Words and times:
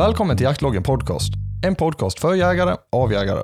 Välkommen 0.00 0.36
till 0.36 0.44
Jaktloggen 0.44 0.82
Podcast. 0.82 1.32
En 1.66 1.74
podcast 1.74 2.20
för 2.20 2.34
jägare, 2.34 2.76
av 2.92 3.12
jägare. 3.12 3.42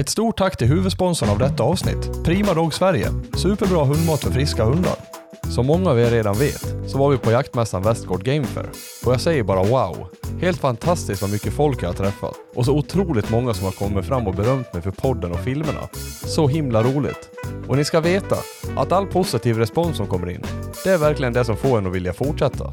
Ett 0.00 0.08
stort 0.08 0.38
tack 0.38 0.56
till 0.56 0.68
huvudsponsorn 0.68 1.30
av 1.30 1.38
detta 1.38 1.62
avsnitt, 1.62 2.24
Prima 2.24 2.54
Dog 2.54 2.74
Sverige. 2.74 3.08
Superbra 3.36 3.84
hundmat 3.84 4.20
för 4.20 4.30
friska 4.30 4.64
hundar. 4.64 4.94
Som 5.54 5.66
många 5.66 5.90
av 5.90 6.00
er 6.00 6.10
redan 6.10 6.38
vet 6.38 6.74
så 6.86 6.98
var 6.98 7.10
vi 7.10 7.18
på 7.18 7.30
jaktmässan 7.30 7.82
Westgård 7.82 8.24
Game 8.24 8.44
Fair. 8.44 8.66
Och 9.06 9.12
jag 9.12 9.20
säger 9.20 9.42
bara 9.42 9.62
wow. 9.62 10.06
Helt 10.40 10.60
fantastiskt 10.60 11.22
vad 11.22 11.30
mycket 11.30 11.52
folk 11.52 11.82
jag 11.82 11.88
har 11.88 11.94
träffat. 11.94 12.34
Och 12.54 12.64
så 12.64 12.76
otroligt 12.76 13.30
många 13.30 13.54
som 13.54 13.64
har 13.64 13.72
kommit 13.72 14.04
fram 14.04 14.26
och 14.26 14.34
berömt 14.34 14.72
mig 14.72 14.82
för 14.82 14.90
podden 14.90 15.32
och 15.32 15.40
filmerna. 15.40 15.88
Så 16.24 16.48
himla 16.48 16.82
roligt. 16.82 17.30
Och 17.68 17.76
ni 17.76 17.84
ska 17.84 18.00
veta 18.00 18.36
att 18.76 18.92
all 18.92 19.06
positiv 19.06 19.58
respons 19.58 19.96
som 19.96 20.06
kommer 20.06 20.30
in, 20.30 20.42
det 20.84 20.90
är 20.90 20.98
verkligen 20.98 21.32
det 21.32 21.44
som 21.44 21.56
får 21.56 21.78
en 21.78 21.86
att 21.86 21.92
vilja 21.92 22.12
fortsätta. 22.12 22.72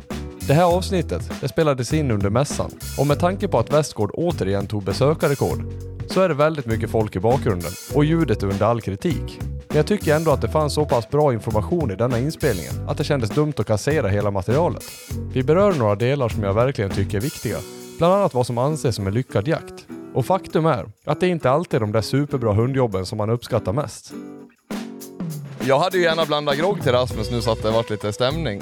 Det 0.51 0.55
här 0.55 0.77
avsnittet 0.77 1.31
det 1.41 1.47
spelades 1.47 1.93
in 1.93 2.11
under 2.11 2.29
mässan 2.29 2.71
och 2.97 3.07
med 3.07 3.19
tanke 3.19 3.47
på 3.47 3.59
att 3.59 3.73
Westgård 3.73 4.11
återigen 4.13 4.67
tog 4.67 4.83
besökarrekord 4.83 5.65
så 6.07 6.21
är 6.21 6.29
det 6.29 6.35
väldigt 6.35 6.65
mycket 6.65 6.89
folk 6.89 7.15
i 7.15 7.19
bakgrunden 7.19 7.71
och 7.95 8.05
ljudet 8.05 8.43
är 8.43 8.47
under 8.47 8.65
all 8.65 8.81
kritik. 8.81 9.39
Men 9.67 9.77
jag 9.77 9.87
tycker 9.87 10.15
ändå 10.15 10.31
att 10.31 10.41
det 10.41 10.49
fanns 10.49 10.73
så 10.73 10.85
pass 10.85 11.09
bra 11.09 11.33
information 11.33 11.91
i 11.91 11.95
denna 11.95 12.19
inspelningen 12.19 12.89
att 12.89 12.97
det 12.97 13.03
kändes 13.03 13.29
dumt 13.29 13.53
att 13.57 13.67
kassera 13.67 14.07
hela 14.07 14.31
materialet. 14.31 14.83
Vi 15.33 15.43
berör 15.43 15.73
några 15.73 15.95
delar 15.95 16.29
som 16.29 16.43
jag 16.43 16.53
verkligen 16.53 16.91
tycker 16.91 17.17
är 17.17 17.21
viktiga, 17.21 17.57
bland 17.97 18.13
annat 18.13 18.33
vad 18.33 18.47
som 18.47 18.57
anses 18.57 18.95
som 18.95 19.07
en 19.07 19.13
lyckad 19.13 19.47
jakt. 19.47 19.85
Och 20.13 20.25
faktum 20.25 20.65
är 20.65 20.85
att 21.05 21.19
det 21.19 21.27
inte 21.27 21.51
alltid 21.51 21.75
är 21.77 21.79
de 21.79 21.91
där 21.91 22.01
superbra 22.01 22.53
hundjobben 22.53 23.05
som 23.05 23.17
man 23.17 23.29
uppskattar 23.29 23.73
mest. 23.73 24.13
Jag 25.63 25.79
hade 25.79 25.97
ju 25.97 26.03
gärna 26.03 26.25
blandat 26.25 26.57
grogg 26.57 26.81
till 26.81 26.91
Rasmus 26.91 27.31
nu 27.31 27.41
så 27.41 27.51
att 27.51 27.63
det 27.63 27.71
varit 27.71 27.89
lite 27.89 28.13
stämning. 28.13 28.61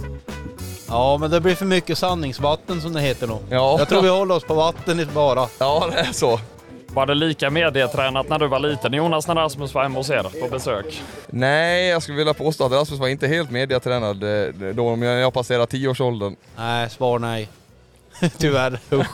Ja, 0.89 1.17
men 1.17 1.31
det 1.31 1.41
blir 1.41 1.55
för 1.55 1.65
mycket 1.65 1.97
sanningsvatten 1.97 2.81
som 2.81 2.93
det 2.93 3.01
heter 3.01 3.27
nog. 3.27 3.39
Ja. 3.49 3.75
Jag 3.79 3.89
tror 3.89 4.01
vi 4.01 4.09
håller 4.09 4.35
oss 4.35 4.43
på 4.43 4.53
vatten 4.53 5.07
bara. 5.13 5.47
Ja, 5.59 5.87
det 5.91 5.99
är 5.99 6.13
så. 6.13 6.39
Var 6.87 7.05
det 7.05 7.15
lika 7.15 7.49
medietränat 7.49 8.29
när 8.29 8.39
du 8.39 8.47
var 8.47 8.59
liten 8.59 8.93
Jonas, 8.93 9.27
när 9.27 9.35
Rasmus 9.35 9.73
var 9.73 9.83
hemma 9.83 9.99
hos 9.99 10.09
er 10.09 10.41
på 10.41 10.47
besök? 10.47 11.03
Nej, 11.27 11.87
jag 11.87 12.03
skulle 12.03 12.17
vilja 12.17 12.33
påstå 12.33 12.65
att 12.65 12.71
Rasmus 12.71 12.99
var 12.99 13.07
inte 13.07 13.27
helt 13.27 13.51
mediatränad 13.51 14.23
eh, 14.23 14.73
då 14.73 14.95
när 14.95 15.17
jag 15.17 15.33
passerade 15.33 15.67
tioårsåldern. 15.67 16.35
Nej, 16.57 16.89
svar 16.89 17.19
nej. 17.19 17.49
Tyvärr. 18.37 18.79
Usch. 18.91 19.07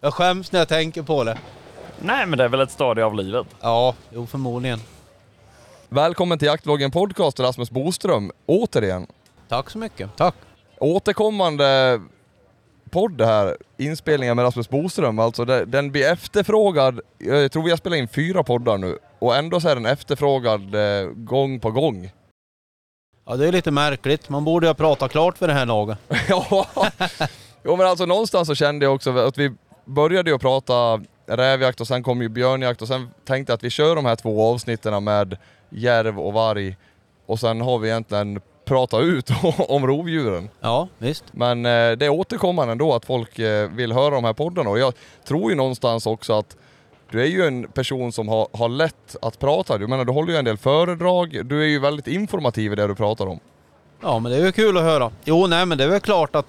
Jag 0.00 0.14
skäms 0.14 0.52
när 0.52 0.58
jag 0.60 0.68
tänker 0.68 1.02
på 1.02 1.24
det. 1.24 1.38
Nej, 2.00 2.26
men 2.26 2.38
det 2.38 2.44
är 2.44 2.48
väl 2.48 2.60
ett 2.60 2.70
stadie 2.70 3.04
av 3.04 3.14
livet. 3.14 3.46
Ja, 3.60 3.94
jo 4.10 4.26
förmodligen. 4.26 4.80
Välkommen 5.88 6.38
till 6.38 6.46
Jaktvloggen 6.46 6.90
Podcast 6.90 7.40
Rasmus 7.40 7.70
Boström, 7.70 8.32
återigen. 8.46 9.06
Tack 9.48 9.70
så 9.70 9.78
mycket. 9.78 10.16
Tack. 10.16 10.34
Återkommande 10.82 12.00
podd 12.90 13.20
här, 13.20 13.56
inspelningar 13.78 14.34
med 14.34 14.44
Rasmus 14.44 14.68
Boström, 14.68 15.18
alltså 15.18 15.44
det, 15.44 15.64
den 15.64 15.90
blir 15.90 16.12
efterfrågad, 16.12 17.00
jag 17.18 17.52
tror 17.52 17.62
vi 17.62 17.70
har 17.70 17.76
spelat 17.76 17.98
in 17.98 18.08
fyra 18.08 18.42
poddar 18.42 18.78
nu, 18.78 18.98
och 19.18 19.36
ändå 19.36 19.60
så 19.60 19.68
är 19.68 19.74
den 19.74 19.86
efterfrågad 19.86 20.74
eh, 20.74 21.06
gång 21.06 21.60
på 21.60 21.70
gång. 21.70 22.10
Ja, 23.26 23.36
det 23.36 23.48
är 23.48 23.52
lite 23.52 23.70
märkligt. 23.70 24.28
Man 24.28 24.44
borde 24.44 24.66
ha 24.66 24.74
pratat 24.74 25.10
klart 25.10 25.38
för 25.38 25.46
det 25.46 25.52
här 25.52 25.66
laget. 25.66 25.98
ja, 26.28 26.66
jo 27.64 27.76
men 27.76 27.86
alltså 27.86 28.06
någonstans 28.06 28.48
så 28.48 28.54
kände 28.54 28.84
jag 28.84 28.94
också 28.94 29.18
att 29.18 29.38
vi 29.38 29.54
började 29.84 30.30
ju 30.30 30.38
prata 30.38 31.00
rävjakt 31.26 31.80
och 31.80 31.86
sen 31.86 32.02
kom 32.02 32.22
ju 32.22 32.28
björnjakt 32.28 32.82
och 32.82 32.88
sen 32.88 33.10
tänkte 33.24 33.50
jag 33.50 33.56
att 33.56 33.64
vi 33.64 33.70
kör 33.70 33.96
de 33.96 34.04
här 34.04 34.16
två 34.16 34.52
avsnitten 34.52 35.04
med 35.04 35.36
järv 35.70 36.20
och 36.20 36.32
varg 36.32 36.76
och 37.26 37.40
sen 37.40 37.60
har 37.60 37.78
vi 37.78 37.88
egentligen 37.88 38.40
pratat 38.64 39.00
ut 39.00 39.30
om 39.68 39.86
rovdjuren. 39.86 40.48
Ja, 40.60 40.88
visst. 40.98 41.24
Men 41.32 41.66
eh, 41.66 41.70
det 41.92 42.06
är 42.06 42.08
återkommande 42.08 42.72
ändå 42.72 42.94
att 42.94 43.04
folk 43.04 43.38
eh, 43.38 43.68
vill 43.70 43.92
höra 43.92 44.10
de 44.14 44.24
här 44.24 44.32
poddarna 44.32 44.70
och 44.70 44.78
jag 44.78 44.94
tror 45.28 45.50
ju 45.50 45.56
någonstans 45.56 46.06
också 46.06 46.32
att 46.32 46.56
du 47.10 47.22
är 47.22 47.26
ju 47.26 47.46
en 47.46 47.68
person 47.68 48.12
som 48.12 48.28
har, 48.28 48.48
har 48.52 48.68
lätt 48.68 49.16
att 49.22 49.38
prata. 49.38 49.78
Du 49.78 49.86
menar, 49.86 50.04
du 50.04 50.12
håller 50.12 50.32
ju 50.32 50.38
en 50.38 50.44
del 50.44 50.56
föredrag, 50.56 51.46
du 51.46 51.62
är 51.62 51.66
ju 51.66 51.78
väldigt 51.78 52.06
informativ 52.06 52.72
i 52.72 52.74
det 52.74 52.86
du 52.86 52.94
pratar 52.94 53.26
om. 53.26 53.40
Ja, 54.02 54.18
men 54.18 54.32
det 54.32 54.38
är 54.38 54.44
ju 54.44 54.52
kul 54.52 54.76
att 54.76 54.82
höra. 54.82 55.10
Jo, 55.24 55.46
nej, 55.46 55.66
men 55.66 55.78
det 55.78 55.84
är 55.84 55.88
väl 55.88 56.00
klart 56.00 56.36
att 56.36 56.46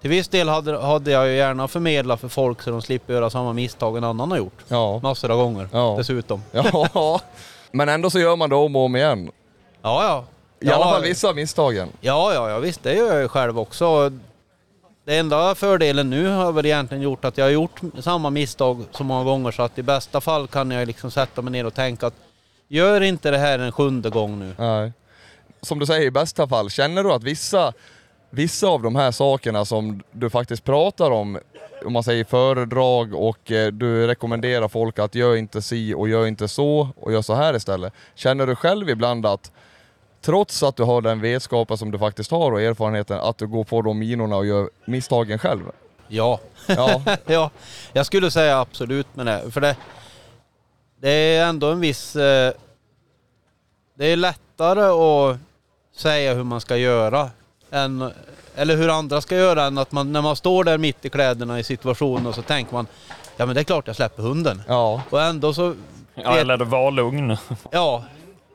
till 0.00 0.10
viss 0.10 0.28
del 0.28 0.48
hade, 0.48 0.78
hade 0.80 1.10
jag 1.10 1.28
ju 1.28 1.34
gärna 1.36 1.68
förmedlat 1.68 2.20
för 2.20 2.28
folk 2.28 2.62
så 2.62 2.70
de 2.70 2.82
slipper 2.82 3.12
göra 3.14 3.30
samma 3.30 3.52
misstag 3.52 3.96
en 3.96 4.04
annan 4.04 4.30
har 4.30 4.38
gjort. 4.38 4.64
Ja. 4.68 5.00
Massor 5.02 5.30
av 5.30 5.36
gånger 5.38 5.68
Ja. 5.72 5.94
dessutom. 5.98 6.42
Ja, 6.52 7.20
men 7.70 7.88
ändå 7.88 8.10
så 8.10 8.18
gör 8.18 8.36
man 8.36 8.50
det 8.50 8.56
om 8.56 8.76
och 8.76 8.82
om 8.82 8.96
igen. 8.96 9.30
Ja, 9.82 10.04
ja. 10.04 10.24
I 10.60 10.68
alla 10.70 10.84
fall 10.84 11.02
vissa 11.02 11.28
av 11.28 11.34
misstagen. 11.34 11.88
Ja, 12.00 12.34
ja, 12.34 12.50
ja 12.50 12.58
visst 12.58 12.82
det 12.82 12.94
gör 12.94 13.12
jag 13.12 13.22
ju 13.22 13.28
själv 13.28 13.58
också. 13.58 14.12
Det 15.04 15.16
enda 15.18 15.54
fördelen 15.54 16.10
nu 16.10 16.28
har 16.28 16.52
väl 16.52 16.66
egentligen 16.66 17.02
gjort 17.02 17.24
att 17.24 17.38
jag 17.38 17.44
har 17.44 17.50
gjort 17.50 17.80
samma 18.00 18.30
misstag 18.30 18.84
så 18.90 19.04
många 19.04 19.24
gånger 19.24 19.50
så 19.50 19.62
att 19.62 19.78
i 19.78 19.82
bästa 19.82 20.20
fall 20.20 20.48
kan 20.48 20.70
jag 20.70 20.86
liksom 20.86 21.10
sätta 21.10 21.42
mig 21.42 21.52
ner 21.52 21.66
och 21.66 21.74
tänka 21.74 22.06
att 22.06 22.14
gör 22.68 23.00
inte 23.00 23.30
det 23.30 23.38
här 23.38 23.58
en 23.58 23.72
sjunde 23.72 24.10
gång 24.10 24.38
nu. 24.38 24.54
Nej. 24.58 24.92
Som 25.62 25.78
du 25.78 25.86
säger, 25.86 26.06
i 26.06 26.10
bästa 26.10 26.48
fall, 26.48 26.70
känner 26.70 27.04
du 27.04 27.12
att 27.12 27.22
vissa, 27.22 27.72
vissa 28.30 28.66
av 28.66 28.82
de 28.82 28.96
här 28.96 29.10
sakerna 29.10 29.64
som 29.64 30.02
du 30.12 30.30
faktiskt 30.30 30.64
pratar 30.64 31.10
om, 31.10 31.38
om 31.84 31.92
man 31.92 32.02
säger 32.02 32.24
föredrag 32.24 33.14
och 33.14 33.52
eh, 33.52 33.72
du 33.72 34.06
rekommenderar 34.06 34.68
folk 34.68 34.98
att 34.98 35.14
gör 35.14 35.36
inte 35.36 35.62
si 35.62 35.94
och 35.94 36.08
gör 36.08 36.26
inte 36.26 36.48
så 36.48 36.88
och 36.96 37.12
gör 37.12 37.22
så 37.22 37.34
här 37.34 37.56
istället. 37.56 37.92
Känner 38.14 38.46
du 38.46 38.56
själv 38.56 38.90
ibland 38.90 39.26
att 39.26 39.52
trots 40.26 40.62
att 40.62 40.76
du 40.76 40.82
har 40.82 41.00
den 41.00 41.20
vetskapen 41.20 41.78
som 41.78 41.90
du 41.90 41.98
faktiskt 41.98 42.30
har 42.30 42.52
och 42.52 42.60
erfarenheten, 42.60 43.20
att 43.20 43.38
du 43.38 43.46
går 43.46 43.64
på 43.64 43.82
de 43.82 43.98
minorna 43.98 44.36
och 44.36 44.46
gör 44.46 44.70
misstagen 44.84 45.38
själv? 45.38 45.62
Ja, 46.08 46.40
Ja, 46.66 47.02
ja 47.26 47.50
jag 47.92 48.06
skulle 48.06 48.30
säga 48.30 48.60
absolut 48.60 49.16
med 49.16 49.26
det. 49.26 49.50
För 49.50 49.60
det, 49.60 49.76
det 51.00 51.10
är 51.10 51.46
ändå 51.46 51.70
en 51.70 51.80
viss... 51.80 52.16
Eh, 52.16 52.52
det 53.98 54.06
är 54.06 54.16
lättare 54.16 54.82
att 54.82 55.38
säga 55.96 56.34
hur 56.34 56.44
man 56.44 56.60
ska 56.60 56.76
göra 56.76 57.30
än, 57.70 58.10
eller 58.56 58.76
hur 58.76 58.88
andra 58.88 59.20
ska 59.20 59.36
göra 59.36 59.64
än 59.64 59.78
att 59.78 59.92
man, 59.92 60.12
när 60.12 60.22
man 60.22 60.36
står 60.36 60.64
där 60.64 60.78
mitt 60.78 61.04
i 61.04 61.10
kläderna 61.10 61.58
i 61.58 61.64
situationen 61.64 62.26
och 62.26 62.34
så 62.34 62.42
tänker 62.42 62.72
man 62.72 62.86
ja 63.36 63.46
men 63.46 63.54
det 63.54 63.60
är 63.60 63.64
klart 63.64 63.86
jag 63.86 63.96
släpper 63.96 64.22
hunden. 64.22 64.62
ja, 64.68 65.02
Och 65.10 65.22
ändå 65.22 65.54
så... 65.54 65.74
Ja, 66.14 66.36
eller 66.36 66.56
var 66.56 66.90
lugn. 66.90 67.36
Ja, 67.70 68.04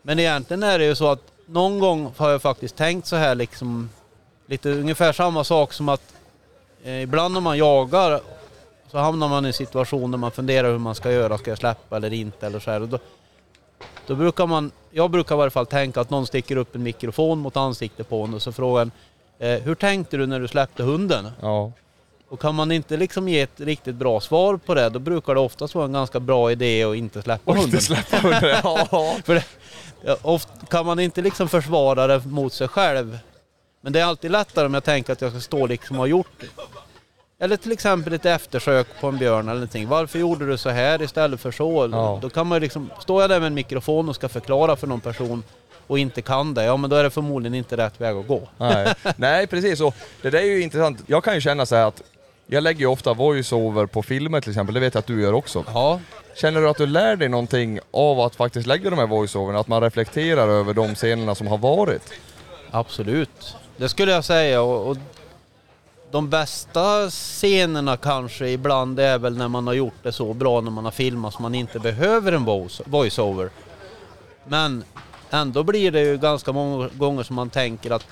men 0.02 0.20
egentligen 0.20 0.64
är 0.64 0.80
det 0.80 0.86
ju 0.86 0.96
så 0.96 1.08
att 1.08 1.31
någon 1.52 1.80
gång 1.80 2.14
har 2.18 2.30
jag 2.30 2.42
faktiskt 2.42 2.76
tänkt 2.76 3.08
så 3.08 3.16
här 3.16 3.36
liksom, 3.36 3.90
lite 4.46 4.70
ungefär 4.70 5.14
samma 5.14 5.44
sak 5.44 5.74
som 5.74 5.90
att 5.90 6.14
eh, 6.84 7.02
ibland 7.02 7.34
när 7.34 7.42
man 7.42 7.58
jagar 7.58 8.22
så 8.92 8.98
hamnar 8.98 9.28
man 9.28 9.46
i 9.46 9.48
en 9.48 9.54
situation 9.54 10.12
där 10.12 10.18
man 10.18 10.32
funderar 10.32 10.72
hur 10.72 10.78
man 10.78 10.96
ska 10.96 11.12
göra, 11.12 11.38
ska 11.38 11.52
jag 11.52 11.58
släppa 11.58 11.98
eller 11.98 12.14
inte 12.14 12.48
eller 12.48 12.60
så 12.60 12.72
här. 12.72 12.82
Och 12.82 12.88
då, 12.88 13.00
då 14.08 14.16
brukar 14.16 14.48
man, 14.48 14.72
jag 14.92 15.12
brukar 15.12 15.36
i 15.36 15.38
varje 15.38 15.52
fall 15.52 15.66
tänka 15.66 16.02
att 16.02 16.10
någon 16.10 16.28
sticker 16.28 16.56
upp 16.56 16.76
en 16.76 16.84
mikrofon 16.84 17.40
mot 17.40 17.58
ansiktet 17.58 18.10
på 18.10 18.24
en 18.24 18.34
och 18.34 18.42
så 18.42 18.52
frågar 18.52 18.82
en, 18.82 18.92
eh, 19.40 19.62
hur 19.62 19.76
tänkte 19.76 20.18
du 20.18 20.26
när 20.26 20.40
du 20.40 20.48
släppte 20.48 20.84
hunden? 20.84 21.28
ja, 21.42 21.72
och 22.32 22.40
kan 22.40 22.56
man 22.56 22.72
inte 22.72 22.98
liksom 22.98 23.28
ge 23.30 23.42
ett 23.42 23.60
riktigt 23.60 23.96
bra 23.96 24.20
svar 24.20 24.58
på 24.58 24.74
det, 24.74 24.90
då 24.90 25.00
brukar 25.00 25.34
det 25.34 25.40
oftast 25.40 25.76
vara 25.76 25.86
en 25.86 25.92
ganska 25.94 26.20
bra 26.20 26.52
idé 26.52 26.84
att 26.84 26.96
inte 26.96 27.22
släppa 27.22 27.52
och 27.52 27.58
hunden. 27.58 27.74
inte 27.74 27.86
släppa 27.86 28.18
hunden. 28.18 28.42
Ja, 28.64 29.16
För 29.26 29.34
det, 29.36 29.44
ofta 30.22 30.66
kan 30.66 30.86
man 30.86 31.00
inte 31.00 31.22
liksom 31.22 31.50
försvara 31.50 32.08
det 32.08 32.26
mot 32.26 32.54
sig 32.54 32.68
själv. 32.68 33.20
Men 33.82 33.94
det 33.94 34.00
är 34.00 34.06
alltid 34.06 34.32
lättare 34.32 34.66
om 34.66 34.74
jag 34.74 34.84
tänker 34.84 35.14
att 35.14 35.22
jag 35.22 35.32
ska 35.32 35.40
stå 35.40 35.68
liksom 35.68 35.96
och 35.96 36.02
ha 36.02 36.08
gjort 36.08 36.28
det. 36.40 36.48
Eller 37.46 37.58
till 37.58 37.72
exempel 37.72 38.14
ett 38.14 38.26
eftersök 38.26 38.88
på 39.02 39.08
en 39.08 39.18
björn 39.18 39.46
eller 39.46 39.54
någonting. 39.54 39.88
Varför 39.88 40.20
gjorde 40.20 40.46
du 40.48 40.58
så 40.58 40.70
här 40.70 41.02
istället 41.02 41.40
för 41.42 41.52
så? 41.52 41.90
Ja. 41.92 42.20
Då 42.22 42.30
kan 42.30 42.48
man 42.48 42.56
ju 42.56 42.60
liksom, 42.60 42.90
står 43.00 43.22
jag 43.22 43.30
där 43.30 43.40
med 43.40 43.48
en 43.48 43.54
mikrofon 43.54 44.10
och 44.10 44.16
ska 44.16 44.30
förklara 44.30 44.76
för 44.76 44.88
någon 44.88 45.02
person 45.02 45.44
och 45.88 46.00
inte 46.00 46.22
kan 46.22 46.54
det, 46.54 46.64
ja 46.64 46.78
men 46.78 46.90
då 46.90 46.96
är 46.96 47.04
det 47.04 47.10
förmodligen 47.10 47.54
inte 47.56 47.78
rätt 47.78 48.02
väg 48.02 48.18
att 48.18 48.28
gå. 48.28 48.50
Nej, 48.58 48.94
Nej 49.16 49.48
precis. 49.48 49.82
Och 49.82 49.96
det 50.22 50.30
där 50.30 50.40
är 50.40 50.44
ju 50.44 50.62
intressant. 50.62 51.04
Jag 51.08 51.24
kan 51.24 51.36
ju 51.36 51.42
känna 51.42 51.66
så 51.66 51.76
här 51.76 51.86
att 51.86 52.02
jag 52.54 52.64
lägger 52.64 52.80
ju 52.80 52.86
ofta 52.88 53.14
voice-over 53.14 53.86
på 53.86 54.04
filmer 54.04 54.42
till 54.42 54.50
exempel, 54.52 54.74
det 54.74 54.80
vet 54.80 54.94
jag 54.94 55.00
att 55.00 55.08
du 55.08 55.22
gör 55.22 55.34
också. 55.34 55.64
Ja, 55.68 56.00
Känner 56.36 56.62
du 56.62 56.70
att 56.70 56.78
du 56.78 56.86
lär 56.86 57.16
dig 57.16 57.30
någonting 57.30 57.80
av 57.92 58.20
att 58.20 58.36
faktiskt 58.36 58.68
lägga 58.68 58.90
de 58.90 59.00
här 59.00 59.08
voice-overna? 59.08 59.60
Att 59.60 59.68
man 59.68 59.82
reflekterar 59.82 60.48
över 60.48 60.74
de 60.74 60.96
scenerna 60.96 61.36
som 61.36 61.48
har 61.48 61.58
varit? 61.58 62.12
absolut. 62.72 63.56
Det 63.78 63.90
skulle 63.90 64.12
jag 64.12 64.26
säga. 64.26 64.62
Och, 64.62 64.88
och 64.90 64.98
de 66.12 66.30
bästa 66.30 67.10
scenerna 67.10 67.98
kanske 67.98 68.50
ibland 68.50 69.00
är 69.00 69.18
väl 69.18 69.38
när 69.38 69.48
man 69.48 69.68
har 69.68 69.74
gjort 69.74 69.94
det 70.04 70.12
så 70.12 70.34
bra 70.34 70.62
när 70.62 70.72
man 70.72 70.84
har 70.86 70.92
filmat 70.92 71.34
så 71.34 71.42
man 71.42 71.56
inte 71.56 71.80
behöver 71.80 72.32
en 72.32 72.46
voice- 72.46 72.82
voice-over. 72.86 73.50
Men 74.46 74.84
ändå 75.30 75.64
blir 75.64 75.92
det 75.92 76.02
ju 76.02 76.18
ganska 76.18 76.52
många 76.52 76.90
gånger 76.94 77.24
som 77.24 77.36
man 77.36 77.50
tänker 77.50 77.92
att 77.92 78.06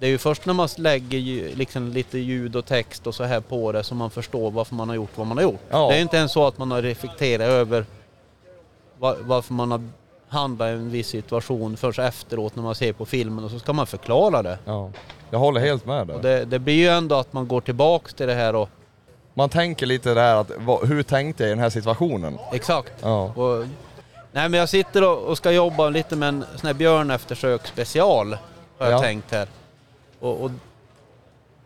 det 0.00 0.06
är 0.06 0.10
ju 0.10 0.18
först 0.18 0.46
när 0.46 0.54
man 0.54 0.68
lägger 0.76 1.54
liksom 1.56 1.88
lite 1.88 2.18
ljud 2.18 2.56
och 2.56 2.66
text 2.66 3.06
och 3.06 3.14
så 3.14 3.24
här 3.24 3.40
på 3.40 3.72
det 3.72 3.82
som 3.84 3.98
man 3.98 4.10
förstår 4.10 4.50
varför 4.50 4.74
man 4.74 4.88
har 4.88 4.96
gjort 4.96 5.10
vad 5.14 5.26
man 5.26 5.36
har 5.36 5.42
gjort. 5.44 5.60
Ja. 5.70 5.88
Det 5.88 5.96
är 5.96 6.00
inte 6.00 6.16
ens 6.16 6.32
så 6.32 6.46
att 6.46 6.58
man 6.58 6.70
har 6.70 6.82
reflekterat 6.82 7.48
över 7.48 7.84
va- 8.98 9.16
varför 9.20 9.54
man 9.54 9.70
har 9.70 9.82
handlat 10.28 10.68
i 10.68 10.72
en 10.72 10.90
viss 10.90 11.08
situation 11.08 11.76
först 11.76 11.98
efteråt 11.98 12.56
när 12.56 12.62
man 12.62 12.74
ser 12.74 12.92
på 12.92 13.06
filmen 13.06 13.44
och 13.44 13.50
så 13.50 13.58
ska 13.58 13.72
man 13.72 13.86
förklara 13.86 14.42
det. 14.42 14.58
Ja. 14.64 14.90
Jag 15.30 15.38
håller 15.38 15.60
helt 15.60 15.86
med 15.86 16.10
Och 16.10 16.20
där. 16.22 16.38
det, 16.38 16.44
det 16.44 16.58
blir 16.58 16.74
ju 16.74 16.88
ändå 16.88 17.14
att 17.14 17.32
man 17.32 17.48
går 17.48 17.60
tillbaks 17.60 18.14
till 18.14 18.26
det 18.26 18.34
här 18.34 18.54
och 18.54 18.68
Man 19.34 19.48
tänker 19.48 19.86
lite 19.86 20.14
det 20.14 20.20
här 20.20 20.36
att, 20.36 20.50
vad, 20.58 20.88
hur 20.88 21.02
tänkte 21.02 21.42
jag 21.42 21.48
i 21.48 21.50
den 21.54 21.58
här 21.62 21.70
situationen? 21.70 22.38
Exakt. 22.52 22.92
Ja. 23.02 23.22
Och, 23.24 23.66
nej 24.32 24.48
men 24.48 24.60
jag 24.60 24.68
sitter 24.68 25.08
och, 25.10 25.18
och 25.22 25.36
ska 25.36 25.50
jobba 25.52 25.88
lite 25.88 26.16
med 26.16 26.28
en 26.28 26.44
sån 26.56 26.66
här 26.66 26.74
björneftersök 26.74 27.66
special 27.66 28.32
har 28.78 28.86
jag 28.86 28.92
Ja. 28.92 28.98
tänkt 29.02 29.32
här. 29.32 29.48
Och, 30.20 30.40
och, 30.44 30.50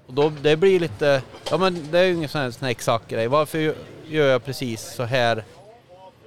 och 0.06 0.14
då, 0.14 0.32
det 0.42 0.56
blir 0.56 0.80
lite, 0.80 1.22
ja 1.50 1.56
men 1.58 1.88
det 1.90 1.98
är 1.98 2.04
ju 2.04 2.14
ingen 2.14 2.28
sån 2.28 2.40
här, 2.40 2.50
sån 2.50 2.64
här 2.64 2.70
exakt 2.70 3.08
grej. 3.08 3.28
Varför 3.28 3.58
gö- 3.58 3.74
gör 4.08 4.26
jag 4.28 4.44
precis 4.44 4.80
så 4.94 5.02
här? 5.02 5.44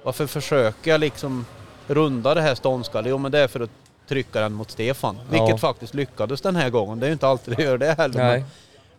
Varför 0.02 0.26
försöker 0.26 0.90
jag 0.90 1.00
liksom 1.00 1.46
runda 1.86 2.34
det 2.34 2.40
här 2.42 2.54
ståndskallet? 2.54 3.10
Jo 3.10 3.18
men 3.18 3.32
det 3.32 3.38
är 3.38 3.48
för 3.48 3.60
att 3.60 3.70
trycka 4.08 4.40
den 4.40 4.52
mot 4.52 4.70
Stefan. 4.70 5.18
Vilket 5.30 5.48
Ja. 5.48 5.58
faktiskt 5.58 5.94
lyckades 5.94 6.40
den 6.40 6.56
här 6.56 6.70
gången. 6.70 7.00
Det 7.00 7.06
är 7.06 7.08
ju 7.08 7.12
inte 7.12 7.28
alltid 7.28 7.56
det 7.56 7.62
gör 7.62 7.78
det 7.78 7.92
heller. 7.98 8.18
Nej. 8.24 8.38
Men, 8.40 8.48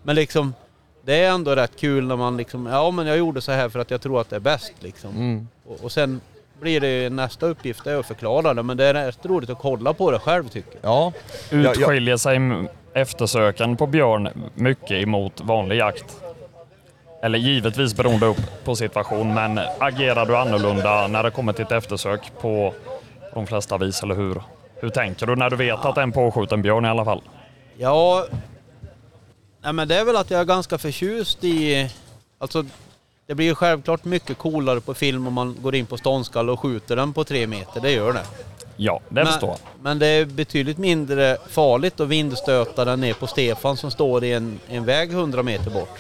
men 0.04 0.16
liksom, 0.16 0.54
det 1.02 1.16
är 1.24 1.30
ändå 1.32 1.56
rätt 1.56 1.72
kul 1.80 2.08
när 2.08 2.16
man 2.16 2.38
liksom, 2.38 2.66
ja 2.66 2.92
men 2.92 3.08
jag 3.08 3.18
gjorde 3.18 3.42
så 3.42 3.52
här 3.52 3.70
för 3.70 3.80
att 3.80 3.92
jag 3.92 4.02
tror 4.02 4.22
att 4.22 4.30
det 4.30 4.36
är 4.36 4.40
bäst 4.40 4.74
liksom. 4.80 5.10
Mm. 5.16 5.48
Och, 5.68 5.84
och 5.84 5.92
sen 5.92 6.22
blir 6.62 6.82
det 6.82 7.10
nästa 7.10 7.46
uppgift 7.46 7.88
är 7.88 7.96
att 8.00 8.06
förklara 8.06 8.54
det, 8.54 8.64
men 8.64 8.78
det 8.78 8.86
är 8.86 8.94
rätt 8.94 9.26
roligt 9.26 9.50
att 9.50 9.60
kolla 9.60 9.94
på 9.94 10.12
det 10.12 10.20
själv 10.20 10.50
tycker 10.50 10.80
jag. 10.82 10.92
Ja. 10.92 11.12
Ja, 11.50 11.58
ja. 11.58 11.72
Utskiljer 11.72 12.18
sig 12.18 12.40
m- 12.94 13.02
eftersöken 13.02 13.78
på 13.78 13.88
björn 13.88 14.50
mycket 14.56 14.92
emot 14.92 15.42
vanlig 15.42 15.76
jakt? 15.78 16.16
Eller 17.24 17.40
givetvis 17.40 17.94
beroende 17.96 18.26
upp 18.26 18.64
på 18.64 18.76
situation, 18.76 19.34
men 19.34 19.60
agerar 19.80 20.26
du 20.26 20.38
annorlunda 20.38 21.08
när 21.08 21.24
det 21.24 21.32
kommer 21.32 21.54
till 21.54 21.66
ett 21.66 21.72
eftersök 21.72 22.22
på 22.42 22.74
de 23.34 23.48
flesta 23.48 23.78
vis, 23.78 24.04
eller 24.04 24.16
hur? 24.16 24.42
Hur 24.76 24.90
tänker 24.90 25.26
du 25.26 25.36
när 25.36 25.50
du 25.50 25.56
vet 25.56 25.86
att 25.86 25.96
det 25.96 26.02
är 26.02 26.04
en 26.04 26.12
påskjuten 26.12 26.62
björn 26.62 26.86
i 26.86 26.90
alla 26.90 27.06
fall? 27.06 27.22
Ja, 27.78 28.26
nej 29.62 29.74
men 29.74 29.88
det 29.88 29.96
är 29.96 30.06
väl 30.06 30.16
att 30.16 30.32
jag 30.32 30.40
är 30.40 30.46
ganska 30.46 30.78
förtjust 30.78 31.44
i, 31.44 31.90
alltså 32.38 32.66
det 33.28 33.36
blir 33.36 33.46
ju 33.46 33.56
självklart 33.56 34.04
mycket 34.06 34.38
coolare 34.38 34.82
på 34.82 34.94
film 34.94 35.28
om 35.28 35.34
man 35.34 35.58
går 35.62 35.76
in 35.76 35.86
på 35.86 35.98
ståndskall 35.98 36.50
och 36.50 36.60
skjuter 36.60 36.96
den 36.96 37.14
på 37.14 37.24
tre 37.24 37.48
meter, 37.48 37.82
det 37.82 37.92
gör 37.92 38.14
det. 38.14 38.24
Ja, 38.82 39.00
det 39.10 39.26
förstår 39.26 39.48
men, 39.48 39.58
jag. 39.74 39.84
men 39.84 40.00
det 40.00 40.08
är 40.08 40.26
betydligt 40.26 40.78
mindre 40.78 41.38
farligt 41.50 42.00
att 42.00 42.08
vindstöta 42.08 42.86
den 42.86 43.02
ner 43.02 43.14
på 43.14 43.28
Stefan 43.28 43.78
som 43.78 43.92
står 43.92 44.24
i 44.24 44.34
en, 44.34 44.60
en 44.70 44.86
väg 44.86 45.12
100 45.12 45.44
meter 45.44 45.72
bort. 45.72 46.00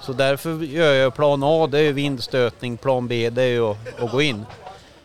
Så 0.00 0.12
därför 0.12 0.50
gör 0.64 0.92
jag 0.94 1.14
plan 1.14 1.42
A, 1.44 1.66
det 1.66 1.78
är 1.78 1.82
ju 1.82 1.92
vindstötning, 1.92 2.76
plan 2.76 3.08
B 3.08 3.30
det 3.30 3.42
är 3.42 3.46
ju 3.48 3.64
att, 3.70 4.02
att 4.02 4.10
gå 4.12 4.22
in. 4.22 4.46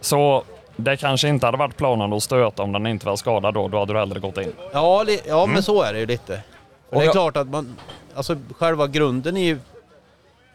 Så 0.01 0.43
det 0.75 0.97
kanske 0.97 1.27
inte 1.27 1.45
hade 1.45 1.57
varit 1.57 1.77
planen 1.77 2.13
att 2.13 2.23
stöta 2.23 2.63
om 2.63 2.71
den 2.71 2.87
inte 2.87 3.05
var 3.05 3.15
skadad 3.15 3.53
då, 3.53 3.67
då 3.67 3.79
hade 3.79 3.93
du 3.93 3.99
hellre 3.99 4.19
gått 4.19 4.37
in. 4.37 4.53
Ja, 4.73 5.03
li- 5.03 5.21
ja 5.27 5.45
men 5.45 5.63
så 5.63 5.81
är 5.81 5.93
det 5.93 5.99
ju 5.99 6.05
lite. 6.05 6.41
Och 6.89 6.95
det 6.95 7.01
är 7.01 7.03
jag- 7.05 7.11
klart 7.13 7.37
att 7.37 7.47
man, 7.47 7.75
alltså 8.15 8.35
själva 8.57 8.87
grunden 8.87 9.37
i 9.37 9.57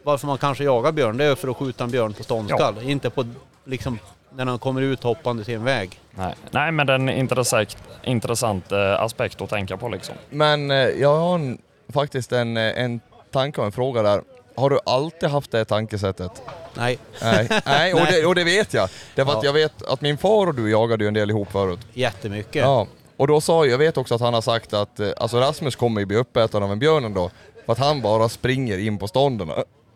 varför 0.02 0.26
man 0.26 0.38
kanske 0.38 0.64
jagar 0.64 0.92
björn, 0.92 1.16
det 1.16 1.24
är 1.24 1.34
för 1.34 1.48
att 1.48 1.56
skjuta 1.56 1.84
en 1.84 1.90
björn 1.90 2.12
på 2.12 2.22
ståndskall. 2.22 2.74
Inte 2.82 3.10
på 3.10 3.24
liksom 3.64 3.98
när 4.36 4.44
den 4.44 4.58
kommer 4.58 4.80
ut 4.82 5.02
hoppande 5.02 5.44
till 5.44 5.54
en 5.54 5.64
väg. 5.64 6.00
Nej, 6.10 6.34
Nej 6.50 6.72
men 6.72 6.86
det 6.86 6.92
är 6.92 6.98
en 6.98 7.08
intressant, 7.08 7.76
intressant 8.04 8.72
eh, 8.72 9.00
aspekt 9.02 9.40
att 9.40 9.50
tänka 9.50 9.76
på 9.76 9.88
liksom. 9.88 10.14
Men 10.30 10.70
eh, 10.70 10.76
jag 10.76 11.16
har 11.16 11.34
en, 11.34 11.58
faktiskt 11.92 12.32
en, 12.32 12.56
eh, 12.56 12.82
en 12.82 13.00
tanke 13.32 13.60
och 13.60 13.66
en 13.66 13.72
fråga 13.72 14.02
där. 14.02 14.22
Har 14.56 14.70
du 14.70 14.78
alltid 14.86 15.28
haft 15.28 15.50
det 15.50 15.64
tankesättet? 15.64 16.42
Nej, 16.74 16.98
Nej, 17.22 17.48
Nej, 17.66 17.94
och, 17.94 18.00
det, 18.10 18.26
och 18.26 18.34
det 18.34 18.44
vet 18.44 18.74
jag. 18.74 18.88
Därför 19.14 19.32
att 19.32 19.38
Ja. 19.42 19.48
jag 19.48 19.52
vet 19.52 19.82
att 19.82 20.00
min 20.00 20.18
far 20.18 20.46
och 20.46 20.54
du 20.54 20.70
jagade 20.70 21.04
ju 21.04 21.08
en 21.08 21.14
del 21.14 21.30
ihop 21.30 21.52
förut. 21.52 21.80
jättemycket. 21.92 22.62
Ja. 22.62 22.86
Och 23.16 23.26
då 23.26 23.40
sa 23.40 23.64
jag, 23.64 23.72
jag 23.72 23.78
vet 23.78 23.96
också 23.96 24.14
att 24.14 24.20
han 24.20 24.34
har 24.34 24.40
sagt 24.40 24.72
att 24.74 25.00
alltså 25.18 25.40
Rasmus 25.40 25.76
kommer 25.76 26.00
ju 26.00 26.06
bli 26.06 26.16
uppäten 26.16 26.62
av 26.62 26.72
en 26.72 26.78
björn 26.78 27.14
dag. 27.14 27.30
För 27.66 27.72
att 27.72 27.78
han 27.78 28.00
bara 28.02 28.28
springer 28.28 28.78
in 28.78 28.98
på 28.98 29.08
stånden. 29.08 29.50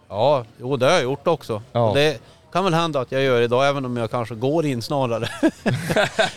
Ja, 0.08 0.44
jo 0.60 0.76
det 0.76 0.86
har 0.86 0.92
jag 0.92 1.02
gjort 1.02 1.26
också. 1.28 1.62
Ja. 1.72 1.88
Och 1.88 1.94
det 1.96 2.18
kan 2.54 2.64
väl 2.64 2.74
hända 2.74 3.00
att 3.00 3.12
jag 3.12 3.22
gör 3.22 3.40
idag 3.42 3.68
även 3.68 3.84
om 3.84 3.96
jag 3.96 4.10
kanske 4.10 4.34
går 4.34 4.66
in 4.66 4.82
snarare. 4.82 5.28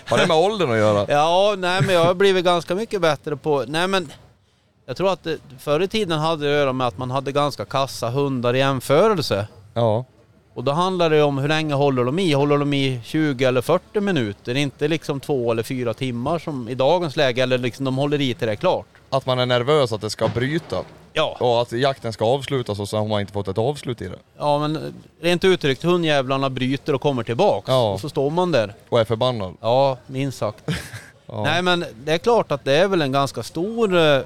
Har 0.06 0.18
det 0.18 0.28
med 0.28 0.38
åldern 0.38 0.72
att 0.72 0.78
göra? 0.78 1.06
ja, 1.10 1.56
nej 1.58 1.82
men 1.82 1.96
jag 1.96 2.06
har 2.06 2.14
blivit 2.14 2.46
ganska 2.46 2.76
mycket 2.76 3.02
bättre 3.02 3.36
på, 3.36 3.66
nej 3.68 3.88
men 3.88 4.12
jag 4.86 4.98
tror 4.98 5.14
att 5.14 5.24
det, 5.24 5.38
förr 5.60 5.80
i 5.80 5.88
tiden 5.88 6.20
hade 6.20 6.46
det 6.46 6.52
att 6.52 6.60
göra 6.60 6.74
med 6.74 6.88
att 6.88 6.98
man 6.98 7.12
hade 7.12 7.32
ganska 7.32 7.66
kassa 7.66 8.10
hundar 8.10 8.54
i 8.54 8.58
jämförelse. 8.58 9.48
Ja. 9.74 10.06
Och 10.54 10.64
då 10.64 10.72
handlar 10.72 11.10
det 11.10 11.24
om 11.24 11.38
hur 11.38 11.48
länge 11.48 11.74
håller 11.74 12.04
de 12.04 12.20
i? 12.20 12.34
Håller 12.34 12.58
de 12.58 12.74
i 12.74 13.02
20 13.04 13.46
eller 13.46 13.62
40 13.62 14.00
minuter? 14.00 14.56
Inte 14.56 14.88
liksom 14.88 15.20
två 15.20 15.52
eller 15.52 15.64
fyra 15.64 15.94
timmar 15.94 16.40
som 16.40 16.70
i 16.70 16.76
dagens 16.76 17.16
läge, 17.16 17.44
eller 17.44 17.58
liksom 17.58 17.86
de 17.86 17.98
håller 17.98 18.22
i 18.22 18.34
till 18.34 18.48
det 18.48 18.54
är 18.54 18.56
klart. 18.56 18.86
Att 19.10 19.26
man 19.26 19.40
är 19.40 19.46
nervös 19.46 19.92
att 19.92 20.02
det 20.02 20.10
ska 20.10 20.28
bryta. 20.28 20.78
Ja. 21.18 21.38
Och 21.40 21.62
att 21.62 21.72
jakten 21.72 22.14
ska 22.14 22.26
avslutas 22.26 22.80
och 22.80 22.90
så 22.90 22.98
har 22.98 23.08
man 23.08 23.22
inte 23.22 23.34
fått 23.34 23.48
ett 23.48 23.58
avslut 23.58 24.02
i 24.02 24.08
det. 24.08 24.20
Ja 24.38 24.60
men 24.60 24.94
rent 25.22 25.44
uttryckt, 25.44 25.84
hundjävlarna 25.84 26.50
bryter 26.50 26.94
och 26.94 27.02
kommer 27.02 27.24
tillbaks. 27.24 27.68
Ja. 27.68 27.94
Och 27.94 28.00
så 28.00 28.10
står 28.10 28.30
man 28.30 28.52
där. 28.52 28.74
Och 28.90 29.00
är 29.00 29.06
förbannad. 29.06 29.54
Ja, 29.62 29.98
minst 30.08 30.38
sagt. 30.38 30.64
Ja. 31.30 31.44
Nej 31.44 31.62
men 31.62 31.86
det 32.04 32.12
är 32.12 32.18
klart 32.18 32.52
att 32.52 32.66
det 32.66 32.74
är 32.78 32.88
väl 32.88 33.02
en 33.02 33.12
ganska 33.12 33.44
stor 33.44 33.98
eh, 33.98 34.22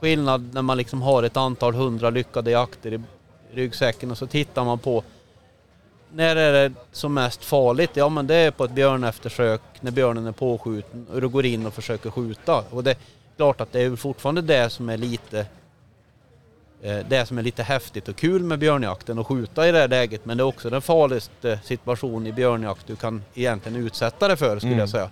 skillnad 0.00 0.54
när 0.54 0.62
man 0.62 0.76
liksom 0.76 1.02
har 1.02 1.22
ett 1.22 1.36
antal 1.36 1.74
hundra 1.74 2.10
lyckade 2.10 2.50
jakter 2.50 2.92
i 2.94 3.00
ryggsäcken 3.52 4.10
och 4.10 4.18
så 4.18 4.26
tittar 4.26 4.64
man 4.64 4.78
på 4.78 5.02
när 6.12 6.36
är 6.36 6.52
det 6.52 6.74
som 6.92 7.14
mest 7.14 7.44
farligt? 7.44 7.90
Ja 7.94 8.08
men 8.08 8.26
det 8.26 8.34
är 8.34 8.50
på 8.50 8.64
ett 8.64 8.70
björneftersök 8.70 9.60
när 9.80 9.90
björnen 9.90 10.26
är 10.26 10.32
påskjuten 10.32 11.06
och 11.12 11.20
du 11.20 11.28
går 11.28 11.46
in 11.46 11.66
och 11.66 11.74
försöker 11.74 12.10
skjuta. 12.10 12.64
Och 12.70 12.84
det 12.84 12.90
är 12.90 12.96
klart 13.36 13.60
att 13.60 13.72
det 13.72 13.80
är 13.80 13.96
fortfarande 13.96 14.42
det 14.42 14.70
som 14.70 14.88
är 14.88 14.96
lite 14.96 15.38
eh, 15.40 15.46
det 16.82 17.26
som 17.28 17.38
är 17.38 17.42
lite 17.42 17.62
häftigt 17.62 18.08
och 18.08 18.16
kul 18.16 18.42
med 18.42 18.58
björnjakten 18.58 19.18
och 19.18 19.26
skjuta 19.26 19.68
i 19.68 19.72
det 19.72 19.78
här 19.78 19.88
läget 19.88 20.24
men 20.24 20.36
det 20.36 20.42
är 20.42 20.46
också 20.46 20.70
den 20.70 20.82
farligaste 20.82 21.58
situation 21.64 22.26
i 22.26 22.32
björnjakt 22.32 22.86
du 22.86 22.96
kan 22.96 23.22
egentligen 23.34 23.86
utsätta 23.86 24.28
dig 24.28 24.36
för 24.36 24.56
skulle 24.58 24.68
Mm. 24.72 24.78
jag 24.78 24.88
säga. 24.88 25.10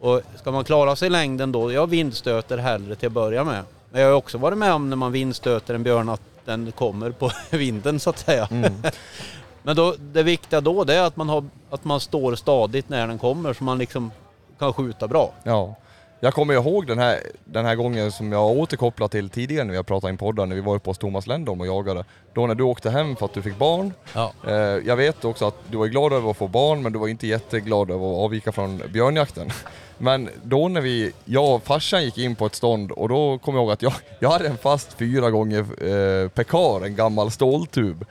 Och 0.00 0.20
ska 0.36 0.50
man 0.50 0.64
klara 0.64 0.96
sig 0.96 1.06
i 1.06 1.10
längden 1.10 1.52
då, 1.52 1.72
jag 1.72 1.86
vindstöter 1.86 2.58
hellre 2.58 2.94
till 2.94 3.06
att 3.06 3.12
börja 3.12 3.44
med. 3.44 3.64
Men 3.90 4.00
jag 4.00 4.08
har 4.08 4.14
också 4.14 4.38
varit 4.38 4.58
med 4.58 4.72
om 4.72 4.90
när 4.90 4.96
man 4.96 5.12
vindstöter 5.12 5.74
en 5.74 5.82
björn 5.82 6.08
att 6.08 6.20
den 6.44 6.72
kommer 6.72 7.10
på 7.10 7.30
vinden 7.50 8.00
så 8.00 8.10
att 8.10 8.18
säga. 8.18 8.48
Mm. 8.50 8.72
Men 9.62 9.76
då, 9.76 9.94
det 9.98 10.22
viktiga 10.22 10.60
då 10.60 10.84
det 10.84 10.94
är 10.94 11.02
att 11.02 11.16
man, 11.16 11.28
har, 11.28 11.44
att 11.70 11.84
man 11.84 12.00
står 12.00 12.34
stadigt 12.34 12.88
när 12.88 13.06
den 13.06 13.18
kommer 13.18 13.52
så 13.54 13.64
man 13.64 13.78
liksom 13.78 14.10
kan 14.58 14.72
skjuta 14.72 15.08
bra. 15.08 15.32
Ja. 15.42 15.74
Jag 16.24 16.34
kommer 16.34 16.54
ihåg 16.54 16.86
den 16.86 16.98
här, 16.98 17.20
den 17.44 17.64
här 17.64 17.74
gången 17.74 18.12
som 18.12 18.32
jag 18.32 18.50
återkopplat 18.50 19.10
till 19.10 19.30
tidigare 19.30 19.64
när 19.64 19.70
vi 19.70 19.76
har 19.76 19.84
pratat 19.84 20.10
in 20.10 20.16
poddar 20.16 20.46
när 20.46 20.54
vi 20.54 20.60
var 20.60 20.74
uppe 20.74 20.90
hos 20.90 20.98
Thomas 20.98 21.26
Lendholm 21.26 21.60
och 21.60 21.66
jagade. 21.66 22.04
Då 22.34 22.46
när 22.46 22.54
du 22.54 22.62
åkte 22.62 22.90
hem 22.90 23.16
för 23.16 23.26
att 23.26 23.34
du 23.34 23.42
fick 23.42 23.58
barn. 23.58 23.92
Ja. 24.14 24.32
Eh, 24.46 24.54
jag 24.54 24.96
vet 24.96 25.24
också 25.24 25.46
att 25.46 25.54
du 25.70 25.76
var 25.76 25.86
glad 25.86 26.12
över 26.12 26.30
att 26.30 26.36
få 26.36 26.48
barn 26.48 26.82
men 26.82 26.92
du 26.92 26.98
var 26.98 27.08
inte 27.08 27.26
jätteglad 27.26 27.90
över 27.90 28.12
att 28.12 28.18
avvika 28.18 28.52
från 28.52 28.82
björnjakten. 28.92 29.50
Men 29.98 30.28
då 30.42 30.68
när 30.68 30.80
vi, 30.80 31.12
jag 31.24 31.54
och 31.54 31.62
farsan 31.62 32.04
gick 32.04 32.18
in 32.18 32.34
på 32.34 32.46
ett 32.46 32.54
stånd 32.54 32.92
och 32.92 33.08
då 33.08 33.38
kom 33.38 33.54
jag 33.54 33.62
ihåg 33.62 33.72
att 33.72 33.82
jag, 33.82 33.92
jag 34.18 34.30
hade 34.30 34.48
en 34.48 34.58
fast 34.58 34.92
fyra 34.92 35.30
gånger 35.30 35.60
eh, 35.60 36.28
pekar, 36.28 36.86
en 36.86 36.96
gammal 36.96 37.30
ståltub. 37.30 38.04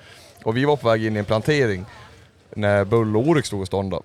Och 0.44 0.58
vi 0.58 0.66
var 0.66 0.76
på 0.76 0.88
väg 0.88 1.06
in 1.06 1.16
i 1.16 1.20
en 1.20 1.26
plantering 1.26 1.86
när 2.56 2.86
Bull 2.86 3.18
och 3.18 3.28
Oryx 3.28 3.48
stod 3.48 3.62
och 3.62 3.68
ståndade. 3.68 4.04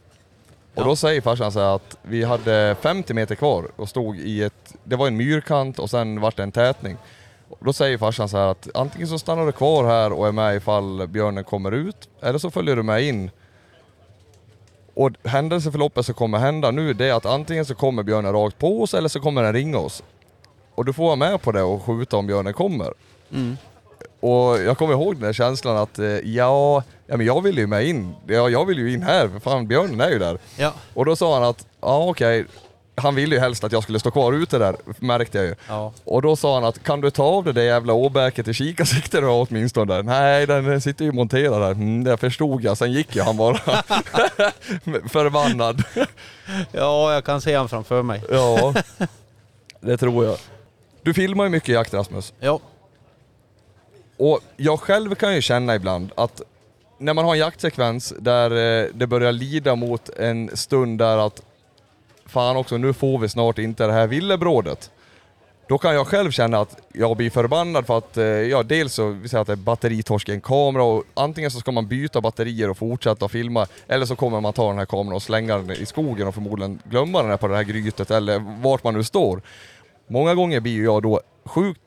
Och 0.76 0.84
då 0.84 0.96
säger 0.96 1.20
farsan 1.20 1.52
så 1.52 1.60
här 1.60 1.74
att 1.76 1.96
vi 2.02 2.24
hade 2.24 2.76
50 2.80 3.14
meter 3.14 3.34
kvar 3.34 3.64
och 3.76 3.88
stod 3.88 4.18
i 4.18 4.42
ett, 4.42 4.74
det 4.84 4.96
var 4.96 5.06
en 5.06 5.16
myrkant 5.16 5.78
och 5.78 5.90
sen 5.90 6.20
vart 6.20 6.36
det 6.36 6.42
en 6.42 6.52
tätning. 6.52 6.96
Och 7.48 7.64
då 7.64 7.72
säger 7.72 7.98
farsan 7.98 8.28
så 8.28 8.36
här 8.36 8.46
att 8.46 8.68
antingen 8.74 9.08
så 9.08 9.18
stannar 9.18 9.46
du 9.46 9.52
kvar 9.52 9.84
här 9.84 10.12
och 10.12 10.28
är 10.28 10.32
med 10.32 10.56
ifall 10.56 11.08
björnen 11.08 11.44
kommer 11.44 11.72
ut, 11.72 12.08
eller 12.20 12.38
så 12.38 12.50
följer 12.50 12.76
du 12.76 12.82
med 12.82 13.02
in. 13.02 13.30
Och 14.94 15.10
händelseförloppet 15.24 16.06
som 16.06 16.14
kommer 16.14 16.38
hända 16.38 16.70
nu 16.70 16.94
det 16.94 17.08
är 17.08 17.14
att 17.14 17.26
antingen 17.26 17.64
så 17.64 17.74
kommer 17.74 18.02
björnen 18.02 18.32
rakt 18.32 18.58
på 18.58 18.82
oss 18.82 18.94
eller 18.94 19.08
så 19.08 19.20
kommer 19.20 19.42
den 19.42 19.52
ringa 19.52 19.78
oss. 19.78 20.02
Och 20.74 20.84
du 20.84 20.92
får 20.92 21.04
vara 21.04 21.16
med 21.16 21.42
på 21.42 21.52
det 21.52 21.62
och 21.62 21.82
skjuta 21.82 22.16
om 22.16 22.26
björnen 22.26 22.52
kommer. 22.52 22.92
Mm. 23.32 23.56
Och 24.20 24.58
jag 24.58 24.78
kommer 24.78 24.92
ihåg 24.92 25.14
den 25.14 25.22
där 25.22 25.32
känslan 25.32 25.76
att 25.76 25.98
eh, 25.98 26.06
ja, 26.06 26.82
ja 27.06 27.16
men 27.16 27.26
jag 27.26 27.42
vill 27.42 27.58
ju 27.58 27.66
med 27.66 27.86
in. 27.86 28.14
Ja, 28.26 28.48
jag 28.48 28.64
vill 28.64 28.78
ju 28.78 28.92
in 28.92 29.02
här 29.02 29.28
för 29.28 29.40
fan 29.40 29.66
björnen 29.66 30.00
är 30.00 30.10
ju 30.10 30.18
där. 30.18 30.38
Ja. 30.56 30.72
Och 30.94 31.04
då 31.04 31.16
sa 31.16 31.34
han 31.34 31.44
att, 31.44 31.66
ja 31.80 32.08
okej, 32.08 32.44
han 32.96 33.14
ville 33.14 33.34
ju 33.34 33.40
helst 33.40 33.64
att 33.64 33.72
jag 33.72 33.82
skulle 33.82 34.00
stå 34.00 34.10
kvar 34.10 34.32
ute 34.32 34.58
där, 34.58 34.76
märkte 34.98 35.38
jag 35.38 35.46
ju. 35.46 35.54
Ja. 35.68 35.92
Och 36.04 36.22
då 36.22 36.36
sa 36.36 36.54
han 36.54 36.64
att, 36.64 36.82
kan 36.82 37.00
du 37.00 37.10
ta 37.10 37.24
av 37.24 37.44
det 37.44 37.52
där 37.52 37.62
jävla 37.62 37.92
åbäket 37.92 38.48
i 38.48 38.54
kikarsikte 38.54 39.20
du 39.20 39.26
har 39.26 39.46
åtminstone 39.50 39.94
där? 39.94 40.02
Nej, 40.02 40.46
den 40.46 40.80
sitter 40.80 41.04
ju 41.04 41.12
monterad 41.12 41.60
där. 41.60 41.70
Mm, 41.70 42.04
det 42.04 42.16
förstod 42.16 42.64
jag, 42.64 42.78
sen 42.78 42.92
gick 42.92 43.16
ju 43.16 43.22
han 43.22 43.36
bara. 43.36 43.58
Förbannad. 45.08 45.82
ja, 46.72 47.12
jag 47.12 47.24
kan 47.24 47.40
se 47.40 47.54
han 47.54 47.68
framför 47.68 48.02
mig. 48.02 48.22
Ja, 48.30 48.74
det 49.80 49.96
tror 49.96 50.24
jag. 50.24 50.36
Du 51.02 51.14
filmar 51.14 51.44
ju 51.44 51.50
mycket 51.50 51.68
jakt 51.68 51.94
Rasmus. 51.94 52.32
Ja. 52.40 52.60
Och 54.16 54.40
jag 54.56 54.80
själv 54.80 55.14
kan 55.14 55.34
ju 55.34 55.42
känna 55.42 55.74
ibland 55.74 56.12
att 56.14 56.42
när 56.98 57.14
man 57.14 57.24
har 57.24 57.32
en 57.32 57.38
jaktsekvens 57.38 58.14
där 58.18 58.50
eh, 58.50 58.88
det 58.94 59.06
börjar 59.06 59.32
lida 59.32 59.74
mot 59.74 60.08
en 60.08 60.56
stund 60.56 60.98
där 60.98 61.26
att 61.26 61.42
fan 62.26 62.56
också, 62.56 62.76
nu 62.76 62.92
får 62.92 63.18
vi 63.18 63.28
snart 63.28 63.58
inte 63.58 63.86
det 63.86 63.92
här 63.92 64.06
villebrådet. 64.06 64.90
Då 65.68 65.78
kan 65.78 65.94
jag 65.94 66.06
själv 66.06 66.30
känna 66.30 66.58
att 66.60 66.76
jag 66.92 67.16
blir 67.16 67.30
förbannad 67.30 67.86
för 67.86 67.98
att, 67.98 68.16
eh, 68.16 68.24
ja 68.24 68.62
dels 68.62 68.94
så, 68.94 69.08
vi 69.08 69.28
säger 69.28 69.42
att 69.42 69.46
det 69.46 69.52
är 69.52 69.56
batteritorsk 69.56 70.28
i 70.28 70.32
en 70.32 70.40
kamera 70.40 70.82
och 70.82 71.04
antingen 71.14 71.50
så 71.50 71.60
ska 71.60 71.72
man 71.72 71.86
byta 71.86 72.20
batterier 72.20 72.70
och 72.70 72.78
fortsätta 72.78 73.28
filma, 73.28 73.66
eller 73.88 74.06
så 74.06 74.16
kommer 74.16 74.40
man 74.40 74.52
ta 74.52 74.68
den 74.68 74.78
här 74.78 74.86
kameran 74.86 75.12
och 75.12 75.22
slänga 75.22 75.58
den 75.58 75.70
i 75.70 75.86
skogen 75.86 76.28
och 76.28 76.34
förmodligen 76.34 76.78
glömma 76.84 77.22
den 77.22 77.30
här 77.30 77.36
på 77.36 77.48
det 77.48 77.56
här 77.56 77.62
grytet 77.62 78.10
eller 78.10 78.62
vart 78.62 78.84
man 78.84 78.94
nu 78.94 79.04
står. 79.04 79.42
Många 80.08 80.34
gånger 80.34 80.60
blir 80.60 80.72
ju 80.72 80.84
jag 80.84 81.02
då 81.02 81.20
sjukt 81.44 81.80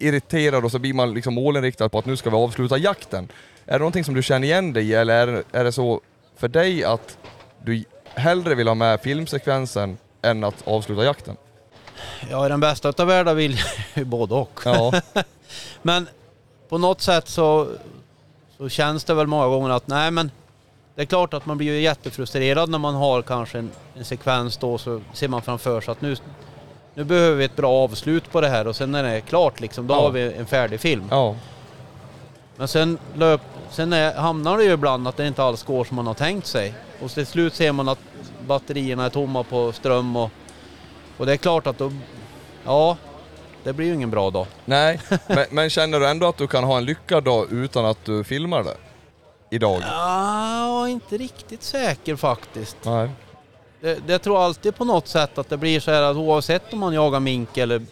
irriterad 0.00 0.64
och 0.64 0.70
så 0.70 0.78
blir 0.78 0.94
man 0.94 1.14
liksom 1.14 1.34
målinriktad 1.34 1.88
på 1.88 1.98
att 1.98 2.06
nu 2.06 2.16
ska 2.16 2.30
vi 2.30 2.36
avsluta 2.36 2.78
jakten. 2.78 3.28
Är 3.66 3.72
det 3.72 3.78
någonting 3.78 4.04
som 4.04 4.14
du 4.14 4.22
känner 4.22 4.46
igen 4.46 4.72
dig 4.72 4.88
i 4.88 4.94
eller 4.94 5.28
är, 5.28 5.44
är 5.52 5.64
det 5.64 5.72
så 5.72 6.00
för 6.36 6.48
dig 6.48 6.84
att 6.84 7.18
du 7.64 7.84
hellre 8.14 8.54
vill 8.54 8.68
ha 8.68 8.74
med 8.74 9.00
filmsekvensen 9.00 9.98
än 10.22 10.44
att 10.44 10.68
avsluta 10.68 11.04
jakten? 11.04 11.36
Ja, 12.30 12.46
i 12.46 12.48
den 12.48 12.60
bästa 12.60 12.88
utav 12.88 13.06
världar 13.06 13.34
vill 13.34 13.52
jag 13.52 13.66
ju 13.94 14.04
både 14.04 14.34
och. 14.34 14.60
Ja, 14.64 14.92
Men 15.82 16.08
på 16.68 16.78
något 16.78 17.00
sätt 17.00 17.28
så, 17.28 17.68
så 18.58 18.68
känns 18.68 19.04
det 19.04 19.14
väl 19.14 19.26
många 19.26 19.46
gånger 19.46 19.70
att 19.70 19.86
nej 19.86 20.10
men 20.10 20.30
det 20.94 21.02
är 21.02 21.06
klart 21.06 21.34
att 21.34 21.46
man 21.46 21.58
blir 21.58 21.72
ju 21.72 21.80
jättefrustrerad 21.80 22.70
när 22.70 22.78
man 22.78 22.94
har 22.94 23.22
kanske 23.22 23.58
en, 23.58 23.70
en 23.94 24.04
sekvens 24.04 24.56
då 24.56 24.78
så 24.78 25.00
ser 25.12 25.28
man 25.28 25.42
framför 25.42 25.80
sig 25.80 25.92
att 25.92 26.00
nu, 26.00 26.16
nu 27.00 27.04
behöver 27.04 27.36
vi 27.36 27.44
ett 27.44 27.56
bra 27.56 27.72
avslut 27.72 28.32
på 28.32 28.40
det 28.40 28.48
här 28.48 28.66
och 28.66 28.76
sen 28.76 28.92
när 28.92 29.02
det 29.02 29.08
är 29.08 29.20
klart 29.20 29.60
liksom, 29.60 29.86
då 29.86 29.94
Ja. 29.94 30.00
har 30.00 30.10
vi 30.10 30.32
en 30.32 30.46
färdig 30.46 30.80
film. 30.80 31.04
ja, 31.10 31.34
Men 32.56 32.68
sen, 32.68 32.98
löp, 33.14 33.40
sen 33.70 33.92
är, 33.92 34.14
hamnar 34.14 34.58
det 34.58 34.64
ju 34.64 34.72
ibland 34.72 35.08
att 35.08 35.16
det 35.16 35.26
inte 35.26 35.42
alls 35.42 35.62
går 35.62 35.84
som 35.84 35.96
man 35.96 36.06
har 36.06 36.14
tänkt 36.14 36.46
sig. 36.46 36.74
Och 37.02 37.10
till 37.10 37.26
slut 37.26 37.54
ser 37.54 37.72
man 37.72 37.88
att 37.88 37.98
batterierna 38.46 39.04
är 39.04 39.10
tomma 39.10 39.42
på 39.42 39.72
ström 39.72 40.16
och, 40.16 40.30
och 41.16 41.26
det 41.26 41.32
är 41.32 41.36
klart 41.36 41.66
att 41.66 41.78
då, 41.78 41.92
ja, 42.64 42.96
det 43.64 43.72
blir 43.72 43.86
ju 43.86 43.94
ingen 43.94 44.10
bra 44.10 44.30
dag. 44.30 44.46
nej. 44.64 45.00
Men, 45.26 45.46
men 45.50 45.70
känner 45.70 46.00
du 46.00 46.08
ändå 46.08 46.26
att 46.28 46.36
du 46.36 46.46
kan 46.46 46.64
ha 46.64 46.76
en 46.78 46.84
lyckad 46.84 47.24
dag 47.24 47.52
utan 47.52 47.84
att 47.86 48.04
du 48.04 48.24
filmar 48.24 48.62
det? 48.62 48.76
Idag? 49.50 49.82
Ja, 49.86 50.88
inte 50.88 51.16
riktigt 51.16 51.62
säker 51.62 52.16
faktiskt. 52.16 52.76
Nej. 52.82 53.10
Det, 53.80 54.06
det 54.06 54.18
tror 54.18 54.44
alltid 54.44 54.74
på 54.76 54.84
något 54.84 55.08
sätt 55.08 55.38
att 55.38 55.48
det 55.48 55.56
blir 55.56 55.80
så 55.80 55.90
här 55.90 56.02
att 56.02 56.16
oavsett 56.16 56.72
om 56.72 56.78
man 56.78 56.94
jagar 56.94 57.20
mink 57.20 57.56
eller 57.56 57.82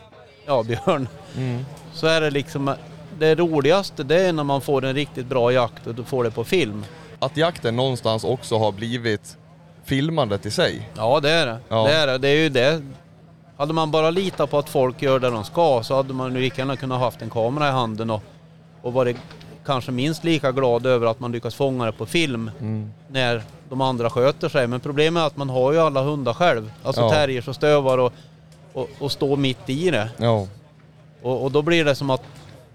ja, 0.47 0.63
björn 0.63 1.09
Mm. 1.37 1.65
så 1.93 2.07
är 2.07 2.21
det 2.21 2.31
liksom 2.31 2.75
det 3.19 3.35
roligaste 3.35 4.03
det 4.03 4.21
är 4.23 4.33
när 4.33 4.45
man 4.45 4.61
får 4.61 4.85
en 4.85 4.95
riktigt 4.95 5.27
bra 5.27 5.53
jakt 5.53 5.87
och 5.87 5.95
du 5.95 6.05
får 6.05 6.25
det 6.25 6.31
på 6.31 6.45
film. 6.45 6.85
Att 7.19 7.37
jakten 7.37 7.77
någonstans 7.77 8.25
också 8.25 8.59
har 8.59 8.73
blivit 8.73 9.37
filmandet 9.85 10.47
i 10.47 10.51
sig. 10.51 10.89
Ja 10.97 11.21
det 11.21 11.31
är 11.31 11.47
det. 11.47 11.59
Ja. 11.69 11.85
Det 11.89 11.93
är 11.95 12.07
det. 12.07 12.19
Det 12.19 12.29
är 12.29 12.37
ju 12.37 12.49
det. 12.49 12.83
Hade 13.57 13.73
man 13.73 13.91
bara 13.91 14.11
litat 14.11 14.51
på 14.51 14.59
att 14.59 14.69
folk 14.69 15.03
gör 15.03 15.19
det 15.19 15.31
de 15.31 15.45
ska 15.45 15.83
så 15.85 15.97
hade 15.97 16.15
man 16.15 16.35
lika 16.35 16.61
gärna 16.61 16.77
kunnat 16.77 17.01
haft 17.01 17.23
en 17.23 17.31
kamera 17.31 17.69
i 17.69 17.71
handen 17.71 18.11
och, 18.11 18.23
och 18.83 18.93
varit 18.93 19.17
kanske 19.67 19.93
minst 19.93 20.25
lika 20.25 20.53
glad 20.53 20.87
över 20.87 21.07
att 21.07 21.21
man 21.21 21.33
lyckas 21.33 21.55
fånga 21.55 21.87
det 21.87 21.93
på 21.93 22.07
film 22.07 22.51
Mm. 22.61 22.93
när 23.09 23.43
de 23.69 23.81
andra 23.81 24.11
sköter 24.11 24.49
sig. 24.49 24.67
Men 24.67 24.81
problemet 24.81 25.21
är 25.23 25.27
att 25.27 25.37
man 25.37 25.51
har 25.51 25.73
ju 25.73 25.79
alla 25.79 26.03
hundar 26.03 26.33
själv. 26.35 26.73
Alltså 26.83 27.03
Ja. 27.03 27.11
terriers 27.11 27.49
och 27.49 27.55
stövar 27.55 27.99
och, 27.99 28.13
och, 28.73 28.89
och 28.99 29.13
står 29.13 29.37
mitt 29.37 29.69
i 29.71 29.91
det. 29.91 30.09
Ja. 30.17 30.47
Och, 31.23 31.45
och 31.45 31.51
då 31.53 31.63
blir 31.63 31.85
det 31.85 31.95
som 31.95 32.11
att 32.11 32.23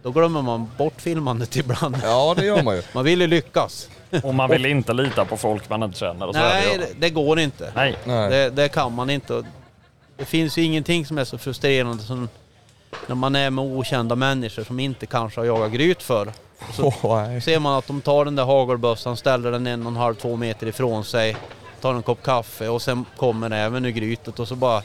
då 0.03 0.12
glömmer 0.12 0.41
man 0.41 0.71
bort 0.77 1.01
filmandet 1.01 1.55
ibland. 1.55 1.97
ja, 2.03 2.33
det 2.38 2.45
gör 2.45 2.63
man 2.63 2.75
ju. 2.75 2.81
Man 2.93 3.03
vill 3.05 3.21
ju 3.21 3.27
lyckas. 3.27 3.89
Och 4.23 4.35
man 4.35 4.50
vill 4.50 4.65
inte 4.65 4.93
lita 4.93 5.25
på 5.25 5.38
folk 5.38 5.69
man 5.69 5.83
inte 5.83 6.00
känner. 6.00 6.27
Och 6.27 6.35
så 6.35 6.41
Nej, 6.41 6.77
det, 6.77 6.88
det, 7.00 7.09
går 7.09 7.39
inte. 7.39 7.71
Nej. 7.75 7.95
Nej. 8.05 8.29
Det, 8.29 8.50
det 8.50 8.69
kan 8.69 8.93
man 8.93 9.09
inte. 9.09 9.43
Det 10.17 10.25
finns 10.25 10.57
ju 10.57 10.63
ingenting 10.63 11.05
som 11.05 11.17
är 11.17 11.23
så 11.25 11.38
frustrerande 11.38 12.03
som 12.03 12.29
när 13.07 13.15
man 13.15 13.35
är 13.35 13.50
med 13.50 13.65
okända 13.65 14.15
människor 14.15 14.63
som 14.63 14.79
inte 14.79 15.05
kanske 15.05 15.39
har 15.39 15.45
jagat 15.45 15.71
gryt 15.71 16.03
för. 16.03 16.31
Så 16.73 16.93
nej. 17.15 17.41
ser 17.41 17.59
man 17.59 17.77
att 17.77 17.88
de 17.88 18.01
tar 18.01 18.25
den 18.25 18.35
där 18.35 18.43
hagelbössan, 18.43 19.17
ställer 19.17 19.51
den 19.51 19.67
en 19.67 19.81
och 19.85 19.91
en 19.91 19.97
halv, 19.97 20.15
två 20.15 20.35
meter 20.35 20.67
ifrån 20.67 21.03
sig, 21.03 21.38
tar 21.81 21.93
en 21.93 22.03
kopp 22.03 22.23
kaffe 22.23 22.69
och 22.69 22.81
sen 22.81 23.05
kommer 23.17 23.51
även 23.51 23.85
ur 23.85 23.89
grytet 23.89 24.39
och 24.39 24.47
så 24.47 24.55
bara... 24.55 24.83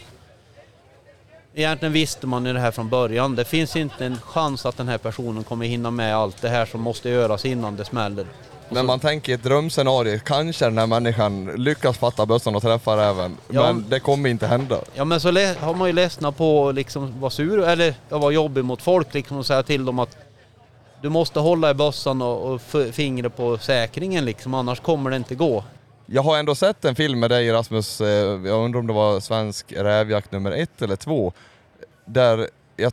Egentligen 1.54 1.92
visste 1.92 2.26
man 2.26 2.46
ju 2.46 2.52
det 2.52 2.60
här 2.60 2.70
från 2.70 2.88
början. 2.88 3.36
Det 3.36 3.44
finns 3.44 3.76
inte 3.76 4.06
en 4.06 4.20
chans 4.20 4.66
att 4.66 4.76
den 4.76 4.88
här 4.88 4.98
personen 4.98 5.44
kommer 5.44 5.66
hinna 5.66 5.90
med 5.90 6.16
allt 6.16 6.42
det 6.42 6.48
här 6.48 6.66
som 6.66 6.80
måste 6.80 7.08
göras 7.08 7.44
innan 7.44 7.76
det 7.76 7.84
smäller. 7.84 8.26
När 8.70 8.82
man 8.82 9.00
tänker 9.00 9.34
ett 9.34 9.42
drömscenario, 9.42 10.18
kanske 10.25 10.64
den 10.64 10.78
här 10.78 10.87
människan 10.87 11.44
lyckas 11.56 11.98
fatta 11.98 12.26
bössan 12.26 12.54
och 12.56 12.62
träffa 12.62 12.96
räven. 12.96 13.37
Ja. 13.50 13.62
Men 13.62 13.84
det 13.88 14.00
kommer 14.00 14.28
inte 14.30 14.46
hända. 14.46 14.80
Ja 14.94 15.04
men 15.04 15.20
så 15.20 15.28
har 15.60 15.75
man 15.75 15.88
ju 15.88 15.92
ledsnat 15.92 16.37
på 16.37 16.68
att 16.68 16.75
liksom 16.75 17.20
vara 17.20 17.30
sur 17.30 17.64
eller 17.68 17.94
ja, 18.08 18.18
vara 18.18 18.32
jobbig 18.32 18.64
mot 18.64 18.82
folk 18.82 19.14
liksom 19.14 19.37
och 19.37 19.46
säga 19.46 19.62
till 19.62 19.84
dem 19.84 19.98
att 19.98 20.16
du 21.02 21.08
måste 21.08 21.40
hålla 21.40 21.70
i 21.70 21.75
bössan 21.75 22.22
och, 22.22 22.50
och 22.52 22.60
f- 22.75 22.94
fingret 22.94 23.37
på 23.37 23.58
säkringen 23.58 24.25
liksom 24.25 24.54
annars 24.54 24.80
kommer 24.80 25.10
det 25.10 25.16
inte 25.16 25.34
gå. 25.34 25.64
Jag 26.06 26.22
har 26.22 26.38
ändå 26.38 26.54
sett 26.54 26.84
en 26.84 26.94
film 26.94 27.20
med 27.20 27.30
dig 27.30 27.52
Rasmus, 27.52 28.00
eh, 28.00 28.06
jag 28.08 28.64
undrar 28.64 28.80
om 28.80 28.87
det 28.87 28.92
var 28.92 29.20
svensk 29.20 29.72
rävjakt 29.72 30.32
nummer 30.32 30.52
ett 30.52 30.82
eller 30.82 30.96
två, 30.96 31.32
där 32.04 32.48
jag 32.76 32.92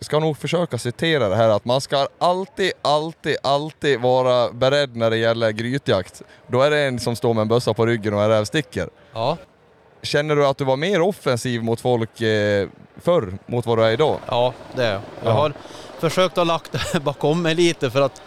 ska 0.00 0.18
nog 0.18 0.38
försöka 0.38 0.78
citera 0.78 1.28
det 1.28 1.36
här 1.36 1.48
att 1.48 1.64
man 1.64 1.80
ska 1.80 2.08
alltid, 2.18 2.72
alltid, 2.82 3.36
alltid 3.42 4.00
vara 4.00 4.52
beredd 4.52 4.96
när 4.96 5.10
det 5.10 5.16
gäller 5.16 5.50
grytjakt. 5.50 6.22
Då 6.46 6.62
är 6.62 6.70
det 6.70 6.78
en 6.80 6.98
som 7.00 7.16
står 7.16 7.34
med 7.34 7.42
en 7.42 7.48
bössa 7.48 7.74
på 7.74 7.86
ryggen 7.86 8.14
och 8.14 8.22
en 8.22 8.28
räv 8.28 8.44
sticker. 8.44 8.88
Ja, 9.12 9.36
Känner 10.02 10.36
du 10.36 10.46
att 10.46 10.58
du 10.58 10.64
var 10.64 10.76
mer 10.76 11.00
offensiv 11.00 11.62
mot 11.62 11.80
folk 11.80 12.20
eh, 12.20 12.68
förr 12.96 13.32
mot 13.46 13.66
vad 13.66 13.78
du 13.78 13.84
är 13.84 13.90
idag? 13.90 14.18
ja 14.26 14.52
det 14.76 14.84
är 14.84 14.92
jag. 14.92 15.00
Jag 15.22 15.30
Ja. 15.30 15.32
har 15.32 15.52
försökt 15.98 16.38
att 16.38 16.46
lagt 16.46 16.72
det 16.92 17.00
bakom 17.00 17.42
mig 17.42 17.54
lite 17.54 17.90
för 17.90 18.00
att 18.00 18.18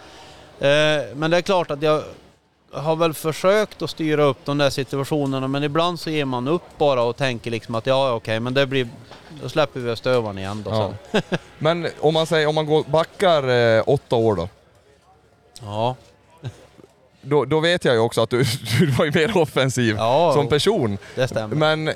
eh, 0.60 1.14
men 1.16 1.30
det 1.30 1.36
är 1.36 1.40
klart 1.42 1.70
att 1.70 1.82
jag 1.82 2.02
har 2.74 2.96
väl 2.96 3.14
försökt 3.14 3.82
att 3.82 3.90
styra 3.90 4.22
upp 4.24 4.38
de 4.44 4.58
där 4.58 4.70
situationerna 4.70 5.48
men 5.48 5.62
ibland 5.64 6.00
så 6.00 6.10
ger 6.10 6.24
man 6.24 6.48
upp 6.48 6.62
bara 6.78 7.02
och 7.02 7.16
tänker 7.16 7.50
liksom 7.50 7.74
att 7.74 7.86
ja 7.86 8.12
okej 8.12 8.40
men 8.40 8.54
det 8.54 8.66
blir 8.66 8.88
då 9.42 9.48
släpper 9.48 9.80
vi 9.80 9.96
stövaren 9.96 10.38
igen 10.38 10.62
då 10.66 10.70
Ja. 10.70 10.92
sen. 11.12 11.38
Men 11.58 11.88
om 12.00 12.14
man 12.14 12.26
säger, 12.26 12.46
om 12.46 12.54
man 12.54 12.66
går, 12.66 12.82
backar 12.84 13.48
eh, 13.48 13.82
åtta 13.86 14.16
år 14.16 14.34
då, 14.36 14.48
Ja. 15.62 15.96
då, 17.22 17.44
då 17.44 17.60
vet 17.60 17.84
jag 17.84 17.94
ju 17.94 18.00
också 18.00 18.20
att 18.22 18.30
du, 18.30 18.44
du 18.80 18.86
var 18.86 19.04
ju 19.04 19.10
mer 19.14 19.36
offensiv 19.38 19.96
Ja, 19.98 20.32
som 20.34 20.48
person. 20.48 20.98
det 21.14 21.28
stämmer. 21.28 21.56
Men 21.56 21.94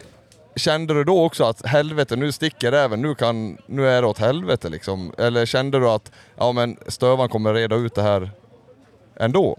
kände 0.56 0.94
du 0.94 1.04
då 1.04 1.24
också 1.24 1.44
att 1.44 1.66
helvete, 1.66 2.16
nu 2.16 2.32
sticker 2.32 2.70
räven, 2.72 3.02
nu, 3.02 3.14
kan, 3.14 3.58
nu 3.66 3.88
är 3.88 4.02
det 4.02 4.08
åt 4.08 4.18
helvete 4.18 4.68
liksom? 4.68 5.12
Eller 5.18 5.46
kände 5.46 5.78
du 5.78 5.88
att 5.88 6.12
ja 6.36 6.52
men 6.52 6.76
stövan 6.86 7.28
kommer 7.28 7.54
reda 7.54 7.76
ut 7.76 7.94
det 7.94 8.02
här 8.02 8.30
ändå? 9.16 9.56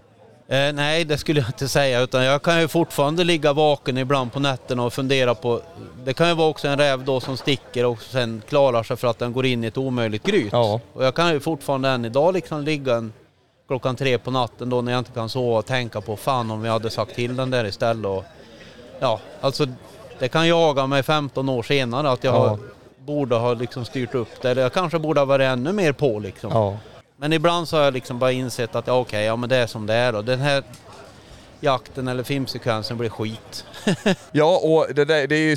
Eh, 0.50 0.72
nej, 0.72 1.04
det 1.04 1.18
skulle 1.18 1.40
jag 1.40 1.48
inte 1.48 1.68
säga. 1.68 2.00
Utan 2.00 2.24
jag 2.24 2.42
kan 2.42 2.60
ju 2.60 2.68
fortfarande 2.68 3.24
ligga 3.24 3.52
vaken 3.52 3.98
ibland 3.98 4.32
på 4.32 4.40
nätterna 4.40 4.82
och 4.84 4.92
fundera 4.92 5.34
på... 5.34 5.60
Det 6.04 6.12
kan 6.12 6.28
ju 6.28 6.34
vara 6.34 6.48
också 6.48 6.68
en 6.68 6.78
räv 6.78 7.04
då 7.04 7.20
som 7.20 7.36
sticker 7.36 7.84
och 7.86 8.02
sen 8.02 8.42
klarar 8.48 8.82
sig 8.82 8.96
för 8.96 9.08
att 9.08 9.18
den 9.18 9.32
går 9.32 9.46
in 9.46 9.64
i 9.64 9.66
ett 9.66 9.78
omöjligt 9.78 10.22
gryt. 10.22 10.52
Ja. 10.52 10.80
Och 10.92 11.04
jag 11.04 11.14
kan 11.14 11.32
ju 11.32 11.40
fortfarande 11.40 11.88
än 11.88 12.04
idag 12.04 12.34
liksom 12.34 12.62
ligga 12.62 12.94
en, 12.94 13.12
klockan 13.66 13.96
tre 13.96 14.18
på 14.18 14.30
natten 14.30 14.70
då 14.70 14.82
när 14.82 14.92
jag 14.92 14.98
inte 14.98 15.12
kan 15.12 15.28
sova 15.28 15.58
och 15.58 15.66
tänka 15.66 16.00
på 16.00 16.16
fan 16.16 16.50
om 16.50 16.62
vi 16.62 16.68
hade 16.68 16.90
sagt 16.90 17.14
till 17.14 17.36
den 17.36 17.50
där 17.50 17.64
istället. 17.64 18.06
Och, 18.06 18.24
ja, 19.00 19.20
alltså 19.40 19.66
det 20.18 20.28
kan 20.28 20.48
jaga 20.48 20.86
mig 20.86 21.02
15 21.02 21.48
år 21.48 21.62
senare 21.62 22.10
att 22.10 22.24
jag 22.24 22.34
Ja. 22.34 22.58
borde 22.98 23.36
ha 23.36 23.54
liksom 23.54 23.84
styrt 23.84 24.14
upp 24.14 24.42
det. 24.42 24.50
Eller 24.50 24.62
jag 24.62 24.72
kanske 24.72 24.98
borde 24.98 25.20
ha 25.20 25.24
varit 25.24 25.44
ännu 25.44 25.72
mer 25.72 25.92
på 25.92 26.18
liksom. 26.18 26.50
Ja. 26.54 26.76
Men 27.20 27.32
ibland 27.32 27.68
så 27.68 27.76
har 27.76 27.84
jag 27.84 27.94
liksom 27.94 28.18
bara 28.18 28.32
insett 28.32 28.74
att 28.74 28.86
ja, 28.86 28.98
okej, 28.98 29.24
ja 29.24 29.36
men 29.36 29.48
det 29.48 29.56
är 29.56 29.66
som 29.66 29.86
det 29.86 29.94
är 29.94 30.12
då. 30.12 30.22
Den 30.22 30.40
här 30.40 30.62
jakten 31.60 32.08
eller 32.08 32.22
filmsekvensen 32.22 32.98
blir 32.98 33.08
skit. 33.08 33.64
Ja, 34.32 34.60
och 34.62 34.94
det, 34.94 35.04
där, 35.04 35.26
det 35.26 35.36
är 35.36 35.50
ju... 35.50 35.56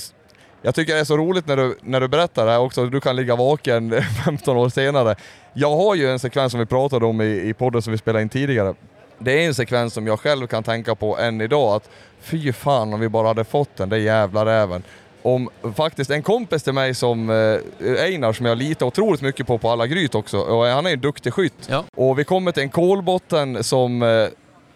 Jag 0.62 0.76
tycker 0.76 0.94
det 0.94 1.00
är 1.00 1.04
så 1.06 1.18
roligt 1.18 1.48
när 1.48 1.58
du, 1.58 1.78
när 1.82 2.02
du 2.02 2.08
berättar 2.08 2.46
det 2.46 2.52
här 2.52 2.60
också, 2.60 2.86
du 2.86 3.02
kan 3.02 3.16
ligga 3.16 3.36
vaken 3.36 4.04
15 4.26 4.58
år 4.58 4.70
senare. 4.70 5.16
Jag 5.54 5.76
har 5.76 5.96
ju 5.96 6.12
en 6.12 6.20
sekvens 6.20 6.52
som 6.52 6.60
vi 6.60 6.66
pratade 6.66 7.06
om 7.06 7.22
i, 7.22 7.50
i 7.50 7.54
podden 7.54 7.82
som 7.82 7.92
vi 7.92 7.98
spelade 7.98 8.22
in 8.22 8.30
tidigare. 8.30 8.74
Det 9.20 9.44
är 9.44 9.48
en 9.48 9.56
sekvens 9.56 9.94
som 9.94 10.08
jag 10.08 10.20
själv 10.20 10.48
kan 10.48 10.64
tänka 10.64 10.96
på 10.96 11.18
än 11.18 11.42
idag, 11.42 11.76
att 11.76 11.90
fy 12.22 12.54
fan 12.54 12.94
om 12.94 13.00
vi 13.00 13.10
bara 13.10 13.28
hade 13.28 13.44
fått 13.44 13.76
den 13.76 13.90
där 13.90 13.98
jävla 13.98 14.46
räven. 14.46 14.84
Om 15.24 15.50
faktiskt 15.76 16.10
en 16.10 16.24
kompis 16.24 16.64
till 16.64 16.74
mig 16.74 16.96
som 16.96 17.30
eh, 17.30 18.04
Einar, 18.04 18.34
som 18.34 18.46
jag 18.46 18.58
litar 18.58 18.86
otroligt 18.86 19.22
mycket 19.22 19.48
på 19.48 19.58
på 19.58 19.70
alla 19.70 19.88
gryt 19.88 20.16
också, 20.16 20.40
och 20.40 20.66
han 20.66 20.86
är 20.86 20.94
en 20.94 21.02
duktig 21.02 21.34
skytt. 21.34 21.68
Ja. 21.70 21.84
Och 21.96 22.20
vi 22.20 22.24
kommer 22.24 22.52
till 22.52 22.64
en 22.64 22.70
kolbotten 22.70 23.64
som 23.64 24.04
eh, 24.04 24.28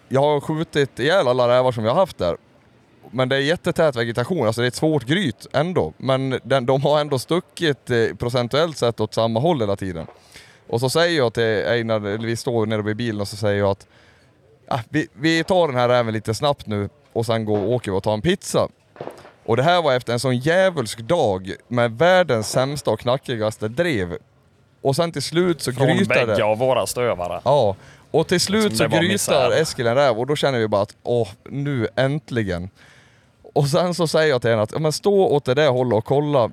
jag 0.08 0.20
har 0.20 0.40
skjutit 0.40 0.98
ihjäl 0.98 1.28
alla 1.28 1.48
rävar 1.48 1.72
som 1.72 1.84
jag 1.84 1.92
har 1.92 2.00
haft 2.00 2.18
där. 2.18 2.36
Men 3.10 3.28
det 3.28 3.36
är 3.36 3.40
jättetät 3.40 3.96
vegetation, 3.96 4.46
alltså 4.46 4.60
det 4.60 4.66
är 4.66 4.68
ett 4.68 4.74
svårt 4.74 5.04
gryt 5.04 5.46
ändå. 5.52 5.92
Men 5.96 6.40
den, 6.42 6.66
de 6.66 6.82
har 6.82 7.00
ändå 7.00 7.18
stuckit 7.18 7.90
eh, 7.90 8.16
procentuellt 8.18 8.78
sett 8.78 9.00
åt 9.00 9.14
samma 9.14 9.40
håll 9.40 9.60
hela 9.60 9.76
tiden. 9.76 10.06
Och 10.68 10.80
så 10.80 10.90
säger 10.90 11.16
jag 11.18 11.34
till 11.34 11.66
Einar, 11.66 11.98
vi 11.98 12.36
står 12.36 12.66
nere 12.66 12.82
vid 12.82 12.96
bilen 12.96 13.20
och 13.20 13.28
så 13.28 13.36
säger 13.36 13.58
jag 13.58 13.70
att 13.70 13.86
ah, 14.68 14.80
vi, 14.88 15.08
vi 15.12 15.44
tar 15.44 15.68
den 15.68 15.76
här 15.76 15.88
räven 15.88 16.14
lite 16.14 16.34
snabbt 16.34 16.66
nu 16.66 16.88
och 17.12 17.26
sen 17.26 17.44
går, 17.44 17.66
åker 17.66 17.90
vi 17.90 17.98
och 17.98 18.02
tar 18.02 18.14
en 18.14 18.22
pizza. 18.22 18.68
Och 19.48 19.56
det 19.56 19.62
här 19.62 19.82
var 19.82 19.94
efter 19.94 20.12
en 20.12 20.20
sån 20.20 20.36
djävulsk 20.36 20.98
dag 20.98 21.52
med 21.68 21.98
världens 21.98 22.50
sämsta 22.50 22.90
och 22.90 23.00
knackigaste 23.00 23.68
drev. 23.68 24.16
Och 24.82 24.96
sen 24.96 25.12
till 25.12 25.22
slut 25.22 25.62
så 25.62 25.72
Från 25.72 25.86
grytade... 25.86 26.26
bägge 26.26 26.44
av 26.44 26.58
våra 26.58 26.86
stövare. 26.86 27.40
Ja, 27.44 27.76
och 28.10 28.26
till 28.26 28.40
slut 28.40 28.76
så 28.76 28.88
grytar. 28.88 29.50
Eskil 29.50 29.86
en 29.86 29.94
räv 29.94 30.18
och 30.18 30.26
då 30.26 30.36
känner 30.36 30.58
vi 30.58 30.68
bara 30.68 30.82
att 30.82 30.96
åh, 31.02 31.28
nu 31.44 31.88
äntligen. 31.96 32.70
Och 33.54 33.68
sen 33.68 33.94
så 33.94 34.08
säger 34.08 34.28
jag 34.28 34.40
till 34.40 34.50
henne 34.50 34.62
att 34.62 34.72
ja, 34.72 34.78
men 34.78 34.92
stå 34.92 35.26
åt 35.26 35.44
det 35.44 35.54
där 35.54 35.68
hållet 35.68 35.96
och 35.96 36.04
kolla 36.04 36.50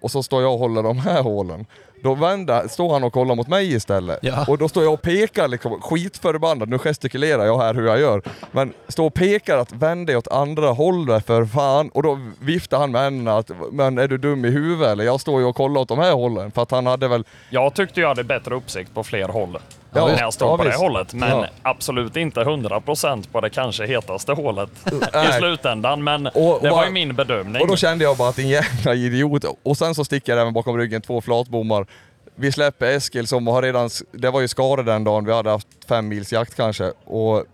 och 0.00 0.10
så 0.10 0.22
står 0.22 0.42
jag 0.42 0.52
och 0.52 0.58
håller 0.58 0.82
de 0.82 0.98
här 0.98 1.22
hålen. 1.22 1.66
Då 2.04 2.14
vänder, 2.14 2.68
står 2.68 2.92
han 2.92 3.04
och 3.04 3.12
kollar 3.12 3.34
mot 3.34 3.48
mig 3.48 3.74
istället. 3.74 4.18
Ja. 4.22 4.44
Och 4.48 4.58
då 4.58 4.68
står 4.68 4.82
jag 4.82 4.92
och 4.92 5.02
pekar 5.02 5.48
liksom, 5.48 5.80
skitförbannad, 5.80 6.68
nu 6.68 6.78
gestikulerar 6.78 7.44
jag 7.44 7.58
här 7.58 7.74
hur 7.74 7.86
jag 7.86 8.00
gör. 8.00 8.22
Men 8.52 8.72
står 8.88 9.06
och 9.06 9.14
pekar 9.14 9.58
att 9.58 9.72
vänd 9.72 10.06
dig 10.06 10.16
åt 10.16 10.28
andra 10.28 10.68
hållet 10.70 11.26
för 11.26 11.44
fan. 11.44 11.88
Och 11.88 12.02
då 12.02 12.18
viftar 12.40 12.78
han 12.78 12.92
med 12.92 13.00
händerna 13.02 13.36
att, 13.36 13.50
men 13.72 13.98
är 13.98 14.08
du 14.08 14.18
dum 14.18 14.44
i 14.44 14.50
huvudet 14.50 14.88
eller? 14.88 15.04
Jag 15.04 15.20
står 15.20 15.40
ju 15.40 15.46
och 15.46 15.56
kollar 15.56 15.80
åt 15.80 15.88
de 15.88 15.98
här 15.98 16.12
hållen. 16.12 16.50
För 16.50 16.62
att 16.62 16.70
han 16.70 16.86
hade 16.86 17.08
väl, 17.08 17.24
Jag 17.50 17.74
tyckte 17.74 18.00
jag 18.00 18.08
hade 18.08 18.24
bättre 18.24 18.54
uppsikt 18.54 18.94
på 18.94 19.04
fler 19.04 19.28
håll 19.28 19.58
Ja, 19.94 20.06
när 20.06 20.20
jag 20.20 20.32
stod 20.34 20.48
ja, 20.48 20.56
på 20.56 20.62
det 20.62 20.68
visst. 20.68 20.80
hållet. 20.80 21.14
Men 21.14 21.28
Ja. 21.30 21.46
absolut 21.62 22.16
inte 22.16 22.40
100% 22.40 23.28
på 23.32 23.40
det 23.40 23.50
kanske 23.50 23.86
hetaste 23.86 24.32
hålet 24.32 24.70
i 25.28 25.32
slutändan. 25.38 26.04
Men 26.04 26.26
Och- 26.26 26.32
det 26.34 26.70
och- 26.70 26.76
var 26.76 26.84
ju 26.84 26.90
min 26.92 27.14
bedömning. 27.16 27.62
Och 27.62 27.68
då 27.68 27.76
kände 27.76 28.04
jag 28.04 28.16
bara 28.16 28.28
att 28.28 28.36
din 28.36 28.48
jävla 28.48 28.94
idiot. 28.94 29.44
Och 29.62 29.76
sen 29.76 29.94
så 29.94 30.04
sticker 30.04 30.32
jag 30.32 30.40
även 30.42 30.52
bakom 30.52 30.78
ryggen 30.78 31.02
två 31.02 31.20
flatbommar. 31.20 31.86
Vi 32.34 32.52
släpper 32.52 32.86
Eskil 32.86 33.26
som 33.26 33.46
har 33.46 33.62
redan, 33.62 33.90
det 34.12 34.30
var 34.30 34.40
ju 34.40 34.48
skador 34.48 34.82
den 34.82 35.04
dagen, 35.04 35.24
vi 35.24 35.32
hade 35.32 35.50
haft 35.50 35.68
fem 35.88 36.08
mils 36.08 36.32
jakt 36.32 36.54
kanske. 36.56 36.92
Och 37.04 37.44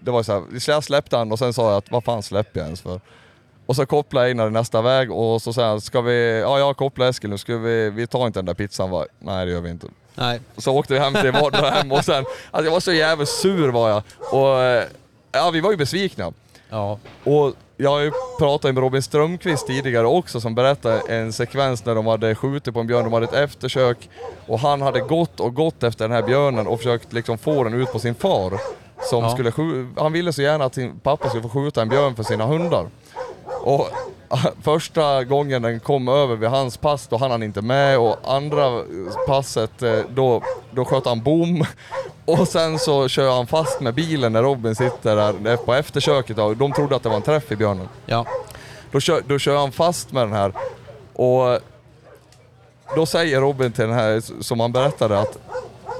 det 0.00 0.10
var 0.10 0.22
så 0.22 0.32
här, 0.32 0.42
jag 0.68 0.84
släppte 0.84 1.16
han 1.16 1.32
och 1.32 1.38
sen 1.38 1.52
sa 1.52 1.68
jag 1.70 1.76
att 1.76 1.90
vad 1.90 2.04
fan 2.04 2.22
släpper 2.22 2.60
jag 2.60 2.64
ens 2.64 2.80
för? 2.80 3.00
Och 3.66 3.76
så 3.76 3.86
kopplade 3.86 4.26
jag 4.26 4.30
Einar 4.30 4.46
i 4.46 4.50
nästa 4.50 4.82
väg 4.82 5.12
och 5.12 5.42
så 5.42 5.52
sa 5.52 5.68
han, 5.68 5.80
ska 5.80 6.00
vi, 6.00 6.40
ja 6.40 6.58
jag 6.58 6.76
kopplar 6.76 7.06
Eskil 7.06 7.30
nu, 7.30 7.38
ska 7.38 7.56
vi, 7.56 7.90
vi 7.90 8.06
tar 8.06 8.26
inte 8.26 8.38
den 8.38 8.46
där 8.46 8.54
pizzan 8.54 8.90
va? 8.90 9.04
Nej 9.18 9.46
det 9.46 9.52
gör 9.52 9.60
vi 9.60 9.70
inte. 9.70 9.86
Nej. 10.14 10.40
Så 10.56 10.72
åkte 10.78 10.92
vi 10.94 10.98
hem 11.00 11.14
till 11.14 11.32
vardera 11.32 11.70
hem 11.70 11.92
och 11.92 12.04
sen, 12.04 12.24
alltså 12.50 12.64
jag 12.66 12.72
var 12.72 12.80
så 12.80 12.92
jävla 12.92 13.26
sur 13.26 13.68
var 13.68 13.88
jag. 13.90 14.02
Och 14.32 14.60
eh, 14.62 14.84
ja 15.32 15.50
vi 15.50 15.60
var 15.60 15.70
ju 15.70 15.76
besvikna. 15.76 16.32
Ja. 16.70 16.98
Och 17.24 17.52
jag 17.76 17.90
har 17.90 18.00
ju 18.00 18.12
pratat 18.38 18.74
med 18.74 18.82
Robin 18.82 19.02
Strömqvist 19.02 19.66
tidigare 19.66 20.06
också 20.06 20.40
som 20.40 20.54
berättade 20.54 21.00
en 21.08 21.32
sekvens 21.32 21.84
när 21.84 21.94
de 21.94 22.06
hade 22.06 22.34
skjutit 22.34 22.74
på 22.74 22.80
en 22.80 22.86
björn, 22.86 23.04
de 23.04 23.12
hade 23.12 23.26
ett 23.26 23.32
eftersök 23.50 24.10
och 24.46 24.58
han 24.58 24.82
hade 24.82 25.00
gått 25.00 25.40
och 25.40 25.54
gått 25.54 25.82
efter 25.82 26.04
den 26.08 26.12
här 26.16 26.22
björnen 26.22 26.66
och 26.66 26.78
försökt 26.78 27.12
liksom 27.12 27.38
få 27.38 27.64
den 27.64 27.74
ut 27.74 27.92
på 27.92 27.98
sin 27.98 28.14
far. 28.14 28.52
Som 29.10 29.24
Ja. 29.24 29.30
skulle 29.30 29.52
han 29.96 30.12
ville 30.12 30.32
så 30.32 30.42
gärna 30.42 30.64
att 30.64 30.74
sin 30.74 31.00
pappa 31.00 31.28
skulle 31.28 31.42
få 31.42 31.48
skjuta 31.48 31.82
en 31.82 31.88
björn 31.88 32.14
för 32.16 32.22
sina 32.22 32.46
hundar. 32.46 32.86
Och 33.46 33.88
första 34.62 35.24
gången 35.24 35.62
den 35.62 35.80
kom 35.80 36.08
över 36.08 36.36
vid 36.36 36.48
hans 36.48 36.76
pass, 36.76 37.06
då 37.06 37.16
hann 37.16 37.30
han 37.30 37.42
inte 37.42 37.62
med 37.62 37.98
och 37.98 38.16
andra 38.24 38.82
passet, 39.26 39.82
eh, 39.82 39.98
då, 40.08 40.42
då 40.70 40.84
sköt 40.84 41.06
han 41.06 41.22
bom. 41.22 41.64
Och 42.24 42.48
sen 42.48 42.78
så 42.78 43.08
kör 43.08 43.30
han 43.36 43.46
fast 43.46 43.80
med 43.80 43.94
bilen 43.94 44.32
när 44.32 44.42
Robin 44.42 44.74
sitter 44.74 45.16
där 45.16 45.56
på 45.56 45.74
eftersöket 45.74 46.38
och 46.38 46.56
de 46.56 46.72
trodde 46.72 46.96
att 46.96 47.02
det 47.02 47.08
var 47.08 47.16
en 47.16 47.22
träff 47.22 47.52
i 47.52 47.56
björnen. 47.56 47.88
Ja. 48.06 48.26
Då 48.90 49.00
kör, 49.00 49.22
då 49.26 49.38
kör 49.38 49.56
han 49.56 49.72
fast 49.72 50.12
med 50.12 50.22
den 50.22 50.32
här 50.32 50.52
och 51.12 51.60
då 52.96 53.06
säger 53.06 53.40
Robin 53.40 53.72
till 53.72 53.84
den 53.84 53.94
här 53.94 54.42
som 54.42 54.60
han 54.60 54.72
berättade 54.72 55.20
att 55.20 55.38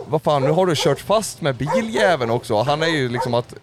vad 0.06 0.22
fan 0.22 0.42
nu 0.42 0.50
har 0.50 0.66
du 0.66 0.72
kört 0.76 1.00
fast 1.00 1.40
med 1.40 1.54
biljäveln 1.54 2.30
också. 2.30 2.62
Han 2.62 2.82
är 2.82 2.86
ju 2.86 3.08
liksom 3.08 3.34
att 3.34 3.54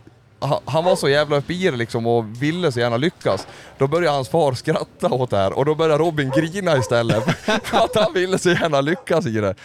han- 0.66 0.84
var 0.84 0.96
så 0.96 1.10
jävla 1.10 1.38
uppe 1.38 1.54
i 1.54 1.64
det 1.72 1.78
liksom 1.78 2.08
och 2.08 2.44
ville 2.44 2.72
så 2.72 2.80
gärna 2.80 2.98
lyckas. 2.98 3.48
Då 3.78 3.88
börjar 3.88 4.12
hans 4.12 4.30
far 4.30 4.54
skratta 4.54 5.10
åt 5.10 5.30
det 5.30 5.38
här 5.38 5.54
och 5.58 5.66
då 5.66 5.76
börjar 5.76 5.98
Robin 5.98 6.30
grina 6.36 6.78
istället 6.78 7.24
för 7.64 7.78
att 7.78 7.96
han 7.96 8.14
ville 8.14 8.38
så 8.40 8.50
gärna 8.50 8.82
lyckas 8.82 9.26
i 9.26 9.32
det. 9.32 9.56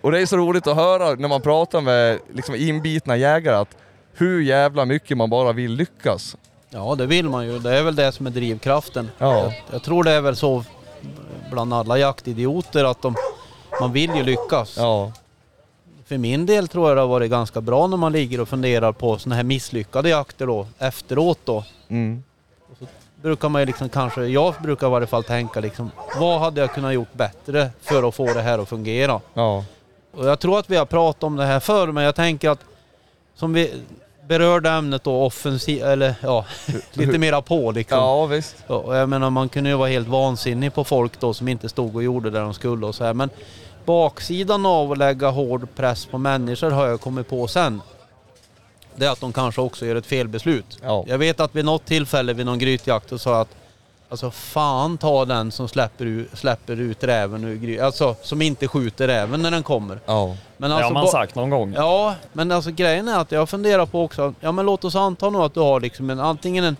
Och 0.00 0.12
det 0.12 0.20
är 0.20 0.26
så 0.26 0.36
roligt 0.36 0.66
att 0.66 0.76
höra 0.76 1.14
när 1.14 1.28
man 1.28 1.40
pratar 1.40 1.80
med 1.80 2.18
liksom 2.34 2.54
inbitna 2.54 3.16
jägare 3.16 3.56
att 3.56 3.76
hur 4.14 4.42
jävla 4.42 4.84
mycket 4.84 5.16
man 5.16 5.30
bara 5.30 5.52
vill 5.52 5.72
lyckas. 5.72 6.36
ja, 6.70 6.94
det 6.94 7.06
vill 7.06 7.28
man 7.28 7.46
ju. 7.46 7.58
Det 7.58 7.78
är 7.78 7.82
väl 7.82 7.96
det 7.96 8.12
som 8.12 8.26
är 8.26 8.30
drivkraften. 8.30 9.10
Ja. 9.18 9.38
Jag, 9.42 9.52
jag 9.70 9.82
tror 9.82 10.04
det 10.04 10.10
är 10.12 10.20
väl 10.20 10.36
så 10.36 10.64
bland 11.50 11.74
alla 11.74 11.98
jaktidioter 11.98 12.84
att 12.84 13.02
de, 13.02 13.14
man 13.80 13.92
vill 13.92 14.10
ju 14.16 14.22
lyckas. 14.22 14.74
Ja, 14.78 15.12
För 16.12 16.18
min 16.18 16.46
del 16.46 16.68
tror 16.68 16.88
jag 16.88 16.96
det 16.96 17.00
har 17.00 17.08
varit 17.08 17.30
ganska 17.30 17.60
bra 17.60 17.86
när 17.86 17.96
man 17.96 18.12
ligger 18.12 18.40
och 18.40 18.48
funderar 18.48 18.92
på 18.92 19.18
sådana 19.18 19.36
här 19.36 19.42
misslyckade 19.42 20.08
jakter 20.08 20.46
då, 20.46 20.66
efteråt 20.78 21.38
då. 21.44 21.64
mm. 21.88 22.22
Brukar 23.22 23.48
man 23.48 23.62
ju 23.62 23.66
liksom 23.66 23.88
kanske, 23.88 24.26
jag 24.26 24.54
brukar 24.62 24.86
i 24.86 24.90
varje 24.90 25.06
fall 25.06 25.24
tänka 25.24 25.60
liksom, 25.60 25.90
vad 26.20 26.40
hade 26.40 26.60
jag 26.60 26.74
kunnat 26.74 26.94
gjort 26.94 27.12
bättre 27.12 27.70
för 27.80 28.08
att 28.08 28.14
få 28.14 28.32
det 28.32 28.42
här 28.42 28.58
att 28.58 28.68
fungera? 28.68 29.20
ja, 29.34 29.64
Och 30.14 30.26
jag 30.26 30.40
tror 30.40 30.58
att 30.58 30.70
vi 30.70 30.76
har 30.76 30.86
pratat 30.86 31.22
om 31.22 31.36
det 31.36 31.44
här 31.44 31.60
förr, 31.60 31.92
men 31.92 32.04
jag 32.04 32.14
tänker 32.14 32.50
att 32.50 32.60
som 33.34 33.52
vi 33.52 33.70
berörde 34.28 34.70
ämnet 34.70 35.04
då 35.04 35.22
offensiv, 35.22 35.84
eller 35.84 36.14
ja, 36.22 36.44
lite 36.92 37.18
mera 37.18 37.42
på 37.42 37.72
liksom. 37.72 37.98
ja 37.98 38.26
visst. 38.26 38.56
Ja, 38.66 38.74
och 38.74 38.96
jag 38.96 39.08
menar 39.08 39.30
man 39.30 39.48
kunde 39.48 39.70
ju 39.70 39.76
vara 39.76 39.88
helt 39.88 40.08
vansinnig 40.08 40.74
på 40.74 40.84
folk 40.84 41.20
då 41.20 41.34
som 41.34 41.48
inte 41.48 41.68
stod 41.68 41.96
och 41.96 42.02
gjorde 42.02 42.30
det 42.30 42.38
de 42.40 42.54
skulle 42.54 42.86
och 42.86 42.94
så 42.94 43.04
här. 43.04 43.14
Men 43.14 43.30
baksidan 43.84 44.66
av 44.66 44.92
att 44.92 44.98
lägga 44.98 45.30
hård 45.30 45.68
press 45.74 46.06
på 46.06 46.18
människor 46.18 46.70
har 46.70 46.86
jag 46.86 47.00
kommit 47.00 47.28
på 47.28 47.48
sen. 47.48 47.82
Det 48.96 49.06
är 49.06 49.10
att 49.10 49.20
de 49.20 49.32
kanske 49.32 49.60
också 49.60 49.86
gör 49.86 49.96
ett 49.96 50.06
felbeslut. 50.06 50.78
Ja. 50.82 51.04
Jag 51.06 51.18
vet 51.18 51.40
att 51.40 51.54
vid 51.56 51.64
något 51.64 51.84
tillfälle 51.84 52.32
vid 52.32 52.46
någon 52.46 52.58
grytjakt 52.58 53.08
så 53.08 53.18
sa 53.18 53.30
jag 53.30 53.40
att 53.40 53.56
Alltså 54.12 54.30
fan 54.30 54.98
ta 54.98 55.24
den 55.24 55.52
som 55.52 55.68
släpper 55.68 56.04
ut, 56.04 56.38
släpper 56.38 56.80
ut 56.80 57.04
räven 57.04 57.44
ur 57.44 57.56
gry... 57.56 57.78
Alltså 57.78 58.16
som 58.22 58.42
inte 58.42 58.68
skjuter 58.68 59.06
räven 59.08 59.42
när 59.42 59.50
den 59.50 59.62
kommer. 59.62 60.00
Ja. 60.06 60.36
Men 60.56 60.70
det 60.70 60.76
alltså, 60.76 60.88
har 60.88 60.94
man 60.94 61.04
ba- 61.04 61.10
sagt 61.10 61.34
någon 61.34 61.50
gång. 61.50 61.72
Ja, 61.76 62.14
men 62.32 62.52
alltså 62.52 62.70
grejen 62.70 63.08
är 63.08 63.18
att 63.18 63.32
jag 63.32 63.48
funderar 63.48 63.86
på 63.86 64.02
också, 64.04 64.34
ja 64.40 64.52
men 64.52 64.66
låt 64.66 64.84
oss 64.84 64.96
anta 64.96 65.30
nu 65.30 65.38
att 65.38 65.54
du 65.54 65.60
har 65.60 65.80
liksom 65.80 66.10
en, 66.10 66.20
antingen 66.20 66.64
en 66.64 66.76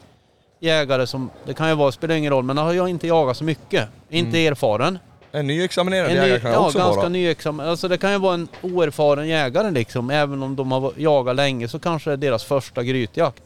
jägare 0.61 1.07
som, 1.07 1.31
det 1.45 1.55
kan 1.55 1.69
ju 1.69 1.75
vara, 1.75 1.93
spelar 1.93 2.15
ingen 2.15 2.33
roll, 2.33 2.45
men 2.45 2.59
har 2.59 2.73
jag 2.73 2.89
inte 2.89 3.07
jagat 3.07 3.37
så 3.37 3.45
mycket, 3.45 3.89
inte 4.09 4.47
erfaren. 4.47 4.99
En 5.35 5.47
nyexaminerad 5.47 6.11
En 6.11 6.17
jägare 6.17 6.33
ny, 6.33 6.41
kan 6.41 6.53
ja, 6.53 6.59
också 6.67 6.79
ganska 6.79 6.97
vara. 6.97 7.09
nyexamen. 7.09 7.69
Alltså 7.69 7.89
det 7.89 7.99
kan 7.99 8.13
ju 8.13 8.19
vara 8.19 8.35
en 8.35 8.49
oerfaren 8.63 9.29
jägare 9.29 9.71
liksom, 9.71 10.11
även 10.11 10.43
om 10.43 10.57
de 10.57 10.73
har 10.73 10.93
jagat 10.97 11.37
länge 11.37 11.69
så 11.69 11.79
kanske 11.79 12.11
det 12.11 12.15
är 12.15 12.17
deras 12.17 12.45
första 12.45 12.83
grytjakt. 12.83 13.43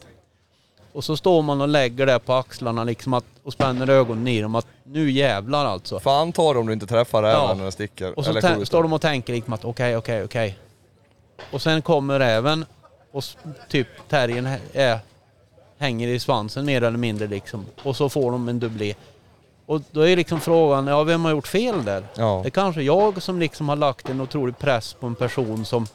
Och 0.93 1.05
så 1.05 1.17
står 1.17 1.43
man 1.43 1.61
och 1.61 1.69
lägger 1.69 2.07
det 2.07 2.19
på 2.19 2.33
axlarna 2.35 2.85
liksom 2.85 3.15
att, 3.15 3.25
och 3.43 3.53
spänner 3.53 3.91
ögonen 3.91 4.29
i 4.29 4.41
dem 4.43 4.55
att 4.55 4.67
nu 4.85 5.11
jävlar 5.11 5.65
alltså. 5.67 6.01
Fan 6.01 6.33
ta 6.33 6.53
det 6.53 6.59
om 6.59 6.67
du 6.67 6.73
inte 6.73 6.87
träffar 6.87 7.23
räven 7.23 7.41
Ja. 7.43 7.55
när 7.55 7.63
den 7.63 7.73
sticker. 7.73 8.19
Och 8.19 8.25
så 8.25 8.31
eller 8.31 8.41
tä- 8.41 8.49
skjuter. 8.53 8.65
står 8.65 8.83
de 8.83 8.93
och 8.93 9.01
tänker 9.01 9.33
liksom 9.33 9.53
att 9.53 9.65
okej, 9.65 9.97
okej, 9.97 10.25
okej. 10.25 10.59
Och 11.51 11.63
sen 11.63 11.83
kommer 11.83 12.19
räven 12.19 12.65
och 13.13 13.19
s- 13.23 13.37
typ 13.69 13.89
terriern 14.09 14.47
hä- 14.47 14.59
är, 14.73 14.99
hänger 15.79 16.09
i 16.09 16.19
svansen 16.21 16.67
mer 16.67 16.83
eller 16.83 16.99
mindre 16.99 17.27
liksom. 17.29 17.67
Och 17.83 17.97
så 17.97 18.09
får 18.09 18.31
de 18.33 18.49
en 18.49 18.59
dubblé. 18.61 18.95
Och 19.67 19.83
då 19.91 20.01
är 20.01 20.17
liksom 20.17 20.41
frågan, 20.41 20.87
ja 20.87 21.03
vem 21.03 21.25
har 21.25 21.31
gjort 21.31 21.47
fel 21.47 21.85
där? 21.85 22.05
Ja. 22.15 22.41
Det 22.43 22.49
är 22.49 22.51
kanske 22.51 22.83
jag 22.83 23.23
som 23.23 23.41
liksom 23.41 23.69
har 23.69 23.77
lagt 23.77 24.09
en 24.09 24.21
otrolig 24.21 24.59
press 24.59 24.95
på 25.01 25.07
en 25.07 25.15
person 25.15 25.65
som 25.65 25.87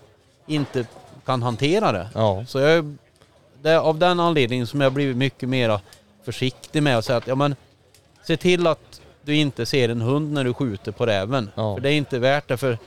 inte 0.47 0.85
kan 1.25 1.43
hantera 1.43 1.91
det. 1.91 2.09
Ja. 2.13 2.45
Så 2.47 2.59
jag, 2.59 2.95
det 3.61 3.69
är 3.69 3.77
av 3.77 3.97
den 3.97 4.19
anledningen 4.19 4.67
som 4.67 4.81
jag 4.81 4.93
blivit 4.93 5.17
mycket 5.17 5.49
mer 5.49 5.79
försiktig 6.23 6.83
med 6.83 6.97
att 6.97 7.05
säga 7.05 7.17
att 7.17 7.27
ja 7.27 7.35
men 7.35 7.55
se 8.23 8.37
till 8.37 8.67
att 8.67 9.01
du 9.21 9.35
inte 9.35 9.65
ser 9.65 9.89
en 9.89 10.01
hund 10.01 10.33
när 10.33 10.43
du 10.43 10.53
skjuter 10.53 10.91
på 10.91 11.05
räven. 11.05 11.49
Ja. 11.55 11.75
För 11.75 11.81
det 11.81 11.89
är 11.89 11.93
inte 11.93 12.19
värt 12.19 12.47
det. 12.47 12.57
För 12.57 12.77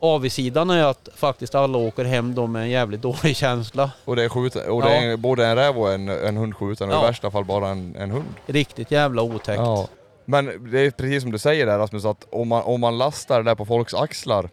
avigsidan 0.00 0.70
är 0.70 0.84
att 0.84 1.08
faktiskt 1.14 1.54
alla 1.54 1.78
åker 1.78 2.04
hem 2.04 2.34
då 2.34 2.46
med 2.46 2.62
en 2.62 2.70
jävligt 2.70 3.02
dålig 3.02 3.36
känsla. 3.36 3.90
Och 4.04 4.16
det 4.16 4.24
är, 4.24 4.28
skjuten, 4.28 4.70
och 4.70 4.82
det 4.82 4.96
är 4.96 5.16
både 5.16 5.46
en 5.46 5.56
räv 5.56 5.78
och 5.78 5.92
en, 5.92 6.08
en 6.08 6.36
hund 6.36 6.56
skjuten 6.56 6.92
och 6.92 7.04
i 7.04 7.06
värsta 7.06 7.30
fall 7.30 7.44
bara 7.44 7.68
en, 7.68 7.96
en 7.96 8.10
hund. 8.10 8.34
Riktigt 8.46 8.90
jävla 8.90 9.22
otäckt. 9.22 9.62
Men 10.26 10.70
det 10.72 10.80
är 10.80 10.90
precis 10.90 11.22
som 11.22 11.32
du 11.32 11.38
säger 11.38 11.66
där 11.66 11.78
Rasmus, 11.78 12.04
att 12.04 12.26
om 12.30 12.48
man, 12.48 12.62
om 12.62 12.80
man 12.80 12.98
lastar 12.98 13.42
det 13.42 13.50
där 13.50 13.54
på 13.54 13.64
folks 13.64 13.94
axlar, 13.94 14.50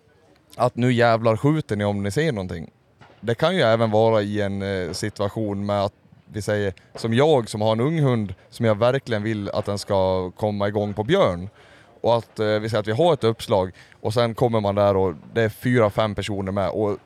att 0.56 0.76
nu 0.76 0.94
jävlar 0.94 1.38
skjuter 1.38 1.76
ni 1.76 1.86
om 1.86 2.04
ni 2.04 2.12
ser 2.12 2.32
någonting. 2.32 2.72
Det 3.20 3.36
kan 3.36 3.56
ju 3.56 3.62
även 3.62 3.92
vara 3.92 4.22
i 4.22 4.42
en 4.42 4.62
eh, 4.62 4.92
situation 4.92 5.66
med 5.66 5.84
att 5.84 5.94
vi 6.26 6.42
säger, 6.42 6.74
som 6.96 7.14
jag 7.14 7.50
som 7.50 7.62
har 7.62 7.72
en 7.72 7.80
ung 7.80 8.00
hund 8.00 8.34
som 8.50 8.66
jag 8.66 8.78
verkligen 8.78 9.24
vill 9.24 9.50
att 9.50 9.66
den 9.66 9.78
ska 9.78 10.32
komma 10.32 10.68
igång 10.68 10.94
på 10.94 11.04
björn. 11.04 11.50
Och 12.02 12.18
att 12.18 12.40
eh, 12.40 12.48
vi 12.48 12.70
säger 12.70 12.80
att 12.80 12.88
vi 12.88 12.92
har 12.92 13.14
ett 13.14 13.24
uppslag 13.24 13.72
och 14.02 14.14
sen 14.14 14.36
kommer 14.36 14.60
man 14.62 14.76
där 14.76 14.96
och 14.96 15.14
det 15.34 15.42
är 15.42 15.50
fyra, 15.50 15.90
fem 15.90 16.16
personer 16.16 16.52
med 16.52 16.70
och 16.70 16.98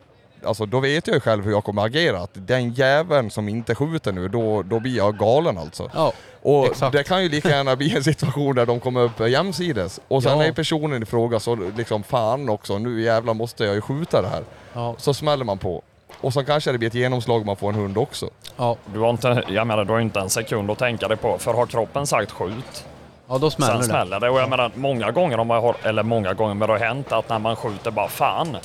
Alltså 0.46 0.66
då 0.66 0.80
vet 0.80 1.08
jag 1.08 1.14
ju 1.14 1.20
själv 1.20 1.44
hur 1.46 1.52
jag 1.52 1.64
kommer 1.64 1.86
agera. 1.86 2.20
Att 2.20 2.30
den 2.34 2.74
jäveln 2.74 3.32
som 3.32 3.50
inte 3.50 3.76
skjuter 3.76 4.12
nu, 4.12 4.28
då, 4.28 4.64
då 4.64 4.80
blir 4.80 4.98
jag 4.98 5.18
galen 5.18 5.58
alltså. 5.58 5.92
Ja, 5.94 6.14
Och 6.42 6.66
Exakt. 6.66 6.92
det 6.92 7.04
kan 7.04 7.24
ju 7.24 7.30
lika 7.30 7.50
gärna 7.50 7.76
bli 7.76 7.96
en 7.96 8.04
situation 8.04 8.56
där 8.56 8.66
de 8.66 8.80
kommer 8.80 9.02
upp 9.02 9.20
jämsides. 9.30 10.00
Och 10.08 10.24
sen 10.24 10.40
Ja. 10.40 10.46
är 10.46 10.52
personen 10.52 11.04
i 11.04 11.06
fråga 11.06 11.40
så 11.40 11.56
liksom 11.56 12.04
fan 12.04 12.50
också, 12.50 12.78
nu 12.78 13.02
jävlar 13.02 13.34
måste 13.34 13.66
jag 13.66 13.76
ju 13.76 13.82
skjuta 13.82 14.22
det 14.22 14.28
här. 14.28 14.44
ja, 14.74 14.96
Så 14.98 15.14
smäller 15.14 15.46
man 15.46 15.58
på. 15.58 15.82
Och 16.22 16.34
så 16.34 16.44
kanske 16.44 16.72
det 16.72 16.78
blir 16.78 16.88
ett 16.88 16.94
genomslag 16.94 17.46
man 17.46 17.56
får 17.56 17.70
en 17.70 17.76
hund 17.76 17.98
också. 17.98 18.30
ja. 18.58 18.76
Du 18.94 19.00
har 19.00 19.10
inte, 19.10 19.44
jag 19.48 19.68
menar, 19.68 19.86
du 19.86 19.94
har 19.94 20.00
inte 20.00 20.20
en 20.20 20.30
sekund 20.30 20.72
att 20.72 20.78
tänka 20.80 21.08
dig 21.08 21.18
på. 21.18 21.38
För 21.38 21.54
har 21.54 21.66
kroppen 21.66 22.08
sagt 22.08 22.32
skjut, 22.32 22.86
Ja, 23.30 23.38
då 23.38 23.50
smäller 23.50 23.72
Sen 23.74 23.82
det. 23.82 23.88
smäller 23.88 24.20
det. 24.20 24.30
Och 24.30 24.40
jag 24.40 24.50
menar, 24.50 24.72
många 24.76 25.12
gånger 25.12 25.38
har 25.38 25.46
man, 25.46 25.62
har- 25.64 25.76
eller 25.84 26.04
många 26.04 26.34
gånger, 26.34 26.54
men 26.54 26.68
det 26.68 26.74
har 26.74 26.80
hänt 26.80 27.12
att 27.12 27.30
när 27.30 27.40
man 27.40 27.56
skjuter 27.56 27.92
bara 27.92 28.08
fan, 28.08 28.58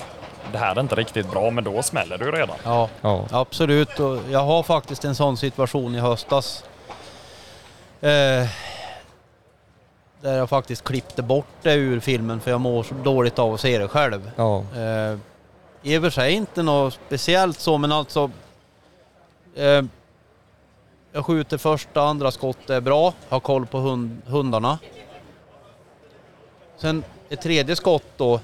det 0.53 0.59
här 0.59 0.77
är 0.77 0.81
inte 0.81 0.95
riktigt 0.95 1.31
bra, 1.31 1.51
men 1.51 1.65
då 1.65 1.83
smäller 1.83 2.19
ju 2.19 2.31
redan. 2.31 2.57
Ja, 2.65 2.88
Ja. 3.01 3.25
absolut. 3.31 4.01
Och 4.01 4.19
jag 4.31 4.45
har 4.45 4.62
faktiskt 4.62 5.05
en 5.05 5.15
sån 5.15 5.37
situation 5.37 5.95
i 5.95 5.99
höstas. 5.99 6.65
Eh, 8.01 8.47
där 10.21 10.37
jag 10.38 10.49
faktiskt 10.49 10.85
klippte 10.85 11.23
bort 11.23 11.47
det 11.62 11.75
ur 11.75 12.01
filmen 12.01 12.41
för 12.41 12.51
jag 12.51 12.61
mår 12.61 12.83
så 12.83 12.95
dåligt 12.95 13.38
av 13.38 13.55
att 13.55 13.61
se 13.61 13.79
det 13.79 13.88
själv. 13.88 14.31
Ja. 14.37 14.59
Eh, 14.77 15.19
I 15.83 15.99
och 15.99 16.03
för 16.03 16.11
sig 16.11 16.33
inte 16.33 16.62
något 16.62 16.99
speciellt 17.07 17.59
så, 17.61 17.79
men 17.79 17.93
alltså... 17.93 18.31
Eh, 19.57 19.83
jag 21.15 21.27
skjuter 21.27 21.59
första, 21.59 22.03
andra 22.03 22.31
skottet 22.31 22.71
är 22.71 22.81
bra, 22.81 23.12
har 23.29 23.41
koll 23.41 23.67
på 23.67 23.79
hund, 23.79 24.23
hundarna. 24.27 24.79
Sen 26.77 27.05
ett 27.29 27.43
tredje 27.43 27.77
skott 27.77 28.05
då, 28.17 28.41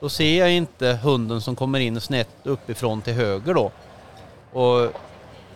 då 0.00 0.08
ser 0.08 0.38
jag 0.38 0.52
inte 0.52 0.98
hunden 1.02 1.40
som 1.40 1.56
kommer 1.56 1.80
in 1.80 2.00
snett 2.00 2.28
uppifrån 2.42 3.02
till 3.02 3.14
höger 3.14 3.54
då. 3.54 3.72
Och 4.52 4.92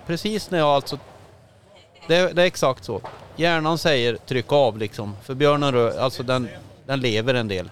precis 0.07 0.51
när 0.51 0.59
jag 0.59 0.69
alltså... 0.69 0.99
Det, 2.07 2.33
det 2.33 2.43
är 2.43 2.47
exakt 2.47 2.85
så. 2.85 3.01
Hjärnan 3.37 3.79
säger 3.79 4.17
tryck 4.17 4.53
av 4.53 4.79
liksom, 4.79 5.17
för 5.23 5.35
björnen 5.35 5.73
rör, 5.73 5.99
alltså 5.99 6.23
den, 6.23 6.49
den 6.87 7.01
lever 7.01 7.35
en 7.35 7.49
del. 7.49 7.71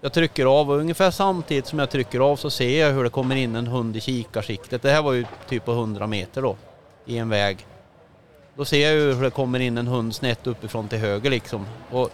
Jag 0.00 0.12
trycker 0.12 0.46
av 0.46 0.70
och 0.70 0.76
ungefär 0.76 1.10
samtidigt 1.10 1.66
som 1.66 1.78
jag 1.78 1.90
trycker 1.90 2.20
av 2.20 2.36
så 2.36 2.50
ser 2.50 2.80
jag 2.80 2.92
hur 2.92 3.04
det 3.04 3.10
kommer 3.10 3.36
in 3.36 3.56
en 3.56 3.66
hund 3.66 3.96
i 3.96 4.00
kikarsiktet. 4.00 4.82
Det 4.82 4.90
här 4.90 5.02
var 5.02 5.12
ju 5.12 5.24
typ 5.48 5.64
på 5.64 5.72
100 5.72 6.06
meter 6.06 6.42
då, 6.42 6.56
i 7.06 7.18
en 7.18 7.28
väg. 7.28 7.66
Då 8.56 8.64
ser 8.64 8.82
jag 8.82 8.94
ju 8.94 9.14
hur 9.14 9.22
det 9.22 9.30
kommer 9.30 9.60
in 9.60 9.78
en 9.78 9.86
hund 9.86 10.14
snett 10.14 10.46
uppifrån 10.46 10.88
till 10.88 10.98
höger 10.98 11.30
liksom. 11.30 11.66
Och 11.90 12.10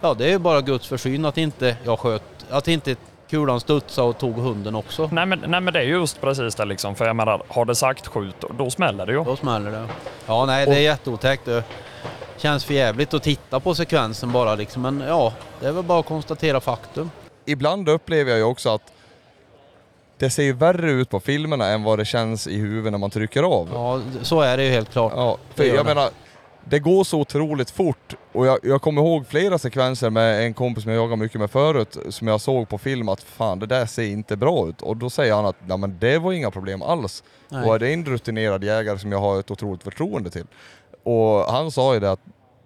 ja, 0.00 0.14
det 0.14 0.24
är 0.24 0.30
ju 0.30 0.38
bara 0.38 0.60
Guds 0.60 0.86
försyn 0.86 1.24
att 1.24 1.38
inte 1.38 1.76
jag 1.84 1.98
sköt, 1.98 2.37
att 2.50 2.68
inte 2.68 2.96
kulan 3.30 3.60
studsade 3.60 4.08
och 4.08 4.18
tog 4.18 4.34
hunden 4.38 4.74
också. 4.74 5.08
Nej 5.12 5.26
men, 5.26 5.38
nej 5.46 5.60
men 5.60 5.72
det 5.74 5.80
är 5.80 5.84
just 5.84 6.20
precis 6.20 6.54
det 6.54 6.64
liksom, 6.64 6.94
för 6.94 7.06
jag 7.06 7.16
menar, 7.16 7.42
har 7.48 7.64
det 7.64 7.74
sagt 7.74 8.06
skjut, 8.06 8.44
då 8.58 8.70
smäller 8.70 9.06
det 9.06 9.12
ju. 9.12 9.24
Då 9.24 9.36
smäller 9.36 9.70
det. 9.70 9.88
Ja, 10.26 10.46
nej, 10.46 10.66
det 10.66 10.76
är 10.76 10.80
jätteotäckt. 10.80 11.44
Det 11.44 11.64
känns 12.36 12.64
för 12.64 12.74
jävligt 12.74 13.14
att 13.14 13.22
titta 13.22 13.60
på 13.60 13.74
sekvensen 13.74 14.32
bara 14.32 14.54
liksom. 14.54 14.82
Men 14.82 15.00
ja, 15.00 15.32
det 15.60 15.66
är 15.66 15.72
väl 15.72 15.84
bara 15.84 16.00
att 16.00 16.06
konstatera 16.06 16.60
faktum. 16.60 17.10
Ibland 17.44 17.88
upplever 17.88 18.30
jag 18.30 18.38
ju 18.38 18.44
också 18.44 18.74
att 18.74 18.92
det 20.18 20.30
ser 20.30 20.42
ju 20.42 20.52
värre 20.52 20.90
ut 20.90 21.10
på 21.10 21.20
filmerna 21.20 21.66
än 21.66 21.82
vad 21.82 21.98
det 21.98 22.04
känns 22.04 22.46
i 22.46 22.56
huvudet 22.56 22.92
när 22.92 22.98
man 22.98 23.10
trycker 23.10 23.42
av. 23.42 23.68
Ja, 23.72 24.00
så 24.22 24.40
är 24.40 24.56
det 24.56 24.64
ju 24.64 24.70
helt 24.70 24.92
klart. 24.92 25.12
Ja, 25.16 25.38
för 25.54 25.64
jag 25.64 25.86
menar, 25.86 26.10
det 26.70 26.78
går 26.78 27.04
så 27.04 27.20
otroligt 27.20 27.70
fort. 27.70 28.14
Och 28.32 28.46
jag, 28.46 28.58
jag 28.62 28.82
kommer 28.82 29.02
ihåg 29.02 29.26
flera 29.26 29.58
sekvenser 29.58 30.10
med 30.10 30.46
en 30.46 30.54
kompis 30.54 30.82
som 30.82 30.92
jag 30.92 31.02
jagade 31.02 31.16
mycket 31.22 31.40
med 31.40 31.50
förut, 31.50 31.96
som 32.08 32.28
jag 32.28 32.40
såg 32.40 32.68
på 32.68 32.78
film 32.78 33.08
att 33.08 33.22
fan 33.22 33.58
det 33.58 33.66
där 33.66 33.86
ser 33.86 34.02
inte 34.02 34.36
bra 34.36 34.68
ut. 34.68 34.82
Och 34.82 34.96
då 34.96 35.10
säger 35.10 35.34
han 35.34 35.46
att 35.46 35.56
Nej, 35.66 35.78
men 35.78 35.96
det 35.98 36.18
var 36.18 36.32
inga 36.32 36.50
problem 36.50 36.82
alls. 36.82 37.22
Nej. 37.48 37.70
Och 37.70 37.78
det 37.78 37.88
är 37.88 37.92
en 37.92 38.04
rutinerad 38.04 38.64
jägare 38.64 38.98
som 38.98 39.12
jag 39.12 39.18
har 39.18 39.40
ett 39.40 39.50
otroligt 39.50 39.82
förtroende 39.82 40.30
till. 40.30 40.46
Och 41.02 41.44
han 41.52 41.70
sa 41.70 41.94
ju 41.94 42.00
det 42.00 42.10
att 42.12 42.20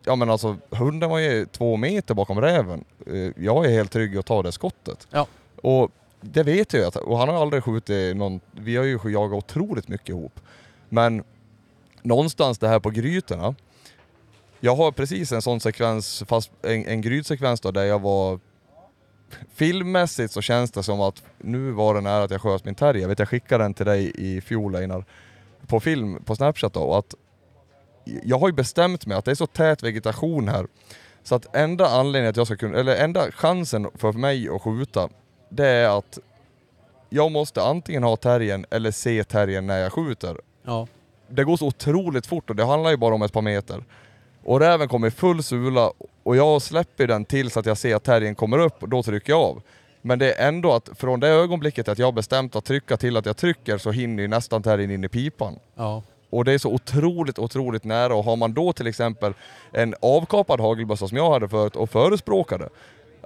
Ja 0.04 0.16
men 0.16 0.30
alltså 0.30 0.56
hunden 0.70 1.10
var 1.10 1.18
ju 1.18 1.46
två 1.46 1.76
meter 1.76 2.14
bakom 2.14 2.40
räven. 2.40 2.84
Eh, 3.06 3.44
Jag 3.44 3.64
är 3.66 3.70
helt 3.70 3.92
trygg 3.92 4.16
att 4.18 4.26
ta 4.26 4.42
det 4.42 4.52
skottet. 4.52 5.06
Ja. 5.10 5.26
Och 5.62 5.90
det 6.20 6.42
vet 6.42 6.72
jag 6.72 6.96
och 7.08 7.18
han 7.18 7.28
har 7.28 7.42
aldrig 7.42 7.64
skjutit 7.64 8.16
någon, 8.16 8.40
vi 8.52 8.76
har 8.76 8.84
ju 8.84 8.98
jagat 9.04 9.38
otroligt 9.38 9.88
mycket 9.88 10.08
ihop. 10.08 10.40
Men 10.88 11.24
någonstans 12.02 12.58
det 12.58 12.68
här 12.68 12.80
på 12.80 12.90
grytorna. 12.90 13.54
Jag 14.64 14.76
har 14.76 14.92
precis 14.92 15.32
en 15.32 15.42
sån 15.42 15.60
sekvens, 15.60 16.22
fast 16.26 16.50
en, 16.62 16.86
en 16.86 17.00
grytsekvens 17.00 17.60
då 17.60 17.70
där 17.70 17.84
jag 17.84 17.98
var 17.98 18.40
Filmmässigt 19.54 20.32
så 20.32 20.40
känns 20.40 20.70
det 20.70 20.82
som 20.82 21.00
att 21.00 21.22
nu 21.38 21.70
var 21.70 21.94
det 21.94 22.00
nära 22.00 22.24
att 22.24 22.30
jag 22.30 22.40
sköt 22.40 22.64
min 22.64 22.74
terrier. 22.74 23.02
Jag 23.02 23.08
vet 23.08 23.18
jag 23.18 23.28
skickade 23.28 23.64
den 23.64 23.74
till 23.74 23.86
dig 23.86 24.12
i 24.14 24.40
fjol 24.40 24.76
Einar, 24.76 25.04
på 25.66 25.80
film 25.80 26.24
på 26.24 26.36
Snapchat 26.36 26.72
då. 26.72 26.80
Och 26.80 26.98
att 26.98 27.14
jag 28.04 28.38
har 28.38 28.48
ju 28.48 28.54
bestämt 28.54 29.06
mig 29.06 29.16
att 29.16 29.24
det 29.24 29.30
är 29.30 29.34
så 29.34 29.46
tät 29.46 29.82
vegetation 29.82 30.48
här. 30.48 30.66
Så 31.22 31.34
att 31.34 31.56
enda 31.56 31.86
anledningen 31.86 32.30
att 32.30 32.36
jag 32.36 32.46
ska 32.46 32.56
kunna, 32.56 32.78
eller 32.78 32.96
enda 32.96 33.32
chansen 33.32 33.88
för 33.94 34.12
mig 34.12 34.48
att 34.48 34.62
skjuta, 34.62 35.08
det 35.48 35.66
är 35.66 35.98
att 35.98 36.18
jag 37.10 37.32
måste 37.32 37.62
antingen 37.62 38.02
ha 38.02 38.16
terriern 38.16 38.66
eller 38.70 38.90
se 38.90 39.24
terriern 39.24 39.66
när 39.66 39.78
jag 39.78 39.92
skjuter. 39.92 40.40
Ja. 40.62 40.86
Det 41.28 41.44
går 41.44 41.56
så 41.56 41.66
otroligt 41.66 42.26
fort 42.26 42.50
och 42.50 42.56
det 42.56 42.64
handlar 42.64 42.90
ju 42.90 42.96
bara 42.96 43.14
om 43.14 43.22
ett 43.22 43.32
par 43.32 43.42
meter. 43.42 43.84
Och 44.44 44.60
räven 44.60 44.88
kommer 44.88 45.08
i 45.08 45.10
full 45.10 45.42
sula 45.42 45.92
och 46.22 46.36
jag 46.36 46.62
släpper 46.62 47.06
den 47.06 47.24
tills 47.24 47.56
att 47.56 47.66
jag 47.66 47.78
ser 47.78 47.96
att 47.96 48.04
terriern 48.04 48.34
kommer 48.34 48.58
upp 48.58 48.82
och 48.82 48.88
då 48.88 49.02
trycker 49.02 49.32
jag 49.32 49.40
av. 49.40 49.62
Men 50.02 50.18
det 50.18 50.32
är 50.32 50.48
ändå 50.48 50.72
att 50.72 50.88
från 50.94 51.20
det 51.20 51.28
ögonblicket 51.28 51.88
att 51.88 51.98
jag 51.98 52.14
bestämt 52.14 52.56
att 52.56 52.64
trycka 52.64 52.96
till 52.96 53.16
att 53.16 53.26
jag 53.26 53.36
trycker 53.36 53.78
så 53.78 53.90
hinner 53.90 54.22
ju 54.22 54.28
nästan 54.28 54.62
terriern 54.62 54.90
in 54.90 55.04
i 55.04 55.08
pipan. 55.08 55.58
Ja. 55.74 56.02
Och 56.30 56.44
det 56.44 56.52
är 56.52 56.58
så 56.58 56.72
otroligt, 56.72 57.38
otroligt 57.38 57.84
nära 57.84 58.14
och 58.14 58.24
har 58.24 58.36
man 58.36 58.54
då 58.54 58.72
till 58.72 58.86
exempel 58.86 59.34
en 59.72 59.94
avkapad 60.02 60.60
hagelbössa 60.60 61.08
som 61.08 61.16
jag 61.16 61.30
hade 61.30 61.48
förut 61.48 61.76
och 61.76 61.90
förespråkade, 61.90 62.68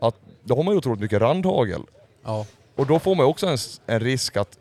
att 0.00 0.14
då 0.44 0.56
har 0.56 0.62
man 0.62 0.74
ju 0.74 0.78
otroligt 0.78 1.00
mycket 1.00 1.20
randhagel. 1.20 1.82
Ja. 2.24 2.46
Och 2.76 2.86
då 2.86 2.98
får 2.98 3.14
man 3.14 3.26
ju 3.26 3.30
också 3.30 3.46
en, 3.46 3.58
en 3.86 4.00
risk 4.00 4.36
att 4.36 4.58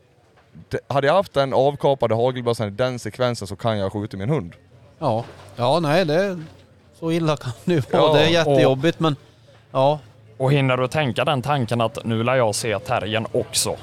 hade 0.88 1.06
jag 1.06 1.14
haft 1.14 1.32
den 1.32 1.52
avkapade 1.52 2.14
hagelbössan 2.14 2.68
i 2.68 2.70
den 2.70 2.98
sekvensen 2.98 3.48
så 3.48 3.56
kan 3.56 3.78
jag 3.78 3.92
skjuta 3.92 4.16
min 4.16 4.28
hund. 4.28 4.52
Ja. 4.98 5.24
Ja, 5.56 5.80
nej, 5.80 6.04
det... 6.04 6.38
Så 7.00 7.10
illa 7.12 7.36
kan 7.36 7.52
det 7.64 7.74
ju 7.74 7.80
vara. 7.92 8.02
Ja, 8.02 8.12
det 8.14 8.20
är 8.24 8.28
jättejobbigt, 8.28 9.00
men... 9.00 9.16
Ja. 9.72 9.98
Och 10.38 10.52
hinner 10.52 10.76
du 10.76 10.88
tänka 10.88 11.24
den 11.24 11.42
tanken 11.42 11.80
att 11.80 12.04
nu 12.04 12.22
lär 12.22 12.34
jag 12.34 12.54
se 12.54 12.78
terriern 12.78 13.26
också, 13.32 13.76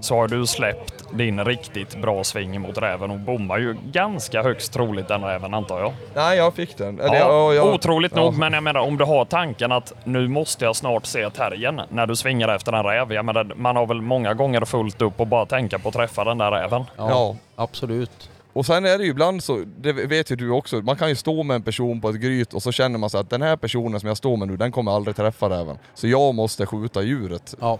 så 0.00 0.14
har 0.16 0.28
du 0.28 0.46
släppt 0.46 0.94
din 1.12 1.44
riktigt 1.44 1.96
bra 2.02 2.24
sving 2.24 2.60
mot 2.60 2.78
räven 2.78 3.10
och 3.10 3.18
bommar 3.18 3.58
ju 3.58 3.76
ganska 3.92 4.42
högst 4.42 4.72
troligt 4.72 5.08
den 5.08 5.24
räven 5.24 5.54
antar 5.54 5.80
jag. 5.80 5.92
Nej, 6.14 6.36
jag 6.38 6.54
fick 6.54 6.76
den. 6.78 7.00
Eller, 7.00 7.14
Ja, 7.18 7.52
jag, 7.54 7.74
otroligt 7.74 8.12
ja. 8.16 8.22
nog, 8.22 8.38
men 8.38 8.52
jag 8.52 8.62
menar 8.62 8.80
om 8.80 8.96
du 8.98 9.04
har 9.04 9.24
tanken 9.24 9.72
att 9.72 9.92
nu 10.04 10.28
måste 10.28 10.64
jag 10.64 10.76
snart 10.76 11.06
se 11.06 11.30
terriern 11.30 11.80
när 11.88 12.06
du 12.06 12.16
svingar 12.16 12.48
efter 12.48 12.72
en 12.72 12.84
räv. 12.84 13.12
Jag 13.12 13.24
menar, 13.24 13.52
man 13.56 13.76
har 13.76 13.86
väl 13.86 14.00
många 14.00 14.34
gånger 14.34 14.64
fullt 14.64 15.02
upp 15.02 15.20
och 15.20 15.26
bara 15.26 15.46
tänka 15.46 15.78
på 15.78 15.88
att 15.88 15.94
träffa 15.94 16.24
den 16.24 16.38
där 16.38 16.50
räven. 16.50 16.84
Ja, 16.96 17.10
Ja. 17.10 17.36
absolut. 17.56 18.30
Och 18.52 18.66
sen 18.66 18.84
är 18.86 18.98
det 18.98 19.04
ju 19.04 19.10
ibland 19.10 19.42
så, 19.42 19.64
det 19.76 19.92
vet 19.92 20.30
ju 20.30 20.36
du 20.36 20.50
också, 20.50 20.76
man 20.76 20.96
kan 20.96 21.08
ju 21.08 21.14
stå 21.14 21.42
med 21.42 21.54
en 21.54 21.62
person 21.62 22.00
på 22.00 22.08
ett 22.08 22.16
gryt 22.20 22.54
och 22.54 22.62
så 22.62 22.72
känner 22.72 22.98
man 22.98 23.10
sig 23.10 23.20
att 23.20 23.30
den 23.30 23.42
här 23.42 23.56
personen 23.56 24.00
som 24.00 24.06
jag 24.06 24.16
står 24.16 24.36
med 24.36 24.48
nu, 24.48 24.56
den 24.56 24.72
kommer 24.72 24.92
aldrig 24.92 25.16
träffa 25.16 25.50
räven. 25.50 25.78
Så 25.94 26.08
jag 26.08 26.34
måste 26.34 26.66
skjuta 26.66 27.02
djuret. 27.02 27.54
Ja, 27.60 27.78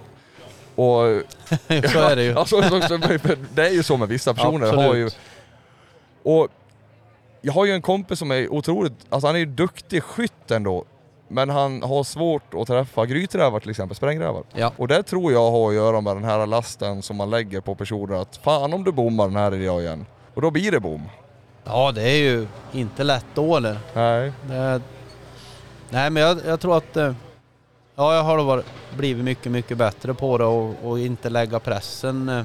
Och 0.74 1.02
så 1.92 1.98
är 1.98 2.16
det 2.16 2.24
ju. 2.24 2.35
Alltså, 2.38 2.62
så, 2.62 2.80
så, 2.80 2.98
det 3.54 3.66
är 3.66 3.72
ju 3.72 3.82
så 3.82 3.96
med 3.96 4.08
vissa 4.08 4.35
personer. 4.35 4.66
Absolut. 4.66 4.87
Har 4.87 4.94
ju, 4.94 5.11
och 6.22 6.48
jag 7.40 7.52
har 7.52 7.64
ju 7.64 7.72
en 7.72 7.82
kompis 7.82 8.18
som 8.18 8.30
är 8.30 8.52
otroligt, 8.52 8.92
alltså 9.08 9.26
han 9.26 9.37
är 9.37 9.40
ju 9.40 9.46
duktig 9.46 10.02
skytt 10.02 10.50
ändå. 10.50 10.85
Men 11.28 11.50
han 11.50 11.82
har 11.82 12.04
svårt 12.04 12.54
att 12.54 12.66
träffa 12.66 13.06
gryträvar 13.06 13.61
till 13.61 13.70
exempel, 13.70 13.96
sprängrävar. 13.96 14.42
Ja. 14.54 14.72
Och 14.76 14.88
det 14.88 15.02
tror 15.02 15.32
jag 15.32 15.50
har 15.50 15.68
att 15.68 15.74
göra 15.74 16.00
med 16.00 16.16
den 16.16 16.24
här 16.24 16.46
lasten 16.46 17.02
som 17.02 17.16
man 17.16 17.30
lägger 17.30 17.61
på 17.61 17.74
personer 17.74 18.14
att 18.14 18.37
fan 18.37 18.74
om 18.74 18.85
du 18.85 18.92
bommar 18.92 19.24
den 19.26 19.37
här 19.37 19.54
idag 19.54 19.82
igen. 19.82 20.06
Och 20.35 20.42
då 20.42 20.51
blir 20.51 20.71
det 20.73 20.81
bom. 20.81 21.03
Ja, 21.64 21.92
det 21.92 22.03
är 22.03 22.16
ju 22.16 22.47
inte 22.73 23.05
lätt 23.05 23.27
då 23.35 23.57
eller? 23.57 23.77
Nej. 23.95 24.33
Det, 24.49 24.81
nej, 25.90 26.11
men 26.11 26.23
jag, 26.23 26.38
jag 26.47 26.61
tror 26.61 26.77
att... 26.77 26.97
eh, 26.97 27.12
Ja, 27.97 28.14
jag 28.14 28.23
har 28.23 28.45
varit, 28.45 28.64
blivit 28.97 29.25
mycket, 29.25 29.53
mycket 29.53 29.79
bättre 29.79 30.14
på 30.14 30.38
det 30.38 30.45
och, 30.45 30.75
och 30.85 30.99
inte 30.99 31.31
lägga 31.31 31.59
pressen 31.61 32.29
eh, 32.29 32.45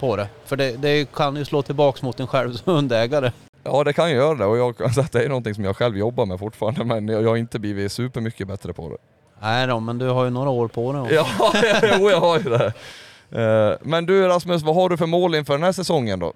på 0.00 0.16
det. 0.16 0.28
För 0.44 0.56
det, 0.56 0.70
det 0.76 1.12
kan 1.12 1.36
ju 1.36 1.44
slå 1.44 1.62
tillbaks 1.62 2.02
mot 2.02 2.20
en 2.20 2.26
själv 2.26 2.52
som 2.64 2.72
hundägare. 2.74 3.32
Ja 3.64 3.84
det 3.84 3.92
kan 3.92 4.10
ju 4.10 4.16
göra 4.16 4.34
det 4.34 4.44
och 4.46 4.58
jag 4.58 4.76
kan 4.78 4.90
säga 4.94 5.04
att 5.04 5.12
det 5.12 5.24
är 5.24 5.28
någonting 5.28 5.54
som 5.54 5.64
jag 5.64 5.76
själv 5.76 5.98
jobbar 5.98 6.26
med 6.26 6.38
fortfarande 6.38 6.84
men 6.84 7.08
jag 7.08 7.22
jag 7.22 7.28
har 7.28 7.36
inte 7.36 7.58
blivit 7.58 7.92
supermycket 7.92 8.48
bättre 8.48 8.72
på 8.72 8.88
det. 8.88 8.96
Nej 9.40 9.66
då, 9.66 9.80
men 9.80 9.98
du 9.98 10.08
har 10.08 10.24
ju 10.24 10.30
några 10.30 10.50
år 10.50 10.68
på 10.68 10.92
dig. 10.92 11.14
Ja, 11.14 11.26
jo 11.98 12.10
jag 12.10 12.20
har 12.20 12.38
ju 12.38 12.44
det. 12.50 12.72
Eh, 13.42 13.76
Men 13.82 14.06
du 14.06 14.28
Rasmus, 14.28 14.62
vad 14.62 14.74
har 14.74 14.88
du 14.88 14.96
för 14.96 15.06
mål 15.06 15.34
inför 15.34 15.52
den 15.54 15.62
här 15.62 15.72
säsongen 15.72 16.18
då? 16.18 16.32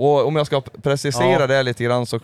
Och 0.00 0.26
om 0.26 0.36
jag 0.36 0.46
ska 0.46 0.60
precisera 0.60 1.40
Ja. 1.40 1.46
det 1.46 1.62
lite 1.62 1.84
grann 1.84 2.06
så 2.06 2.20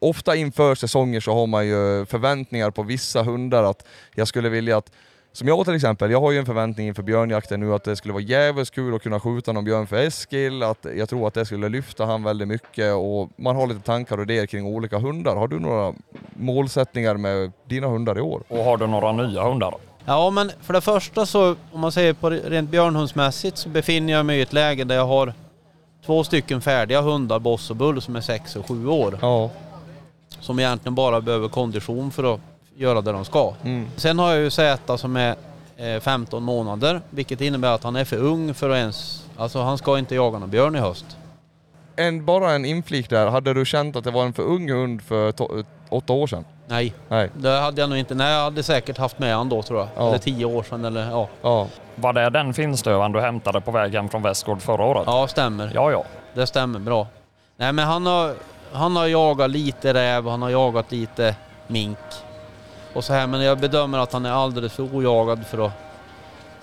Ofta 0.00 0.36
inför 0.36 0.74
säsonger 0.74 1.20
så 1.20 1.34
har 1.34 1.46
man 1.46 1.66
ju 1.66 2.06
förväntningar 2.06 2.70
på 2.70 2.82
vissa 2.82 3.22
hundar 3.22 3.62
att 3.64 3.84
jag 4.14 4.28
skulle 4.28 4.48
vilja 4.48 4.76
att 4.76 4.90
som 5.32 5.48
jag 5.48 5.64
till 5.64 5.74
exempel, 5.74 6.10
jag 6.10 6.20
har 6.20 6.30
ju 6.32 6.38
en 6.38 6.46
förväntning 6.46 6.86
inför 6.88 7.02
björnjakten 7.02 7.60
nu 7.60 7.74
att 7.74 7.84
det 7.84 7.96
skulle 7.96 8.12
vara 8.14 8.22
jävligt 8.22 8.70
kul 8.70 8.94
att 8.94 9.02
kunna 9.02 9.20
skjuta 9.20 9.52
någon 9.52 9.64
björn 9.64 9.86
för 9.86 9.96
Eskil, 9.96 10.62
att 10.62 10.86
jag 10.96 11.08
tror 11.08 11.28
att 11.28 11.34
det 11.34 11.46
skulle 11.46 11.68
lyfta 11.68 12.04
han 12.04 12.22
väldigt 12.24 12.48
mycket 12.48 12.94
och 12.94 13.30
man 13.36 13.56
har 13.56 13.66
lite 13.66 13.80
tankar 13.80 14.16
och 14.16 14.22
idéer 14.22 14.46
kring 14.46 14.66
olika 14.66 14.98
hundar. 14.98 15.36
Har 15.36 15.48
du 15.48 15.58
några 15.60 15.94
målsättningar 16.36 17.14
med 17.16 17.52
dina 17.68 17.86
hundar 17.86 18.18
i 18.18 18.20
år? 18.20 18.42
Och 18.48 18.64
har 18.64 18.76
du 18.76 18.86
några 18.86 19.12
nya 19.12 19.42
hundar? 19.42 19.74
Ja, 20.04 20.30
men 20.30 20.50
för 20.62 20.74
det 20.74 20.80
första 20.80 21.26
så, 21.26 21.56
om 21.72 21.80
man 21.80 21.92
säger 21.92 22.12
på 22.12 22.30
rent 22.30 22.70
björnhundsmässigt, 22.70 23.58
så 23.58 23.68
befinner 23.68 24.12
jag 24.12 24.26
mig 24.26 24.38
i 24.38 24.42
ett 24.42 24.52
läge 24.52 24.84
där 24.84 24.94
jag 24.94 25.06
har 25.06 25.32
två 26.08 26.24
stycken 26.24 26.60
färdiga 26.60 27.00
hundar, 27.00 27.38
Boss 27.38 27.70
och 27.70 27.76
Bull, 27.76 28.02
som 28.02 28.16
är 28.16 28.20
sex 28.20 28.56
och 28.56 28.68
sju 28.68 28.86
år. 28.86 29.18
Ja. 29.22 29.50
Som 30.40 30.58
egentligen 30.58 30.94
bara 30.94 31.20
behöver 31.20 31.48
kondition 31.48 32.10
för 32.10 32.34
att 32.34 32.40
göra 32.76 33.00
det 33.00 33.12
de 33.12 33.24
ska. 33.24 33.54
Mm. 33.64 33.86
Sen 33.96 34.18
har 34.18 34.30
jag 34.30 34.40
ju 34.40 34.50
Zäta 34.50 34.98
som 34.98 35.16
är 35.16 35.36
eh, 35.76 36.00
15 36.00 36.42
månader, 36.42 37.00
vilket 37.10 37.40
innebär 37.40 37.74
att 37.74 37.84
han 37.84 37.96
är 37.96 38.04
för 38.04 38.16
ung 38.16 38.54
för 38.54 38.70
att 38.70 38.76
ens... 38.76 39.26
Alltså 39.36 39.62
han 39.62 39.78
ska 39.78 39.98
inte 39.98 40.14
jaga 40.14 40.38
någon 40.38 40.50
björn 40.50 40.76
i 40.76 40.78
höst. 40.78 41.16
En, 41.96 42.24
bara 42.24 42.52
en 42.52 42.64
inflik 42.64 43.10
där, 43.10 43.26
hade 43.26 43.54
du 43.54 43.64
känt 43.64 43.96
att 43.96 44.04
det 44.04 44.10
var 44.10 44.24
en 44.24 44.32
för 44.32 44.42
ung 44.42 44.70
hund 44.70 45.02
för 45.02 45.32
åtta 45.88 46.12
år 46.12 46.26
sedan? 46.26 46.44
Nej, 46.66 46.94
Nej. 47.08 47.30
det 47.34 47.60
hade 47.60 47.80
jag 47.80 47.90
nog 47.90 47.98
inte. 47.98 48.14
Nej, 48.14 48.32
jag 48.32 48.44
hade 48.44 48.62
säkert 48.62 48.98
haft 48.98 49.18
med 49.18 49.36
han 49.36 49.48
då 49.48 49.62
tror 49.62 49.78
jag. 49.78 49.88
Ja. 49.96 50.08
Eller 50.08 50.18
tio 50.18 50.44
år 50.44 50.62
sedan 50.62 50.84
eller 50.84 51.10
ja. 51.10 51.28
Ja. 51.42 51.66
Var 51.94 52.12
det 52.12 52.30
den 52.30 52.54
finstövaren 52.54 53.12
du 53.12 53.20
hämtade 53.20 53.60
på 53.60 53.70
väg 53.70 53.94
hem 53.94 54.08
från 54.08 54.22
Västgård 54.22 54.62
förra 54.62 54.84
året? 54.84 55.02
Ja, 55.06 55.28
stämmer. 55.28 55.70
Ja, 55.74 55.90
ja. 55.90 56.04
Det 56.34 56.46
stämmer 56.46 56.78
bra. 56.78 57.06
Nej 57.56 57.72
men 57.72 57.86
han 57.86 58.06
har, 58.06 58.34
han 58.72 58.96
har 58.96 59.06
jagat 59.06 59.50
lite 59.50 59.94
räv, 59.94 60.28
han 60.28 60.42
har 60.42 60.50
jagat 60.50 60.92
lite 60.92 61.34
mink. 61.66 61.98
Och 62.94 63.04
så 63.04 63.12
här, 63.12 63.26
men 63.26 63.42
jag 63.42 63.58
bedömer 63.58 63.98
att 63.98 64.12
han 64.12 64.26
är 64.26 64.30
alldeles 64.30 64.72
för 64.72 64.96
ojagad 64.96 65.46
för 65.46 65.66
att... 65.66 65.72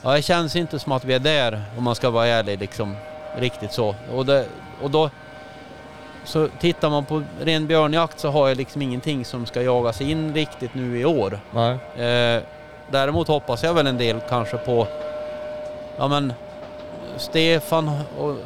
Ja, 0.01 0.11
det 0.11 0.21
känns 0.21 0.55
inte 0.55 0.79
som 0.79 0.91
att 0.91 1.05
vi 1.05 1.13
är 1.13 1.19
där 1.19 1.63
om 1.77 1.83
man 1.83 1.95
ska 1.95 2.09
vara 2.09 2.27
ärlig 2.27 2.59
liksom. 2.59 2.95
Riktigt 3.37 3.71
så. 3.71 3.95
Och, 4.13 4.25
det, 4.25 4.45
och 4.81 4.91
då... 4.91 5.09
Så 6.25 6.47
tittar 6.59 6.89
man 6.89 7.05
på 7.05 7.23
ren 7.41 7.67
björnjakt 7.67 8.19
så 8.19 8.29
har 8.29 8.47
jag 8.47 8.57
liksom 8.57 8.81
ingenting 8.81 9.25
som 9.25 9.45
ska 9.45 9.61
jagas 9.61 10.01
in 10.01 10.33
riktigt 10.33 10.73
nu 10.73 10.99
i 10.99 11.05
år. 11.05 11.39
Eh, 11.55 12.41
däremot 12.91 13.27
hoppas 13.27 13.63
jag 13.63 13.73
väl 13.73 13.87
en 13.87 13.97
del 13.97 14.19
kanske 14.29 14.57
på, 14.57 14.87
ja 15.97 16.07
men 16.07 16.33
Stefan 17.17 17.87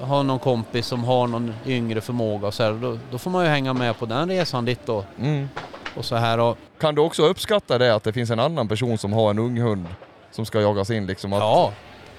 har 0.01 0.23
någon 0.23 0.39
kompis 0.39 0.87
som 0.87 1.03
har 1.03 1.27
någon 1.27 1.53
yngre 1.65 2.01
förmåga 2.01 2.47
och 2.47 2.53
så 2.53 2.63
här, 2.63 2.71
då, 2.73 2.97
då 3.11 3.17
får 3.17 3.31
man 3.31 3.43
ju 3.45 3.49
hänga 3.51 3.73
med 3.73 3.99
på 3.99 4.05
den 4.05 4.29
resan 4.29 4.65
lite 4.65 4.91
och, 4.91 5.05
Mm. 5.19 5.49
och 5.95 6.05
så 6.05 6.15
här 6.15 6.37
och 6.39 6.57
Kan 6.79 6.95
du 6.95 7.01
också 7.01 7.23
uppskatta 7.23 7.77
det 7.77 7.95
att 7.95 8.03
det 8.03 8.13
finns 8.13 8.29
en 8.29 8.39
annan 8.39 8.67
person 8.67 8.97
som 8.97 9.13
har 9.13 9.29
en 9.29 9.39
ung 9.39 9.57
hund 9.61 9.85
som 10.31 10.45
ska 10.45 10.61
jagas 10.61 10.89
in 10.89 11.05
liksom? 11.07 11.33
Att, 11.33 11.39
ja, 11.39 11.71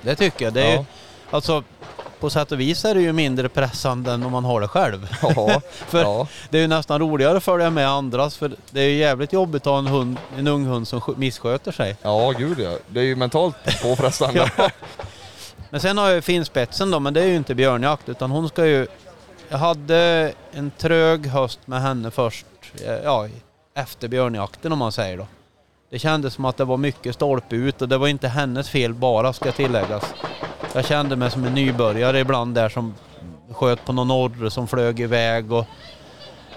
det 0.03 0.15
tycker 0.15 0.45
jag. 0.45 0.55
Det 0.55 0.63
är, 0.63 0.75
Ja. 0.75 0.79
ju, 0.79 0.85
Alltså 1.31 1.63
på 2.21 2.31
sätt 2.31 2.53
och 2.53 2.61
vis 2.61 2.85
är 2.85 2.95
det 2.95 3.01
ju 3.01 3.13
mindre 3.13 3.49
pressande 3.49 4.13
än 4.13 4.23
om 4.23 4.33
man 4.33 4.45
har 4.45 4.61
det 4.61 4.69
själv. 4.69 5.09
Ja. 5.23 5.61
För 5.71 6.01
ja. 6.01 6.27
det 6.51 6.59
är 6.59 6.63
ju 6.63 6.69
nästan 6.69 7.01
roligare 7.01 7.37
att 7.37 7.45
följa 7.45 7.71
med 7.71 7.89
andras 7.89 8.37
för 8.37 8.53
det 8.71 8.81
är 8.81 8.89
ju 8.89 8.97
jävligt 8.97 9.33
jobbigt 9.33 9.63
att 9.63 9.71
ha 9.71 9.79
en, 9.79 9.87
hund, 9.87 10.19
en 10.39 10.47
ung 10.47 10.67
hund 10.67 10.89
som 10.89 11.01
sk- 11.01 11.19
missköter 11.19 11.73
sig. 11.73 11.97
Ja, 12.03 12.31
gud 12.31 12.61
ja. 12.61 12.77
Det 12.89 13.01
är 13.01 13.05
ju 13.05 13.17
mentalt 13.17 13.83
påfrestande. 13.83 14.51
Ja. 14.59 14.71
Men 15.71 15.81
sen 15.81 15.99
har 15.99 16.07
jag 16.07 16.15
ju 16.15 16.23
finspetsen 16.23 16.91
då, 16.91 17.01
men 17.01 17.15
det 17.15 17.23
är 17.23 17.27
ju 17.27 17.37
inte 17.37 17.55
björnjakt 17.55 18.09
utan 18.09 18.31
hon 18.31 18.49
ska 18.49 18.67
ju... 18.67 18.87
Jag 19.49 19.59
hade 19.59 20.33
en 20.53 20.71
trög 20.79 21.27
höst 21.27 21.61
med 21.65 21.83
henne 21.83 22.11
först, 22.11 22.47
eh, 22.87 22.93
ja, 23.05 23.29
efter 23.75 24.09
björnjakten 24.09 24.73
om 24.73 24.79
man 24.79 24.93
säger 24.93 25.17
då. 25.17 25.27
Det 25.91 25.99
kändes 25.99 26.35
som 26.35 26.45
att 26.45 26.57
det 26.57 26.65
var 26.65 26.77
mycket 26.77 27.15
stolpe 27.15 27.57
ut 27.57 27.83
och 27.83 27.89
det 27.89 27.99
var 27.99 28.09
inte 28.09 28.29
hennes 28.29 28.69
fel 28.69 28.95
bara 28.95 29.33
ska 29.33 29.53
tilläggas. 29.53 30.15
Jag 30.75 30.85
kände 30.85 31.17
mig 31.17 31.31
som 31.31 31.45
en 31.45 31.55
nybörjare 31.55 32.21
ibland 32.21 32.55
där 32.55 32.69
som 32.69 32.95
sköt 33.51 33.85
på 33.85 33.93
någon 33.93 34.11
orre 34.11 34.51
som 34.51 34.69
flög 34.69 35.01
iväg 35.01 35.53
och 35.53 35.67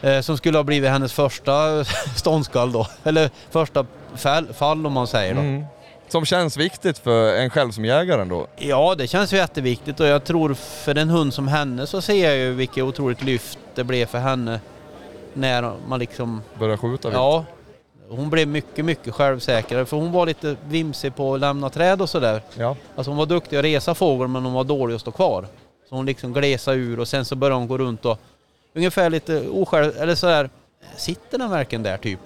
eh, 0.01 0.21
som 0.21 0.37
skulle 0.37 0.57
ha 0.57 0.63
blivit 0.63 0.89
hennes 0.89 1.13
första 1.13 1.83
ståndskall 2.15 2.71
då. 2.71 2.87
Eller 3.03 3.29
första 3.49 3.85
fall, 4.15 4.53
fall 4.53 4.85
om 4.85 4.93
man 4.93 5.07
säger 5.07 5.33
då. 5.33 5.41
Mm. 5.41 5.65
Som 6.07 6.25
känns 6.25 6.57
viktigt 6.57 6.97
för 6.97 7.35
en 7.35 7.49
själv 7.49 7.71
som 7.71 7.85
jägare 7.85 8.23
då. 8.23 8.47
Ja, 8.55 8.95
det 8.97 9.07
känns 9.07 9.33
ju 9.33 9.37
jätteviktigt 9.37 9.99
och 9.99 10.07
jag 10.07 10.23
tror 10.23 10.53
för 10.53 10.97
en 10.97 11.09
hund 11.09 11.33
som 11.33 11.47
henne 11.47 11.87
så 11.87 12.01
ser 12.01 12.25
jag 12.25 12.37
ju 12.37 12.53
vilket 12.53 12.83
otroligt 12.83 13.23
lyft 13.23 13.59
det 13.75 13.83
blev 13.83 14.05
för 14.05 14.19
henne 14.19 14.59
när 15.33 15.73
man 15.87 15.99
liksom... 15.99 16.41
Börja 16.59 16.77
skjuta 16.77 17.07
vilt. 17.07 17.17
Ja, 17.17 17.45
hon 18.15 18.29
blev 18.29 18.47
mycket, 18.47 18.85
mycket 18.85 19.13
självsäkrare 19.13 19.85
för 19.85 19.97
hon 19.97 20.11
var 20.11 20.25
lite 20.25 20.55
vimsig 20.67 21.15
på 21.15 21.33
att 21.33 21.39
lämna 21.39 21.69
träd 21.69 22.01
och 22.01 22.09
sådär. 22.09 22.41
Ja. 22.57 22.75
Alltså 22.95 23.11
hon 23.11 23.17
var 23.17 23.25
duktig 23.25 23.57
att 23.57 23.63
resa 23.63 23.95
fågel 23.95 24.27
men 24.27 24.43
hon 24.43 24.53
var 24.53 24.63
dålig 24.63 24.95
att 24.95 25.01
stå 25.01 25.11
kvar. 25.11 25.45
Så 25.89 25.95
hon 25.95 26.05
liksom 26.05 26.33
glesade 26.33 26.77
ur 26.77 26.99
och 26.99 27.07
sen 27.07 27.25
så 27.25 27.35
började 27.35 27.59
hon 27.59 27.67
gå 27.67 27.77
runt 27.77 28.05
och 28.05 28.19
ungefär 28.73 29.09
lite 29.09 29.47
osjälv... 29.49 29.97
Eller 29.97 30.15
sådär, 30.15 30.49
sitter 30.95 31.37
den 31.37 31.49
verkligen 31.49 31.83
där 31.83 31.97
typ? 31.97 32.19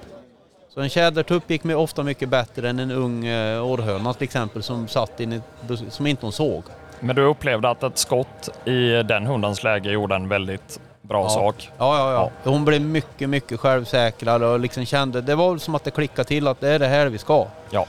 Så 0.69 0.81
en 0.81 0.89
tjädertupp 0.89 1.49
gick 1.49 1.63
med 1.63 1.75
ofta 1.77 2.03
mycket 2.03 2.29
bättre 2.29 2.69
än 2.69 2.79
en 2.79 2.91
ung 2.91 3.25
eh, 3.25 3.65
orrhöna 3.65 4.13
till 4.13 4.23
exempel 4.23 4.63
som 4.63 4.87
satt 4.87 5.19
in 5.19 5.33
i, 5.33 5.41
som 5.89 6.07
inte 6.07 6.25
hon 6.25 6.33
såg. 6.33 6.63
Men 6.99 7.15
du 7.15 7.21
upplevde 7.21 7.69
att 7.69 7.83
ett 7.83 7.97
skott 7.97 8.49
i 8.65 9.03
den 9.03 9.25
hundens 9.25 9.63
läge 9.63 9.91
gjorde 9.91 10.15
en 10.15 10.29
väldigt 10.29 10.79
bra 11.07 11.23
Ja. 11.23 11.29
sak? 11.29 11.71
Ja, 11.77 11.97
ja, 11.97 12.11
ja. 12.13 12.51
Hon 12.51 12.65
blev 12.65 12.81
mycket, 12.81 13.29
mycket 13.29 13.59
självsäkrare 13.59 14.45
och 14.47 14.59
liksom 14.59 14.85
kände, 14.85 15.21
det 15.21 15.35
var 15.35 15.57
som 15.57 15.75
att 15.75 15.83
det 15.83 15.91
klickade 15.91 16.27
till 16.27 16.47
att 16.47 16.59
det 16.61 16.69
är 16.69 16.79
det 16.79 16.87
här 16.87 17.07
vi 17.07 17.17
ska. 17.17 17.45
Ja. 17.69 17.85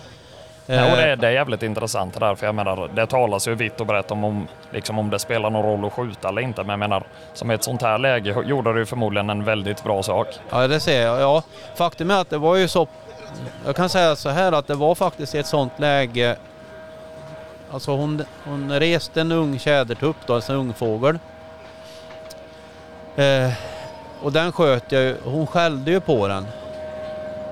Eh, 0.66 0.76
Ja, 0.76 0.90
och 0.90 0.96
det, 0.96 1.16
det 1.16 1.26
är 1.26 1.30
jävligt 1.30 1.62
intressant 1.62 2.14
det 2.14 2.20
där, 2.20 2.34
för 2.34 2.46
jag 2.46 2.54
menar, 2.54 2.90
det 2.94 3.06
talas 3.06 3.48
ju 3.48 3.54
vitt 3.54 3.80
och 3.80 3.86
brett 3.86 4.10
om, 4.10 4.24
om, 4.24 4.46
liksom 4.72 4.98
om 4.98 5.10
det 5.10 5.18
spelar 5.18 5.50
någon 5.50 5.62
roll 5.62 5.84
att 5.84 5.92
skjuta 5.92 6.28
eller 6.28 6.42
inte, 6.42 6.62
men 6.62 6.70
jag 6.70 6.78
menar, 6.78 7.02
som 7.34 7.50
i 7.50 7.54
ett 7.54 7.64
sånt 7.64 7.82
här 7.82 7.98
läge 7.98 8.36
gjorde 8.46 8.72
du 8.74 8.86
förmodligen 8.86 9.30
en 9.30 9.44
väldigt 9.44 9.84
bra 9.84 10.02
sak. 10.02 10.26
Ja, 10.50 10.66
det 10.66 10.80
ser 10.80 11.02
jag. 11.06 11.20
Ja, 11.20 11.42
faktum 11.74 12.10
är 12.10 12.20
att 12.20 12.30
det 12.30 12.38
var 12.38 12.56
ju 12.56 12.68
så... 12.68 12.86
Jag 13.66 13.76
kan 13.76 13.88
säga 13.88 14.16
så 14.16 14.28
här 14.28 14.52
att 14.52 14.66
det 14.66 14.74
var 14.74 14.94
faktiskt 14.94 15.34
ett 15.34 15.46
sånt 15.46 15.72
läge... 15.76 16.36
Alltså 17.72 17.90
hon, 17.90 18.24
hon 18.44 18.72
reste 18.80 19.20
en 19.20 19.32
ung 19.32 19.58
tjädertupp 19.58 20.16
då, 20.26 20.34
alltså 20.34 20.52
en 20.52 20.58
ung 20.58 20.74
fågel. 20.74 21.18
Eh, 23.18 23.52
och 24.22 24.32
den 24.32 24.52
sköt 24.52 24.92
jag 24.92 25.02
ju, 25.02 25.16
hon 25.24 25.46
skällde 25.46 25.90
ju 25.90 26.00
på 26.00 26.28
den. 26.28 26.46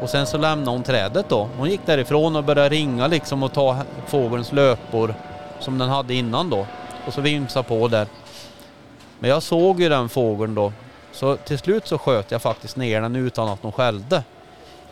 Och 0.01 0.11
sen 0.11 0.27
så 0.27 0.39
lämnade 0.39 0.71
hon 0.71 0.83
trädet 0.83 1.29
då. 1.29 1.49
Hon 1.59 1.71
gick 1.71 1.87
därifrån 1.87 2.37
och 2.37 2.45
började 2.45 2.69
ringa 2.69 3.07
liksom 3.07 3.43
och 3.43 3.53
ta 3.53 3.79
fågelns 4.07 4.53
löpor 4.53 5.15
som 5.61 5.79
den 5.79 5.89
hade 5.89 6.15
innan 6.15 6.51
då. 6.51 6.67
Och 7.07 7.13
så 7.13 7.21
vimsa 7.21 7.63
på 7.63 7.89
där. 7.89 8.07
Men 9.19 9.31
jag 9.31 9.43
såg 9.43 9.81
ju 9.81 9.89
den 9.89 10.09
fågeln 10.09 10.55
då. 10.55 10.73
Så 11.13 11.37
till 11.37 11.59
slut 11.59 11.87
så 11.87 11.99
sköt 11.99 12.31
jag 12.31 12.43
faktiskt 12.43 12.77
ner 12.77 13.01
den 13.01 13.17
utan 13.17 13.49
att 13.49 13.63
hon 13.63 13.73
skällde. 13.73 14.23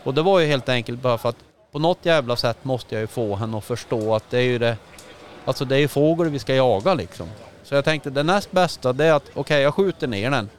Och 0.03 0.13
det 0.13 0.21
var 0.21 0.39
ju 0.39 0.47
helt 0.47 0.69
enkelt 0.69 1.01
bara 1.01 1.17
för 1.17 1.29
att 1.29 1.37
på 1.71 1.79
något 1.79 1.99
jävla 2.01 2.35
sätt 2.35 2.57
måste 2.63 2.95
jag 2.95 3.01
ju 3.01 3.07
få 3.07 3.35
henne 3.35 3.57
att 3.57 3.63
förstå 3.63 4.15
att 4.15 4.29
det 4.29 4.37
är 4.37 4.43
ju 4.43 4.57
det... 4.57 4.77
Alltså 5.45 5.65
det 5.65 5.75
är 5.75 5.79
ju 5.79 5.87
fågel 5.87 6.29
vi 6.29 6.39
ska 6.39 6.55
jaga 6.55 6.93
liksom. 6.93 7.27
Så 7.63 7.75
jag 7.75 7.85
tänkte 7.85 8.09
det 8.09 8.23
näst 8.23 8.51
bästa 8.51 8.93
det 8.93 9.05
är 9.05 9.13
att 9.13 9.31
okej 9.33 9.61
jag 9.61 9.73
skjuter 9.73 10.07
ner 10.07 10.31
den. 10.31 10.49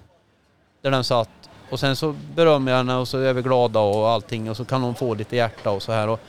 Där 0.87 0.91
den 0.91 1.05
satt. 1.05 1.29
Och 1.71 1.81
sen 1.81 1.97
så 1.97 2.15
berömmer 2.35 2.73
jag 2.73 2.77
henne 2.79 2.97
och 2.97 3.09
så 3.09 3.19
är 3.19 3.33
vi 3.33 3.43
glada 3.43 3.81
och 3.81 4.09
allting 4.09 4.51
och 4.51 4.57
så 4.57 4.65
kan 4.65 4.83
hon 4.83 4.95
få 4.95 5.15
lite 5.15 5.37
hjärta 5.37 5.71
och 5.71 5.83
så 5.83 5.93
här. 5.93 6.09
Och 6.09 6.21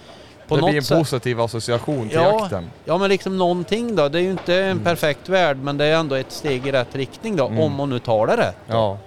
på 0.47 0.55
det 0.55 0.61
något 0.61 0.69
blir 0.69 0.77
en 0.77 0.83
sätt- 0.83 0.97
positiv 0.97 1.41
association 1.41 2.07
till 2.09 2.17
Ja. 2.17 2.39
jakten. 2.39 2.69
Ja 2.85 2.97
men 2.97 3.09
liksom 3.09 3.37
någonting 3.37 3.95
då. 3.95 4.09
Det 4.09 4.17
är 4.19 4.21
ju 4.21 4.31
inte 4.31 4.55
en 4.55 4.63
Mm. 4.71 4.83
perfekt 4.83 5.29
värld 5.29 5.57
men 5.57 5.77
det 5.77 5.85
är 5.85 5.95
ändå 5.95 6.15
ett 6.15 6.31
steg 6.31 6.67
i 6.67 6.71
rätt 6.71 6.95
riktning 6.95 7.35
då. 7.35 7.47
Mm. 7.47 7.59
Om 7.59 7.79
hon 7.79 7.89
nu 7.89 7.99
tar 7.99 8.27
det 8.27 8.37
rätt. 8.37 8.55
Ja. 8.67 8.97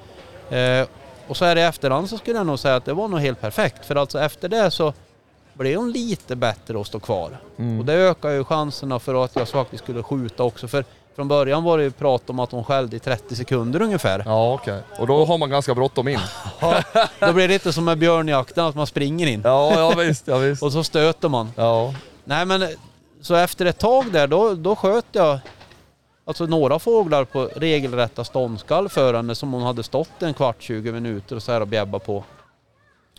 Eh, 0.57 0.87
och 1.29 1.37
så 1.37 1.45
här 1.45 1.57
i 1.57 1.63
efterhand 1.63 2.09
så 2.11 2.19
skulle 2.19 2.37
jag 2.37 2.47
nog 2.47 2.59
säga 2.59 2.77
att 2.77 2.85
det 2.85 2.93
var 2.93 3.09
nog 3.09 3.21
helt 3.21 3.41
perfekt. 3.41 3.87
För 3.87 3.97
alltså 3.97 4.21
efter 4.21 4.49
det 4.49 4.71
så 4.71 4.93
blev 5.55 5.77
hon 5.79 5.93
lite 5.93 6.37
bättre 6.37 6.81
att 6.81 6.87
stå 6.87 7.01
kvar. 7.01 7.39
Mm. 7.59 7.79
Och 7.79 7.85
det 7.85 7.93
ökar 7.95 8.31
ju 8.31 8.45
chanserna 8.45 8.99
för 8.99 9.25
att 9.25 9.37
jag 9.37 9.49
faktiskt 9.49 9.83
skulle 9.83 10.03
skjuta 10.03 10.43
också. 10.43 10.69
För 10.69 10.85
från 11.17 11.29
början 11.29 11.65
var 11.65 11.79
det 11.79 11.85
ju 11.85 11.91
prat 11.91 12.31
om 12.31 12.39
att 12.39 12.53
hon 12.53 12.65
skällde 12.65 12.97
i 12.97 13.01
30 13.01 13.37
sekunder 13.37 13.83
ungefär. 13.83 14.23
Ja, 14.27 14.55
okej. 14.55 14.83
Och 14.99 15.07
då 15.07 15.25
har 15.25 15.39
man 15.39 15.51
ganska 15.51 15.75
bråttom 15.75 16.09
in. 16.09 16.21
Då 17.21 17.33
blir 17.33 17.49
det 17.49 17.55
lite 17.55 17.73
som 17.73 17.85
med 17.85 17.99
björnjakten, 17.99 18.65
att 18.65 18.75
man 18.75 18.87
springer 18.87 19.27
in. 19.27 19.41
Ja, 19.45 19.73
ja 19.75 19.95
visst, 19.97 20.27
ja 20.27 20.39
visst. 20.39 20.63
Och 20.63 20.73
så 20.73 20.85
stöter 20.85 21.29
man. 21.29 21.53
Ja. 21.57 21.95
Nej 22.25 22.47
men 22.47 22.69
så 23.21 23.35
efter 23.35 23.67
ett 23.67 23.79
tag 23.79 24.13
där 24.13 24.27
då, 24.27 24.55
då 24.55 24.77
sköt 24.77 25.07
jag 25.13 25.39
alltså 26.25 26.47
några 26.47 26.79
fåglar 26.79 27.25
på 27.25 27.51
regelrätta 27.57 28.25
ståndskall 28.25 28.89
för 28.89 29.15
henne 29.15 29.35
som 29.35 29.53
hon 29.53 29.63
hade 29.63 29.83
stått 29.83 30.23
en 30.23 30.35
kvart, 30.35 30.57
20 30.59 30.93
minuter 30.93 31.37
och 31.37 31.43
så 31.43 31.53
här 31.53 31.61
och 31.61 31.69
bjäbbat 31.69 32.07
på. 32.07 32.25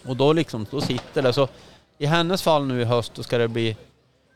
Och 0.06 0.16
då 0.16 0.34
liksom, 0.34 0.66
då 0.72 0.82
sitter 0.82 1.22
det. 1.22 1.34
Så 1.34 1.48
i 1.98 2.06
hennes 2.06 2.42
fall 2.42 2.66
nu 2.66 2.82
i 2.82 2.86
höst 2.86 3.12
då 3.16 3.24
ska 3.24 3.38
det 3.38 3.48
bli 3.48 3.78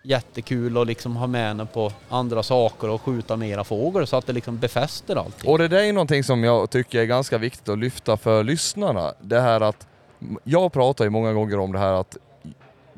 jättekul 0.05 0.77
att 0.77 0.87
liksom 0.87 1.15
ha 1.15 1.27
med 1.27 1.47
henne 1.47 1.65
på 1.65 1.91
andra 2.09 2.43
saker 2.43 2.89
och 2.89 3.01
skjuta 3.01 3.37
mera 3.37 3.63
fågel 3.63 4.07
så 4.07 4.17
att 4.17 4.27
det 4.27 4.33
liksom 4.33 4.57
befäster 4.57 5.15
allting. 5.15 5.51
Och 5.51 5.57
det 5.57 5.67
där 5.67 5.83
är 5.83 5.93
någonting 5.93 6.23
som 6.23 6.43
jag 6.43 6.69
tycker 6.69 6.99
är 6.99 7.05
ganska 7.05 7.37
viktigt 7.37 7.69
att 7.69 7.77
lyfta 7.79 8.17
för 8.17 8.43
lyssnarna. 8.43 9.13
Det 9.21 9.39
här 9.41 9.61
att, 9.61 9.87
jag 10.43 10.73
pratar 10.73 11.05
ju 11.05 11.09
många 11.09 11.33
gånger 11.33 11.59
om 11.59 11.71
det 11.71 11.79
här 11.79 11.93
att, 11.93 12.17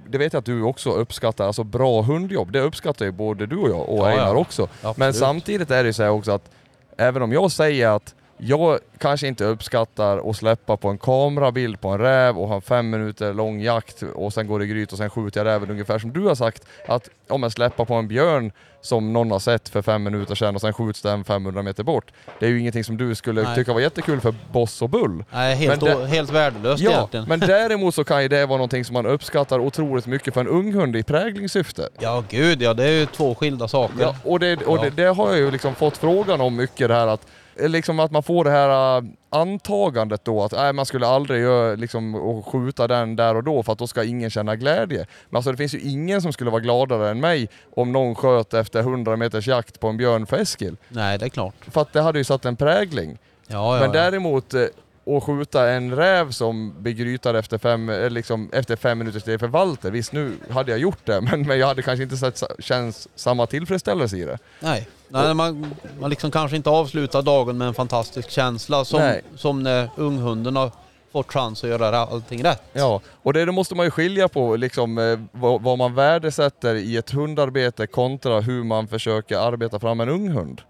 det 0.10 0.18
vet 0.18 0.34
jag 0.34 0.40
att 0.40 0.46
du 0.46 0.62
också 0.62 0.92
uppskattar, 0.92 1.48
alltså 1.48 1.64
bra 1.64 2.02
hundjobb, 2.02 2.52
det 2.52 2.62
uppskattar 2.62 3.06
ju 3.06 3.12
både 3.12 3.46
du 3.46 3.58
och 3.58 3.70
jag 3.70 3.90
och 3.90 3.98
Ja. 3.98 4.10
Einar 4.10 4.36
också. 4.36 4.70
Men 4.82 4.90
Absolut. 4.90 5.16
samtidigt 5.16 5.72
är 5.72 5.84
det 5.84 5.88
ju 5.88 5.94
så 5.94 6.04
här 6.04 6.10
också 6.10 6.32
att, 6.32 6.50
även 6.98 7.22
om 7.22 7.32
jag 7.32 7.52
säger 7.52 7.88
att 7.88 8.16
jag 8.38 8.80
kanske 8.98 9.28
inte 9.28 9.46
uppskattar 9.46 10.30
att 10.30 10.36
släppa 10.36 10.78
på 10.78 10.90
en 10.90 10.98
kamerabild 10.98 11.82
på 11.82 11.90
en 11.90 12.00
räv 12.00 12.38
och 12.38 12.48
ha 12.48 12.56
en 12.56 12.62
fem 12.62 12.90
minuter 12.90 13.34
lång 13.34 13.62
jakt 13.62 14.04
och 14.04 14.34
sen 14.34 14.48
går 14.48 14.60
det 14.60 14.68
gryt 14.68 14.92
och 14.92 14.98
sen 14.98 15.10
skjuter 15.10 15.40
jag 15.40 15.46
räven 15.46 15.72
ungefär 15.72 16.00
som 16.00 16.14
du 16.14 16.22
har 16.22 16.36
sagt. 16.36 16.68
Att 16.88 17.10
om 17.28 17.44
jag 17.44 17.52
släpper 17.52 17.86
på 17.86 17.94
en 17.94 18.08
björn 18.08 18.52
som 18.88 19.14
någon 19.14 19.32
har 19.32 19.40
sett 19.40 19.70
för 19.70 19.82
fem 19.82 20.04
minuter 20.04 20.36
sedan 20.36 20.56
och 20.56 20.62
sen 20.62 20.74
skjuts 20.74 21.02
den 21.02 21.24
500 21.24 21.62
meter 21.64 21.84
bort. 21.84 22.12
Det 22.40 22.46
är 22.46 22.50
ju 22.50 22.60
ingenting 22.60 22.84
som 22.84 22.98
du 22.98 23.16
skulle 23.16 23.44
Nej. 23.44 23.56
tycka 23.56 23.74
var 23.74 23.80
jättekul 23.80 24.22
för 24.22 24.36
Boss 24.52 24.82
och 24.82 24.90
Bull. 24.90 25.24
Nej, 25.34 25.56
helt, 25.56 25.82
Men 25.82 26.06
helt 26.06 26.30
värdelöst 26.30 26.84
Ja, 26.84 26.92
egentligen. 26.92 27.26
men 27.30 27.40
däremot 27.48 27.96
så 27.96 28.04
kan 28.04 28.22
ju 28.22 28.28
det 28.28 28.46
vara 28.46 28.58
någonting 28.58 28.86
som 28.86 28.94
man 28.94 29.06
uppskattar 29.06 29.60
otroligt 29.60 30.06
mycket 30.06 30.34
för 30.34 30.42
en 30.42 30.48
ung 30.48 30.74
hund 30.74 30.96
i 30.96 31.04
präglingssyfte. 31.04 31.90
Ja, 32.00 32.24
gud 32.30 32.62
ja. 32.62 32.74
Det 32.74 32.84
är 32.84 32.92
ju 33.00 33.06
två 33.06 33.36
skilda 33.36 33.68
saker. 33.68 33.96
Ja, 34.02 34.16
och 34.24 34.40
det, 34.40 34.56
och 34.66 34.78
Ja. 34.78 34.82
det, 34.84 34.90
det 34.90 35.08
har 35.14 35.30
jag 35.30 35.38
ju 35.38 35.52
liksom 35.52 35.76
fått 35.76 35.98
frågan 35.98 36.42
om 36.42 36.56
mycket 36.56 36.88
det 36.88 36.94
här 36.96 37.08
att 37.08 37.28
Liksom 37.60 38.00
att 38.00 38.12
man 38.12 38.24
får 38.24 38.44
det 38.44 38.50
här 38.52 38.98
äh, 38.98 39.04
antagandet 39.30 40.26
då 40.26 40.44
att 40.44 40.52
nej, 40.52 40.74
man 40.74 40.86
skulle 40.86 41.08
aldrig 41.08 41.42
göra, 41.42 41.76
liksom, 41.76 42.16
och 42.16 42.48
skjuta 42.48 42.88
den 42.88 43.16
där 43.16 43.36
och 43.36 43.44
då 43.44 43.64
för 43.64 43.74
att 43.74 43.80
då 43.80 43.88
ska 43.88 44.04
ingen 44.04 44.30
känna 44.30 44.56
glädje. 44.56 45.06
Men 45.30 45.38
alltså 45.38 45.52
det 45.52 45.58
finns 45.58 45.74
ju 45.74 45.80
ingen 45.80 46.22
som 46.22 46.34
skulle 46.34 46.52
vara 46.52 46.62
gladare 46.62 47.10
än 47.10 47.20
mig 47.20 47.50
om 47.76 47.92
någon 47.92 48.16
sköt 48.16 48.54
efter 48.54 48.80
100 48.80 49.16
meters 49.16 49.48
jakt 49.48 49.80
på 49.80 49.88
en 49.88 49.98
björn 49.98 50.26
för 50.26 50.38
Eskil. 50.38 50.78
Nej, 50.90 51.18
det 51.18 51.26
är 51.26 51.30
klart. 51.30 51.56
För 51.62 51.82
att 51.82 51.94
det 51.94 52.02
hade 52.02 52.20
ju 52.20 52.24
satt 52.24 52.46
en 52.46 52.56
prägling. 52.56 53.18
Ja, 53.48 53.76
ja, 53.76 53.82
Men 53.82 53.92
däremot 53.92 54.54
eh, 54.54 54.64
att 55.08 55.24
skjuta 55.24 55.70
en 55.70 55.96
räv 55.96 56.32
som 56.32 56.74
begrytar 56.80 57.34
efter 57.34 57.58
fem, 57.58 57.90
eh, 57.90 58.10
liksom, 58.10 58.50
efter 58.54 58.76
fem 58.76 58.98
minuters 58.98 59.22
steg 59.22 59.40
för 59.40 59.48
Walter. 59.48 59.92
Visst, 59.92 60.12
nu 60.12 60.32
hade 60.50 60.72
jag 60.72 60.80
gjort 60.80 61.06
det, 61.06 61.22
men, 61.32 61.42
men 61.42 61.60
jag 61.60 61.68
hade 61.68 61.82
kanske 61.82 62.04
inte 62.04 62.18
sett, 62.18 62.44
känns 62.60 63.08
samma 63.16 63.46
tillfredsställelse 63.46 64.18
i 64.18 64.24
det. 64.24 64.38
Nej, 64.60 64.88
Nej 65.10 65.34
man, 65.34 65.76
man 66.00 66.10
liksom 66.10 66.32
kanske 66.32 66.58
inte 66.58 66.70
avslutar 66.70 67.22
dagen 67.22 67.58
med 67.58 67.68
en 67.68 67.74
fantastisk 67.74 68.30
känsla 68.30 68.86
som, 68.86 69.00
Nej. 69.00 69.22
som 69.36 69.64
när 69.64 69.90
unghunden 69.96 70.56
har 70.56 70.72
fått 71.12 71.32
chans 71.34 71.64
att 71.64 71.70
göra 71.70 71.98
allting 71.98 72.44
rätt. 72.44 72.62
Ja, 72.74 73.02
och 73.24 73.34
det, 73.34 73.46
det 73.46 73.52
måste 73.52 73.76
man 73.76 73.86
ju 73.86 73.92
skilja 73.92 74.28
på 74.28 74.56
liksom, 74.56 74.98
eh, 74.98 75.20
vad, 75.32 75.62
vad 75.62 75.78
man 75.78 75.94
värdesätter 75.96 76.76
i 76.76 76.98
ett 76.98 77.12
hundarbete 77.12 77.88
kontra 77.88 78.40
hur 78.40 78.64
man 78.64 78.88
försöker 78.88 79.38
arbeta 79.38 79.80
fram 79.80 80.00
en 80.00 80.10
ung 80.10 80.30
hund. 80.30 80.62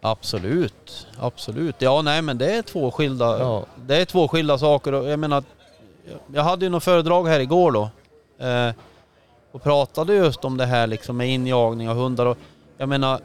Absolut, 0.00 1.06
absolut. 1.18 1.74
Ja, 1.78 2.02
nej 2.02 2.22
men 2.22 2.38
det 2.38 2.54
är 2.54 2.62
två 2.62 2.90
skilda, 2.90 3.38
Ja. 3.38 3.64
det 3.86 3.96
är 3.96 4.04
två 4.04 4.28
skilda 4.28 4.58
saker 4.58 4.92
och 4.94 5.08
jag 5.10 5.18
menar, 5.18 5.44
jag 6.34 6.42
hade 6.42 6.64
ju 6.64 6.70
något 6.70 6.84
föredrag 6.84 7.26
här 7.28 7.40
igår 7.40 7.72
då 7.72 7.88
eh, 8.46 8.74
och 9.52 9.62
pratade 9.62 10.14
just 10.14 10.44
om 10.44 10.56
det 10.56 10.66
här 10.66 10.86
liksom 10.86 11.16
med 11.16 11.28
injagning 11.28 11.88
av 11.88 11.96
hundar 11.96 12.26
och 12.26 12.38
jag 12.78 12.88
menar 12.88 13.20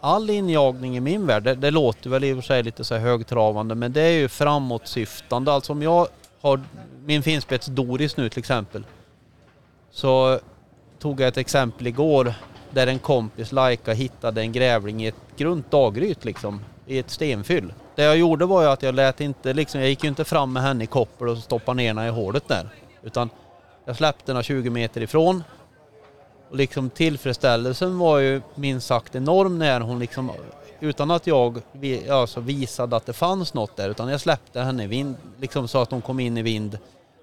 all 0.00 0.30
injagning 0.30 0.96
i 0.96 1.00
min 1.00 1.26
värld, 1.26 1.42
det, 1.42 1.54
det 1.54 1.70
låter 1.70 2.10
väl 2.10 2.24
i 2.24 2.32
och 2.32 2.36
för 2.36 2.42
sig 2.42 2.62
lite 2.62 2.84
så 2.84 2.94
här 2.94 3.00
högtravande 3.00 3.74
men 3.74 3.92
det 3.92 4.02
är 4.02 4.10
ju 4.10 4.28
framåtsyftande. 4.28 5.52
Alltså 5.52 5.72
om 5.72 5.82
jag 5.82 6.08
har 6.40 6.60
min 7.04 7.22
finspets 7.22 7.66
Doris 7.66 8.16
nu 8.16 8.28
till 8.28 8.38
exempel 8.38 8.84
så 9.90 10.40
tog 10.98 11.20
jag 11.20 11.28
ett 11.28 11.36
exempel 11.36 11.86
igår 11.86 12.34
där 12.70 12.86
en 12.86 12.98
kompis, 12.98 13.52
Laika, 13.52 13.92
hittade 13.92 14.40
en 14.40 14.52
grävling 14.52 15.04
i 15.04 15.06
ett 15.06 15.36
grunt 15.36 15.70
daggryt, 15.70 16.24
liksom, 16.24 16.60
i 16.86 16.98
ett 16.98 17.10
stenfyll. 17.10 17.72
Det 17.94 18.02
jag 18.02 18.16
gjorde 18.16 18.46
var 18.46 18.62
ju 18.62 18.68
att 18.68 18.82
jag 18.82 18.94
lät 18.94 19.20
inte, 19.20 19.52
liksom, 19.52 19.80
jag 19.80 19.88
gick 19.88 20.02
ju 20.02 20.08
inte 20.08 20.24
fram 20.24 20.52
med 20.52 20.62
henne 20.62 20.84
i 20.84 20.86
koppel 20.86 21.28
och 21.28 21.38
stoppade 21.38 21.76
ner 21.76 21.86
henne 21.88 22.06
i 22.06 22.10
hålet 22.10 22.48
där. 22.48 22.68
Utan 23.02 23.30
jag 23.84 23.96
släppte 23.96 24.32
henne 24.32 24.42
20 24.42 24.70
meter 24.70 25.00
ifrån. 25.00 25.44
Och 26.50 26.56
liksom 26.56 26.90
tillfredsställelsen 26.90 27.98
var 27.98 28.18
ju 28.18 28.40
minst 28.54 28.86
sagt 28.86 29.14
enorm 29.14 29.58
när 29.58 29.80
hon 29.80 29.98
liksom, 29.98 30.30
utan 30.80 31.10
att 31.10 31.26
jag 31.26 31.60
vi- 31.72 32.10
alltså 32.10 32.40
visade 32.40 32.96
att 32.96 33.06
det 33.06 33.12
fanns 33.12 33.54
något 33.54 33.76
där, 33.76 33.88
utan 33.90 34.08
jag 34.08 34.20
släppte 34.20 34.60
henne 34.60 34.84
i 34.84 34.86
vind, 34.86 35.16
liksom 35.40 35.68
så 35.68 35.78
att 35.82 35.90
hon 35.90 36.02
kom 36.02 36.20
in 36.20 36.38
i 36.38 36.42
vind. 36.42 36.78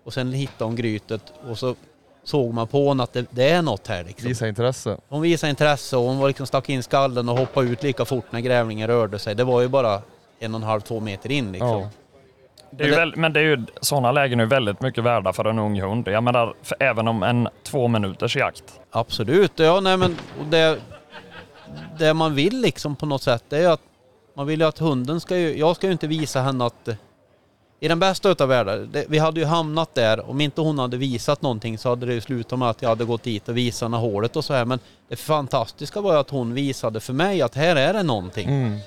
Och 0.06 0.14
sen 0.14 0.34
hittade 0.34 0.64
hon 0.64 0.76
grytet 0.76 1.22
och 1.50 1.58
så 1.58 1.76
såg 2.24 2.54
man 2.54 2.68
på 2.68 2.88
henne 2.88 3.04
att 3.04 3.14
det, 3.14 3.26
det 3.30 3.50
är 3.50 3.62
något 3.62 3.88
här 3.88 4.04
liksom. 4.04 4.28
Visa 4.28 4.48
intresse. 4.48 4.98
Hon 5.10 5.22
visade 5.22 5.50
intresse 5.50 5.98
och 5.98 6.04
hon 6.04 6.18
var 6.20 6.28
liksom 6.28 6.48
stack 6.48 6.70
in 6.70 6.84
skallen 6.84 7.30
och 7.30 7.38
hoppade 7.38 7.68
ut 7.68 7.84
lika 7.84 8.06
fort 8.06 8.26
när 8.30 8.40
grävlingen 8.40 8.88
rörde 8.88 9.20
sig. 9.20 9.36
Det 9.36 9.44
var 9.44 9.62
ju 9.62 9.68
bara 9.68 10.02
en 10.40 10.54
och 10.56 10.62
en 10.62 10.68
halv, 10.68 10.82
två 10.82 11.00
meter 11.00 11.32
in 11.32 11.52
liksom. 11.52 11.70
Ja. 11.70 11.90
Det 12.72 12.84
är 12.84 12.88
ju 12.88 12.96
väl, 12.96 13.14
men 13.16 13.34
det 13.34 13.40
är 13.40 13.44
ju, 13.44 13.66
sådana 13.82 14.12
lägen 14.12 14.40
är 14.40 14.46
väldigt 14.46 14.82
mycket 14.82 15.04
värda 15.04 15.34
för 15.34 15.46
en 15.46 15.60
ung 15.60 15.82
hund. 15.82 16.08
Jag 16.08 16.24
menar, 16.24 16.54
även 16.80 17.08
om 17.08 17.24
en 17.24 17.48
två 17.64 17.88
minuters 17.88 18.36
jakt. 18.36 18.64
Absolut, 19.00 19.52
ja 19.56 19.80
nej 19.80 19.98
men 19.98 20.18
det, 20.50 20.80
det 22.00 22.14
man 22.14 22.36
vill 22.36 22.62
liksom 22.62 22.96
på 22.96 23.06
något 23.06 23.24
sätt 23.24 23.44
det 23.50 23.58
är 23.58 23.70
att 23.70 23.82
man 24.36 24.48
vill 24.48 24.60
ju 24.60 24.66
att 24.66 24.80
hunden 24.80 25.22
ska 25.22 25.38
ju, 25.38 25.58
jag 25.58 25.76
ska 25.76 25.88
ju 25.88 25.94
inte 25.94 26.08
visa 26.08 26.42
henne 26.42 26.66
att 26.66 26.90
i 27.80 27.88
den 27.88 28.00
bästa 28.00 28.30
utav 28.30 28.50
världar, 28.50 28.78
det, 28.78 29.06
vi 29.10 29.18
hade 29.18 29.40
ju 29.40 29.46
hamnat 29.46 29.96
där, 29.96 30.30
om 30.30 30.42
inte 30.42 30.62
hon 30.62 30.80
hade 30.80 30.98
visat 30.98 31.42
någonting 31.42 31.78
så 31.78 31.90
hade 31.90 32.06
det 32.06 32.14
ju 32.14 32.22
slutat 32.22 32.60
med 32.60 32.70
att 32.70 32.82
jag 32.82 32.90
hade 32.90 33.06
gått 33.06 33.24
dit 33.24 33.50
och 33.50 33.58
visat 33.58 33.86
henne 33.86 33.98
hålet 33.98 34.36
och 34.36 34.46
så 34.46 34.54
här 34.54 34.66
men 34.66 34.80
det 35.10 35.16
fantastiska 35.16 36.02
var 36.02 36.14
ju 36.14 36.20
att 36.20 36.30
hon 36.30 36.54
visade 36.54 37.00
för 37.00 37.14
mig 37.14 37.42
att 37.42 37.56
här 37.56 37.76
är 37.76 37.94
det 37.94 38.04
någonting. 38.04 38.50
Mm. 38.50 38.80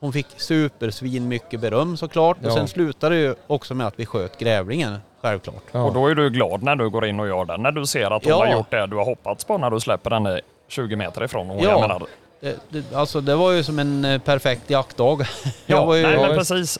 Hon 0.00 0.12
fick 0.12 0.26
supersvin 0.36 1.28
mycket 1.28 1.60
beröm 1.60 1.96
såklart 1.96 2.36
Ja. 2.40 2.48
och 2.48 2.54
sen 2.54 2.68
slutade 2.68 3.14
det 3.14 3.20
ju 3.20 3.34
också 3.46 3.74
med 3.74 3.86
att 3.86 3.94
vi 3.96 4.06
sköt 4.06 4.38
grävlingen, 4.38 4.98
självklart. 5.22 5.62
Ja. 5.72 5.82
Och 5.82 5.94
då 5.94 6.06
är 6.06 6.14
du 6.14 6.30
glad 6.30 6.62
när 6.62 6.76
du 6.76 6.90
går 6.90 7.06
in 7.06 7.20
och 7.20 7.28
gör 7.28 7.44
den. 7.44 7.62
När 7.62 7.72
du 7.72 7.86
ser 7.86 8.10
att 8.10 8.24
hon 8.24 8.30
Ja. 8.30 8.36
har 8.46 8.52
gjort 8.52 8.70
det 8.70 8.86
du 8.86 8.96
har 8.96 9.04
hoppats 9.04 9.44
på 9.44 9.58
när 9.58 9.70
du 9.70 9.80
släpper 9.80 10.10
den 10.10 10.26
i 10.26 10.40
20 10.68 10.96
meter 10.96 11.24
ifrån. 11.24 11.50
Och 11.50 11.56
Ja. 11.64 11.70
jag 11.70 11.80
menar, 11.80 12.02
Det, 12.40 12.56
det, 12.68 12.94
alltså 12.94 13.20
det 13.20 13.34
var 13.36 13.52
ju 13.52 13.62
som 13.62 13.78
en 13.78 14.04
eh, 14.04 14.20
perfekt 14.20 14.70
jaktdag. 14.70 15.20
ja, 15.44 15.50
jag 15.66 15.86
var 15.86 15.94
ju, 15.94 16.02
nej, 16.02 16.16
men 16.18 16.36
precis. 16.38 16.78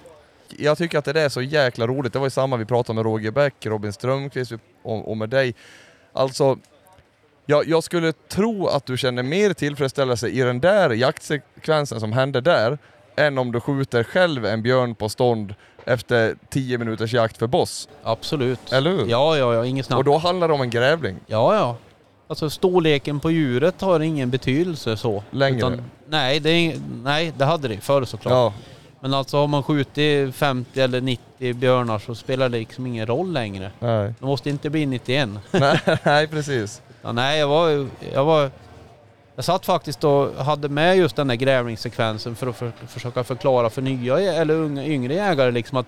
Jag 0.58 0.78
tycker 0.78 0.98
att 0.98 1.04
det 1.04 1.20
är 1.20 1.28
så 1.28 1.42
jäkla 1.42 1.86
roligt. 1.86 2.12
Det 2.12 2.18
var 2.18 2.26
ju 2.26 2.30
samma 2.30 2.56
vi 2.56 2.64
pratade 2.64 2.94
med 2.94 3.04
Roger 3.04 3.30
Bäck, 3.30 3.66
Robin 3.66 3.92
Strömqvist 3.92 4.52
och, 4.82 5.10
och 5.10 5.16
med 5.16 5.28
dig. 5.28 5.54
Alltså, 6.12 6.58
jag, 7.46 7.68
jag 7.68 7.84
skulle 7.84 8.12
tro 8.12 8.66
att 8.66 8.86
du 8.86 8.96
känner 8.96 9.22
mer 9.22 9.52
tillfredsställelse 9.52 10.28
i 10.28 10.40
den 10.40 10.60
där 10.60 10.90
jaktsekvensen 10.90 12.00
som 12.00 12.12
hände 12.12 12.40
där, 12.40 12.78
än 13.16 13.38
om 13.38 13.52
du 13.52 13.60
skjuter 13.60 14.04
själv 14.04 14.46
en 14.46 14.62
björn 14.62 14.94
på 14.94 15.08
stånd 15.08 15.54
efter 15.84 16.36
10 16.50 16.78
minuters 16.78 17.12
jakt 17.14 17.36
för 17.38 17.46
boss. 17.46 17.88
Absolut. 18.02 18.72
Eller 18.72 18.90
hur? 18.90 19.06
Ja, 19.06 19.36
ja, 19.36 19.54
ja, 19.54 19.66
inget 19.66 19.86
snack. 19.86 19.98
Och 19.98 20.04
då 20.04 20.16
handlar 20.16 20.48
det 20.48 20.54
om 20.54 20.60
en 20.60 20.70
grävling. 20.70 21.16
Ja, 21.26 21.54
ja. 21.54 21.76
Alltså 22.28 22.50
storleken 22.50 23.20
på 23.20 23.30
djuret 23.30 23.80
har 23.80 24.00
ingen 24.00 24.30
betydelse 24.30 24.96
så. 24.96 25.22
Längre. 25.30 25.78
nej, 26.08 26.40
det 26.40 26.74
nej, 27.02 27.32
det 27.38 27.44
hade 27.44 27.68
det 27.68 27.80
förr 27.80 28.04
såklart. 28.04 28.32
Ja, 28.32 28.52
Men 29.00 29.14
alltså 29.14 29.36
har 29.36 29.46
man 29.46 29.62
skjutit 29.62 30.34
50 30.34 30.80
eller 30.80 31.00
90 31.00 31.54
björnar 31.54 31.98
så 31.98 32.14
spelar 32.14 32.48
det 32.48 32.58
liksom 32.58 32.86
ingen 32.86 33.06
roll 33.06 33.32
längre. 33.32 33.70
nej. 33.80 34.14
Det 34.18 34.26
måste 34.26 34.50
inte 34.50 34.70
bli 34.70 34.86
91. 34.86 35.28
nej, 35.50 35.80
nej, 36.04 36.26
precis. 36.28 36.82
Ja, 37.02 37.12
nej, 37.12 37.38
jag 37.38 37.48
var, 37.48 37.88
jag 38.12 38.24
var... 38.24 38.50
Jag 39.36 39.44
satt 39.44 39.66
faktiskt 39.66 40.04
och 40.04 40.34
hade 40.34 40.68
med 40.68 40.96
just 40.96 41.16
den 41.16 41.28
där 41.28 41.34
grävlingssekvensen 41.34 42.36
för 42.36 42.46
att 42.46 42.56
för, 42.56 42.72
försöka 42.86 43.24
förklara 43.24 43.70
för 43.70 43.82
nya 43.82 44.18
eller 44.18 44.54
unga, 44.54 44.86
yngre 44.86 45.14
jägare 45.14 45.50
liksom 45.50 45.78
att 45.78 45.86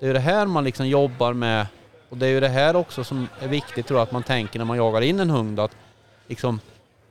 det 0.00 0.08
är 0.08 0.14
det 0.14 0.20
här 0.20 0.46
man 0.46 0.64
liksom 0.64 0.88
jobbar 0.88 1.32
med 1.32 1.66
och 2.08 2.16
det 2.16 2.26
är 2.26 2.30
ju 2.30 2.40
det 2.40 2.48
här 2.48 2.76
också 2.76 3.04
som 3.04 3.28
är 3.40 3.48
viktigt 3.48 3.86
tror 3.86 3.98
jag 3.98 4.02
att 4.02 4.12
man 4.12 4.22
tänker 4.22 4.58
när 4.58 4.66
man 4.66 4.76
jagar 4.76 5.00
in 5.00 5.20
en 5.20 5.30
hund 5.30 5.60
att 5.60 5.70
liksom 6.28 6.60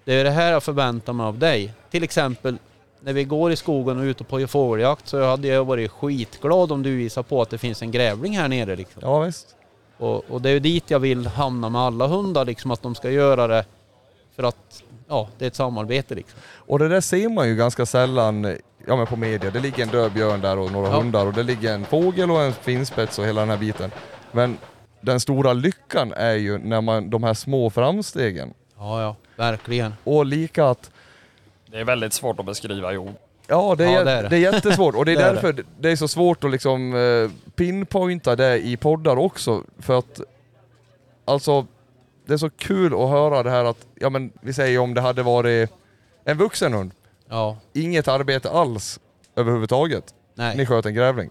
det 0.06 0.14
är 0.14 0.24
det 0.24 0.32
här 0.32 0.52
jag 0.52 0.64
förväntar 0.64 1.14
mig 1.14 1.26
av 1.26 1.40
dig. 1.40 1.74
Till 1.92 2.04
exempel 2.04 2.58
när 3.00 3.14
vi 3.14 3.24
går 3.24 3.52
i 3.52 3.56
skogen 3.56 3.98
och 3.98 4.04
är 4.04 4.08
ute 4.08 4.24
på 4.24 4.48
fågeljakt 4.48 5.08
så 5.08 5.24
hade 5.24 5.48
jag 5.48 5.66
varit 5.66 5.92
skitglad 5.92 6.72
om 6.72 6.84
du 6.84 6.98
visar 6.98 7.24
på 7.24 7.42
att 7.42 7.50
det 7.50 7.58
finns 7.58 7.82
en 7.82 7.92
grävling 7.92 8.38
här 8.38 8.48
nere 8.48 8.76
liksom. 8.76 9.02
Ja, 9.06 9.20
visst. 9.20 9.56
Och, 9.98 10.24
och 10.30 10.42
det 10.42 10.50
är 10.50 10.54
ju 10.54 10.60
dit 10.60 10.92
jag 10.92 11.00
vill 11.00 11.28
hamna 11.28 11.70
med 11.70 11.82
alla 11.82 12.08
hundar, 12.08 12.46
liksom 12.46 12.72
att 12.72 12.82
de 12.82 12.96
ska 12.96 13.12
göra 13.12 13.48
det 13.48 13.66
för 14.36 14.44
att 14.44 14.84
ja, 15.14 15.28
det 15.38 15.46
är 15.46 15.48
ett 15.48 15.56
samarbete 15.56 16.16
liksom. 16.16 16.40
Och 16.56 16.80
det 16.80 16.88
där 16.90 17.02
ser 17.02 17.30
man 17.30 17.48
ju 17.48 17.56
ganska 17.56 17.86
sällan 17.86 18.58
ja, 18.88 18.96
men 18.96 19.06
på 19.08 19.16
media. 19.16 19.52
Det 19.52 19.60
ligger 19.60 19.84
en 19.84 19.90
död 19.90 20.12
björn 20.14 20.42
där 20.42 20.58
och 20.60 20.72
några 20.72 20.88
Ja. 20.90 20.98
hundar 20.98 21.26
och 21.26 21.34
det 21.34 21.44
ligger 21.44 21.74
en 21.74 21.86
fågel 21.86 22.32
och 22.32 22.42
en 22.42 22.54
finspets 22.54 23.20
och 23.20 23.26
hela 23.26 23.42
den 23.42 23.50
här 23.50 23.58
biten. 23.58 23.92
Men 24.32 24.58
den 25.02 25.20
stora 25.20 25.54
lyckan 25.54 26.14
är 26.14 26.34
ju 26.34 26.58
när 26.58 26.82
man, 26.82 27.10
de 27.10 27.24
här 27.24 27.34
små 27.34 27.70
framstegen. 27.70 28.54
Ja, 28.78 29.02
ja, 29.02 29.16
verkligen. 29.36 29.94
Och 30.04 30.26
lika 30.26 30.66
att, 30.70 30.92
Det 31.72 31.80
är 31.80 31.84
väldigt 31.86 32.14
svårt 32.14 32.40
att 32.40 32.46
beskriva 32.46 32.94
i 32.94 32.98
ord. 32.98 33.14
ja 33.48 33.76
det 33.78 33.86
är, 33.86 33.92
Ja, 33.92 34.04
det 34.04 34.12
är 34.12 34.24
det. 34.24 34.30
det 34.30 34.36
är 34.36 34.54
jättesvårt 34.54 34.96
och 34.96 35.06
det 35.06 35.12
är, 35.12 35.16
Det 35.18 35.24
är 35.24 35.34
därför 35.34 35.64
det. 35.80 35.90
är 35.92 35.96
så 35.96 36.08
svårt 36.08 36.44
att 36.44 36.52
liksom 36.52 36.96
eh, 36.96 37.52
pinpointa 37.56 38.36
det 38.36 38.58
i 38.68 38.78
poddar 38.78 39.16
också. 39.18 39.64
För 39.80 39.98
att, 40.00 40.22
alltså, 41.26 41.66
det 42.26 42.34
är 42.34 42.38
så 42.38 42.50
kul 42.50 42.94
att 42.94 43.10
höra 43.10 43.44
det 43.44 43.50
här 43.50 43.66
att, 43.66 43.86
ja 43.96 44.10
men 44.10 44.32
vi 44.42 44.54
säger 44.54 44.80
om 44.80 44.94
det 44.94 45.02
hade 45.02 45.24
varit 45.24 45.70
en 46.26 46.38
vuxen 46.38 46.74
hund, 46.74 46.92
Ja, 47.30 47.58
inget 47.74 48.08
arbete 48.08 48.50
alls 48.50 49.00
överhuvudtaget. 49.36 50.04
nej. 50.36 50.58
Ni 50.58 50.66
sköt 50.66 50.86
en 50.86 50.94
grävling. 50.94 51.30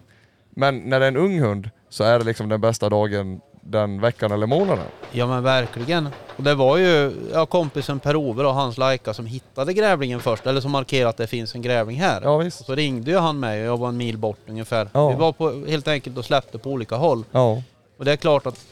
Men 0.50 0.78
när 0.78 1.00
det 1.00 1.06
är 1.06 1.08
en 1.08 1.16
ung 1.16 1.40
hund 1.40 1.70
så 1.88 2.04
är 2.04 2.18
det 2.18 2.24
liksom 2.24 2.48
den 2.48 2.60
bästa 2.60 2.88
dagen 2.88 3.40
den 3.60 4.00
veckan 4.00 4.32
eller 4.32 4.46
månaden. 4.46 4.84
Ja 5.12 5.26
men 5.26 5.42
verkligen. 5.42 6.08
Och 6.36 6.42
det 6.42 6.54
var 6.54 6.76
ju 6.76 7.12
ja, 7.32 7.46
kompisen 7.46 8.00
Per-Ove 8.00 8.44
och 8.44 8.54
hans 8.54 8.78
Laika 8.78 9.14
som 9.14 9.26
hittade 9.26 9.72
grävlingen 9.74 10.20
först, 10.20 10.46
eller 10.46 10.60
som 10.60 10.70
markerade 10.70 11.08
att 11.08 11.16
det 11.16 11.26
finns 11.26 11.54
en 11.54 11.62
grävling 11.62 12.00
här. 12.00 12.20
Ja 12.22 12.30
Och 12.30 12.42
visst. 12.46 12.66
så 12.66 12.74
ringde 12.74 13.10
ju 13.10 13.16
han 13.18 13.40
mig 13.40 13.60
och 13.60 13.66
jag 13.66 13.76
var 13.76 13.88
en 13.88 13.96
mil 13.96 14.18
bort 14.18 14.38
ungefär. 14.48 14.88
Ja. 14.92 15.08
Vi 15.10 15.16
var 15.16 15.32
på, 15.32 15.50
helt 15.68 15.88
enkelt 15.88 16.18
och 16.18 16.24
släppte 16.24 16.58
på 16.58 16.70
olika 16.70 16.96
håll. 16.96 17.24
Ja. 17.32 17.62
Och 17.98 18.04
det 18.04 18.12
är 18.12 18.16
klart 18.16 18.46
att 18.46 18.66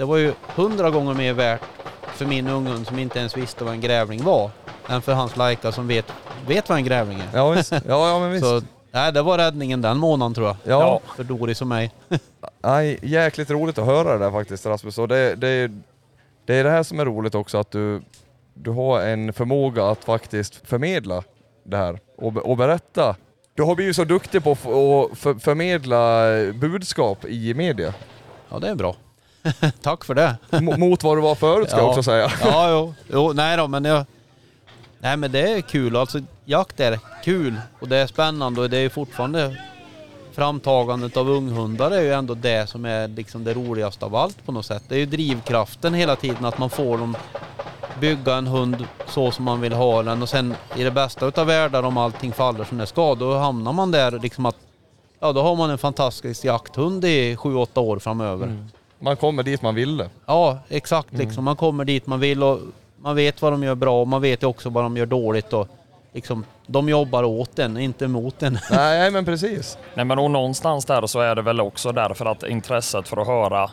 det 0.00 0.06
var 0.06 0.16
ju 0.16 0.34
hundra 0.54 0.90
gånger 0.90 1.14
mer 1.14 1.32
värt 1.32 1.60
för 2.06 2.26
min 2.26 2.48
unghund 2.48 2.86
som 2.86 2.98
inte 2.98 3.18
ens 3.18 3.36
visste 3.36 3.64
vad 3.64 3.74
en 3.74 3.80
grävling 3.80 4.24
var 4.24 4.50
än 4.88 5.02
för 5.02 5.12
hans 5.12 5.36
lajka 5.36 5.72
som 5.72 5.88
vet, 5.88 6.12
vet 6.46 6.68
vad 6.68 6.78
en 6.78 6.84
grävling 6.84 7.20
är. 7.20 7.38
Ja, 7.38 7.50
visst. 7.50 7.72
Ja, 7.72 7.80
ja 7.86 8.18
men 8.18 8.30
visst. 8.30 8.44
Så 8.44 8.62
nej, 8.90 9.12
det 9.12 9.22
var 9.22 9.38
räddningen 9.38 9.82
den 9.82 9.98
månaden 9.98 10.34
tror 10.34 10.46
jag. 10.46 10.56
ja, 10.64 11.00
För 11.16 11.24
Doris 11.24 11.60
och 11.60 11.66
mig. 11.66 11.92
nej, 12.62 12.98
jäkligt 13.02 13.50
roligt 13.50 13.78
att 13.78 13.86
höra 13.86 14.12
det 14.12 14.18
där 14.24 14.30
faktiskt 14.30 14.66
Rasmus. 14.66 14.98
Och 14.98 15.08
det, 15.08 15.34
det, 15.34 15.70
det 16.46 16.54
är 16.54 16.64
det 16.64 16.70
här 16.70 16.82
som 16.82 17.00
är 17.00 17.04
roligt 17.04 17.34
också, 17.34 17.58
att 17.58 17.70
du, 17.70 18.02
du 18.54 18.70
har 18.70 19.00
en 19.00 19.32
förmåga 19.32 19.86
att 19.86 20.04
faktiskt 20.04 20.68
förmedla 20.68 21.22
det 21.64 21.76
här 21.76 21.98
och, 22.16 22.36
och 22.36 22.56
berätta. 22.56 23.16
Du 23.54 23.62
har 23.62 23.74
blivit 23.74 23.96
så 23.96 24.04
duktig 24.04 24.44
på 24.44 24.52
att 24.52 25.18
förmedla 25.42 26.26
budskap 26.52 27.24
i 27.24 27.54
media. 27.54 27.94
Ja, 28.48 28.58
det 28.58 28.68
är 28.68 28.74
bra. 28.74 28.96
Tack 29.82 30.04
för 30.04 30.14
det. 30.14 30.36
Mot 30.78 31.02
vad 31.02 31.16
du 31.16 31.20
var 31.20 31.34
förut 31.34 31.68
ska 31.68 31.78
jag 31.78 31.84
Ja. 31.86 31.88
också 31.90 32.02
säga. 32.02 32.30
Ja, 32.44 32.70
jo. 32.70 32.94
jo 33.12 33.32
nej 33.32 33.56
då, 33.56 33.68
men 33.68 33.84
jag... 33.84 34.04
Nej 34.98 35.16
men 35.16 35.32
det 35.32 35.40
är 35.52 35.60
kul. 35.60 35.96
Alltså 35.96 36.20
jakt 36.44 36.80
är 36.80 36.98
kul 37.24 37.60
och 37.80 37.88
det 37.88 37.96
är 37.96 38.06
spännande 38.06 38.60
och 38.60 38.70
det 38.70 38.78
är 38.78 38.88
fortfarande 38.88 39.56
framtagandet 40.32 41.16
av 41.16 41.30
unghundar 41.30 41.90
är 41.90 42.00
ju 42.02 42.12
ändå 42.12 42.34
det 42.34 42.68
som 42.70 42.84
är 42.84 43.08
liksom 43.08 43.44
det 43.44 43.54
roligaste 43.54 44.04
av 44.04 44.16
allt 44.16 44.46
på 44.46 44.52
något 44.52 44.66
sätt. 44.66 44.82
Det 44.88 44.94
är 44.94 44.98
ju 44.98 45.06
drivkraften 45.06 45.94
hela 45.94 46.16
tiden 46.16 46.44
att 46.44 46.58
man 46.58 46.70
får 46.70 46.98
dem 46.98 47.16
bygga 48.00 48.34
en 48.34 48.46
hund 48.46 48.84
så 49.08 49.30
som 49.30 49.44
man 49.44 49.60
vill 49.60 49.72
ha 49.72 50.02
den 50.02 50.22
och 50.22 50.28
sen 50.28 50.54
i 50.76 50.82
det 50.84 50.90
bästa 50.90 51.26
utav 51.26 51.46
världar 51.46 51.82
om 51.82 51.96
allting 51.96 52.32
faller 52.32 52.64
som 52.64 52.78
det 52.78 52.86
ska 52.86 53.14
då 53.14 53.38
hamnar 53.38 53.72
man 53.72 53.90
där 53.90 54.10
liksom 54.18 54.46
att 54.46 54.56
ja 55.20 55.32
då 55.32 55.42
har 55.42 55.56
man 55.56 55.70
en 55.70 55.78
fantastisk 55.78 56.44
jakthund 56.44 57.04
i 57.04 57.36
7-8 57.36 57.78
år 57.78 57.98
framöver. 57.98 58.66
Man 59.00 59.16
kommer 59.16 59.42
dit 59.42 59.62
man 59.62 59.74
ville. 59.74 60.08
Ja, 60.26 60.58
exakt 60.68 61.12
liksom. 61.12 61.44
Man 61.44 61.56
kommer 61.56 61.84
dit 61.84 62.06
man 62.06 62.20
vill 62.20 62.42
och 62.42 62.58
man 62.96 63.16
vet 63.16 63.42
vad 63.42 63.52
de 63.52 63.62
gör 63.62 63.74
bra 63.74 64.00
och 64.00 64.08
man 64.08 64.22
vet 64.22 64.42
ju 64.42 64.46
också 64.46 64.70
vad 64.70 64.84
de 64.84 64.96
gör 64.96 65.06
dåligt 65.06 65.52
och 65.52 65.68
liksom, 66.12 66.44
de 66.66 66.88
jobbar 66.88 67.24
åt 67.24 67.58
en, 67.58 67.76
inte 67.76 68.08
mot 68.08 68.42
en. 68.42 68.52
Nej, 68.52 68.60
nej 68.70 69.10
men 69.10 69.24
precis. 69.24 69.78
Nej 69.94 70.04
men 70.04 70.18
och 70.18 70.30
någonstans 70.30 70.84
där 70.84 71.06
så 71.06 71.20
är 71.20 71.34
det 71.34 71.42
väl 71.42 71.60
också 71.60 71.92
därför 71.92 72.26
att 72.26 72.42
intresset 72.42 73.08
för 73.08 73.16
att 73.16 73.26
höra, 73.26 73.70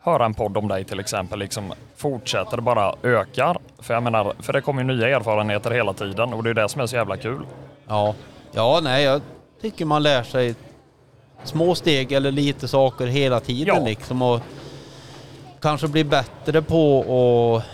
höra 0.00 0.24
en 0.24 0.34
podd 0.34 0.56
om 0.56 0.68
dig 0.68 0.84
till 0.84 1.00
exempel 1.00 1.38
liksom 1.38 1.72
fortsätter 1.96 2.60
bara 2.60 2.94
ökar. 3.02 3.58
För 3.78 3.94
jag 3.94 4.02
menar, 4.02 4.34
för 4.38 4.52
det 4.52 4.60
kommer 4.60 4.82
ju 4.82 4.88
nya 4.88 5.16
erfarenheter 5.16 5.70
hela 5.70 5.92
tiden 5.92 6.32
och 6.32 6.44
det 6.44 6.50
är 6.50 6.54
det 6.54 6.68
som 6.68 6.80
är 6.80 6.86
så 6.86 6.96
jävla 6.96 7.16
kul. 7.16 7.46
Ja, 7.86 8.14
ja 8.52 8.80
nej 8.82 9.04
jag 9.04 9.20
tycker 9.60 9.84
man 9.84 10.02
lär 10.02 10.22
sig 10.22 10.54
små 11.44 11.74
steg 11.74 12.12
eller 12.12 12.30
lite 12.32 12.68
saker 12.68 13.06
hela 13.06 13.40
tiden 13.40 13.76
Ja. 13.76 13.84
liksom 13.84 14.22
och 14.22 14.40
kanske 15.60 15.88
bli 15.88 16.04
bättre 16.04 16.62
på 16.62 17.00
att 17.58 17.64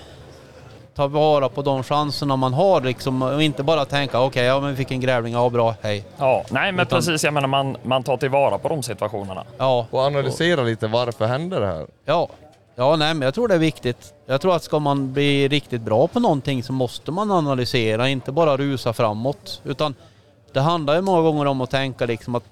ta 0.97 1.07
vara 1.07 1.49
på 1.49 1.63
de 1.63 1.83
chanserna 1.83 2.37
man 2.37 2.55
har 2.55 2.81
liksom 2.81 3.23
och 3.23 3.43
inte 3.43 3.63
bara 3.63 3.85
tänka 3.85 4.21
okej, 4.21 4.45
ja 4.45 4.61
men 4.61 4.71
vi 4.71 4.77
fick 4.77 4.91
en 4.91 5.01
grävling, 5.01 5.33
ja 5.33 5.51
bra, 5.51 5.75
hej. 5.83 6.05
Ja, 6.19 6.45
nej 6.51 6.73
men 6.73 6.87
Utan- 6.87 6.99
precis, 6.99 7.25
jag 7.25 7.35
menar 7.35 7.49
man, 7.49 7.77
man 7.83 8.03
tar 8.03 8.17
tillvara 8.17 8.59
på 8.59 8.69
de 8.69 8.83
situationerna. 8.83 9.45
Ja, 9.59 9.87
Och 9.91 10.01
analysera 10.01 10.63
lite 10.63 10.87
varför 10.87 11.27
hände 11.27 11.61
det 11.61 11.67
här? 11.67 11.87
Ja, 12.05 12.29
ja 12.77 12.97
nej, 12.97 13.15
men 13.15 13.23
jag 13.27 13.35
tror 13.35 13.49
det 13.49 13.55
är 13.55 13.59
viktigt. 13.59 14.15
Jag 14.27 14.41
tror 14.41 14.57
att 14.57 14.63
ska 14.63 14.79
man 14.79 15.13
bli 15.13 15.49
riktigt 15.49 15.83
bra 15.83 16.07
på 16.09 16.21
någonting 16.21 16.63
så 16.63 16.73
måste 16.73 17.11
man 17.11 17.31
analysera, 17.31 18.09
inte 18.09 18.33
bara 18.33 18.57
rusa 18.57 18.93
framåt. 18.93 19.61
Utan 19.65 19.95
det 20.53 20.61
handlar 20.61 20.95
ju 20.95 21.01
många 21.01 21.21
gånger 21.23 21.47
om 21.47 21.61
att 21.61 21.71
tänka 21.71 22.07
liksom 22.07 22.35
att 22.35 22.45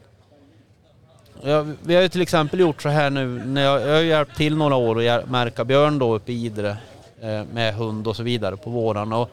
Ja, 1.47 1.65
vi 1.83 1.95
har 1.95 2.03
ju 2.03 2.09
till 2.09 2.23
exempel 2.23 2.61
gjort 2.61 2.83
så 2.83 2.89
här 2.89 3.11
nu, 3.11 3.27
när 3.27 3.63
jag, 3.65 3.81
jag 3.81 3.95
har 3.95 4.01
hjälpt 4.01 4.37
till 4.37 4.57
några 4.57 4.77
år 4.77 5.09
att 5.09 5.31
märka 5.31 5.65
björn 5.65 5.99
då 5.99 6.15
uppe 6.15 6.33
i 6.33 6.45
Idre 6.45 6.77
eh, 7.21 7.43
med 7.53 7.75
hund 7.75 8.07
och 8.07 8.17
så 8.17 8.23
vidare 8.23 8.57
på 8.57 8.71
våren. 8.71 9.13
Och 9.13 9.31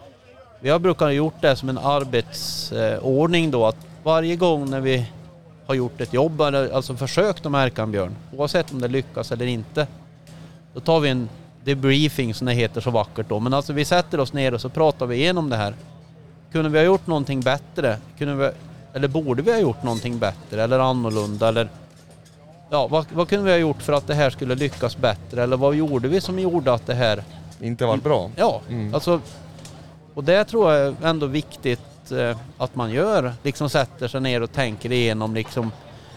vi 0.59 0.69
har 0.69 0.79
brukat 0.79 1.13
gjort 1.13 1.41
det 1.41 1.55
som 1.55 1.69
en 1.69 1.77
arbetsordning 1.77 3.51
då 3.51 3.65
att 3.65 3.75
varje 4.03 4.35
gång 4.35 4.69
när 4.69 4.81
vi 4.81 5.05
har 5.65 5.75
gjort 5.75 6.01
ett 6.01 6.13
jobb, 6.13 6.41
eller 6.41 6.71
alltså 6.71 6.95
försökt 6.95 7.45
att 7.45 7.51
märka 7.51 7.83
en 7.83 7.91
björn, 7.91 8.15
oavsett 8.37 8.71
om 8.71 8.81
det 8.81 8.87
lyckas 8.87 9.31
eller 9.31 9.45
inte, 9.45 9.87
då 10.73 10.79
tar 10.79 10.99
vi 10.99 11.09
en 11.09 11.29
debriefing 11.63 12.33
som 12.33 12.47
det 12.47 12.53
heter 12.53 12.81
så 12.81 12.91
vackert 12.91 13.29
då. 13.29 13.39
Men 13.39 13.53
alltså 13.53 13.73
vi 13.73 13.85
sätter 13.85 14.19
oss 14.19 14.33
ner 14.33 14.53
och 14.53 14.61
så 14.61 14.69
pratar 14.69 15.05
vi 15.05 15.15
igenom 15.15 15.49
det 15.49 15.55
här. 15.55 15.73
Kunde 16.51 16.69
vi 16.69 16.77
ha 16.77 16.85
gjort 16.85 17.07
någonting 17.07 17.41
bättre? 17.41 17.97
Kunde 18.17 18.35
vi, 18.35 18.51
eller 18.93 19.07
borde 19.07 19.41
vi 19.41 19.51
ha 19.51 19.59
gjort 19.59 19.83
någonting 19.83 20.19
bättre 20.19 20.63
eller 20.63 20.79
annorlunda? 20.79 21.47
Eller, 21.47 21.69
ja, 22.71 22.87
vad, 22.87 23.05
vad 23.13 23.29
kunde 23.29 23.45
vi 23.45 23.51
ha 23.51 23.57
gjort 23.57 23.81
för 23.81 23.93
att 23.93 24.07
det 24.07 24.13
här 24.13 24.29
skulle 24.29 24.55
lyckas 24.55 24.97
bättre? 24.97 25.43
Eller 25.43 25.57
vad 25.57 25.75
gjorde 25.75 26.07
vi 26.07 26.21
som 26.21 26.39
gjorde 26.39 26.73
att 26.73 26.87
det 26.87 26.93
här... 26.93 27.23
Inte 27.61 27.85
varit 27.85 28.03
bra? 28.03 28.29
Ja, 28.35 28.61
Mm. 28.69 28.93
alltså... 28.93 29.21
Och 30.13 30.23
det 30.23 30.43
tror 30.45 30.73
jag 30.73 30.87
är 30.87 30.95
ändå 31.03 31.25
viktigt 31.25 32.11
eh, 32.11 32.37
att 32.57 32.75
man 32.75 32.91
gör. 32.91 33.33
Liksom 33.43 33.69
sätter 33.69 34.07
sig 34.07 34.21
ner 34.21 34.41
och 34.41 34.51
tänker 34.51 34.91
igenom 34.91 35.33
liksom 35.35 35.71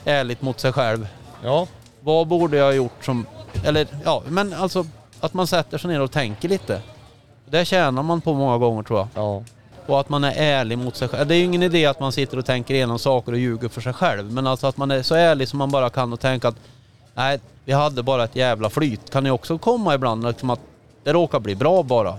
ärligt 0.05 0.43
mot 0.43 0.61
sig 0.61 0.73
själv. 0.73 1.09
Ja. 1.45 1.67
Vad 2.01 2.27
borde 2.27 2.57
jag 2.57 2.65
ha 2.65 2.73
gjort 2.73 3.05
som... 3.05 3.27
Eller 3.65 3.87
ja, 4.05 4.23
men 4.29 4.53
alltså 4.53 4.87
att 5.21 5.35
man 5.35 5.47
sätter 5.47 5.79
sig 5.79 5.91
ner 5.91 6.01
och 6.01 6.11
tänker 6.11 6.49
lite. 6.49 6.81
Det 7.51 7.65
tjänar 7.65 8.03
man 8.03 8.21
på 8.21 8.35
många 8.35 8.59
gånger 8.59 8.83
tror 8.83 8.99
jag. 8.99 9.09
Ja. 9.15 9.43
Och 9.87 10.01
att 10.01 10.09
man 10.09 10.25
är 10.25 10.33
ärlig 10.37 10.79
mot 10.79 10.97
sig 10.97 11.09
själv. 11.09 11.29
Det 11.29 11.35
är 11.35 11.39
ju 11.39 11.45
ingen 11.45 11.63
idé 11.63 11.87
att 11.87 12.01
man 12.01 12.13
sitter 12.13 12.39
och 12.39 12.47
tänker 12.47 12.75
igenom 12.75 12.99
saker 12.99 13.33
och 13.33 13.39
ljuger 13.39 13.69
för 13.69 13.81
sig 13.81 13.93
själv. 13.93 14.33
Men 14.33 14.47
alltså 14.47 14.67
att 14.67 14.77
man 14.77 14.91
är 14.91 15.03
så 15.03 15.15
ärlig 15.15 15.49
som 15.49 15.59
man 15.59 15.71
bara 15.71 15.91
kan 15.91 16.13
och 16.13 16.21
tänka 16.21 16.49
att 16.49 16.57
nej, 17.15 17.41
vi 17.65 17.73
hade 17.73 18.03
bara 18.03 18.25
ett 18.25 18.37
jävla 18.37 18.71
flyt. 18.71 19.11
Kan 19.11 19.25
ju 19.25 19.31
också 19.31 19.59
komma 19.59 19.95
ibland 19.95 20.27
liksom 20.27 20.51
att 20.51 20.61
det 21.05 21.13
råkar 21.13 21.41
bli 21.41 21.55
bra 21.55 21.83
bara. 21.83 22.17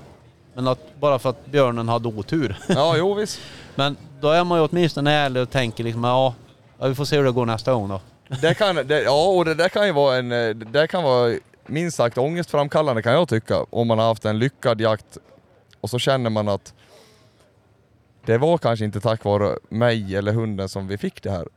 Men 0.54 0.68
att 0.68 1.00
bara 1.00 1.20
för 1.20 1.30
att 1.30 1.46
björnen 1.46 1.90
hade 1.90 2.08
otur. 2.08 2.58
Ja, 2.68 2.96
jo 2.98 3.14
visst. 3.14 3.40
Men 3.76 3.98
då 4.22 4.30
är 4.30 4.44
man 4.44 4.60
ju 4.60 4.68
åtminstone 4.72 5.12
ärlig 5.12 5.42
och 5.44 5.50
tänker 5.50 5.84
liksom 5.84 6.04
ja, 6.04 6.34
ja 6.80 6.88
vi 6.88 6.96
får 6.96 7.06
se 7.06 7.18
hur 7.18 7.24
det 7.24 7.32
går 7.32 7.46
nästa 7.46 7.74
gång 7.74 7.90
då. 7.90 8.02
Det 8.42 8.54
kan, 8.54 8.76
det, 8.76 9.02
ja, 9.02 9.26
och 9.26 9.46
det 9.46 9.54
där 9.54 9.70
kan 9.70 9.86
ju 9.86 9.92
vara 9.92 10.18
en, 10.18 10.32
eh, 10.32 10.38
det 10.38 10.66
där 10.66 10.88
kan 10.88 11.04
vara 11.04 11.36
minst 11.66 11.98
sagt 11.98 12.18
ångestframkallande 12.18 13.02
kan 13.02 13.14
jag 13.14 13.30
tycka. 13.30 13.66
Om 13.70 13.88
man 13.88 14.00
har 14.00 14.06
haft 14.06 14.26
en 14.26 14.40
lyckad 14.40 14.82
jakt 14.82 15.18
och 15.82 15.90
så 15.90 16.00
känner 16.00 16.30
man 16.30 16.48
att 16.48 16.74
det 18.26 18.38
var 18.38 18.58
kanske 18.58 18.86
inte 18.86 19.00
tack 19.02 19.24
vare 19.24 19.58
mig 19.70 20.16
eller 20.16 20.34
hunden 20.34 20.70
som 20.70 20.88
vi 20.88 20.98
fick 20.98 21.24
det 21.24 21.32
här. 21.32 21.48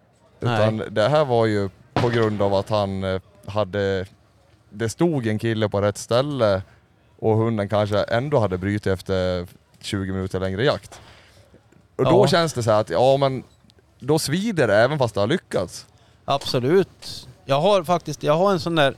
Utan 0.40 0.76
Nej. 0.76 0.86
det 0.90 1.08
här 1.08 1.24
var 1.24 1.46
ju 1.46 1.70
på 1.94 2.08
grund 2.08 2.42
av 2.42 2.54
att 2.54 2.68
han 2.68 3.04
eh, 3.04 3.20
hade, 3.46 4.06
det 4.70 4.88
stod 4.88 5.26
en 5.26 5.38
kille 5.38 5.68
på 5.68 5.80
rätt 5.80 5.98
ställe 5.98 6.62
och 7.18 7.36
hunden 7.36 7.68
kanske 7.68 8.02
ändå 8.02 8.38
hade 8.38 8.58
brutit 8.58 8.86
efter 8.86 9.46
20 9.80 10.12
minuter 10.12 10.40
längre 10.40 10.64
jakt. 10.64 11.00
Och 11.96 12.04
då 12.04 12.10
Ja. 12.10 12.26
känns 12.26 12.52
det 12.52 12.62
så 12.62 12.70
här 12.70 12.80
att, 12.80 12.90
ja 12.90 13.16
men 13.16 13.42
då 13.98 14.18
svider 14.18 14.68
det 14.68 14.76
även 14.76 14.98
fast 14.98 15.14
det 15.14 15.20
har 15.20 15.26
lyckats. 15.26 15.86
Absolut. 16.24 17.28
Jag 17.44 17.60
har 17.60 17.84
faktiskt, 17.84 18.22
jag 18.22 18.34
har 18.36 18.52
en 18.52 18.60
sån 18.60 18.74
där 18.74 18.94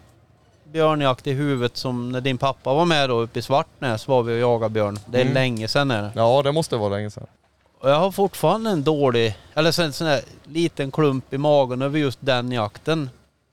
björnjakt 0.72 1.26
i 1.26 1.32
huvudet 1.32 1.76
som 1.76 2.12
när 2.12 2.20
din 2.20 2.38
pappa 2.38 2.74
var 2.74 2.84
med 2.84 3.08
då 3.08 3.20
uppe 3.20 3.38
i 3.38 3.42
Svartnäs 3.42 4.08
var 4.08 4.22
vi 4.22 4.34
och 4.34 4.38
jagade 4.38 4.72
björn. 4.72 4.98
Det 5.06 5.18
är 5.18 5.22
Mm. 5.22 5.34
länge 5.34 5.68
sedan 5.68 5.90
är 5.90 6.02
det. 6.02 6.12
Ja, 6.14 6.42
det 6.42 6.52
måste 6.52 6.76
vara 6.76 6.88
länge 6.88 7.10
sedan. 7.10 7.26
Och 7.80 7.90
jag 7.90 7.96
har 7.98 8.10
fortfarande 8.10 8.70
en 8.70 8.82
dålig, 8.82 9.36
eller 9.54 9.72
så- 9.72 9.82
en 9.82 9.92
sån 9.92 10.06
där 10.06 10.20
liten 10.44 10.90
klump 10.90 11.32
i 11.32 11.38
magen 11.38 11.82
över 11.82 11.98
just 11.98 12.18
den 12.22 12.52
jakten. 12.52 13.10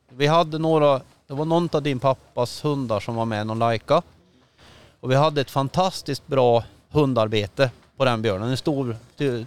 Vi 0.10 0.28
hade 0.28 0.58
några, 0.58 1.02
det 1.28 1.34
var 1.34 1.46
någon 1.46 1.70
av 1.72 1.82
din 1.84 2.00
pappas 2.00 2.66
hundar 2.66 3.00
som 3.00 3.16
var 3.16 3.26
med, 3.26 3.48
någon 3.48 3.60
lajka. 3.60 4.02
Och 5.00 5.12
vi 5.12 5.16
hade 5.16 5.42
ett 5.42 5.52
fantastiskt 5.52 6.28
bra 6.28 6.64
hundarbete 6.90 7.72
på 7.98 8.06
den 8.06 8.22
björnen. 8.22 8.50
En 8.50 8.58
stor, 8.58 8.98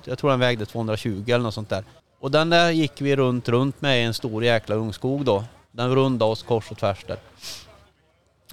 jag 0.05 0.19
tror 0.19 0.31
den 0.31 0.41
vägde 0.41 0.67
220 0.67 1.25
eller 1.27 1.39
något 1.39 1.55
sånt 1.55 1.69
där. 1.69 1.85
Och 2.21 2.31
den 2.31 2.51
där 2.51 2.71
gick 2.71 3.01
vi 3.01 3.17
runt, 3.17 3.49
runt 3.49 3.81
med 3.83 4.01
i 4.01 4.05
en 4.05 4.15
stor 4.15 4.45
jäkla 4.45 4.75
ungskog 4.75 5.25
då. 5.25 5.45
Den 5.73 5.95
rundade 5.95 6.33
oss 6.33 6.43
kors 6.43 6.71
och 6.71 6.79
tvärs 6.79 7.05
där. 7.07 7.19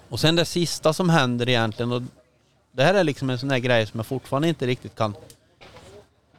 Och 0.09 0.19
sen 0.19 0.35
det 0.35 0.45
sista 0.45 0.93
som 0.93 1.09
händer 1.09 1.49
egentligen, 1.49 1.91
och 1.91 2.01
det 2.71 2.83
här 2.83 2.93
är 2.93 3.03
liksom 3.03 3.29
en 3.29 3.39
sån 3.39 3.49
där 3.49 3.57
grej 3.57 3.85
som 3.85 3.99
jag 3.99 4.05
fortfarande 4.07 4.47
inte 4.47 4.65
riktigt 4.67 4.95
kan 4.95 5.15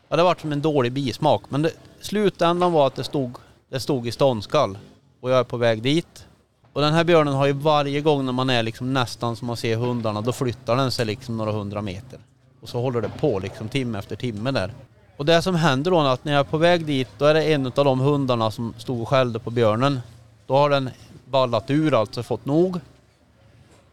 Ja, 0.09 0.17
det 0.17 0.23
varit 0.23 0.41
som 0.41 0.53
en 0.53 0.63
dålig 0.63 0.93
bismak. 0.93 1.43
Men 1.49 1.63
det, 1.63 1.71
slutändan 2.01 2.73
var 2.73 2.87
att 2.87 2.95
det 2.95 3.05
stod, 3.05 3.37
det 3.69 3.81
stod 3.81 4.07
i 4.07 4.13
ståndskall. 4.13 4.79
Och 5.21 5.31
jag 5.31 5.39
är 5.39 5.45
på 5.45 5.57
väg 5.57 5.83
dit. 5.83 6.27
Och 6.73 6.81
den 6.81 6.95
här 6.95 7.05
björnen 7.05 7.35
har 7.35 7.47
ju 7.47 7.53
varje 7.53 8.01
gång 8.01 8.25
när 8.25 8.33
man 8.33 8.51
är 8.51 8.63
liksom 8.63 8.93
nästan 8.93 9.37
som 9.37 9.47
man 9.47 9.57
ser 9.57 9.77
hundarna, 9.77 10.21
då 10.21 10.33
flyttar 10.33 10.77
den 10.77 10.91
sig 10.91 11.07
liksom 11.07 11.37
några 11.37 11.53
hundra 11.53 11.83
meter. 11.83 12.19
Och 12.61 12.69
så 12.69 12.81
håller 12.81 13.01
det 13.01 13.09
på 13.21 13.39
liksom 13.39 13.69
timme 13.69 13.99
efter 13.99 14.17
timme 14.17 14.51
där. 14.51 14.73
Och 15.17 15.25
det 15.25 15.43
som 15.43 15.55
händer 15.55 15.91
då 15.91 16.01
är 16.01 16.05
att 16.05 16.25
när 16.25 16.33
jag 16.33 16.41
är 16.41 16.51
på 16.51 16.59
väg 16.59 16.87
dit, 16.87 17.09
då 17.19 17.25
är 17.25 17.35
det 17.35 17.53
en 17.53 17.67
av 17.67 17.85
de 17.85 18.01
hundarna 18.01 18.51
som 18.51 18.75
stod 18.79 19.03
och 19.03 19.09
skällde 19.09 19.39
på 19.39 19.51
björnen. 19.51 20.01
Då 20.47 20.55
har 20.55 20.71
den 20.71 20.91
ballat 21.25 21.71
ur, 21.71 22.01
alltså 22.01 22.23
fått 22.23 22.45
nog. 22.45 22.81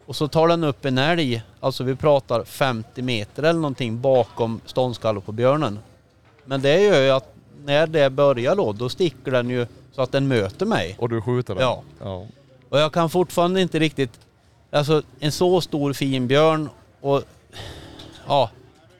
Och 0.05 0.15
så 0.15 0.27
tar 0.27 0.47
den 0.47 0.63
upp 0.63 0.85
en 0.85 0.97
älg, 0.97 1.43
alltså 1.59 1.83
vi 1.83 1.95
pratar 1.95 2.43
50 2.43 3.01
meter 3.01 3.43
eller 3.43 3.59
någonting 3.59 4.01
bakom 4.01 4.61
ståndskallen 4.65 5.21
på 5.21 5.31
björnen. 5.31 5.79
Men 6.45 6.61
det 6.61 6.81
gör 6.81 7.01
ju 7.01 7.09
att 7.09 7.35
när 7.65 7.87
det 7.87 8.09
börjar 8.09 8.55
då, 8.55 8.73
då 8.73 8.89
sticker 8.89 9.31
den 9.31 9.49
ju 9.49 9.67
så 9.91 10.01
att 10.01 10.11
den 10.11 10.27
möter 10.27 10.65
mig. 10.65 10.95
Och 10.99 11.09
du 11.09 11.21
skjuter 11.21 11.55
den? 11.55 11.63
Ja. 11.63 11.83
ja. 11.99 12.25
Och 12.69 12.79
jag 12.79 12.93
kan 12.93 13.09
fortfarande 13.09 13.61
inte 13.61 13.79
riktigt... 13.79 14.19
Alltså 14.71 15.01
en 15.19 15.31
så 15.31 15.61
stor 15.61 15.93
fin 15.93 16.27
björn 16.27 16.69
och 17.01 17.23
ja, 18.27 18.49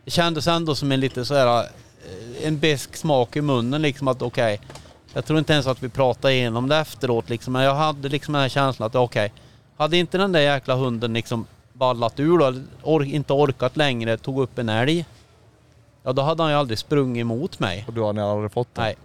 det 0.04 0.12
kändes 0.12 0.48
ändå 0.48 0.76
som 0.76 0.92
en 0.92 1.00
lite 1.00 1.26
så 1.26 1.34
här 1.34 1.60
eh, 1.60 2.48
en 2.48 2.60
besk 2.60 2.96
smak 2.96 3.36
i 3.36 3.42
munnen 3.42 3.82
liksom 3.82 4.08
att 4.08 4.22
okej. 4.22 4.62
jag 5.14 5.26
tror 5.26 5.40
inte 5.40 5.54
ens 5.54 5.68
att 5.68 5.84
vi 5.84 5.90
pratade 5.90 6.34
igenom 6.34 6.70
det 6.70 6.78
efteråt 6.78 7.30
liksom, 7.30 7.54
men 7.54 7.64
jag 7.64 7.76
hade 7.76 8.10
liksom 8.10 8.34
den 8.34 8.42
här 8.42 8.50
känslan 8.50 8.88
att 8.88 8.96
okej, 8.96 9.34
hade 9.78 9.98
inte 9.98 10.18
den 10.18 10.32
där 10.32 10.40
jäkla 10.40 10.76
hunden 10.76 11.14
liksom 11.14 11.46
ballat 11.74 12.20
ur 12.20 12.38
då, 12.38 12.54
or 12.84 13.04
inte 13.04 13.34
orkat 13.34 13.78
längre, 13.78 14.18
tog 14.18 14.42
upp 14.42 14.58
en 14.58 14.70
älg. 14.70 15.06
Ja 16.06 16.14
då 16.14 16.22
hade 16.22 16.44
han 16.44 16.52
ju 16.52 16.58
aldrig 16.58 16.80
sprungit 16.80 17.22
emot 17.22 17.60
mig. 17.60 17.84
Och 17.88 17.94
du 17.94 18.02
har 18.02 18.14
ni 18.14 18.22
aldrig 18.22 18.52
fått 18.52 18.68
den? 18.76 18.84
Nej. 18.84 18.96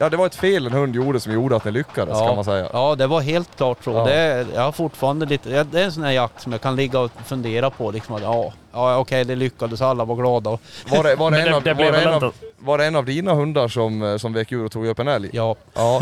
Ja, 0.00 0.08
det 0.08 0.16
var 0.16 0.26
ett 0.26 0.34
fel 0.34 0.66
en 0.66 0.72
hund 0.72 0.94
gjorde 0.94 1.20
som 1.20 1.32
gjorde 1.32 1.56
att 1.56 1.64
ni 1.64 1.70
lyckades 1.70 2.18
kan 2.18 2.34
man 2.36 2.44
säga. 2.44 2.68
Ja, 2.72 2.94
det 2.94 3.06
var 3.06 3.20
helt 3.20 3.56
klart 3.56 3.84
så. 3.84 3.90
Ja. 3.90 4.04
Det, 4.04 4.14
är- 4.14 4.46
jag 4.54 4.62
har 4.62 4.72
fortfarande 4.72 5.26
lite, 5.26 5.64
det 5.64 5.80
är 5.80 5.84
en 5.84 5.92
sån 5.92 6.02
här 6.02 6.10
jakt 6.12 6.40
som 6.42 6.52
jag 6.52 6.60
kan 6.60 6.76
ligga 6.76 7.00
och 7.00 7.10
fundera 7.26 7.70
på 7.70 7.90
liksom 7.90 8.14
att 8.14 8.22
ja, 8.22 8.52
ja 8.72 8.96
okej 8.98 9.24
det 9.24 9.34
lyckades, 9.34 9.80
alla 9.82 10.04
var 10.04 10.16
glada. 10.16 10.50
Var 10.90 11.02
det, 11.04 11.14
var 11.16 11.30
det, 11.30 11.36
Men 11.38 11.48
en, 11.48 11.54
av, 11.54 11.62
det 11.62 11.70
var, 11.70 11.76
blev 11.76 11.92
det 11.92 11.98
väl 11.98 12.08
en 12.08 12.14
av, 12.14 12.24
inte- 12.24 12.36
var 12.58 12.78
det 12.78 12.84
en 12.84 12.96
av 12.96 13.04
dina 13.04 13.34
hundar 13.34 13.68
som, 13.68 14.02
eh, 14.02 14.16
som 14.16 14.32
vek 14.32 14.52
ur 14.52 14.64
och 14.64 14.72
tog 14.72 14.86
upp 14.86 14.98
en 14.98 15.08
älg? 15.08 15.30
ja, 15.32 15.56
Ja. 15.74 16.00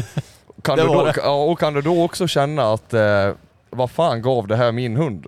Kan 0.63 0.79
du 0.79 0.85
då, 0.85 1.13
ja, 1.17 1.45
och 1.45 1.59
kan 1.59 1.75
du 1.75 1.83
då 1.83 2.05
också 2.05 2.27
känna 2.27 2.73
att 2.73 2.95
eh, 2.95 3.31
vad 3.71 3.91
fan 3.91 4.23
gav 4.23 4.47
det 4.47 4.57
här 4.57 4.73
min 4.73 4.97
hund? 4.97 5.27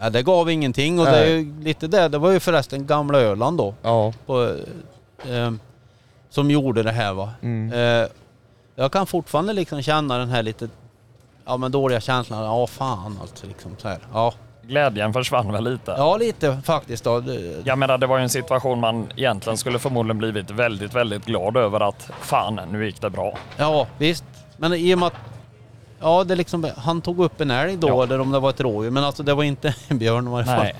Ja, 0.00 0.10
det 0.10 0.22
gav 0.22 0.50
ingenting 0.50 1.00
och 1.00 1.06
det 1.06 1.18
är 1.18 1.26
ju 1.26 1.60
lite 1.62 1.86
det. 1.86 2.08
Det 2.08 2.18
var 2.18 2.30
ju 2.30 2.40
förresten 2.40 2.86
gamla 2.86 3.20
Öland 3.20 3.58
då. 3.58 3.74
Ja. 3.82 4.12
På, 4.26 4.56
eh, 5.28 5.50
som 6.30 6.50
gjorde 6.50 6.82
det 6.82 6.92
här 6.92 7.12
va. 7.12 7.30
Mm. 7.42 7.72
Eh, 7.72 8.08
jag 8.74 8.92
kan 8.92 9.06
fortfarande 9.06 9.52
liksom 9.52 9.82
känna 9.82 10.18
den 10.18 10.28
här 10.28 10.42
lite 10.42 10.68
ja, 11.46 11.56
men 11.56 11.72
dåliga 11.72 12.00
känslan. 12.00 12.44
Ja 12.44 12.66
fan 12.66 13.18
alltså 13.22 13.46
liksom 13.46 13.76
så 13.78 13.88
här. 13.88 13.98
Ja, 14.12 14.34
Glädjen 14.62 15.12
försvann 15.12 15.52
väl 15.52 15.64
lite. 15.64 15.94
ja 15.96 16.16
lite 16.16 16.60
faktiskt 16.64 17.04
då. 17.04 17.22
Jag 17.64 17.78
menar, 17.78 17.98
det 17.98 18.06
var 18.06 18.16
ju 18.18 18.22
en 18.22 18.28
situation 18.28 18.80
man 18.80 19.06
egentligen 19.16 19.56
skulle 19.58 19.78
förmodligen 19.78 20.18
blivit 20.18 20.50
väldigt, 20.50 20.94
väldigt 20.94 21.24
glad 21.24 21.56
över 21.56 21.80
att 21.80 22.10
fan, 22.20 22.60
nu 22.70 22.86
gick 22.86 23.00
det 23.00 23.10
bra. 23.10 23.38
Ja, 23.56 23.86
visst. 23.98 24.24
Men 24.56 24.74
i 24.74 24.94
och 24.94 24.98
med 24.98 25.06
att 25.06 25.14
Ja, 26.00 26.24
det 26.24 26.34
liksom, 26.34 26.70
han 26.76 27.00
tog 27.00 27.18
upp 27.20 27.40
en 27.40 27.50
älg 27.50 27.76
då, 27.76 27.88
Ja. 27.88 28.02
eller 28.02 28.20
om 28.20 28.32
det 28.32 28.38
var 28.38 28.50
ett 28.50 28.60
rådjur. 28.60 28.90
Men 28.90 29.04
alltså 29.04 29.22
det 29.22 29.34
var 29.34 29.44
inte 29.44 29.74
en 29.88 29.98
björn 29.98 30.26
i 30.26 30.30
varje 30.30 30.46
fall. 30.46 30.58
Nej. 30.62 30.74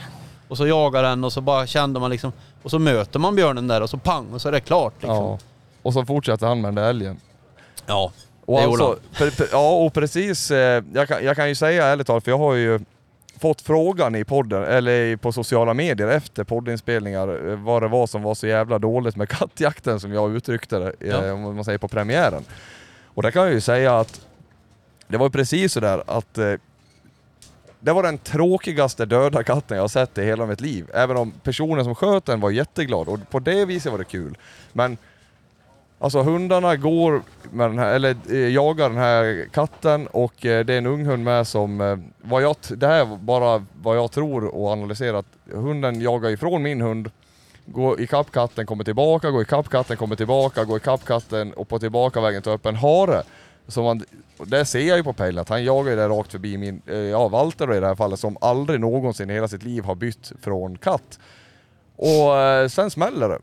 Och 0.49 0.57
så 0.57 0.67
jagar 0.67 1.03
den 1.03 1.25
och 1.25 1.33
så 1.33 1.41
bara 1.41 1.67
kände 1.67 2.01
man 2.01 2.11
liksom... 2.11 2.33
Och 2.63 2.71
så 2.71 2.79
möter 2.79 3.19
man 3.19 3.37
björnen 3.37 3.69
där 3.69 3.81
och 3.81 3.91
så 3.91 3.97
pang 3.99 4.27
och 4.33 4.41
så 4.43 4.49
är 4.49 4.53
det 4.53 4.61
klart 4.61 4.93
liksom. 4.99 5.17
ja. 5.17 5.39
Och 5.83 5.93
så 5.93 6.05
fortsätter 6.05 6.47
han 6.47 6.61
med 6.61 6.69
den 6.69 6.75
där 6.75 6.89
älgen. 6.91 7.21
Ja. 7.87 8.13
Och 8.45 8.59
Det 8.61 8.65
alltså, 8.65 8.97
pre, 9.13 9.31
pre, 9.31 9.47
ja 9.53 9.71
och 9.71 9.93
precis, 9.93 10.51
eh, 10.51 10.85
jag, 10.95 11.09
kan, 11.09 11.25
jag 11.25 11.37
kan 11.37 11.49
ju 11.49 11.55
säga 11.55 11.87
ärligt 11.87 12.07
talat, 12.07 12.25
för 12.25 12.31
jag 12.31 12.39
har 12.39 12.55
ju 12.55 12.81
fått 13.41 13.61
frågan 13.61 14.15
i 14.15 14.25
podden, 14.25 14.65
eller 14.65 15.17
på 15.17 15.33
sociala 15.33 15.75
medier 15.75 16.09
efter 16.09 16.45
poddinspelningar, 16.45 17.49
eh, 17.51 17.57
vad 17.57 17.83
det 17.83 17.89
var 17.89 18.07
som 18.07 18.23
var 18.23 18.35
så 18.35 18.47
jävla 18.47 18.79
dåligt 18.79 19.17
med 19.17 19.29
kattjakten 19.29 20.01
som 20.01 20.13
jag 20.13 20.37
uttryckte 20.37 20.79
det, 20.79 20.93
eh, 21.01 21.09
Ja. 21.09 21.33
om 21.33 21.55
man 21.57 21.65
säger 21.65 21.79
på 21.79 21.89
premiären. 21.89 22.45
Och 23.15 23.23
där 23.23 23.31
kan 23.31 23.43
jag 23.43 23.53
ju 23.53 23.61
säga 23.61 23.99
att 23.99 24.21
det 25.09 25.17
var 25.17 25.27
ju 25.27 25.31
precis 25.31 25.73
sådär 25.73 26.03
att 26.07 26.39
eh, 26.39 26.55
det 27.81 27.93
var 27.93 28.03
den 28.03 28.19
tråkigaste 28.19 29.07
döda 29.07 29.43
katten 29.43 29.77
jag 29.77 29.83
har 29.85 29.89
sett 29.89 30.19
i 30.19 30.25
hela 30.25 30.47
mitt 30.47 30.61
liv. 30.61 30.91
Även 30.95 31.17
om 31.17 31.31
personen 31.31 31.85
som 31.85 31.95
sköt 31.95 32.25
den 32.25 32.41
var 32.41 32.51
jätteglad 32.51 33.09
och 33.09 33.31
på 33.31 33.39
det 33.39 33.65
viset 33.65 33.93
var 33.93 33.99
det 33.99 34.05
kul. 34.05 34.39
Men 34.73 34.97
Alltså 36.01 36.23
hundarna 36.23 36.77
går 36.77 37.23
med 37.51 37.71
den 37.71 37.79
här, 37.79 37.95
eller 37.95 38.17
eh, 38.31 38.49
jagar 38.49 38.89
den 38.89 38.99
här 38.99 39.49
katten 39.53 40.07
och 40.07 40.47
eh, 40.47 40.65
det 40.65 40.75
är 40.75 40.79
en 40.79 40.87
ung 40.87 41.07
hund 41.07 41.25
med 41.25 41.47
som, 41.47 41.81
eh, 41.81 41.97
vad 42.19 42.43
jag, 42.43 42.57
det 42.69 42.87
här 42.87 43.01
är 43.01 43.17
bara 43.17 43.65
vad 43.83 43.97
jag 43.97 44.11
tror 44.11 44.45
och 44.45 44.73
analyserat. 44.73 45.27
Hunden 45.53 46.01
jagar 46.01 46.31
ifrån 46.31 46.63
min 46.63 46.81
hund, 46.81 47.11
går 47.67 48.01
ikapp 48.01 48.33
katten, 48.33 48.67
kommer 48.67 48.85
tillbaka, 48.85 49.31
går 49.31 49.43
ikapp 49.43 49.69
katten, 49.69 49.97
kommer 49.97 50.17
tillbaka, 50.17 50.65
går 50.65 50.77
ikapp 50.77 51.05
katten 51.05 51.53
och 51.53 51.69
på 51.69 51.79
tillbaka 51.79 52.21
vägen 52.21 52.43
tar 52.43 52.53
upp 52.53 52.67
en 52.67 52.77
hare. 52.77 53.23
Så 53.69 53.83
man, 53.83 54.05
det 54.39 54.65
ser 54.65 54.81
jag 54.89 54.97
ju 54.97 55.05
på 55.05 55.13
pejlen 55.13 55.43
att 55.43 55.49
han 55.49 55.65
jagar 55.65 55.91
ju 55.91 55.97
där 55.97 56.09
rakt 56.09 56.33
förbi 56.33 56.59
min, 56.59 56.83
eh, 56.87 56.97
ja 56.97 57.29
Walter 57.29 57.75
i 57.75 57.81
det 57.81 57.87
här 57.87 57.95
fallet 57.95 58.21
som 58.21 58.37
aldrig 58.41 58.81
någonsin 58.81 59.31
i 59.31 59.35
hela 59.35 59.49
sitt 59.49 59.63
liv 59.63 59.85
har 59.85 59.95
bytt 59.95 60.33
från 60.43 60.79
katt. 60.79 61.19
Och 61.97 62.37
eh, 62.37 62.69
sen 62.69 62.91
smäller 62.91 63.29
det. 63.29 63.39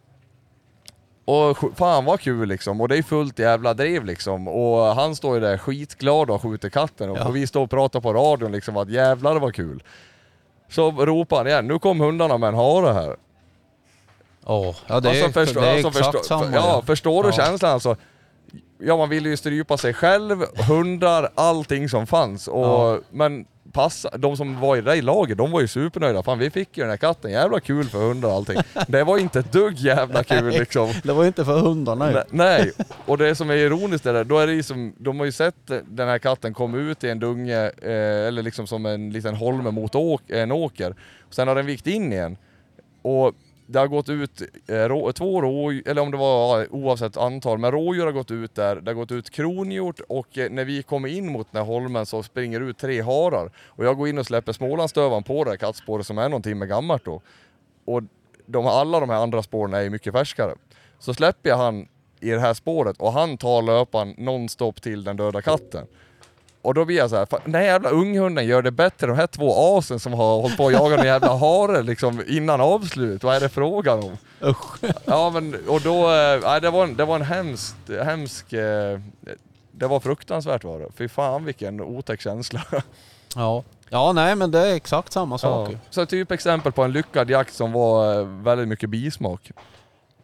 Och 1.26 1.58
fan 1.78 2.06
vad 2.06 2.20
kul 2.20 2.50
liksom, 2.50 2.82
och 2.82 2.88
det 2.88 2.98
är 2.98 3.04
fullt 3.04 3.40
jävla 3.40 3.74
drev 3.74 4.06
liksom. 4.06 4.48
Och 4.48 4.78
han 4.96 5.16
står 5.16 5.36
ju 5.36 5.42
där 5.42 5.58
skitglad 5.58 6.30
och 6.30 6.42
skjuter 6.42 6.70
katten 6.70 7.10
och, 7.10 7.18
Ja. 7.18 7.28
och 7.28 7.36
vi 7.36 7.48
står 7.48 7.62
och 7.64 7.70
pratar 7.70 8.02
på 8.02 8.14
radion 8.14 8.52
liksom 8.52 8.78
att 8.78 8.90
jävlar 8.90 9.40
vad 9.40 9.56
kul. 9.56 9.84
Så 10.70 10.92
ropar 10.92 11.38
han 11.38 11.48
igen, 11.48 11.68
nu 11.68 11.80
kom 11.80 12.00
hundarna 12.00 12.38
med 12.38 12.48
en 12.50 12.56
hare 12.56 12.94
här. 12.94 13.16
Åh, 14.46 14.76
ja 14.88 15.00
det 15.00 15.10
Alltså, 15.10 15.40
förstå- 15.40 15.60
det 15.62 15.68
är 15.68 15.74
alltså, 15.74 15.88
exakt 15.88 16.06
förstå- 16.18 16.24
samma. 16.24 16.46
Ja, 16.56 16.78
det. 16.82 16.86
förstår 16.88 17.24
du 17.24 17.30
Ja. 17.30 17.34
känslan 17.34 17.72
alltså? 17.72 17.96
Ja, 18.80 18.98
man 18.98 19.10
ville 19.10 19.30
ju 19.30 19.38
strypa 19.38 19.78
sig 19.78 19.94
själv, 19.94 20.38
hundar, 20.68 21.30
allting 21.36 21.90
som 21.90 22.08
fanns. 22.08 22.48
Och, 22.48 22.66
Ja. 22.66 23.00
Men 23.10 23.46
passa, 23.72 24.18
de 24.18 24.38
som 24.38 24.60
var 24.60 24.78
i 24.78 24.82
det 24.82 25.02
laget, 25.02 25.38
de 25.38 25.52
var 25.52 25.62
ju 25.62 25.68
supernöjda. 25.68 26.24
Fan 26.24 26.40
vi 26.40 26.50
fick 26.50 26.78
ju 26.78 26.84
den 26.84 26.90
här 26.90 26.98
katten, 26.98 27.32
jävla 27.32 27.60
kul 27.60 27.86
för 27.90 27.98
hundar 28.08 28.30
och 28.30 28.36
allting. 28.36 28.58
Det 28.88 29.04
var 29.04 29.18
inte 29.18 29.40
ett 29.40 29.52
dugg 29.52 29.78
jävla 29.78 30.24
kul 30.24 30.50
liksom. 30.50 30.94
Det 31.04 31.14
var 31.14 31.24
ju 31.24 31.28
inte 31.28 31.46
för 31.46 31.60
hundarna 31.60 32.08
ju. 32.08 32.14
Nej, 32.14 32.24
nej, 32.32 32.72
och 33.06 33.18
det 33.18 33.36
som 33.36 33.50
är 33.50 33.56
ironiskt 33.56 34.06
är 34.06 34.14
det, 34.14 34.24
då 34.24 34.40
är 34.40 34.48
det 34.48 34.54
ju 34.54 34.64
som, 34.64 34.94
de 34.98 35.20
har 35.20 35.26
ju 35.26 35.32
sett 35.32 35.56
den 35.86 36.08
här 36.08 36.18
katten 36.20 36.54
komma 36.54 36.78
ut 36.78 37.04
i 37.04 37.10
en 37.10 37.20
dunge, 37.20 37.72
eh, 37.82 38.28
eller 38.28 38.42
liksom 38.44 38.68
som 38.68 38.86
en 38.86 39.10
liten 39.10 39.36
holme 39.36 39.72
mot 39.72 39.96
åk, 39.96 40.22
en 40.28 40.52
åker. 40.52 40.96
Sen 41.30 41.48
har 41.48 41.56
den 41.56 41.66
vikt 41.66 41.88
in 41.88 42.14
igen. 42.14 42.38
Och 43.02 43.34
det 43.68 43.80
har 43.80 43.88
gått 43.88 44.10
ut 44.10 44.42
eh, 44.68 44.76
rå, 44.76 45.12
två 45.12 45.42
rådjur, 45.42 45.88
eller 45.88 46.02
om 46.02 46.12
det 46.12 46.18
var 46.18 46.74
oavsett 46.76 47.18
antal, 47.18 47.58
men 47.58 47.72
rådjur 47.72 48.06
har 48.06 48.12
gått 48.12 48.32
ut 48.32 48.56
där, 48.56 48.76
det 48.76 48.90
har 48.92 48.96
gått 48.96 49.12
ut 49.12 49.30
kronhjort 49.30 50.00
och 50.10 50.38
eh, 50.38 50.50
när 50.52 50.66
vi 50.66 50.84
kommer 50.84 51.10
in 51.10 51.32
mot 51.32 51.48
den 51.52 51.62
här 51.62 51.74
holmen 51.74 52.06
så 52.06 52.24
springer 52.24 52.60
det 52.60 52.66
ut 52.66 52.78
tre 52.78 53.02
harar. 53.02 53.52
Och 53.66 53.86
jag 53.86 53.98
går 53.98 54.08
in 54.08 54.18
och 54.18 54.26
släpper 54.26 54.54
Smålandsdövan 54.54 55.24
på 55.24 55.44
det 55.44 55.50
här 55.50 55.58
kattspåret 55.58 56.08
som 56.08 56.18
är 56.18 56.30
någon 56.30 56.42
timme 56.42 56.66
gammalt 56.66 57.06
då. 57.06 57.22
Och 57.86 58.02
de, 58.46 58.68
alla 58.68 59.00
de 59.00 59.10
här 59.10 59.18
andra 59.18 59.44
spåren 59.44 59.74
är 59.74 59.82
ju 59.82 59.90
mycket 59.90 60.14
färskare. 60.14 60.56
Så 61.00 61.14
släpper 61.14 61.50
jag 61.50 61.58
han 61.58 61.88
i 62.20 62.30
det 62.30 62.40
här 62.40 62.54
spåret 62.54 62.98
och 62.98 63.12
han 63.12 63.38
tar 63.38 63.62
löpan 63.62 64.16
nonstop 64.18 64.82
till 64.82 65.04
den 65.04 65.18
döda 65.18 65.42
katten. 65.42 65.88
Och 66.66 66.74
då 66.74 66.86
blir 66.86 66.98
jag 66.98 67.10
så 67.10 67.16
här, 67.16 67.26
"Fan, 67.26 67.40
den 67.46 67.56
här 67.56 67.62
jävla 67.62 67.90
unghunden 67.90 68.46
gör 68.46 68.62
det 68.62 68.72
bättre 68.72 69.08
de 69.08 69.16
här 69.18 69.28
två 69.28 69.78
asen 69.78 70.00
som 70.00 70.14
har 70.14 70.42
hållit 70.42 70.58
på 70.58 70.68
att 70.68 70.74
jaga 70.74 70.98
en 70.98 71.06
jävla 71.06 71.36
hare 71.38 71.84
liksom 71.84 72.24
innan 72.28 72.62
avslut. 72.62 73.24
Vad 73.24 73.36
är 73.36 73.40
det 73.40 73.50
frågan 73.50 74.00
om? 74.04 74.18
Usch. 74.50 74.78
Ja 75.06 75.30
men 75.30 75.56
och 75.68 75.82
då, 75.82 76.12
eh, 76.12 76.40
nej, 76.44 76.62
det 76.62 76.70
var 76.70 76.84
en, 76.84 76.96
det 76.96 77.06
var 77.06 77.16
en 77.16 77.22
hemsk, 77.22 77.76
hemsk, 78.04 78.54
eh, 78.54 79.00
det 79.72 79.88
var 79.88 80.00
fruktansvärt 80.00 80.64
var 80.64 80.80
det. 80.80 80.88
Fy 80.98 81.08
fan 81.08 81.46
vilken 81.46 81.82
otäck 81.82 82.22
känsla. 82.22 82.62
Ja. 83.36 83.64
ja, 83.90 84.12
nej 84.14 84.36
men 84.36 84.52
det 84.52 84.60
är 84.60 84.76
exakt 84.76 85.12
samma 85.12 85.38
sak 85.38 85.70
Ja. 85.72 85.78
Så 85.90 86.06
typ 86.06 86.32
exempel 86.32 86.72
på 86.72 86.84
en 86.84 86.92
lyckad 86.92 87.30
jakt 87.30 87.54
som 87.54 87.72
var 87.72 88.20
eh, 88.20 88.26
väldigt 88.26 88.68
mycket 88.68 88.90
bismak. 88.90 89.52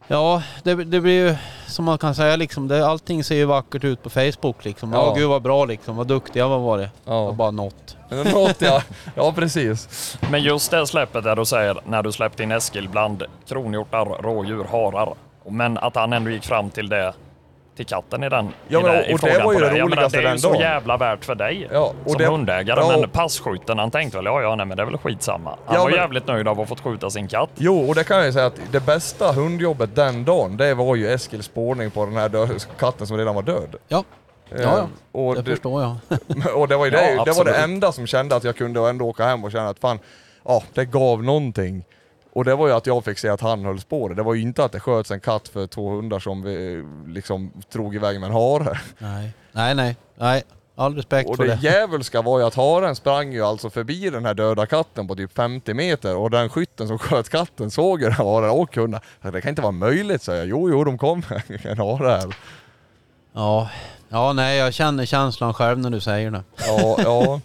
Ja, 0.08 0.44
det, 0.64 0.76
det 0.76 1.02
blir 1.02 1.28
ju 1.30 1.36
som 1.68 1.86
man 1.86 1.98
kan 1.98 2.16
säga 2.16 2.36
liksom, 2.36 2.68
det, 2.68 2.88
allting 2.88 3.24
ser 3.24 3.36
ju 3.36 3.46
vackert 3.46 3.84
ut 3.84 4.04
på 4.04 4.10
Facebook 4.10 4.66
liksom. 4.66 4.94
Ja, 4.94 5.06
Ja. 5.08 5.14
gud 5.14 5.30
vad 5.30 5.42
bra 5.42 5.66
liksom, 5.66 5.96
vad 5.96 6.08
duktiga 6.08 6.48
vad 6.48 6.62
var 6.62 6.78
det? 6.78 6.84
Det 7.06 7.12
var 7.12 7.26
Ja, 7.26 7.32
bara 7.32 7.52
något. 7.52 7.98
Något, 8.34 8.62
ja. 8.62 8.82
ja 9.16 9.32
precis. 9.34 10.18
Men 10.32 10.44
just 10.44 10.72
det 10.72 10.88
släppet 10.88 11.24
där 11.24 11.36
du 11.36 11.46
säger 11.46 11.78
när 11.86 12.04
du 12.04 12.12
släppte 12.12 12.44
in 12.44 12.52
Eskil 12.52 12.90
bland 12.90 13.24
kronhjortar, 13.48 14.06
rådjur, 14.06 14.64
harar. 14.64 15.14
Men 15.50 15.78
att 15.78 15.96
han 15.96 16.14
ändå 16.14 16.30
gick 16.32 16.44
fram 16.46 16.70
till 16.70 16.90
det 16.90 17.14
till 17.76 17.86
katten 17.86 18.24
i 18.24 18.30
den 18.30 18.50
Ja, 18.68 18.80
i 18.80 18.84
men 18.84 18.92
det- 18.92 19.00
och- 19.02 19.08
i 19.10 19.14
och 19.14 19.20
det 19.20 19.44
var 19.44 19.54
ju 19.54 19.60
det 19.60 19.66
Jag 19.66 19.74
menar, 19.74 19.86
roligaste 19.88 20.18
Det 20.18 20.22
är 20.22 20.24
ju 20.24 20.28
den 20.30 20.40
så 20.40 20.48
dagen. 20.50 20.60
jävla 20.62 20.98
värt 20.98 21.26
för 21.26 21.36
dig 21.36 21.68
Ja, 21.72 21.94
och 22.06 22.12
som 22.12 22.18
det- 22.18 22.28
hundägare. 22.28 22.80
ja, 22.80 22.88
Men 22.92 23.04
och- 23.04 23.12
passkytten 23.12 23.80
han 23.80 23.92
tänkte 23.92 24.18
väl 24.18 24.26
ja, 24.26 24.42
ja, 24.42 24.56
nej 24.56 24.66
men 24.66 24.78
det 24.78 24.84
är 24.84 24.88
väl 24.88 24.98
skitsamma. 24.98 25.50
Han 25.66 25.76
Ja, 25.76 25.82
var 25.82 25.90
men- 25.90 26.00
jävligt 26.00 26.28
nöjd 26.28 26.48
av 26.48 26.52
att 26.52 26.58
ha 26.58 26.66
fått 26.66 26.80
skjuta 26.84 27.10
sin 27.10 27.28
katt. 27.28 27.50
Jo, 27.56 27.90
och 27.90 27.96
det 27.96 28.04
kan 28.04 28.18
jag 28.18 28.26
ju 28.26 28.34
säga 28.34 28.46
att 28.46 28.60
det 28.72 28.80
bästa 28.86 29.32
hundjobbet 29.32 29.96
den 29.96 30.26
dagen, 30.26 30.58
det 30.58 30.74
var 30.74 30.96
ju 30.96 31.08
Eskils 31.14 31.46
spårning 31.46 31.92
på 31.92 32.06
den 32.06 32.16
här 32.18 32.30
dö- 32.30 32.48
katten 32.80 33.08
som 33.08 33.18
redan 33.18 33.36
var 33.36 33.42
död. 33.44 33.76
Ja, 33.88 34.04
Eh, 34.56 34.62
ja. 34.62 34.88
Och 35.12 35.36
det 35.36 35.42
det, 35.42 35.52
förstår 35.52 35.82
jag. 35.82 35.96
och 36.56 36.68
det 36.68 36.78
var 36.78 36.86
ju 36.86 36.92
det, 36.92 37.14
Ja, 37.16 37.24
det, 37.26 37.32
var 37.32 37.46
det 37.46 37.56
enda 37.58 37.92
som 37.92 38.08
kände 38.08 38.36
att 38.36 38.44
jag 38.44 38.56
kunde 38.56 38.90
ändå 38.90 39.06
åka 39.06 39.26
hem 39.26 39.44
och 39.44 39.52
känna 39.52 39.70
att 39.70 39.80
fan, 39.80 40.00
ja, 40.46 40.64
det 40.74 40.86
gav 40.86 41.24
någonting. 41.24 41.84
Och 42.34 42.46
det 42.46 42.56
var 42.56 42.68
ju 42.68 42.74
att 42.74 42.88
jag 42.88 43.06
fick 43.06 43.18
se 43.20 43.30
att 43.30 43.42
han 43.42 43.66
höll 43.66 43.80
spåret. 43.80 44.18
Det 44.18 44.24
var 44.24 44.34
ju 44.34 44.42
inte 44.42 44.64
att 44.64 44.72
det 44.72 44.80
sköts 44.80 45.12
en 45.12 45.20
katt 45.20 45.48
för 45.48 45.68
två 45.68 45.90
hundar 45.90 46.20
som 46.20 46.42
vi 46.42 46.84
liksom 47.08 47.52
drog 47.72 47.96
iväg 47.96 48.20
med 48.20 48.28
en 48.28 48.34
hare. 48.34 48.80
nej, 48.98 49.32
nej, 49.52 49.76
nej. 49.76 49.96
nej. 50.18 50.44
All 50.76 50.96
respekt 50.96 51.30
Och 51.30 51.36
för 51.38 51.44
det 51.46 51.56
det. 51.56 51.62
djävulska 51.62 52.22
var 52.22 52.40
ju 52.40 52.46
att 52.46 52.56
haren 52.56 52.96
sprang 52.96 53.34
ju 53.34 53.42
alltså 53.46 53.70
förbi 53.70 54.10
den 54.10 54.26
här 54.26 54.34
döda 54.34 54.66
katten 54.66 55.08
på 55.08 55.16
typ 55.16 55.34
50 55.36 55.74
meter 55.74 56.16
och 56.16 56.30
den 56.32 56.50
skytten 56.50 56.88
som 56.88 57.00
sköt 57.00 57.30
katten 57.30 57.72
såg 57.72 58.00
ju 58.02 58.06
den 58.06 58.14
haren 58.16 58.50
och 58.50 58.76
hunden. 58.76 59.00
Det 59.22 59.42
kan 59.42 59.50
inte 59.50 59.62
vara 59.62 59.72
möjligt, 59.72 60.22
sa 60.22 60.36
jag. 60.36 60.46
Jo, 60.48 60.70
jo, 60.70 60.84
de 60.84 60.98
kom 60.98 61.24
en 61.64 61.78
hare 61.78 62.10
här. 62.10 62.36
Ja. 63.34 63.70
ja, 64.10 64.34
nej 64.34 64.58
jag 64.58 64.74
känner 64.74 65.06
känslan 65.06 65.54
själv 65.54 65.80
när 65.80 65.90
du 65.90 66.00
säger 66.00 66.32
det. 66.32 66.44
Ja, 66.68 66.96
ja. 67.04 67.42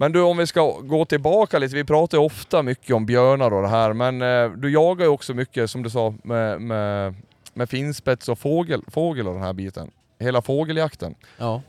Men 0.00 0.12
du, 0.12 0.22
om 0.22 0.36
vi 0.36 0.46
ska 0.46 0.80
gå 0.80 1.04
tillbaka 1.04 1.58
lite. 1.58 1.74
Vi 1.74 1.84
pratar 1.84 2.18
ju 2.18 2.24
ofta 2.24 2.62
mycket 2.62 2.96
om 2.96 3.06
björnar 3.06 3.50
och 3.50 3.62
det 3.62 3.68
här, 3.68 3.92
men 3.92 4.22
eh, 4.22 4.50
du 4.50 4.72
jagar 4.72 5.04
ju 5.04 5.10
också 5.10 5.34
mycket, 5.34 5.70
som 5.70 5.82
du 5.82 5.90
sa, 5.90 6.14
med, 6.22 6.60
med, 6.60 7.14
med 7.54 7.70
finspets 7.70 8.28
och 8.28 8.38
fågel, 8.38 8.82
fågel 8.86 9.28
och 9.28 9.34
den 9.34 9.42
här 9.42 9.52
biten. 9.52 9.90
Hela 10.18 10.42
fågeljakten. 10.42 11.14
Ja. 11.36 11.62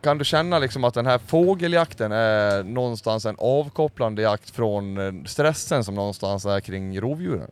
Kan 0.00 0.18
du 0.18 0.24
känna 0.24 0.58
liksom 0.58 0.84
att 0.84 0.94
den 0.94 1.06
här 1.06 1.18
fågeljakten 1.18 2.12
är 2.12 2.62
någonstans 2.62 3.26
en 3.26 3.36
avkopplande 3.38 4.22
jakt 4.22 4.50
från 4.50 4.98
eh, 4.98 5.24
stressen 5.24 5.84
som 5.84 5.94
någonstans 5.94 6.46
är 6.46 6.60
kring 6.60 7.00
rovdjuren? 7.00 7.50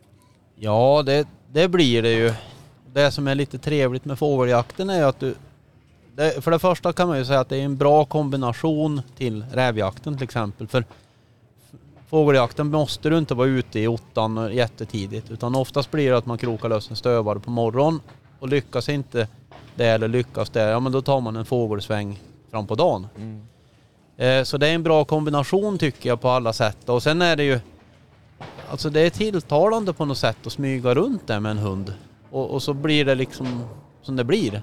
Ja, 0.55 1.03
det, 1.05 1.27
det 1.51 1.67
blir 1.67 2.01
det 2.01 2.13
ju. 2.13 2.33
Det 2.93 3.11
som 3.11 3.27
är 3.27 3.35
lite 3.35 3.57
trevligt 3.57 4.05
med 4.05 4.19
fågeljakten 4.19 4.89
är 4.89 4.97
ju 4.97 5.03
att 5.03 5.19
du... 5.19 5.35
Det, 6.15 6.43
för 6.43 6.51
det 6.51 6.59
första 6.59 6.93
kan 6.93 7.07
man 7.07 7.17
ju 7.17 7.25
säga 7.25 7.39
att 7.39 7.49
det 7.49 7.57
är 7.57 7.65
en 7.65 7.77
bra 7.77 8.05
kombination 8.05 9.01
till 9.17 9.45
rävjakten 9.51 10.17
till 10.17 10.23
exempel. 10.23 10.67
För 10.67 10.85
fågeljakten 12.09 12.67
måste 12.67 13.09
du 13.09 13.17
inte 13.17 13.33
vara 13.33 13.47
ute 13.47 13.79
i 13.79 13.87
ottan 13.87 14.49
jättetidigt 14.53 15.31
utan 15.31 15.55
oftast 15.55 15.91
blir 15.91 16.11
det 16.11 16.17
att 16.17 16.25
man 16.25 16.37
krokar 16.37 16.69
lös 16.69 16.89
en 16.89 16.95
stövare 16.95 17.39
på 17.39 17.51
morgonen 17.51 17.99
och 18.39 18.49
lyckas 18.49 18.89
inte 18.89 19.27
det 19.75 19.85
eller 19.85 20.07
lyckas 20.07 20.49
det, 20.49 20.61
ja 20.61 20.79
men 20.79 20.91
då 20.91 21.01
tar 21.01 21.21
man 21.21 21.35
en 21.35 21.45
fågelsväng 21.45 22.19
fram 22.51 22.67
på 22.67 22.75
dagen. 22.75 23.07
Eh, 24.17 24.43
så 24.43 24.57
det 24.57 24.67
är 24.67 24.75
en 24.75 24.83
bra 24.83 25.05
kombination 25.05 25.77
tycker 25.77 26.09
jag 26.09 26.21
på 26.21 26.29
alla 26.29 26.53
sätt 26.53 26.89
och 26.89 27.03
sen 27.03 27.21
är 27.21 27.35
det 27.35 27.43
ju 27.43 27.59
Alltså 28.69 28.89
det 28.89 28.99
är 29.01 29.09
tilltalande 29.09 29.93
på 29.93 30.05
något 30.05 30.17
sätt 30.17 30.37
att 30.45 30.53
smyga 30.53 30.93
runt 30.93 31.27
där 31.27 31.39
med 31.39 31.51
en 31.51 31.57
hund. 31.57 31.93
Och, 32.31 32.51
och 32.51 32.63
så 32.63 32.73
blir 32.73 33.05
det 33.05 33.15
liksom 33.15 33.63
som 34.01 34.15
det 34.15 34.23
blir. 34.23 34.61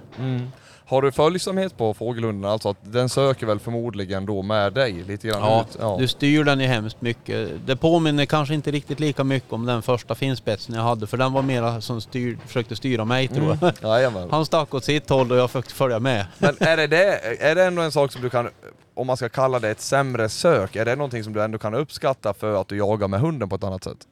Har 0.91 1.03
du 1.03 1.12
följsamhet 1.12 1.76
på 1.76 1.95
fågelhunden? 1.95 2.51
Alltså 2.51 2.68
att 2.68 2.76
den 2.82 3.09
söker 3.09 3.47
väl 3.47 3.59
förmodligen 3.59 4.26
då 4.26 4.43
med 4.43 4.72
dig 4.72 4.93
lite 4.93 5.28
grann 5.28 5.43
Ja, 5.43 5.61
ut? 5.61 5.76
Ja. 5.80 5.97
du 5.99 6.09
styr 6.09 6.45
den 6.45 6.61
ju 6.61 6.66
hemskt 6.66 7.01
mycket. 7.01 7.66
Det 7.66 7.76
påminner 7.76 8.26
kanske 8.26 8.55
inte 8.55 8.70
riktigt 8.70 9.01
lika 9.01 9.24
mycket 9.24 9.53
om 9.53 9.66
den 9.66 9.82
första 9.82 10.14
finspetsen 10.14 10.74
jag 10.74 10.82
hade 10.82 11.07
för 11.07 11.16
den 11.16 11.32
var 11.32 11.43
mera 11.43 11.80
som 11.80 12.01
styr, 12.01 12.38
försökte 12.47 12.76
styra 12.76 13.05
mig 13.05 13.28
tror 13.28 13.59
jag. 13.61 13.72
Jajamän. 13.82 14.28
Han 14.30 14.47
stack 14.47 14.74
åt 14.74 14.84
sitt 14.84 15.11
håll 15.11 15.32
och 15.32 15.38
jag 15.38 15.51
försökte 15.51 15.74
följa 15.74 15.99
med. 15.99 16.26
Men 16.38 16.57
är 16.61 16.76
det, 16.76 16.86
det, 16.86 17.18
är 17.43 17.55
det 17.55 17.64
ändå 17.64 17.82
en 17.82 17.93
sak 17.93 18.12
som 18.12 18.22
du 18.22 18.30
kan, 18.30 18.49
om 18.95 19.07
man 19.07 19.16
ska 19.16 19.28
kalla 19.28 19.59
det 19.59 19.70
ett 19.70 19.80
sämre 19.80 20.28
sök, 20.28 20.76
är 20.76 20.84
det 20.84 20.97
någonting 20.97 21.24
som 21.24 21.32
du 21.32 21.43
ändå 21.43 21.59
kan 21.59 21.74
uppskatta 21.74 22.34
för 22.34 22.61
att 22.61 22.68
du 22.68 22.76
jagar 22.76 23.09
med 23.09 23.20
hunden 23.20 23.49
på 23.49 23.57
ett 23.57 23.64
annat 23.64 23.84
sätt? 23.84 24.07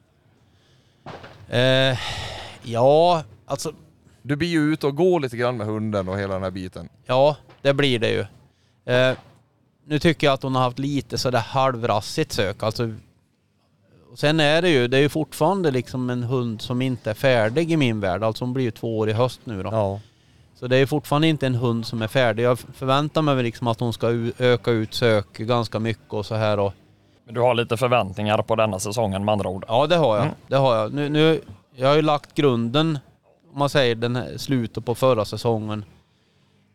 Eh, 1.49 1.97
ja, 2.63 3.23
alltså 3.45 3.73
Du 4.29 4.35
blir 4.35 4.47
ju 4.47 4.73
ute 4.73 4.87
och 4.87 4.95
går 4.95 5.19
lite 5.19 5.37
grann 5.37 5.57
med 5.57 5.67
hunden 5.67 6.09
och 6.09 6.19
hela 6.19 6.33
den 6.33 6.43
här 6.43 6.51
biten. 6.51 6.89
Ja, 7.05 7.37
det 7.61 7.73
blir 7.73 7.99
det 7.99 8.09
ju. 8.09 8.25
Eh, 8.93 9.17
nu 9.85 9.99
tycker 9.99 10.27
jag 10.27 10.33
att 10.33 10.43
hon 10.43 10.55
har 10.55 10.61
haft 10.61 10.79
lite 10.79 11.17
sådär 11.17 11.39
halvrassigt 11.39 12.31
sök. 12.31 12.63
Alltså, 12.63 12.93
och 14.11 14.19
sen 14.19 14.39
är 14.39 14.61
det 14.61 14.69
ju, 14.69 14.87
det 14.87 14.97
är 14.97 15.01
ju 15.01 15.09
fortfarande 15.09 15.71
liksom 15.71 16.09
en 16.09 16.23
hund 16.23 16.61
som 16.61 16.81
inte 16.81 17.09
är 17.09 17.13
färdig 17.13 17.71
i 17.71 17.77
min 17.77 17.99
värld. 17.99 18.23
Alltså 18.23 18.43
hon 18.43 18.53
blir 18.53 18.63
ju 18.63 18.71
två 18.71 18.97
år 18.97 19.09
i 19.09 19.13
höst 19.13 19.41
nu 19.43 19.63
då. 19.63 19.69
Ja. 19.69 19.99
Så 20.55 20.67
det 20.67 20.77
är 20.77 20.85
fortfarande 20.85 21.27
inte 21.27 21.47
en 21.47 21.55
hund 21.55 21.85
som 21.85 22.01
är 22.01 22.07
färdig. 22.07 22.43
Jag 22.43 22.59
förväntar 22.59 23.21
mig 23.21 23.43
liksom 23.43 23.67
att 23.67 23.79
hon 23.79 23.93
ska 23.93 24.31
öka 24.37 24.71
ut 24.71 24.93
sök 24.93 25.37
ganska 25.37 25.79
mycket 25.79 26.13
och 26.13 26.25
så 26.25 26.35
här 26.35 26.59
och 26.59 26.73
Men 27.25 27.33
du 27.33 27.41
har 27.41 27.53
lite 27.53 27.77
förväntningar 27.77 28.41
på 28.41 28.55
denna 28.55 28.79
säsongen 28.79 29.25
med 29.25 29.33
andra 29.33 29.49
ord. 29.49 29.65
Ja 29.67 29.87
det 29.87 29.95
har 29.95 30.15
jag. 30.15 30.25
Mm. 30.25 30.35
Det 30.47 30.55
har 30.55 30.75
jag. 30.75 30.93
Nu, 30.93 31.09
nu, 31.09 31.41
jag 31.75 31.87
har 31.87 31.95
ju 31.95 32.01
lagt 32.01 32.35
grunden, 32.35 32.99
om 33.53 33.59
man 33.59 33.69
säger 33.69 33.95
den 33.95 34.15
här 34.15 34.37
slutet 34.37 34.85
på 34.85 34.95
förra 34.95 35.25
säsongen. 35.25 35.85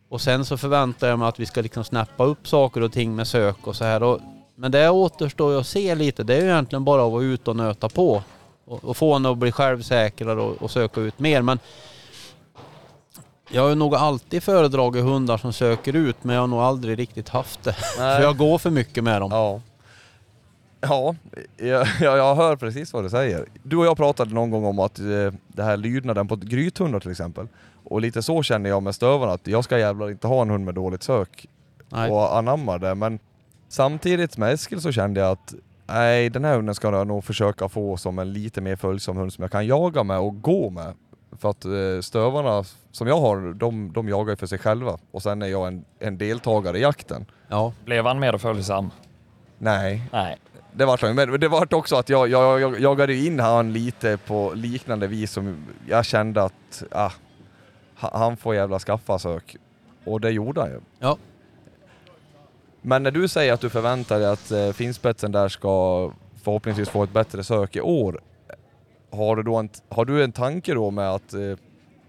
Och 0.08 0.20
sen 0.20 0.44
så 0.44 0.56
förväntar 0.56 1.08
jag 1.08 1.18
mig 1.18 1.28
att 1.28 1.40
vi 1.40 1.46
ska 1.46 1.60
liksom 1.60 1.84
snappa 1.84 2.24
upp 2.24 2.48
saker 2.48 2.80
och 2.80 2.92
ting 2.92 3.16
med 3.16 3.26
sök 3.26 3.66
och 3.66 3.76
så 3.76 3.84
här. 3.84 4.02
Och, 4.02 4.20
men 4.54 4.70
det 4.70 4.90
återstår 4.90 5.52
ju 5.52 5.58
att 5.60 5.66
se 5.66 5.94
lite. 5.94 6.22
Det 6.22 6.34
är 6.34 6.40
ju 6.40 6.46
egentligen 6.46 6.84
bara 6.84 7.06
att 7.06 7.12
vara 7.12 7.22
ute 7.22 7.50
och 7.50 7.56
nöta 7.56 7.88
på. 7.88 8.22
Och, 8.64 8.84
och 8.84 8.96
få 8.96 9.12
henne 9.12 9.30
att 9.30 9.38
bli 9.38 9.52
självsäkrare 9.52 10.40
och, 10.40 10.62
och 10.62 10.70
söka 10.70 11.00
ut 11.00 11.18
mer. 11.18 11.42
Men 11.42 11.58
jag 13.50 13.62
har 13.62 13.68
ju 13.68 13.74
nog 13.74 13.94
alltid 13.94 14.42
föredragit 14.42 15.04
hundar 15.04 15.38
som 15.38 15.52
söker 15.52 15.96
ut 15.96 16.16
men 16.22 16.34
jag 16.34 16.42
har 16.42 16.46
nog 16.46 16.60
aldrig 16.60 16.98
riktigt 16.98 17.28
haft 17.28 17.62
det. 17.62 17.76
Nej. 17.98 18.16
För 18.16 18.22
jag 18.22 18.36
går 18.36 18.58
för 18.58 18.70
mycket 18.70 19.04
med 19.04 19.20
dem. 19.20 19.30
Ja. 19.32 19.60
Ja, 20.88 21.14
jag, 21.56 21.86
jag, 22.00 22.34
hör 22.34 22.56
precis 22.56 22.92
vad 22.92 23.04
du 23.04 23.10
säger. 23.10 23.46
Du 23.62 23.76
och 23.76 23.86
jag 23.86 23.96
pratade 23.96 24.34
någon 24.34 24.50
gång 24.50 24.64
om 24.64 24.78
att 24.78 24.98
eh, 24.98 25.04
det 25.48 25.62
här 25.62 25.76
lydnaden 25.76 26.28
på 26.28 26.36
grythundar 26.36 27.00
till 27.00 27.10
exempel. 27.10 27.48
Och 27.84 28.00
lite 28.00 28.22
så 28.22 28.42
känner 28.42 28.70
jag 28.70 28.82
med 28.82 28.94
stövarna, 28.94 29.32
att 29.32 29.46
jag 29.46 29.64
ska 29.64 29.78
jävlar 29.78 30.10
inte 30.10 30.26
ha 30.26 30.42
en 30.42 30.50
hund 30.50 30.64
med 30.64 30.74
dåligt 30.74 31.02
sök 31.02 31.46
Nej. 31.88 32.10
och 32.10 32.36
anammar 32.36 32.78
det. 32.78 32.94
Men 32.94 33.18
samtidigt 33.68 34.38
med 34.38 34.52
Eskil 34.52 34.80
så 34.80 34.92
kände 34.92 35.20
jag 35.20 35.30
att 35.30 35.54
nej, 35.86 36.30
den 36.30 36.44
här 36.44 36.56
hunden 36.56 36.74
ska 36.74 36.90
jag 36.90 37.06
nog 37.06 37.24
försöka 37.24 37.68
få 37.68 37.96
som 37.96 38.18
en 38.18 38.32
lite 38.32 38.60
mer 38.60 38.76
följsam 38.76 39.16
hund 39.16 39.32
som 39.32 39.42
jag 39.42 39.50
kan 39.50 39.66
jaga 39.66 40.02
med 40.02 40.18
och 40.18 40.42
gå 40.42 40.70
med. 40.70 40.94
För 41.38 41.50
att 41.50 41.64
eh, 41.64 42.00
stövarna 42.02 42.64
som 42.90 43.06
jag 43.08 43.20
har, 43.20 43.52
de, 43.52 43.92
de 43.92 44.08
jagar 44.08 44.32
ju 44.32 44.36
för 44.36 44.46
sig 44.46 44.58
själva 44.58 44.98
och 45.10 45.22
sen 45.22 45.42
är 45.42 45.46
jag 45.46 45.68
en, 45.68 45.84
en 45.98 46.18
deltagare 46.18 46.78
i 46.78 46.82
jakten. 46.82 47.26
Ja. 47.48 47.72
Blev 47.84 48.06
han 48.06 48.18
mer 48.18 48.38
följsam? 48.38 48.90
Nej, 49.58 50.02
Nej. 50.12 50.36
Det 50.76 50.84
vart 50.84 51.02
han. 51.02 51.14
Men 51.14 51.40
det 51.40 51.48
vart 51.48 51.72
också 51.72 51.96
att 51.96 52.08
jag, 52.08 52.28
jag, 52.28 52.60
jag 52.60 52.80
jagade 52.80 53.14
in 53.14 53.40
han 53.40 53.72
lite 53.72 54.18
på 54.26 54.52
liknande 54.54 55.06
vis 55.06 55.32
som 55.32 55.64
jag 55.88 56.04
kände 56.04 56.42
att 56.42 56.82
ah, 56.90 57.10
ha- 58.00 58.18
han 58.18 58.36
får 58.36 58.54
jävla 58.54 58.78
skaffa 58.78 59.18
sök. 59.18 59.56
Och 60.04 60.20
det 60.20 60.30
gjorde 60.30 60.60
han 60.60 60.70
ju. 60.70 60.80
Ja. 60.98 61.16
Men 62.82 63.02
när 63.02 63.10
du 63.10 63.28
säger 63.28 63.52
att 63.52 63.60
du 63.60 63.70
förväntar 63.70 64.18
dig 64.18 64.28
att 64.28 64.50
eh, 64.50 64.72
finspetsen 64.72 65.32
där 65.32 65.48
ska 65.48 66.10
förhoppningsvis 66.42 66.88
få 66.88 67.02
ett 67.04 67.12
bättre 67.12 67.44
sök 67.44 67.76
i 67.76 67.80
år. 67.80 68.20
Har 69.10 69.36
du, 69.36 69.42
då 69.42 69.56
en, 69.56 69.68
har 69.88 70.04
du 70.04 70.24
en 70.24 70.32
tanke 70.32 70.74
då 70.74 70.90
med 70.90 71.10
att 71.10 71.34
eh, 71.34 71.40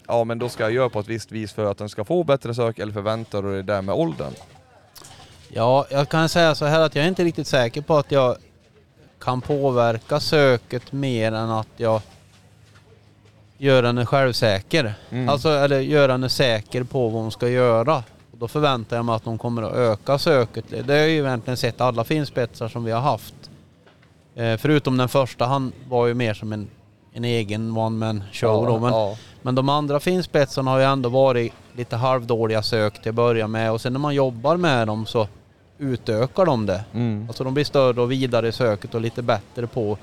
ja 0.08 0.24
men 0.24 0.40
då 0.40 0.50
ska 0.50 0.64
jag 0.64 0.72
göra 0.72 0.90
på 0.90 1.00
ett 1.00 1.08
visst 1.08 1.32
vis 1.32 1.54
för 1.54 1.72
att 1.72 1.78
den 1.78 1.90
ska 1.90 2.04
få 2.04 2.24
bättre 2.24 2.54
sök 2.54 2.80
eller 2.80 2.94
förväntar 2.94 3.42
du 3.42 3.52
dig 3.52 3.64
det 3.64 3.82
med 3.82 3.96
åldern? 3.96 4.34
Ja, 5.50 5.86
jag 5.90 6.10
kan 6.10 6.30
säga 6.30 6.56
så 6.56 6.66
här 6.66 6.80
att 6.80 6.96
jag 6.96 7.06
är 7.06 7.10
inte 7.10 7.24
riktigt 7.24 7.48
säker 7.48 7.82
på 7.82 7.98
att 7.98 8.12
jag 8.12 8.38
kan 9.20 9.42
påverka 9.42 10.20
söket 10.20 10.92
mer 10.92 11.32
än 11.32 11.50
att 11.50 11.68
jag 11.78 12.02
gör 13.58 13.84
henne 13.84 14.06
självsäker. 14.06 14.94
Mm. 15.10 15.30
Alltså, 15.30 15.50
eller 15.50 15.80
gör 15.80 16.10
henne 16.10 16.30
säker 16.30 16.84
på 16.84 17.10
vad 17.10 17.22
hon 17.22 17.32
ska 17.32 17.50
göra. 17.50 18.04
Och 18.32 18.38
då 18.38 18.48
förväntar 18.48 18.96
jag 18.96 19.06
mig 19.06 19.16
att 19.16 19.26
hon 19.26 19.38
kommer 19.38 19.64
att 19.64 19.74
öka 19.74 20.18
söket. 20.18 20.66
Det 20.70 20.94
har 20.94 21.00
jag 21.00 21.10
ju 21.10 21.20
egentligen 21.20 21.58
sett 21.58 21.82
alla 21.82 22.04
finspetsar 22.04 22.68
som 22.68 22.84
vi 22.84 22.92
har 22.92 23.02
haft. 23.02 23.36
Eh, 24.36 24.58
förutom 24.58 24.98
den 24.98 25.10
första, 25.10 25.46
han 25.46 25.72
var 25.90 26.08
ju 26.08 26.14
mer 26.14 26.34
som 26.34 26.54
en, 26.54 26.68
en 27.14 27.26
egen 27.26 27.78
one 27.78 27.98
man 27.98 28.24
show 28.32 28.66
då. 28.66 28.80
Men, 28.80 28.94
ja. 28.94 29.18
men 29.42 29.56
de 29.56 29.70
andra 29.70 30.00
finspetsarna 30.00 30.72
har 30.72 30.80
ju 30.80 30.86
ändå 30.86 31.10
varit 31.10 31.54
lite 31.74 31.96
halvdåliga 31.96 32.64
sök 32.64 33.02
till 33.02 33.10
att 33.10 33.16
börja 33.16 33.48
med 33.48 33.72
och 33.72 33.82
sen 33.82 33.94
när 33.94 34.00
man 34.00 34.16
jobbar 34.16 34.58
med 34.58 34.88
dem 34.88 35.06
så 35.06 35.28
utökar 35.78 36.46
de 36.46 36.66
det. 36.66 36.84
Mm. 36.94 37.26
Alltså 37.28 37.44
de 37.44 37.54
blir 37.54 37.64
större 37.64 38.02
och 38.02 38.12
vidare 38.12 38.48
i 38.48 38.52
söket 38.52 38.96
och 38.96 39.02
lite 39.02 39.22
bättre 39.22 39.68
på 39.68 39.98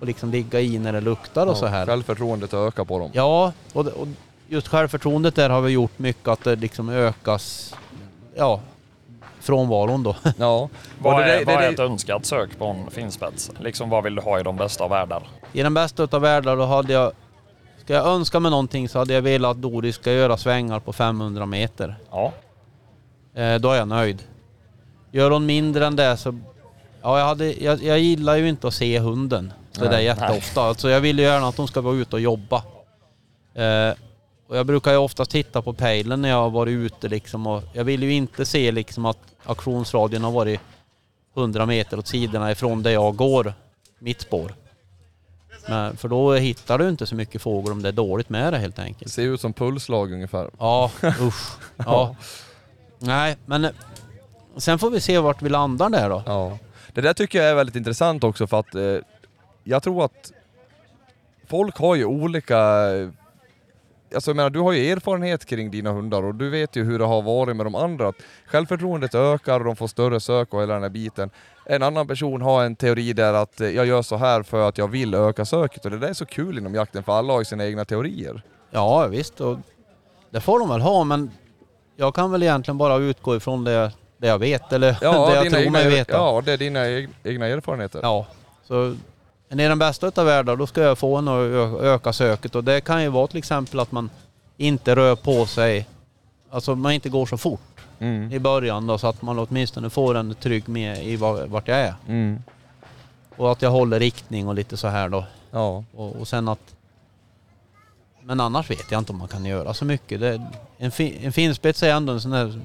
att 0.00 0.06
liksom 0.06 0.30
ligga 0.30 0.60
i 0.60 0.78
när 0.78 0.92
det 0.92 1.00
luktar 1.00 1.46
och 1.46 1.56
så 1.56 1.66
här. 1.66 1.86
Självförtroendet 1.86 2.54
ökar 2.54 2.84
på 2.84 2.98
dem. 2.98 3.10
Ja, 3.12 3.52
och, 3.72 3.86
och 3.86 4.08
just 4.48 4.68
självförtroendet 4.68 5.34
där 5.34 5.50
har 5.50 5.60
vi 5.60 5.70
gjort 5.72 5.98
mycket 5.98 6.28
att 6.28 6.44
det 6.44 6.56
liksom 6.56 6.88
ökas, 6.88 7.74
ja, 8.36 8.60
frånvaron 9.40 10.02
då. 10.02 10.16
Ja. 10.38 10.68
Vad 10.98 11.22
är, 11.22 11.26
det- 11.38 11.44
vad 11.44 11.54
är 11.54 11.60
det- 11.60 11.66
ett 11.68 11.78
önskat 11.78 12.26
sök 12.26 12.58
på 12.58 12.64
en 12.66 12.90
finspets? 12.90 13.50
Liksom 13.60 13.90
vad 13.90 14.04
vill 14.04 14.14
du 14.14 14.22
ha 14.22 14.40
i 14.40 14.42
de 14.42 14.56
bästa 14.56 14.84
av 14.84 14.90
världar? 14.90 15.22
I 15.52 15.62
den 15.62 15.74
bästa 15.74 16.02
utav 16.02 16.20
världar 16.20 16.56
då 16.56 16.64
hade 16.64 16.92
jag, 16.92 17.12
ska 17.84 17.94
jag 17.94 18.06
önska 18.06 18.40
mig 18.40 18.50
någonting 18.50 18.88
så 18.88 18.98
hade 18.98 19.14
jag 19.14 19.22
velat 19.22 19.50
att 19.50 19.62
Doris 19.62 19.94
ska 19.96 20.12
göra 20.12 20.36
svängar 20.36 20.80
på 20.80 20.92
500 20.92 21.46
meter. 21.46 21.96
Ja. 22.10 22.32
Eh, 23.34 23.54
då 23.54 23.70
är 23.70 23.76
jag 23.76 23.88
nöjd. 23.88 24.22
Gör 25.16 25.30
hon 25.30 25.46
mindre 25.46 25.86
än 25.86 25.96
det 25.96 26.16
så... 26.16 26.38
Ja, 27.02 27.18
jag, 27.18 27.26
hade, 27.26 27.52
jag, 27.52 27.82
jag 27.82 27.98
gillar 27.98 28.36
ju 28.36 28.48
inte 28.48 28.68
att 28.68 28.74
se 28.74 28.98
hunden 28.98 29.52
sådär 29.72 29.98
jätteofta. 29.98 30.62
Alltså 30.62 30.90
jag 30.90 31.00
vill 31.00 31.18
ju 31.18 31.24
gärna 31.24 31.48
att 31.48 31.56
hon 31.56 31.68
ska 31.68 31.80
vara 31.80 31.94
ute 31.94 32.16
och 32.16 32.20
jobba. 32.20 32.56
Eh, 33.54 33.94
och 34.48 34.56
jag 34.56 34.66
brukar 34.66 34.92
ju 34.92 34.96
oftast 34.96 35.30
titta 35.30 35.62
på 35.62 35.72
pejlen 35.72 36.22
när 36.22 36.28
jag 36.28 36.36
har 36.36 36.50
varit 36.50 36.72
ute 36.72 37.08
liksom 37.08 37.46
och 37.46 37.62
jag 37.72 37.84
vill 37.84 38.02
ju 38.02 38.12
inte 38.12 38.46
se 38.46 38.72
liksom 38.72 39.06
att 39.06 39.18
auktionsradien 39.44 40.24
har 40.24 40.30
varit 40.30 40.60
100 41.36 41.66
meter 41.66 41.98
åt 41.98 42.06
sidorna 42.06 42.50
ifrån 42.50 42.82
där 42.82 42.90
jag 42.90 43.16
går, 43.16 43.54
mitt 43.98 44.20
spår. 44.20 44.54
Men, 45.68 45.96
för 45.96 46.08
då 46.08 46.34
hittar 46.34 46.78
du 46.78 46.88
inte 46.88 47.06
så 47.06 47.14
mycket 47.14 47.42
fågel 47.42 47.72
om 47.72 47.82
det 47.82 47.88
är 47.88 47.92
dåligt 47.92 48.28
med 48.28 48.52
det 48.52 48.58
helt 48.58 48.78
enkelt. 48.78 49.04
Det 49.04 49.10
ser 49.10 49.22
ut 49.22 49.40
som 49.40 49.52
pulslag 49.52 50.12
ungefär. 50.12 50.50
Ja, 50.58 50.90
usch. 51.20 51.56
Ja. 51.76 52.16
Nej, 52.98 53.36
men 53.46 53.68
sen 54.62 54.78
får 54.78 54.90
vi 54.90 55.00
se 55.00 55.18
vart 55.18 55.42
vi 55.42 55.48
landar 55.48 55.90
där 55.90 56.10
då. 56.10 56.22
Ja. 56.26 56.58
Det 56.92 57.00
där 57.00 57.14
tycker 57.14 57.38
jag 57.38 57.50
är 57.50 57.54
väldigt 57.54 57.76
intressant 57.76 58.24
också 58.24 58.46
för 58.46 58.60
att 58.60 58.74
eh, 58.74 58.96
jag 59.64 59.82
tror 59.82 60.04
att 60.04 60.32
folk 61.46 61.76
har 61.76 61.94
ju 61.94 62.04
olika 62.04 62.58
alltså 64.14 64.30
jag 64.30 64.36
menar, 64.36 64.50
du 64.50 64.60
har 64.60 64.72
ju 64.72 64.92
erfarenhet 64.92 65.44
kring 65.44 65.70
dina 65.70 65.92
hundar 65.92 66.22
och 66.22 66.34
du 66.34 66.50
vet 66.50 66.76
ju 66.76 66.84
hur 66.84 66.98
det 66.98 67.04
har 67.04 67.22
varit 67.22 67.56
med 67.56 67.66
de 67.66 67.74
andra. 67.74 68.08
Att 68.08 68.16
Självförtroendet 68.46 69.14
ökar 69.14 69.60
och 69.60 69.66
de 69.66 69.76
får 69.76 69.86
större 69.86 70.20
sök 70.20 70.54
och 70.54 70.62
hela 70.62 70.74
den 70.74 70.82
här 70.82 70.90
biten. 70.90 71.30
En 71.64 71.82
annan 71.82 72.06
person 72.06 72.42
har 72.42 72.64
en 72.64 72.76
teori 72.76 73.12
där 73.12 73.34
att 73.34 73.60
eh, 73.60 73.70
jag 73.70 73.86
gör 73.86 74.02
så 74.02 74.16
här 74.16 74.42
för 74.42 74.68
att 74.68 74.78
jag 74.78 74.88
vill 74.88 75.14
öka 75.14 75.44
söket 75.44 75.84
och 75.84 75.90
det 75.90 75.98
där 75.98 76.08
är 76.08 76.12
så 76.12 76.26
kul 76.26 76.58
inom 76.58 76.74
jakten 76.74 77.02
för 77.02 77.12
alla 77.12 77.32
har 77.32 77.40
ju 77.40 77.44
sina 77.44 77.66
egna 77.66 77.84
teorier. 77.84 78.42
Ja 78.70 79.06
visst, 79.06 79.40
och 79.40 79.58
det 80.30 80.40
får 80.40 80.58
de 80.58 80.68
väl 80.68 80.80
ha 80.80 81.04
men 81.04 81.30
jag 81.96 82.14
kan 82.14 82.32
väl 82.32 82.42
egentligen 82.42 82.78
bara 82.78 82.96
utgå 82.96 83.36
ifrån 83.36 83.64
det, 83.64 83.92
det 84.18 84.26
jag 84.26 84.38
vet 84.38 84.72
eller 84.72 84.92
det 85.00 85.06
jag 85.34 85.50
tror 85.50 85.70
mig 85.70 85.88
veta. 85.88 86.12
Ja, 86.12 86.42
det 86.44 86.52
är 86.52 86.56
dina 86.58 86.80
eg- 86.86 87.08
egna 87.24 87.46
erfarenheter. 87.46 88.00
Ja, 88.02 88.26
så 88.64 88.84
är 89.48 89.56
det 89.56 89.68
den 89.68 89.78
bästa 89.78 90.06
utav 90.06 90.26
världar 90.26 90.56
då 90.56 90.66
ska 90.66 90.80
jag 90.82 90.98
få 90.98 91.16
en 91.16 91.28
att 91.28 91.80
öka 91.82 92.12
söket 92.12 92.54
och 92.54 92.64
det 92.64 92.80
kan 92.80 93.02
ju 93.02 93.08
vara 93.08 93.26
till 93.26 93.38
exempel 93.38 93.80
att 93.80 93.92
man 93.92 94.10
inte 94.56 94.96
rör 94.96 95.16
på 95.16 95.46
sig, 95.46 95.86
alltså 96.50 96.74
man 96.74 96.92
inte 96.92 97.08
går 97.08 97.26
så 97.26 97.36
fort 97.38 97.60
Mm. 97.98 98.32
i 98.32 98.38
början 98.38 98.86
då 98.86 98.98
så 98.98 99.06
att 99.06 99.22
man 99.22 99.38
åtminstone 99.38 99.90
får 99.90 100.14
en 100.14 100.34
trygg 100.34 100.68
med 100.68 101.04
i 101.06 101.16
var- 101.16 101.46
vart 101.46 101.68
jag 101.68 101.78
är. 101.78 101.94
Mm. 102.08 102.42
Och 103.36 103.52
att 103.52 103.62
jag 103.62 103.70
håller 103.70 104.00
riktning 104.00 104.48
och 104.48 104.54
lite 104.54 104.76
så 104.76 104.88
här 104.88 105.08
då. 105.08 105.24
Ja. 105.50 105.84
Och, 105.94 106.16
och 106.16 106.28
sen 106.28 106.48
att... 106.48 106.74
Men 108.22 108.40
annars 108.40 108.70
vet 108.70 108.90
jag 108.90 108.98
inte 108.98 109.12
om 109.12 109.18
man 109.18 109.28
kan 109.28 109.44
göra 109.44 109.74
så 109.74 109.84
mycket. 109.84 110.20
Det, 110.20 110.42
en, 110.78 110.90
fi, 110.90 111.18
en 111.22 111.32
finspets 111.32 111.82
är 111.82 111.90
ändå 111.92 112.12
en 112.12 112.20
sån 112.20 112.30
där 112.30 112.60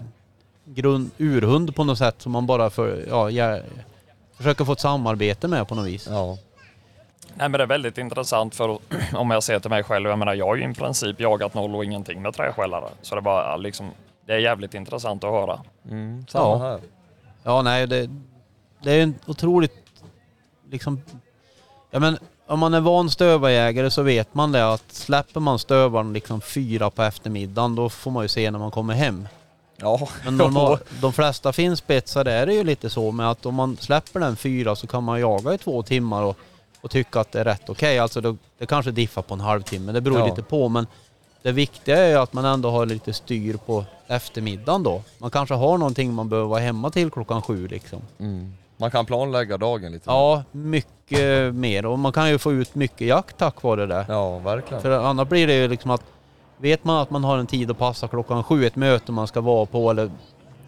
grund, 0.76 1.12
urhund 1.18 1.76
på 1.76 1.84
något 1.84 1.98
sätt 1.98 2.22
som 2.22 2.32
man 2.32 2.46
bara 2.46 2.70
för, 2.70 3.06
ja, 3.10 3.30
jag, 3.30 3.62
försöker 4.38 4.66
få 4.66 4.72
ett 4.72 4.80
samarbete 4.80 5.48
med 5.48 5.68
på 5.68 5.76
något 5.76 5.88
vis. 5.88 6.08
ja. 6.10 6.38
Nej, 7.36 7.50
men 7.50 7.58
det 7.58 7.64
är 7.64 7.68
väldigt 7.68 7.98
intressant 7.98 8.56
för 8.56 8.80
om 9.14 9.32
jag 9.32 9.44
ser 9.44 9.60
till 9.60 9.70
mig 9.70 9.84
själv, 9.84 10.10
jag 10.10 10.20
menar 10.20 10.34
jag 10.34 10.46
har 10.46 10.56
ju 10.56 10.72
i 10.72 10.74
princip 10.74 11.20
jagat 11.20 11.54
noll 11.54 11.76
och 11.76 11.86
ingenting 11.86 12.22
med 12.22 12.34
träskällare. 12.34 12.90
Så 13.02 13.16
det 13.16 13.22
var 13.22 13.58
liksom, 13.58 13.92
det 14.26 14.34
är 14.34 14.38
jävligt 14.38 14.74
intressant 14.74 15.24
att 15.24 15.32
höra. 15.32 15.60
Mm. 15.90 16.26
Samma 16.30 16.46
Ja. 16.46 16.58
här. 16.58 16.80
Ja, 17.44 17.62
nej, 17.62 17.88
det, 17.88 18.10
det 18.84 18.92
är 18.92 19.04
en 19.04 19.16
otroligt 19.26 19.74
liksom... 20.70 21.02
Ja, 21.92 22.00
men 22.00 22.18
om 22.48 22.60
man 22.60 22.74
är 22.74 22.80
van 22.80 23.10
stövarjägare 23.10 23.92
så 23.92 24.02
vet 24.02 24.34
man 24.34 24.52
det 24.52 24.74
att 24.74 24.92
släpper 24.92 25.40
man 25.40 25.60
stövaren 25.60 26.14
liksom 26.14 26.42
fyra 26.42 26.90
på 26.90 27.04
eftermiddagen 27.04 27.76
då 27.76 27.90
får 27.90 28.12
man 28.12 28.24
ju 28.24 28.28
se 28.28 28.52
när 28.52 28.60
man 28.60 28.72
kommer 28.72 28.94
hem. 28.94 29.28
Ja. 29.82 30.08
Men 30.26 30.38
normal, 30.38 30.78
de 31.02 31.14
flesta 31.14 31.54
finspetsar 31.54 32.26
är 32.26 32.46
det 32.46 32.54
ju 32.54 32.64
lite 32.64 32.90
så 32.90 33.12
med 33.12 33.32
att 33.32 33.46
om 33.46 33.56
man 33.56 33.78
släpper 33.78 34.20
den 34.20 34.36
fyra 34.36 34.76
så 34.76 34.88
kan 34.88 35.04
man 35.04 35.20
jaga 35.20 35.54
i 35.54 35.58
två 35.58 35.84
timmar 35.84 36.24
och, 36.24 36.38
och 36.82 36.92
tycka 36.92 37.20
att 37.20 37.32
det 37.32 37.40
är 37.40 37.44
rätt 37.44 37.70
okej. 37.70 38.00
Alltså 38.00 38.22
det, 38.22 38.36
det 38.58 38.66
kanske 38.66 38.92
diffar 38.92 39.22
på 39.22 39.34
en 39.34 39.40
halvtimme, 39.40 39.92
det 39.92 40.02
beror 40.02 40.20
Ja. 40.20 40.26
lite 40.26 40.44
på 40.44 40.70
men 40.70 40.88
det 41.44 41.52
viktiga 41.52 41.98
är 41.98 42.10
ju 42.10 42.16
att 42.16 42.34
man 42.34 42.46
ändå 42.46 42.70
har 42.72 42.86
lite 42.86 43.14
styr 43.14 43.58
på 43.66 43.86
eftermiddagen 44.08 44.84
då. 44.84 45.02
Man 45.18 45.32
kanske 45.32 45.56
har 45.56 45.78
någonting 45.78 46.14
man 46.14 46.30
behöver 46.30 46.50
vara 46.50 46.60
hemma 46.60 46.90
till 46.90 47.12
klockan 47.12 47.42
sju 47.42 47.68
liksom. 47.68 48.02
Mm. 48.20 48.54
Man 48.78 48.92
kan 48.92 49.06
planlägga 49.06 49.58
dagen 49.58 49.92
lite. 49.92 50.04
Ja, 50.10 50.44
mycket 50.52 51.54
mer 51.56 51.86
och 51.86 52.00
man 52.00 52.12
kan 52.12 52.30
ju 52.30 52.38
få 52.38 52.54
ut 52.54 52.76
mycket 52.76 53.08
jakt 53.08 53.38
tack 53.38 53.64
vare 53.64 53.86
det. 53.86 54.06
Ja, 54.10 54.40
verkligen. 54.40 54.82
För 54.82 54.92
annars 54.92 55.28
blir 55.30 55.48
det 55.48 55.54
ju 55.54 55.68
liksom 55.68 55.92
att 55.92 56.02
vet 56.62 56.84
man 56.84 57.02
att 57.02 57.10
man 57.10 57.24
har 57.24 57.38
en 57.38 57.48
tid 57.48 57.72
att 57.72 57.78
passa 57.78 58.08
klockan 58.08 58.44
sju, 58.44 58.66
ett 58.66 58.76
möte 58.76 59.12
man 59.12 59.28
ska 59.28 59.42
vara 59.42 59.66
på 59.66 59.90
eller 59.92 60.12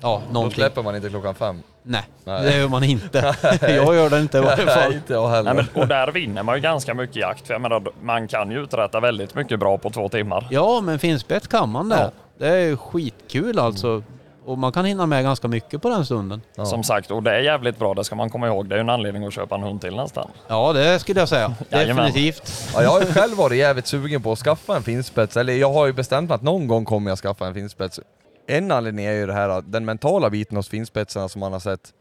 ja, 0.02 0.22
Då 0.28 0.34
någonting. 0.34 0.56
släpper 0.56 0.84
man 0.84 0.96
inte 0.96 1.10
klockan 1.10 1.36
fem. 1.36 1.62
Nej, 1.84 2.04
Nej. 2.24 2.44
det 2.44 2.58
gör 2.58 2.68
man 2.68 2.84
inte. 2.84 3.36
jag 3.62 3.96
gör 3.96 4.10
det 4.10 4.20
inte 4.20 4.38
i 4.38 4.42
varje 4.42 4.66
Nej, 4.66 4.76
fall. 4.76 4.94
inte 4.94 5.14
jag 5.14 5.28
heller. 5.30 5.54
Nej, 5.54 5.66
men, 5.74 5.82
och 5.82 5.88
där 5.88 6.12
vinner 6.12 6.44
man 6.44 6.56
ju 6.56 6.62
ganska 6.62 6.94
mycket 6.94 7.16
jakt. 7.16 7.48
För 7.48 7.54
jag 7.54 7.62
menar, 7.62 7.84
man 8.02 8.28
kan 8.28 8.52
ju 8.52 8.64
uträtta 8.64 9.00
väldigt 9.00 9.36
mycket 9.36 9.60
bra 9.60 9.78
på 9.78 9.90
två 9.90 10.10
timmar. 10.10 10.48
Ja, 10.50 10.82
men 10.82 11.00
finspett 11.00 11.48
kan 11.48 11.70
man 11.70 11.90
det. 11.90 11.96
Ja. 12.00 12.12
Det 12.38 12.48
är 12.48 12.76
skitkul 12.76 13.60
alltså. 13.60 14.04
Och 14.46 14.58
man 14.58 14.72
kan 14.72 14.86
hinna 14.86 15.06
med 15.06 15.24
ganska 15.24 15.48
mycket 15.48 15.82
på 15.82 15.90
den 15.90 16.06
stunden. 16.06 16.42
Ja. 16.56 16.66
Som 16.66 16.84
sagt, 16.84 17.12
och 17.12 17.24
det 17.24 17.32
är 17.32 17.40
jävligt 17.40 17.80
bra, 17.80 17.94
det 17.94 18.04
ska 18.04 18.16
man 18.16 18.30
komma 18.30 18.48
ihåg. 18.48 18.70
Det 18.70 18.76
är 18.76 18.78
ju 18.78 18.82
en 18.82 18.90
anledning 18.90 19.26
att 19.26 19.34
köpa 19.34 19.56
en 19.56 19.64
hund 19.64 19.82
till 19.82 19.96
nästan. 19.96 20.32
Ja, 20.48 20.74
det 20.74 21.00
skulle 21.00 21.20
jag 21.20 21.30
säga. 21.30 21.56
Definitivt. 21.70 22.72
Ja, 22.74 22.84
jag 22.84 22.90
har 22.90 23.02
ju 23.02 23.06
själv 23.06 23.38
varit 23.38 23.58
jävligt 23.58 23.88
sugen 23.88 24.22
på 24.22 24.32
att 24.32 24.40
skaffa 24.40 24.76
en 24.76 24.84
finspets, 24.84 25.38
eller 25.38 25.54
jag 25.54 25.74
har 25.74 25.86
ju 25.86 25.94
bestämt 25.94 26.30
mig 26.30 26.36
att 26.36 26.42
någon 26.42 26.68
gång 26.68 26.86
kommer 26.86 27.12
jag 27.12 27.18
skaffa 27.18 27.48
en 27.48 27.54
finspets. 27.54 28.00
En 28.48 28.72
anledning 28.72 29.06
är 29.06 29.14
ju 29.14 29.26
det 29.26 29.34
här 29.34 29.50
att 29.50 29.72
den 29.72 29.86
mentala 29.86 30.30
biten 30.30 30.58
hos 30.58 30.70
finspetsarna 30.70 31.30
som 31.30 31.40
man 31.40 31.54
har 31.54 31.60
sett, 31.60 31.94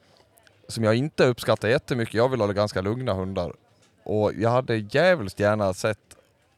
som 0.68 0.84
jag 0.84 0.95
inte 0.95 1.24
uppskattar 1.26 1.68
jättemycket. 1.68 2.14
Jag 2.14 2.28
vill 2.28 2.40
ha 2.40 2.47
ganska 2.47 2.80
lugna 2.80 3.12
hundar. 3.12 3.53
Och 4.05 4.32
jag 4.34 4.51
hade 4.51 4.76
jävligt 4.76 5.40
gärna 5.40 5.74
sett 5.74 5.99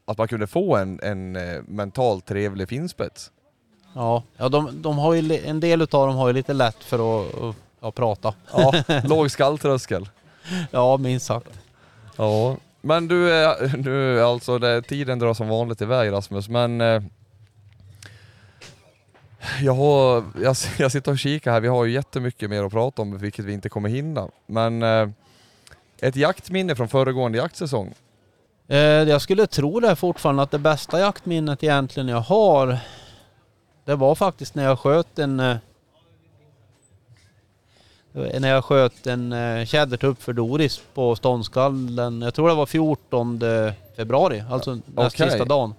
att 0.07 0.19
man 0.19 0.29
kunde 0.29 0.47
få 0.47 0.77
en, 0.77 1.01
en 1.03 1.37
eh, 1.37 1.63
mentalt 1.67 2.27
trevlig 2.27 2.69
finspets. 2.69 3.31
Ja, 3.95 4.23
ja 4.37 4.49
de, 4.49 4.83
de 4.83 4.99
har 4.99 5.15
ju, 5.15 5.41
en 5.45 5.61
del 5.61 5.83
utav 5.83 6.07
dem 6.07 6.17
har 6.17 6.27
ju 6.27 6.33
lite 6.33 6.53
lätt 6.53 6.85
för 6.85 6.97
att, 6.97 7.35
att, 7.35 7.57
att 7.81 7.95
prata. 7.95 8.35
Ja, 8.53 8.73
låg 9.05 9.31
skalltröskel. 9.31 10.09
Ja, 10.71 10.97
minst 10.97 11.27
sagt. 11.27 11.51
Ja, 12.17 12.57
men 12.81 13.09
du, 13.09 13.45
eh, 13.45 13.75
nu 13.79 14.23
alltså 14.23 14.59
det, 14.59 14.83
tiden 14.83 15.19
drar 15.19 15.35
som 15.35 15.49
vanligt 15.49 15.83
iväg 15.83 16.13
Rasmus, 16.13 16.49
men 16.49 16.81
eh, 16.81 17.03
jag, 19.61 19.75
har, 19.75 20.25
jag, 20.43 20.57
jag 20.79 20.93
sitter 20.93 21.13
och 21.13 21.19
kikar 21.19 21.53
här, 21.53 21.61
vi 21.61 21.69
har 21.69 21.85
ju 21.85 21.93
jättemycket 21.93 22.51
mer 22.51 22.63
att 22.63 22.73
prata 22.73 23.03
om 23.03 23.19
vilket 23.19 23.45
vi 23.45 23.53
inte 23.53 23.69
kommer 23.69 23.89
hinna. 23.89 24.29
Men 24.47 24.83
eh, 24.83 25.09
ett 26.01 26.17
jaktminne 26.17 26.77
från 26.77 26.89
föregående 26.89 27.39
jaktsäsong. 27.39 27.95
Eh, 28.69 28.79
jag 28.79 29.23
skulle 29.23 29.47
tro 29.47 29.81
det 29.81 29.97
fortfarande 29.97 30.43
att 30.43 30.51
det 30.51 30.59
bästa 30.59 31.01
jaktminnet 31.01 31.63
egentligen 31.63 32.09
jag 32.09 32.21
har 32.21 32.79
det 33.85 33.95
var 33.95 34.15
faktiskt 34.15 34.55
när 34.55 34.65
jag 34.65 34.79
sköt 34.79 35.19
en 35.19 35.41
eh, 35.41 35.57
när 38.13 38.49
jag 38.49 38.65
sköt 38.65 39.07
en 39.07 39.33
eh, 39.33 39.67
tjädertupp 39.67 40.23
för 40.23 40.33
Doris 40.33 40.81
på 40.95 41.17
ståndskallen. 41.17 42.23
Jag 42.23 42.35
tror 42.35 42.49
det 42.49 42.55
var 42.55 42.67
14 42.67 43.41
februari, 43.97 44.45
alltså 44.51 44.75
näst 44.75 44.89
okej. 44.97 45.31
sista 45.31 45.45
dagen. 45.45 45.75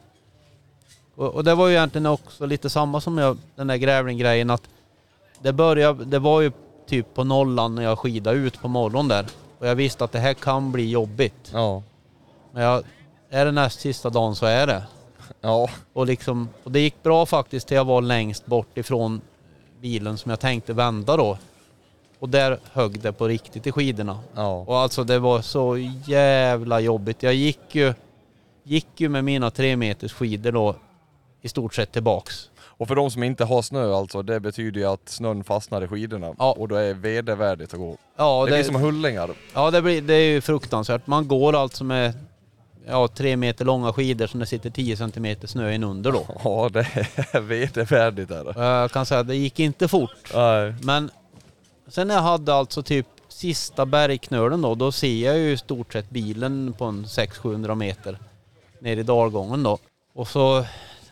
Och, 1.16 1.36
och 1.36 1.44
det 1.44 1.56
var 1.56 1.68
ju 1.68 1.74
egentligen 1.74 2.06
också 2.06 2.46
lite 2.46 2.70
samma 2.70 3.02
som 3.02 3.18
jag, 3.18 3.38
den 3.56 3.68
där 3.68 3.76
grävling-grejen 3.76 4.50
att 4.50 4.64
det 5.40 5.54
började, 5.54 6.06
det 6.06 6.20
var 6.20 6.42
ju 6.42 6.52
typ 6.88 7.14
på 7.14 7.24
nollan 7.24 7.76
när 7.76 7.84
jag 7.84 8.00
skidade 8.00 8.38
ut 8.38 8.62
på 8.62 8.68
morgonen 8.68 9.08
där. 9.08 9.26
Och 9.60 9.68
jag 9.68 9.76
visste 9.76 10.04
att 10.04 10.12
det 10.12 10.20
här 10.20 10.34
kan 10.34 10.72
bli 10.72 10.90
jobbigt. 10.90 11.52
Ja, 11.54 11.84
Men 12.52 12.64
jag, 12.64 12.84
är 13.30 13.46
det 13.46 13.52
näst 13.52 13.80
sista 13.80 14.10
dagen 14.10 14.36
så 14.36 14.46
är 14.46 14.68
det. 14.68 14.84
Ja, 15.46 15.70
Och, 15.94 16.06
liksom, 16.06 16.50
och 16.64 16.72
det 16.72 16.80
gick 16.80 17.04
bra 17.04 17.26
faktiskt 17.26 17.68
till 17.68 17.78
jag 17.78 17.86
var 17.86 18.02
längst 18.02 18.46
bort 18.46 18.78
ifrån 18.78 19.22
bilen 19.82 20.18
som 20.18 20.30
jag 20.30 20.40
tänkte 20.40 20.74
vända 20.74 21.18
då. 21.18 21.38
Och 22.20 22.30
där 22.30 22.60
högg 22.74 23.00
det 23.00 23.12
på 23.12 23.28
riktigt 23.28 23.68
i 23.68 23.72
skidorna. 23.72 24.20
ja. 24.36 24.64
Och 24.68 24.78
alltså 24.78 25.04
det 25.04 25.20
var 25.20 25.42
så 25.42 25.78
jävla 26.08 26.80
jobbigt. 26.80 27.24
Jag 27.24 27.34
gick 27.34 27.76
ju, 27.76 27.94
gick 28.64 28.88
ju 29.02 29.10
med 29.10 29.24
mina 29.24 29.52
tre 29.52 29.76
meters 29.76 30.14
skidor 30.14 30.52
då 30.52 30.76
i 31.42 31.48
stort 31.50 31.74
sett 31.74 31.92
tillbaks. 31.92 32.50
Och 32.78 32.88
för 32.88 32.96
de 32.96 33.12
som 33.12 33.24
inte 33.24 33.46
har 33.46 33.62
snö 33.62 33.94
alltså, 33.96 34.22
det 34.22 34.40
betyder 34.40 34.80
ju 34.80 34.88
att 34.88 35.10
snön 35.10 35.44
fastnar 35.44 35.82
i 35.82 35.88
skidorna 35.88 36.36
Ja. 36.38 36.56
och 36.58 36.68
då 36.68 36.76
är 36.76 36.94
vedervärdigt 36.94 37.74
att 37.74 37.80
gå. 37.80 37.98
Ja, 38.18 38.46
det, 38.46 38.52
det, 38.52 38.58
blir 38.58 38.64
som 38.64 38.76
hullingar. 38.76 39.30
ja 39.54 39.72
det, 39.72 39.82
blir, 39.82 40.02
det 40.02 40.14
är 40.14 40.30
ju 40.30 40.42
fruktansvärt. 40.42 41.08
Man 41.08 41.28
går 41.28 41.56
alltså 41.56 41.84
med 41.84 42.14
ja, 42.88 43.08
tre 43.08 43.38
meter 43.38 43.66
långa 43.66 43.94
skidor 43.94 44.28
som 44.28 44.40
det 44.40 44.46
sitter 44.46 44.70
10 44.70 44.98
centimeter 44.98 45.48
snö 45.48 45.74
in 45.74 45.84
under 45.84 46.12
då. 46.12 46.26
Ja, 46.44 46.70
det 46.74 46.80
är 47.32 47.42
vedervärdigt 47.42 48.32
Jag 48.56 48.92
kan 48.92 49.06
säga 49.06 49.20
att 49.20 49.28
det 49.28 49.36
gick 49.36 49.60
inte 49.60 49.88
fort. 49.88 50.32
Nej. 50.34 50.74
Men 50.82 51.12
sen 51.88 52.08
när 52.08 52.16
jag 52.16 52.22
hade 52.22 52.54
alltså 52.54 52.84
typ 52.84 53.08
sista 53.28 53.86
bergknölen 53.86 54.62
då, 54.62 54.76
då 54.76 54.92
ser 54.92 55.26
jag 55.26 55.38
ju 55.38 55.52
i 55.52 55.58
stort 55.58 55.94
sett 55.94 56.10
bilen 56.10 56.74
på 56.78 56.86
en 56.86 57.06
600-700 57.06 57.76
meter 57.76 58.18
ner 58.80 58.98
i 58.98 59.04
dalgången 59.04 59.64
då. 59.64 59.78
Och 60.14 60.28
så 60.28 60.66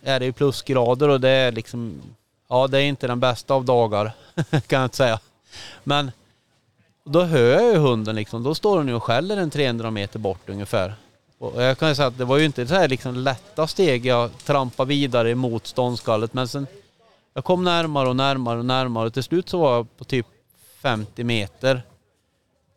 är 0.04 0.20
det 0.20 0.26
ju 0.26 0.34
plusgrader 0.34 1.10
och 1.10 1.22
det 1.22 1.30
är 1.30 1.52
liksom, 1.52 2.02
ja 2.50 2.68
det 2.68 2.78
är 2.78 2.84
inte 2.84 3.08
den 3.08 3.20
bästa 3.20 3.54
av 3.54 3.66
dagar 3.66 4.12
kan 4.50 4.80
jag 4.80 4.86
inte 4.86 4.98
säga. 4.98 5.20
Men 5.84 6.12
då 7.06 7.22
hör 7.22 7.62
jag 7.62 7.74
ju 7.74 7.78
hunden 7.78 8.16
liksom, 8.16 8.44
då 8.44 8.56
står 8.56 8.78
den 8.78 8.88
ju 8.88 8.94
och 8.94 9.04
skäller 9.04 9.38
en 9.38 9.50
300 9.50 9.92
meter 9.92 10.20
bort 10.20 10.50
ungefär. 10.50 10.96
Och 11.44 11.64
jag 11.64 11.78
kan 11.78 11.90
ju 11.90 11.96
säga 11.96 12.08
att 12.08 12.18
det 12.18 12.26
var 12.26 12.38
ju 12.38 12.46
inte 12.46 12.68
så 12.68 12.74
här 12.76 12.88
liksom 12.88 13.16
lätta 13.16 13.68
steg 13.68 14.06
jag 14.06 14.38
trampade 14.46 14.90
vidare 14.90 15.30
emot 15.30 15.68
ståndskallet 15.68 16.34
men 16.34 16.48
sen 16.48 16.68
jag 17.34 17.44
kom 17.44 17.64
närmare 17.64 18.10
och 18.10 18.16
närmare 18.16 18.60
och 18.60 18.66
närmare 18.66 19.08
och 19.08 19.14
till 19.14 19.24
slut 19.24 19.50
så 19.50 19.58
var 19.58 19.76
jag 19.76 19.98
på 19.98 20.04
typ 20.04 20.26
50 20.82 21.24
meter. 21.24 21.82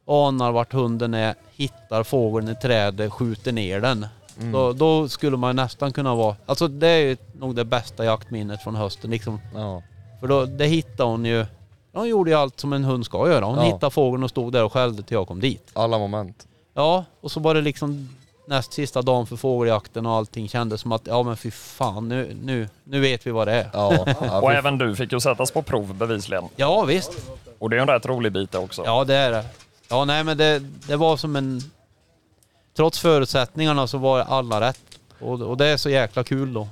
Anar 0.06 0.52
vart 0.52 0.72
hunden 0.72 1.14
är, 1.14 1.34
hittar 1.52 2.02
fågeln 2.02 2.48
i 2.48 2.54
trädet, 2.54 3.12
skjuter 3.12 3.52
ner 3.52 3.80
den. 3.80 4.06
Mm. 4.38 4.52
Då, 4.52 4.72
då 4.72 5.08
skulle 5.08 5.36
man 5.36 5.56
nästan 5.56 5.92
kunna 5.92 6.14
vara... 6.14 6.36
Alltså 6.46 6.68
det 6.68 6.88
är 6.88 6.98
ju 7.00 7.16
nog 7.38 7.54
det 7.56 7.64
bästa 7.64 8.04
jaktminnet 8.04 8.62
från 8.62 8.74
hösten 8.74 9.10
liksom. 9.10 9.40
Ja. 9.54 9.82
För 10.20 10.26
då, 10.26 10.44
det 10.46 10.66
hittade 10.66 11.10
hon 11.10 11.24
ju... 11.24 11.46
Hon 11.92 12.08
gjorde 12.08 12.30
ju 12.30 12.36
allt 12.36 12.60
som 12.60 12.72
en 12.72 12.84
hund 12.84 13.04
ska 13.04 13.28
göra. 13.28 13.44
Hon 13.44 13.56
Ja. 13.56 13.62
hittade 13.62 13.90
fågeln 13.90 14.22
och 14.24 14.30
stod 14.30 14.52
där 14.52 14.64
och 14.64 14.72
skällde 14.72 15.02
till 15.02 15.14
jag 15.14 15.28
kom 15.28 15.40
dit. 15.40 15.70
Alla 15.72 15.98
moment. 15.98 16.46
Ja, 16.74 17.04
och 17.20 17.30
så 17.32 17.40
var 17.40 17.54
det 17.54 17.60
liksom... 17.60 18.08
näst 18.46 18.72
sista 18.72 19.02
dagen 19.02 19.26
för 19.26 19.36
fågeljakten 19.36 20.06
och 20.06 20.12
allting 20.12 20.48
kändes 20.48 20.80
som 20.80 20.92
att 20.92 21.06
ja 21.06 21.22
men 21.22 21.36
fy 21.36 21.50
fan 21.50 22.08
nu, 22.08 22.36
nu, 22.42 22.68
nu 22.84 23.00
vet 23.00 23.26
vi 23.26 23.30
vad 23.30 23.48
det 23.48 23.52
är. 23.54 23.70
Ja, 23.72 24.04
ja, 24.20 24.40
Och 24.42 24.52
även 24.52 24.78
du 24.78 24.96
fick 24.96 25.12
ju 25.12 25.20
sättas 25.20 25.50
på 25.50 25.62
prov 25.62 25.94
bevisligen. 25.94 26.44
Ja 26.56 26.84
visst, 26.84 27.12
Och 27.58 27.70
det 27.70 27.76
är 27.76 27.80
en 27.80 27.88
rätt 27.88 28.06
rolig 28.06 28.32
bit 28.32 28.54
också. 28.54 28.82
ja 28.84 29.04
det 29.04 29.14
är 29.14 29.30
det. 29.30 29.44
Ja 29.88 30.04
nej 30.04 30.24
men 30.24 30.36
det, 30.36 30.58
det 30.88 30.96
var 30.96 31.16
som 31.16 31.36
en... 31.36 31.60
Trots 32.76 32.98
förutsättningarna 33.00 33.86
så 33.86 33.98
var 33.98 34.20
alla 34.20 34.60
rätt. 34.60 34.80
Och, 35.20 35.40
och 35.40 35.56
det 35.56 35.66
är 35.66 35.76
så 35.76 35.90
jäkla 35.90 36.24
kul 36.24 36.52
då. 36.54 36.68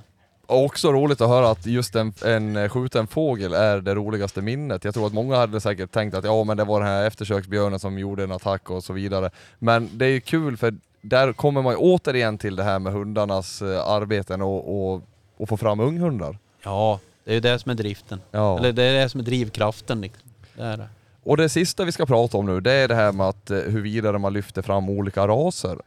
Och 0.47 0.65
också 0.65 0.93
roligt 0.93 1.21
att 1.21 1.29
höra 1.29 1.51
att 1.51 1.67
just 1.67 1.95
en, 1.95 2.15
en 2.25 2.69
skjuten 2.69 3.07
fågel 3.07 3.53
är 3.53 3.81
det 3.81 3.95
roligaste 3.95 4.43
minnet. 4.43 4.85
Jag 4.85 4.95
tror 4.95 5.07
att 5.07 5.13
många 5.13 5.37
hade 5.37 5.61
säkert 5.61 5.93
tänkt 5.93 6.15
att 6.15 6.25
ja 6.25 6.45
men 6.45 6.57
det 6.57 6.65
var 6.65 6.81
den 6.81 6.89
här 6.89 7.07
eftersöksbjörnen 7.07 7.81
som 7.81 7.99
gjorde 7.99 8.25
en 8.25 8.33
attack 8.33 8.71
och 8.71 8.85
så 8.85 8.93
vidare. 8.93 9.31
Men 9.59 9.91
det 9.93 10.05
är 10.07 10.11
ju 10.11 10.21
kul 10.21 10.57
för 10.57 10.75
där 11.05 11.33
kommer 11.33 11.63
man 11.63 11.73
ju 11.73 11.77
återigen 11.79 12.39
till 12.39 12.57
det 12.57 12.63
här 12.63 12.79
med 12.79 12.93
hundarnas 12.93 13.63
eh, 13.63 13.89
arbeten 13.89 14.43
och, 14.43 14.93
och, 14.95 15.03
och 15.37 15.49
få 15.49 15.57
fram 15.57 15.81
unghundar. 15.81 16.39
Ja, 16.63 17.01
det 17.25 17.31
är 17.31 17.35
ju 17.35 17.41
det 17.41 17.59
som 17.59 17.71
är 17.71 17.75
driften. 17.75 18.21
Ja. 18.31 18.59
Eller 18.59 18.73
det 18.73 18.83
är 18.83 19.03
det 19.03 19.09
som 19.09 19.21
är 19.21 19.25
drivkraften. 19.25 20.01
Liksom. 20.01 20.29
Det 20.57 20.63
är 20.63 20.77
det. 20.77 20.89
Och 21.23 21.37
det 21.37 21.49
sista 21.49 21.85
vi 21.85 21.93
ska 21.93 22.07
prata 22.07 22.37
om 22.39 22.47
nu, 22.47 22.61
det 22.61 22.73
är 22.73 22.89
det 22.89 22.95
här 22.95 23.13
med 23.13 23.27
att 23.29 23.51
eh, 23.51 23.59
hur 23.59 23.83
vidare 23.83 24.19
man 24.19 24.33
lyfter 24.33 24.63
fram 24.63 24.89
olika 24.89 25.29
raser. 25.29 25.79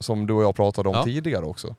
Som 0.00 0.26
du 0.26 0.34
och 0.34 0.42
jag 0.42 0.56
pratade 0.56 0.88
om 0.88 0.94
Ja. 0.94 1.04
tidigare 1.04 1.44
också. 1.44 1.74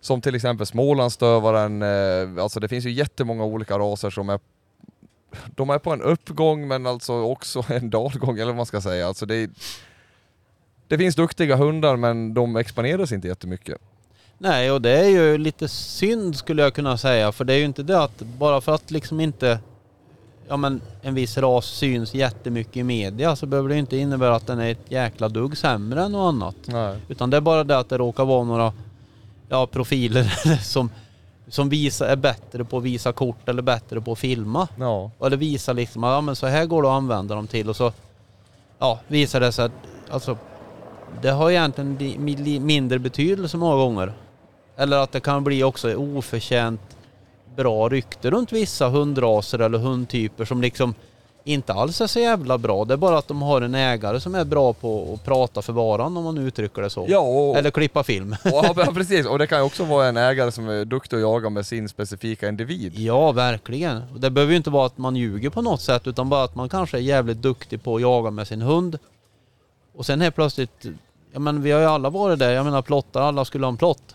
Som 0.00 0.20
till 0.20 0.34
exempel 0.34 0.66
Smålandsstövaren, 0.66 1.82
eh, 1.82 2.42
alltså 2.42 2.60
det 2.60 2.68
finns 2.68 2.84
ju 2.86 2.90
jättemånga 2.90 3.44
olika 3.44 3.78
raser 3.78 4.10
som 4.10 4.28
är 4.28 4.40
de 5.46 5.70
är 5.70 5.78
på 5.78 5.92
en 5.92 6.02
uppgång 6.02 6.68
men 6.68 6.86
alltså 6.86 7.12
också 7.12 7.64
en 7.68 7.90
dalgång 7.90 8.36
eller 8.36 8.46
vad 8.46 8.56
man 8.56 8.66
ska 8.66 8.80
säga. 8.80 9.06
Alltså 9.06 9.26
det, 9.26 9.34
är, 9.34 9.50
det 10.90 10.98
finns 10.98 11.14
duktiga 11.14 11.56
hundar 11.56 11.96
men 11.96 12.34
de 12.34 12.56
exponeras 12.56 13.12
inte 13.12 13.28
jättemycket. 13.28 13.78
Nej, 14.38 14.70
och 14.70 14.82
det 14.82 14.98
är 14.98 15.08
ju 15.08 15.38
lite 15.38 15.68
synd 15.68 16.36
skulle 16.36 16.62
jag 16.62 16.74
kunna 16.74 16.96
säga. 16.96 17.32
För 17.32 17.44
det 17.44 17.52
är 17.52 17.58
ju 17.58 17.64
inte 17.64 17.82
det 17.82 18.02
att 18.02 18.22
bara 18.22 18.60
för 18.60 18.74
att 18.74 18.90
liksom 18.90 19.20
inte 19.20 19.58
ja, 20.48 20.56
men 20.56 20.80
en 21.02 21.14
viss 21.14 21.38
ras 21.38 21.66
syns 21.66 22.14
jättemycket 22.14 22.76
i 22.76 22.82
media 22.82 23.36
så 23.36 23.46
behöver 23.46 23.68
det 23.68 23.76
inte 23.76 23.96
innebära 23.96 24.36
att 24.36 24.46
den 24.46 24.58
är 24.58 24.70
ett 24.70 24.90
jäkla 24.90 25.28
dugg 25.28 25.56
sämre 25.56 26.02
än 26.02 26.12
något 26.12 26.28
annat. 26.34 26.56
Nej. 26.64 26.96
Utan 27.08 27.30
det 27.30 27.36
är 27.36 27.40
bara 27.40 27.64
det 27.64 27.78
att 27.78 27.88
det 27.88 27.98
råkar 27.98 28.24
vara 28.24 28.44
några 28.44 28.72
ja, 29.48 29.66
profiler 29.66 30.24
som, 30.62 30.90
som 31.48 31.68
visar, 31.68 32.06
är 32.06 32.16
bättre 32.16 32.64
på 32.64 32.78
att 32.78 32.84
visa 32.84 33.12
kort 33.12 33.48
eller 33.48 33.62
bättre 33.62 34.00
på 34.00 34.12
att 34.12 34.18
filma. 34.18 34.68
Ja. 34.78 35.10
Eller 35.22 35.36
visa 35.36 35.72
liksom, 35.72 36.02
ja 36.02 36.20
men 36.20 36.36
så 36.36 36.46
här 36.46 36.66
går 36.66 36.82
det 36.82 36.88
att 36.88 36.96
använda 36.96 37.34
dem 37.34 37.46
till 37.46 37.68
och 37.68 37.76
så 37.76 37.92
ja, 38.78 39.00
visar 39.08 39.40
det 39.40 39.52
sig 39.52 39.64
att 39.64 39.72
alltså, 40.10 40.38
det 41.22 41.30
har 41.30 41.50
egentligen 41.50 41.96
li- 41.98 42.16
mi- 42.18 42.60
mindre 42.60 42.98
betydelse 42.98 43.56
många 43.56 43.76
gånger. 43.76 44.12
Eller 44.76 44.96
att 44.96 45.12
det 45.12 45.20
kan 45.20 45.44
bli 45.44 45.64
också 45.64 45.94
oförtjänt 45.94 46.80
bra 47.56 47.88
rykte 47.88 48.30
runt 48.30 48.52
vissa 48.52 48.88
hundraser 48.88 49.58
eller 49.58 49.78
hundtyper 49.78 50.44
som 50.44 50.60
liksom 50.62 50.94
inte 51.44 51.72
alls 51.72 52.00
är 52.00 52.06
så 52.06 52.20
jävla 52.20 52.58
bra. 52.58 52.84
Det 52.84 52.94
är 52.94 52.96
bara 52.98 53.18
att 53.18 53.28
de 53.28 53.42
har 53.42 53.60
en 53.60 53.74
ägare 53.74 54.20
som 54.20 54.34
är 54.34 54.44
bra 54.44 54.72
på 54.72 55.14
att 55.14 55.24
prata 55.24 55.62
för 55.62 55.72
varan 55.72 56.16
om 56.16 56.24
man 56.24 56.38
uttrycker 56.38 56.82
det 56.82 56.90
så. 56.90 57.06
Ja, 57.08 57.18
och, 57.18 57.56
Eller 57.56 57.70
klippa 57.70 58.02
film. 58.02 58.36
ja, 58.44 58.74
precis. 58.94 59.26
Och 59.26 59.38
det 59.38 59.46
kan 59.46 59.58
ju 59.58 59.64
också 59.64 59.84
vara 59.84 60.06
en 60.06 60.16
ägare 60.16 60.52
som 60.52 60.68
är 60.68 60.84
duktig 60.84 61.16
att 61.16 61.22
jaga 61.22 61.50
med 61.50 61.66
sin 61.66 61.88
specifika 61.88 62.48
individ. 62.48 62.92
Ja, 62.98 63.32
verkligen. 63.32 64.02
Det 64.18 64.30
behöver 64.30 64.50
ju 64.52 64.56
inte 64.56 64.70
vara 64.70 64.86
att 64.86 64.98
man 64.98 65.16
ljuger 65.16 65.50
på 65.50 65.62
något 65.62 65.80
sätt 65.80 66.06
utan 66.06 66.28
bara 66.28 66.44
att 66.44 66.54
man 66.54 66.68
kanske 66.68 66.96
är 66.96 67.02
jävligt 67.02 67.42
duktig 67.42 67.82
på 67.82 67.96
att 67.96 68.02
jaga 68.02 68.30
med 68.30 68.46
sin 68.48 68.62
hund. 68.62 68.98
Och 69.96 70.06
sen 70.06 70.20
helt 70.20 70.34
plötsligt, 70.34 70.86
ja 71.32 71.38
men 71.38 71.62
vi 71.62 71.70
har 71.70 71.80
ju 71.80 71.86
alla 71.86 72.10
varit 72.10 72.38
där, 72.38 72.50
jag 72.50 72.64
menar 72.64 72.82
plottar, 72.82 73.20
alla 73.22 73.44
skulle 73.44 73.66
ha 73.66 73.70
en 73.70 73.76
plott. 73.76 74.14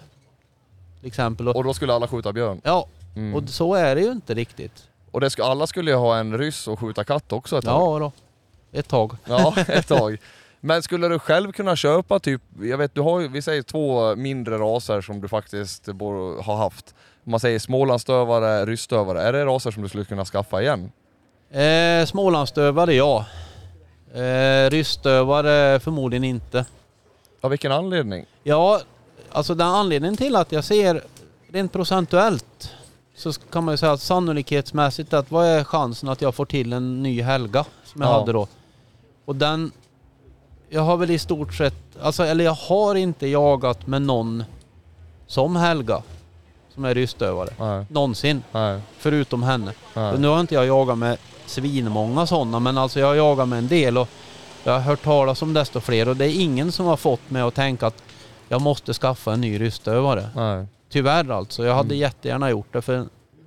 Till 0.99 1.07
exempel. 1.07 1.47
Och, 1.47 1.63
då 1.63 1.73
skulle 1.73 1.93
alla 1.93 2.07
skjuta 2.07 2.33
björn. 2.33 2.61
ja, 2.63 2.87
Mm. 3.15 3.35
och 3.35 3.49
så 3.49 3.73
är 3.75 3.95
det 3.95 4.01
ju 4.01 4.11
inte 4.11 4.33
riktigt. 4.33 4.83
Och 5.11 5.21
det 5.21 5.29
skulle, 5.29 5.47
alla 5.47 5.67
skulle 5.67 5.91
ju 5.91 5.97
ha 5.97 6.17
en 6.17 6.37
ryss 6.37 6.67
och 6.67 6.79
skjuta 6.79 7.03
katt 7.03 7.31
också 7.33 7.57
ett 7.57 7.65
tag. 7.65 7.95
Ja 7.95 7.99
då. 7.99 8.11
Ett 8.79 8.87
tag. 8.87 9.17
Ja, 9.25 9.53
ett 9.67 9.87
tag. 9.87 10.17
Men 10.59 10.83
skulle 10.83 11.07
du 11.07 11.19
själv 11.19 11.51
kunna 11.51 11.75
köpa 11.75 12.19
typ, 12.19 12.41
jag 12.61 12.77
vet 12.77 12.95
du 12.95 13.01
har 13.01 13.19
ju, 13.19 13.27
vi 13.27 13.41
säger 13.41 13.61
två 13.61 14.15
mindre 14.15 14.57
raser 14.57 15.01
som 15.01 15.21
du 15.21 15.27
faktiskt 15.27 15.87
har 15.87 16.55
haft. 16.55 16.95
Om 17.25 17.31
man 17.31 17.39
säger 17.39 17.59
smålandsstövare, 17.59 18.65
ryssstövare, 18.65 19.21
är 19.21 19.33
det 19.33 19.45
raser 19.45 19.71
som 19.71 19.83
du 19.83 19.89
skulle 19.89 20.05
kunna 20.05 20.25
skaffa 20.25 20.61
igen? 20.61 20.91
Eh, 21.51 22.05
Smålandsstövare 22.05 22.93
ja. 22.93 23.25
Eh, 24.15 24.69
Ryssstövare 24.69 25.79
förmodligen 25.79 26.23
inte. 26.23 26.65
Av 27.41 27.49
vilken 27.49 27.71
anledning? 27.71 28.25
Ja, 28.43 28.81
alltså 29.31 29.55
den 29.55 29.67
anledningen 29.67 30.17
till 30.17 30.35
att 30.35 30.51
jag 30.51 30.63
ser 30.63 31.01
rent 31.51 31.71
procentuellt 31.73 32.71
så 33.15 33.33
kan 33.33 33.63
man 33.63 33.73
ju 33.73 33.77
säga 33.77 33.91
att 33.91 34.01
sannolikhetsmässigt 34.01 35.13
att 35.13 35.31
vad 35.31 35.45
är 35.45 35.63
chansen 35.63 36.09
att 36.09 36.21
jag 36.21 36.35
får 36.35 36.45
till 36.45 36.73
en 36.73 37.03
ny 37.03 37.21
Helga 37.21 37.65
som 37.85 38.01
jag 38.01 38.09
Ja. 38.11 38.19
hade 38.19 38.31
då. 38.33 38.47
Och 39.25 39.35
den, 39.35 39.71
jag 40.69 40.81
har 40.81 40.97
väl 40.97 41.11
i 41.11 41.19
stort 41.19 41.53
sett, 41.53 41.75
alltså 42.01 42.23
eller 42.23 42.43
jag 42.45 42.51
har 42.53 42.95
inte 42.95 43.27
jagat 43.27 43.87
med 43.87 44.01
någon 44.01 44.43
som 45.27 45.55
Helga 45.55 46.01
som 46.73 46.85
är 46.85 46.93
ryssstövare. 46.95 47.49
Nej, 47.59 47.85
Någonsin, 47.89 48.43
nej, 48.51 48.81
förutom 48.97 49.43
henne. 49.43 49.71
nej. 49.93 50.13
Och 50.13 50.19
nu 50.19 50.27
har 50.27 50.39
inte 50.39 50.55
jag 50.55 50.65
jagat 50.65 50.97
med 50.97 51.17
svinmånga 51.49 52.25
sådana 52.25 52.59
men 52.59 52.77
alltså 52.77 52.99
jag 52.99 53.07
har 53.07 53.15
jagat 53.15 53.47
med 53.47 53.59
en 53.59 53.67
del 53.67 53.97
och 53.97 54.07
jag 54.63 54.73
har 54.73 54.79
hört 54.79 55.03
talas 55.03 55.41
om 55.41 55.53
desto 55.53 55.79
fler 55.81 56.09
och 56.09 56.15
det 56.15 56.25
är 56.25 56.41
ingen 56.41 56.71
som 56.71 56.85
har 56.85 56.97
fått 56.97 57.29
mig 57.29 57.41
att 57.41 57.53
tänka 57.55 57.87
att 57.87 58.03
jag 58.49 58.61
måste 58.61 58.93
skaffa 58.93 59.33
en 59.33 59.41
ny 59.41 59.59
rystövare. 59.59 60.29
nej. 60.35 60.65
Tyvärr 60.89 61.31
alltså. 61.31 61.65
Jag 61.65 61.75
hade 61.75 61.87
Mm. 61.87 61.97
jättegärna 61.99 62.49
gjort 62.49 62.73
det 62.73 62.81
för 62.81 63.05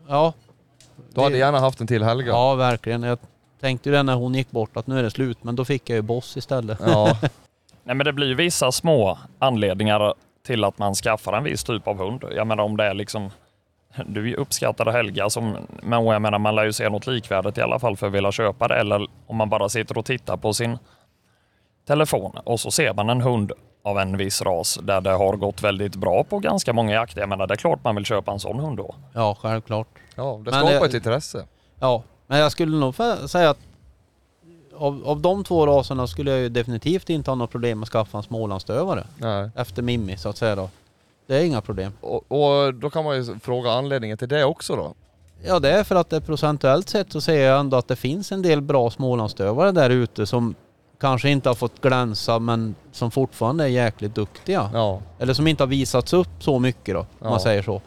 ja. 0.09 0.33
Du 1.15 1.21
hade 1.21 1.35
det- 1.35 1.39
gärna 1.39 1.61
haft 1.61 1.81
en 1.81 1.87
till 1.87 2.03
Helga. 2.03 2.29
Ja 2.29 2.55
verkligen. 2.55 3.03
Jag 3.03 3.19
tänkte 3.61 3.89
ju 3.89 3.95
det 3.95 4.03
när 4.03 4.15
hon 4.15 4.35
gick 4.35 4.51
bort 4.51 4.77
att 4.77 4.87
nu 4.87 4.99
är 4.99 5.03
det 5.03 5.11
slut 5.11 5.39
men 5.45 5.57
då 5.57 5.65
fick 5.65 5.91
jag 5.91 5.97
ju 5.97 6.03
boss 6.03 6.37
istället. 6.37 6.79
Ja, 6.87 7.17
Nej, 7.85 7.95
men 7.97 7.99
det 8.05 8.13
blir 8.13 8.27
ju 8.27 8.35
vissa 8.35 8.73
små 8.73 9.19
anledningar 9.39 10.15
till 10.47 10.65
att 10.65 10.79
man 10.79 10.95
skaffar 10.95 11.33
en 11.33 11.45
viss 11.45 11.65
typ 11.65 11.89
av 11.89 11.99
hund. 11.99 12.25
Jag 12.37 12.47
menar 12.47 12.65
om 12.65 12.77
det 12.77 12.85
är 12.85 12.95
liksom 12.95 13.31
du 14.07 14.35
uppskattar 14.35 14.93
Helga, 14.93 15.31
som, 15.31 15.57
men 15.83 16.05
jag 16.07 16.23
menar 16.23 16.39
man 16.39 16.55
lär 16.55 16.65
ju 16.65 16.73
se 16.73 16.89
något 16.89 17.07
likvärdigt 17.07 17.59
i 17.59 17.61
alla 17.63 17.79
fall 17.79 17.97
för 17.97 18.07
att 18.07 18.13
vilja 18.13 18.33
köpa 18.33 18.69
det. 18.69 18.75
Eller 18.75 19.07
om 19.27 19.37
man 19.37 19.49
bara 19.49 19.69
sitter 19.69 19.99
och 19.99 20.05
tittar 20.05 20.37
på 20.37 20.53
sin 20.55 20.79
telefon 21.87 22.33
och 22.45 22.61
så 22.61 22.71
ser 22.71 22.95
man 22.95 23.11
en 23.11 23.21
hund 23.21 23.53
av 23.83 23.99
en 23.99 24.17
viss 24.17 24.43
ras 24.43 24.79
där 24.83 25.01
det 25.01 25.11
har 25.11 25.37
gått 25.37 25.63
väldigt 25.63 25.97
bra 25.97 26.25
på 26.25 26.39
ganska 26.39 26.73
många 26.73 26.93
jakter. 26.95 27.21
Jag 27.21 27.29
menar 27.29 27.47
det 27.47 27.55
är 27.55 27.57
klart 27.57 27.85
man 27.85 27.95
vill 27.95 28.05
köpa 28.05 28.33
en 28.33 28.41
sån 28.41 28.61
hund 28.61 28.77
då. 28.77 28.95
Ja 29.15 29.37
självklart. 29.41 29.89
ja 30.15 30.41
det 30.45 30.51
skapar 30.53 30.71
det- 30.81 30.87
ett 30.87 30.95
intresse. 30.95 31.47
Ja, 31.81 32.03
men 32.27 32.39
jag 32.39 32.53
skulle 32.53 32.77
nog 32.77 32.95
säga 33.29 33.51
att 33.51 33.59
av, 34.77 35.03
av 35.07 35.21
de 35.21 35.45
två 35.45 35.67
raserna 35.67 36.07
skulle 36.07 36.31
jag 36.31 36.41
ju 36.41 36.49
definitivt 36.49 37.11
inte 37.11 37.31
ha 37.31 37.35
något 37.35 37.51
problem 37.51 37.79
med 37.79 37.87
att 37.87 37.91
skaffa 37.93 38.17
en 38.19 38.23
smålandsstövare. 38.23 39.05
Nej. 39.17 39.51
Efter 39.57 39.83
Mimmi 39.83 40.17
så 40.17 40.29
att 40.29 40.37
säga 40.37 40.57
då. 40.57 40.71
Det 41.29 41.37
är 41.37 41.45
inga 41.45 41.61
problem. 41.61 41.93
Och, 42.01 42.33
och 42.33 42.75
då 42.75 42.91
kan 42.91 43.05
man 43.05 43.17
ju 43.17 43.39
fråga 43.39 43.71
anledningen 43.71 44.19
till 44.19 44.29
det 44.29 44.45
också 44.45 44.77
då. 44.77 44.95
Ja 45.45 45.59
det 45.59 45.71
är 45.71 45.85
för 45.85 45.95
att 45.95 46.11
det 46.11 46.21
procentuellt 46.21 46.89
sett 46.89 47.13
så 47.13 47.21
ser 47.21 47.41
jag 47.47 47.61
ändå 47.61 47.77
att 47.77 47.89
det 47.89 47.97
finns 47.97 48.33
en 48.33 48.43
del 48.43 48.61
bra 48.61 48.91
smålandsstövare 48.91 49.73
där 49.73 49.91
ute 49.91 50.27
som 50.27 50.55
kanske 51.01 51.29
inte 51.31 51.49
har 51.49 51.55
fått 51.55 51.81
glänsa 51.81 52.39
men 52.39 52.75
som 52.93 53.11
fortfarande 53.11 53.65
är 53.65 53.69
jäkligt 53.69 54.15
duktiga. 54.15 54.71
Ja, 54.75 55.01
Eller 55.19 55.35
som 55.35 55.47
inte 55.47 55.63
har 55.63 55.69
visats 55.69 56.13
upp 56.13 56.29
så 56.39 56.59
mycket 56.59 56.95
då, 56.95 57.01
om 57.01 57.07
Ja. 57.23 57.31
man 57.31 57.41
säger 57.41 57.63
så. 57.63 57.83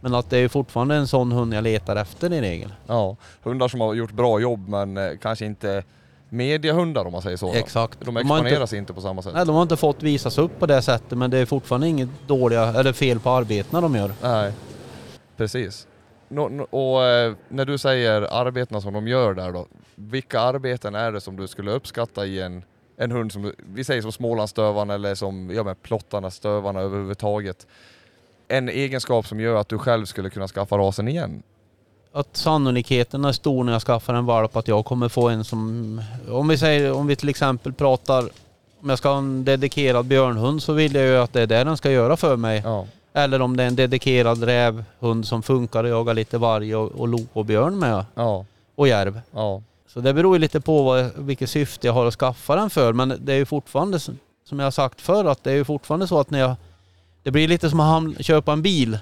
Men 0.00 0.14
att 0.14 0.30
det 0.30 0.38
är 0.38 0.48
fortfarande 0.48 0.94
en 0.94 1.06
sån 1.08 1.32
hund 1.32 1.54
jag 1.54 1.64
letar 1.64 1.96
efter 1.96 2.32
i 2.32 2.40
regel. 2.40 2.72
ja. 2.86 3.16
Hundar 3.42 3.68
som 3.68 3.80
har 3.80 3.94
gjort 3.94 4.12
bra 4.12 4.40
jobb 4.40 4.68
men 4.68 4.96
eh, 4.96 5.10
kanske 5.22 5.46
inte 5.46 5.84
mediehundar 6.32 7.04
om 7.04 7.12
man 7.12 7.22
säger 7.22 7.36
så. 7.36 7.52
Exakt. 7.54 7.98
De 8.00 8.16
har 8.16 8.22
inte- 8.22 8.34
exponeras 8.34 8.72
inte 8.72 8.92
på 8.92 9.00
samma 9.00 9.22
sätt. 9.22 9.32
Nej, 9.34 9.46
de 9.46 9.54
har 9.54 9.62
inte 9.62 9.76
fått 9.76 10.02
visas 10.02 10.38
upp 10.38 10.58
på 10.58 10.66
det 10.66 10.82
sättet 10.82 11.18
men 11.18 11.30
det 11.30 11.38
är 11.38 11.46
fortfarande 11.46 11.88
inget 11.88 12.08
dåliga 12.26 12.62
eller 12.64 12.92
fel 12.92 13.20
på 13.20 13.30
arbetena 13.30 13.80
de 13.80 13.94
gör. 13.94 14.12
Nej, 14.22 14.52
precis. 15.36 15.86
Nå, 16.28 16.48
nå, 16.48 16.64
och 16.64 17.04
eh, 17.04 17.34
när 17.48 17.64
du 17.64 17.78
säger 17.78 18.22
arbetena 18.22 18.80
som 18.80 18.92
de 18.92 19.08
gör 19.08 19.34
där 19.34 19.52
då, 19.52 19.66
vilka 19.94 20.40
arbeten 20.40 20.94
är 20.94 21.12
det 21.12 21.20
som 21.20 21.36
du 21.36 21.48
skulle 21.48 21.70
uppskatta 21.70 22.26
i 22.26 22.40
en, 22.40 22.64
en 22.96 23.10
hund 23.10 23.32
som, 23.32 23.52
vi 23.58 23.84
säger 23.84 24.02
som 24.02 24.12
Smålandsstövaren 24.12 24.90
eller 24.90 25.14
som, 25.14 25.50
ja 25.54 25.62
men 25.64 25.76
plottarna, 25.76 26.30
stövarna 26.30 26.80
överhuvudtaget. 26.80 27.66
En 28.48 28.68
egenskap 28.68 29.26
som 29.26 29.40
gör 29.40 29.56
att 29.60 29.68
du 29.68 29.78
själv 29.78 30.04
skulle 30.04 30.30
kunna 30.30 30.48
skaffa 30.48 30.78
rasen 30.78 31.08
igen. 31.08 31.42
Att 32.14 32.36
sannolikheten 32.36 33.24
är 33.24 33.32
stor 33.32 33.64
när 33.64 33.72
jag 33.72 33.82
skaffar 33.82 34.14
en 34.14 34.26
valp 34.26 34.56
att 34.56 34.68
jag 34.68 34.84
kommer 34.84 35.08
få 35.08 35.28
en 35.28 35.44
som... 35.44 36.02
Om 36.30 36.48
vi 36.48 36.58
säger, 36.58 36.92
om 36.92 37.06
vi 37.06 37.16
till 37.16 37.28
exempel 37.28 37.72
pratar... 37.72 38.28
Om 38.82 38.88
jag 38.88 38.98
ska 38.98 39.08
ha 39.10 39.18
en 39.18 39.44
dedikerad 39.44 40.04
björnhund 40.06 40.62
så 40.62 40.72
vill 40.72 40.94
jag 40.94 41.04
ju 41.04 41.16
att 41.16 41.32
det 41.32 41.40
är 41.42 41.46
det 41.46 41.64
den 41.64 41.76
ska 41.76 41.90
göra 41.90 42.16
för 42.16 42.36
mig. 42.36 42.62
Ja, 42.64 42.86
Eller 43.12 43.42
om 43.42 43.56
det 43.56 43.62
är 43.62 43.66
en 43.66 43.76
dedikerad 43.76 44.42
rävhund 44.42 45.26
som 45.26 45.42
funkar 45.42 45.84
att 45.84 45.90
jaga 45.90 46.12
lite 46.12 46.38
varg 46.38 46.76
och, 46.76 46.90
och 47.00 47.08
lo 47.08 47.26
och 47.32 47.44
björn 47.44 47.78
med. 47.78 48.04
ja, 48.14 48.44
Och 48.74 48.88
järv. 48.88 49.20
ja, 49.34 49.62
Så 49.88 50.00
det 50.00 50.14
beror 50.14 50.34
ju 50.36 50.38
lite 50.40 50.60
på 50.60 50.82
vad, 50.82 51.10
vilket 51.16 51.50
syfte 51.50 51.86
jag 51.86 51.94
har 51.94 52.06
att 52.06 52.14
skaffa 52.14 52.56
den 52.56 52.70
för. 52.70 52.92
Men 52.92 53.14
det 53.20 53.32
är 53.32 53.36
ju 53.36 53.46
fortfarande 53.46 54.00
som 54.00 54.18
jag 54.58 54.64
har 54.66 54.70
sagt 54.70 55.00
förr, 55.00 55.24
att 55.24 55.44
det 55.44 55.50
är 55.50 55.54
ju 55.54 55.64
fortfarande 55.64 56.06
så 56.06 56.20
att 56.20 56.30
när 56.30 56.38
jag... 56.38 56.54
Det 57.22 57.30
blir 57.30 57.48
lite 57.48 57.70
som 57.70 57.80
att 57.80 58.24
köpa 58.24 58.52
en 58.52 58.62
bil. 58.62 58.98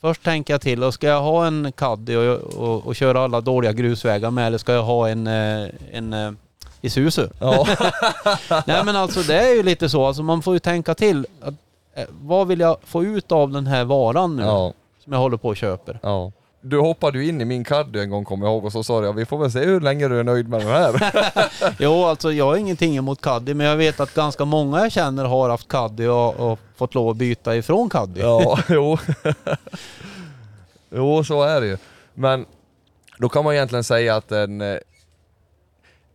Först 0.00 0.22
tänker 0.22 0.54
jag 0.54 0.60
till, 0.60 0.84
och 0.84 0.94
ska 0.94 1.06
jag 1.06 1.22
ha 1.22 1.46
en 1.46 1.72
Caddy 1.72 2.16
och, 2.16 2.36
och, 2.36 2.86
och 2.86 2.96
köra 2.96 3.20
alla 3.20 3.40
dåliga 3.40 3.72
grusvägar 3.72 4.30
med 4.30 4.46
eller 4.46 4.58
ska 4.58 4.72
jag 4.72 4.82
ha 4.82 5.08
en, 5.08 5.26
eh, 5.26 5.68
en 5.92 6.12
eh, 6.12 6.32
Isuzu? 6.80 7.28
Ja. 7.40 7.66
Nej 8.66 8.84
men 8.84 8.96
alltså 8.96 9.22
det 9.22 9.38
är 9.38 9.54
ju 9.54 9.62
lite 9.62 9.88
så, 9.88 10.06
alltså 10.06 10.22
man 10.22 10.42
får 10.42 10.54
ju 10.54 10.60
tänka 10.60 10.94
till. 10.94 11.26
Att, 11.40 11.54
eh, 11.94 12.04
vad 12.20 12.46
vill 12.46 12.60
jag 12.60 12.76
få 12.84 13.04
ut 13.04 13.32
av 13.32 13.50
den 13.50 13.66
här 13.66 13.84
varan 13.84 14.36
nu 14.36 14.42
ja. 14.42 14.72
som 15.04 15.12
jag 15.12 15.20
håller 15.20 15.36
på 15.36 15.48
och 15.48 15.56
köper? 15.56 15.98
Ja. 16.02 16.32
Du 16.68 16.78
hoppade 16.80 17.18
ju 17.18 17.28
in 17.28 17.40
i 17.40 17.44
min 17.44 17.64
Caddy 17.64 17.98
en 18.00 18.10
gång 18.10 18.24
kommer 18.24 18.46
jag 18.46 18.52
ihåg 18.54 18.64
och 18.64 18.72
så 18.72 18.84
sa 18.84 19.04
jag 19.04 19.12
vi 19.12 19.24
får 19.26 19.38
väl 19.38 19.50
se 19.52 19.58
hur 19.64 19.80
länge 19.80 20.08
du 20.08 20.20
är 20.20 20.24
nöjd 20.24 20.48
med 20.48 20.60
den 20.60 20.68
här. 20.68 21.12
Jo, 21.78 22.04
alltså 22.04 22.32
jag 22.32 22.44
har 22.44 22.56
ingenting 22.56 22.96
emot 22.96 23.20
Caddy, 23.20 23.54
men 23.54 23.66
jag 23.66 23.76
vet 23.76 24.00
att 24.00 24.14
ganska 24.14 24.44
många 24.44 24.78
jag 24.80 24.92
känner 24.92 25.24
har 25.24 25.48
haft 25.48 25.68
Caddy 25.68 26.06
och, 26.06 26.52
och 26.52 26.58
fått 26.76 26.94
lov 26.94 27.08
att 27.10 27.16
byta 27.16 27.56
ifrån 27.56 27.90
Caddy. 27.90 28.20
ja, 28.20 28.58
jo. 28.68 28.98
jo, 30.90 31.24
så 31.24 31.42
är 31.42 31.60
det 31.60 31.66
ju. 31.66 31.76
Men 32.14 32.46
då 33.18 33.28
kan 33.28 33.44
man 33.44 33.54
egentligen 33.54 33.84
säga 33.84 34.16
att 34.16 34.32
en, 34.32 34.60
eh, 34.60 34.76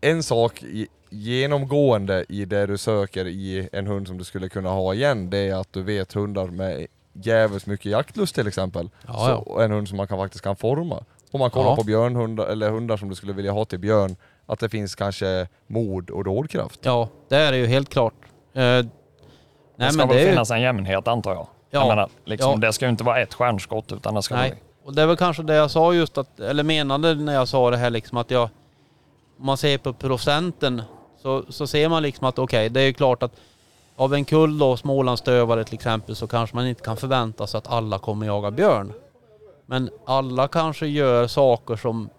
en 0.01 0.23
sak 0.23 0.63
i- 0.63 0.87
genomgående 1.09 2.25
i 2.29 2.45
det 2.45 2.65
du 2.65 2.77
söker 2.77 3.25
i 3.27 3.69
en 3.71 3.87
hund 3.87 4.07
som 4.07 4.17
du 4.17 4.23
skulle 4.23 4.49
kunna 4.49 4.69
ha 4.69 4.93
igen, 4.93 5.29
det 5.29 5.37
är 5.37 5.55
att 5.55 5.73
du 5.73 5.83
vet 5.83 6.13
hundar 6.13 6.47
med 6.47 6.87
jävligt 7.13 7.65
mycket 7.65 7.85
jaktlust 7.91 8.35
till 8.35 8.47
exempel. 8.47 8.89
Ja, 9.07 9.13
så, 9.13 9.53
ja. 9.57 9.63
En 9.63 9.71
hund 9.71 9.87
som 9.87 9.97
man 9.97 10.07
kan, 10.07 10.17
faktiskt 10.17 10.43
kan 10.43 10.55
forma. 10.55 11.03
Om 11.31 11.39
man 11.39 11.49
kollar 11.49 11.69
Ja. 11.69 11.75
på 11.75 11.83
björnhundar, 11.83 12.45
eller 12.45 12.69
hundar 12.69 12.97
som 12.97 13.09
du 13.09 13.15
skulle 13.15 13.33
vilja 13.33 13.51
ha 13.51 13.65
till 13.65 13.79
björn, 13.79 14.15
att 14.45 14.59
det 14.59 14.69
finns 14.69 14.95
kanske 14.95 15.47
mod 15.67 16.09
och 16.09 16.23
dådkraft. 16.23 16.79
Ja, 16.83 17.09
det 17.29 17.35
är 17.35 17.51
det 17.51 17.57
ju 17.57 17.65
helt 17.67 17.89
klart. 17.89 18.13
Eh, 18.53 18.61
Det 18.61 18.89
nej 19.75 19.89
ska 19.89 19.97
men 19.97 20.07
väl 20.07 20.17
det 20.17 20.21
är 20.23 20.25
ju, 20.25 20.31
finnas 20.31 20.51
en 20.51 20.61
jämnhet 20.61 21.07
antar 21.07 21.31
jag. 21.33 21.47
Ja. 21.69 21.79
jag 21.79 21.87
menar, 21.87 22.09
liksom, 22.25 22.51
Ja. 22.51 22.67
Det 22.67 22.73
ska 22.73 22.85
ju 22.85 22.89
inte 22.91 23.03
vara 23.03 23.21
ett 23.21 23.33
stjärnskott 23.33 23.91
utan 23.91 24.13
det 24.15 24.21
ska 24.23 24.35
Nej. 24.35 24.49
vara... 24.49 24.59
och 24.85 24.93
det 24.95 25.01
är 25.01 25.07
väl 25.07 25.17
kanske 25.17 25.43
det 25.43 25.55
jag 25.55 25.71
sa 25.71 25.93
just 25.93 26.17
att, 26.17 26.39
eller 26.39 26.63
menade 26.63 27.15
när 27.15 27.33
jag 27.33 27.47
sa 27.47 27.69
det 27.71 27.77
här 27.77 27.89
liksom 27.89 28.17
att 28.17 28.31
jag, 28.31 28.43
om 29.39 29.45
man 29.45 29.57
ser 29.57 29.77
på 29.77 29.93
procenten 29.93 30.81
så, 31.21 31.43
så 31.49 31.67
ser 31.67 31.89
man 31.89 32.03
liksom 32.03 32.27
att 32.27 32.39
okej, 32.39 32.69
det 32.69 32.81
är 32.81 32.85
ju 32.85 32.93
klart 32.93 33.23
att 33.23 33.31
av 33.95 34.13
en 34.13 34.25
kull 34.25 34.57
då, 34.57 34.77
Smålandsstövare 34.77 35.63
till 35.63 35.73
exempel, 35.73 36.15
så 36.15 36.27
kanske 36.27 36.55
man 36.55 36.67
inte 36.67 36.81
kan 36.81 36.97
förvänta 36.97 37.47
sig 37.47 37.57
att 37.57 37.67
alla 37.67 37.99
kommer 37.99 38.25
jaga 38.25 38.51
björn. 38.51 38.93
Men 39.65 39.89
alla 40.05 40.47
kanske 40.47 40.87
gör 40.87 41.27
saker 41.27 41.75
som, 41.75 42.09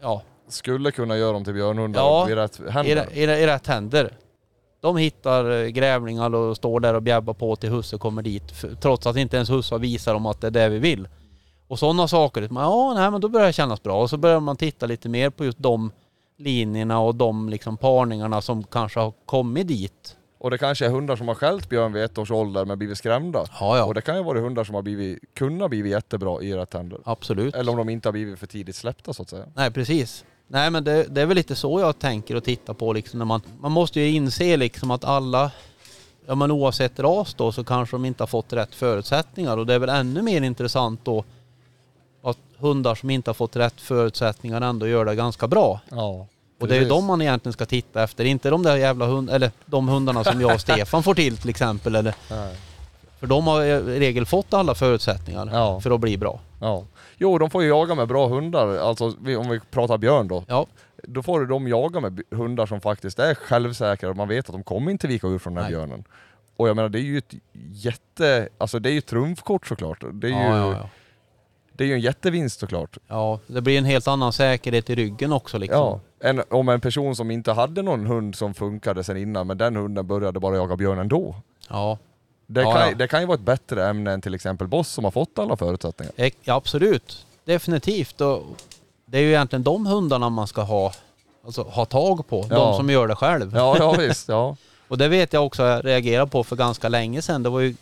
ja, 0.00 0.22
Skulle 0.48 0.90
kunna 0.90 1.16
göra 1.16 1.32
dem 1.32 1.44
till 1.44 1.54
björnhundar 1.54 2.00
Ja, 2.00 2.30
i 2.30 2.34
rätt 2.34 2.60
i, 2.60 2.70
händer. 2.70 3.08
i, 3.12 3.26
rä- 3.26 3.36
i 3.38 3.46
rätt 3.46 3.66
händer. 3.66 4.12
De 4.80 4.96
hittar 4.96 5.50
eh, 5.50 5.66
grävlingar 5.68 6.34
och 6.34 6.56
står 6.56 6.80
där 6.80 6.94
och 6.94 7.02
bjäbbar 7.02 7.34
på 7.34 7.56
till 7.56 7.70
husse 7.70 7.98
kommer 7.98 8.22
dit. 8.22 8.52
Trots 8.80 9.06
att 9.06 9.16
inte 9.16 9.36
ens 9.36 9.50
husse 9.50 9.78
visar 9.78 10.12
dem 10.14 10.26
att 10.26 10.40
det 10.40 10.46
är 10.46 10.50
det 10.50 10.68
vi 10.68 10.78
vill. 10.78 11.08
Och 11.68 11.78
sådana 11.78 12.08
saker. 12.08 12.48
Man, 12.48 12.62
Ja, 12.64 12.94
nej 12.94 13.10
men 13.10 13.20
då 13.20 13.28
börjar 13.28 13.46
det 13.46 13.52
kännas 13.52 13.82
bra. 13.82 14.02
Och 14.02 14.10
så 14.10 14.16
börjar 14.16 14.40
man 14.40 14.56
titta 14.56 14.86
lite 14.86 15.08
mer 15.08 15.30
på 15.30 15.44
just 15.44 15.58
de 15.58 15.90
linjerna 16.38 17.00
och 17.00 17.14
de 17.14 17.48
liksom 17.48 17.76
parningarna 17.76 18.40
som 18.40 18.64
kanske 18.64 19.00
har 19.00 19.12
kommit 19.26 19.68
dit. 19.68 20.16
Och 20.42 20.50
det 20.50 20.58
kanske 20.58 20.86
är 20.86 20.90
hundar 20.90 21.16
som 21.16 21.28
har 21.28 21.34
skällt 21.34 21.68
björn 21.68 21.92
vid 21.92 22.02
ett 22.04 22.18
års 22.18 22.30
ålder 22.30 22.64
men 22.64 22.78
blivit 22.78 22.98
skrämda. 22.98 23.44
Ja, 23.60 23.78
ja. 23.78 23.84
Och 23.84 23.94
det 23.94 24.00
kan 24.00 24.16
ju 24.16 24.22
vara 24.22 24.40
hundar 24.40 24.64
som 24.64 24.74
har 24.74 24.82
blivit, 24.82 25.18
kunnat 25.34 25.70
blivit 25.70 25.92
jättebra 25.92 26.42
i 26.42 26.54
rätt 26.54 26.74
händer. 26.74 26.98
Absolut. 27.04 27.54
Eller 27.54 27.72
om 27.72 27.78
de 27.78 27.88
inte 27.88 28.08
har 28.08 28.12
blivit 28.12 28.38
för 28.38 28.46
tidigt 28.46 28.76
släppta 28.76 29.12
så 29.12 29.22
att 29.22 29.28
säga. 29.28 29.44
Nej, 29.54 29.70
precis. 29.70 30.24
Nej, 30.46 30.70
men 30.70 30.84
det, 30.84 31.06
det 31.08 31.20
är 31.20 31.26
väl 31.26 31.36
lite 31.36 31.54
så 31.54 31.80
jag 31.80 31.98
tänker 31.98 32.34
och 32.34 32.44
tittar 32.44 32.74
på 32.74 32.92
liksom 32.92 33.18
när 33.18 33.26
man... 33.26 33.40
Man 33.60 33.72
måste 33.72 34.00
ju 34.00 34.10
inse 34.10 34.56
liksom 34.56 34.90
att 34.90 35.04
alla, 35.04 35.50
ja 36.26 36.34
men 36.34 36.50
oavsett 36.50 37.00
ras 37.00 37.34
då, 37.34 37.52
så 37.52 37.64
kanske 37.64 37.94
de 37.94 38.04
inte 38.04 38.22
har 38.22 38.28
fått 38.28 38.52
rätt 38.52 38.74
förutsättningar 38.74 39.58
och 39.58 39.66
det 39.66 39.74
är 39.74 39.78
väl 39.78 39.88
ännu 39.88 40.22
mer 40.22 40.42
intressant 40.42 41.00
då 41.04 41.24
att 42.22 42.38
hundar 42.56 42.94
som 42.94 43.10
inte 43.10 43.30
har 43.30 43.34
fått 43.34 43.56
rätt 43.56 43.80
förutsättningar 43.80 44.60
ändå 44.60 44.86
gör 44.86 45.04
det 45.04 45.14
ganska 45.14 45.48
bra. 45.48 45.80
Ja. 45.90 46.26
Och 46.62 46.68
det 46.68 46.76
är 46.76 46.80
ju 46.80 46.88
de 46.88 47.04
man 47.04 47.22
egentligen 47.22 47.52
ska 47.52 47.66
titta 47.66 48.02
efter, 48.02 48.24
inte 48.24 48.50
de 48.50 48.62
där 48.62 48.76
jävla 48.76 49.06
hund, 49.06 49.30
eller 49.30 49.50
de 49.66 49.88
hundarna 49.88 50.24
som 50.24 50.40
jag 50.40 50.54
och 50.54 50.60
Stefan 50.70 51.02
får 51.02 51.14
till 51.14 51.36
till 51.36 51.50
exempel. 51.50 51.94
Eller, 51.96 52.14
Nej. 52.30 52.56
för 53.20 53.26
de 53.26 53.46
har 53.46 53.62
i 53.64 54.00
regel 54.00 54.26
fått 54.26 54.54
alla 54.54 54.74
förutsättningar 54.74 55.48
Ja. 55.52 55.80
för 55.80 55.90
att 55.90 56.00
bli 56.00 56.18
bra. 56.18 56.40
Ja. 56.60 56.84
Jo, 57.16 57.38
de 57.38 57.50
får 57.50 57.62
ju 57.62 57.68
jaga 57.68 57.94
med 57.94 58.08
bra 58.08 58.28
hundar. 58.28 58.76
Alltså 58.78 59.04
om 59.38 59.48
vi 59.50 59.60
pratar 59.70 59.98
björn 59.98 60.28
då. 60.28 60.44
Ja, 60.48 60.66
Då 61.02 61.22
får 61.22 61.46
de 61.46 61.68
jaga 61.68 62.00
med 62.00 62.20
hundar 62.30 62.66
som 62.66 62.80
faktiskt 62.80 63.18
är 63.18 63.34
självsäkra 63.34 64.10
och 64.10 64.16
man 64.16 64.28
vet 64.28 64.46
att 64.48 64.52
de 64.52 64.62
kommer 64.62 64.90
inte 64.90 65.06
vika 65.06 65.26
ur 65.26 65.38
från 65.38 65.54
den 65.54 65.64
här 65.64 65.70
Nej. 65.70 65.78
björnen. 65.78 66.04
Och 66.56 66.68
jag 66.68 66.76
menar 66.76 66.88
det 66.88 66.98
är 66.98 67.02
ju 67.02 67.18
ett 67.18 67.34
jätte, 67.72 68.48
alltså 68.58 68.78
det 68.78 68.90
är 68.90 68.92
ju 68.92 69.00
trumfkort 69.00 69.66
såklart. 69.66 70.04
Det 70.12 70.26
är 70.26 70.30
ju, 70.30 70.36
ja, 70.36 70.56
ja, 70.56 70.72
ja. 70.72 70.88
Det 71.72 71.84
är 71.84 71.88
ju 71.88 71.94
en 71.94 72.00
jättevinst 72.00 72.60
såklart. 72.60 72.98
Ja, 73.08 73.38
det 73.46 73.60
blir 73.60 73.78
en 73.78 73.84
helt 73.84 74.08
annan 74.08 74.32
säkerhet 74.32 74.90
i 74.90 74.94
ryggen 74.94 75.32
också 75.32 75.58
liksom. 75.58 76.00
En, 76.24 76.42
om 76.50 76.68
en 76.68 76.80
person 76.80 77.16
som 77.16 77.30
inte 77.30 77.52
hade 77.52 77.82
någon 77.82 78.06
hund 78.06 78.34
som 78.36 78.54
funkade 78.54 79.04
sen 79.04 79.16
innan, 79.16 79.46
men 79.46 79.58
den 79.58 79.76
hunden 79.76 80.06
började 80.06 80.40
bara 80.40 80.56
jaga 80.56 80.76
björn 80.76 80.98
ändå. 80.98 81.34
Ja, 81.68 81.98
Det, 82.46 82.60
Ja, 82.60 82.72
kan, 82.72 82.88
ja. 82.88 82.94
det 82.94 83.08
kan 83.08 83.20
ju 83.20 83.26
vara 83.26 83.34
ett 83.34 83.40
bättre 83.44 83.88
ämne 83.88 84.12
än 84.12 84.20
till 84.20 84.34
exempel 84.34 84.66
Boss 84.68 84.88
som 84.88 85.04
har 85.04 85.10
fått 85.10 85.38
alla 85.38 85.56
förutsättningar. 85.56 86.12
ja 86.42 86.54
absolut. 86.54 87.26
Definitivt. 87.44 88.20
Och 88.20 88.42
det 89.06 89.18
är 89.18 89.22
ju 89.22 89.28
egentligen 89.28 89.62
de 89.62 89.86
hundarna 89.86 90.28
man 90.30 90.46
ska 90.46 90.62
ha, 90.62 90.92
alltså, 91.46 91.62
ha 91.62 91.84
tag 91.84 92.28
på. 92.28 92.46
Ja. 92.50 92.56
De 92.56 92.76
som 92.76 92.90
gör 92.90 93.08
det 93.08 93.16
själv. 93.16 93.56
Ja, 93.56 93.76
ja 93.78 93.92
visst. 93.92 94.28
Ja. 94.28 94.56
Och 94.88 94.98
det 94.98 95.08
vet 95.08 95.32
jag 95.32 95.46
också 95.46 95.62
jag 95.62 95.84
reagerade 95.84 96.30
på 96.30 96.44
för 96.44 96.56
ganska 96.56 96.88
länge 96.88 97.22
sedan. 97.22 97.42
Det 97.42 97.48
var 97.48 97.60
ju 97.60 97.74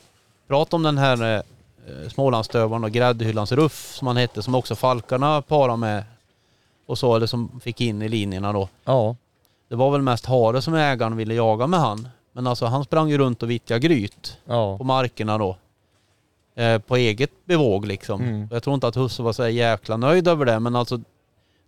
prat 0.49 0.75
om 0.75 0.83
den 0.83 0.99
här 0.99 1.37
eh, 1.37 2.09
Smålandsstövaren 2.09 2.85
och 2.85 2.91
Gräddhyllans 2.91 3.53
Ruff 3.53 3.95
som 3.95 4.07
han 4.07 4.17
hette, 4.17 4.43
som 4.43 4.55
också 4.55 4.75
Falkarna 4.77 5.43
parade 5.43 5.77
med 5.77 6.05
och 6.91 6.99
så, 6.99 7.17
eller 7.17 7.27
som 7.27 7.61
fick 7.61 7.81
in 7.81 8.03
i 8.03 8.09
linjerna 8.09 8.53
då. 8.53 8.69
ja. 8.85 9.17
Det 9.69 9.77
var 9.77 9.91
väl 9.91 10.03
mest 10.03 10.27
hare 10.27 10.63
som 10.63 10.75
ägaren 10.75 11.17
ville 11.17 11.35
jaga 11.35 11.67
med 11.67 11.81
han. 11.81 12.09
Men 12.33 12.47
alltså 12.47 12.67
han 12.67 12.85
sprang 12.85 13.09
ju 13.11 13.19
runt 13.19 13.43
och 13.43 13.51
vittjade 13.51 13.81
gryt 13.81 14.37
Ja. 14.45 14.79
på 14.79 14.85
markerna 14.85 15.39
då. 15.39 15.57
Eh, 16.57 16.79
på 16.79 16.97
eget 16.97 17.31
bevåg 17.45 17.87
liksom. 17.87 18.21
Mm. 18.21 18.45
Och 18.49 18.53
Jag 18.57 18.63
tror 18.63 18.75
inte 18.75 18.87
att 18.87 18.97
husse 18.97 19.23
var 19.23 19.33
så 19.33 19.49
jäkla 19.49 19.97
nöjd 19.97 20.29
över 20.29 20.45
det 20.45 20.61
men 20.61 20.77
alltså 20.77 21.01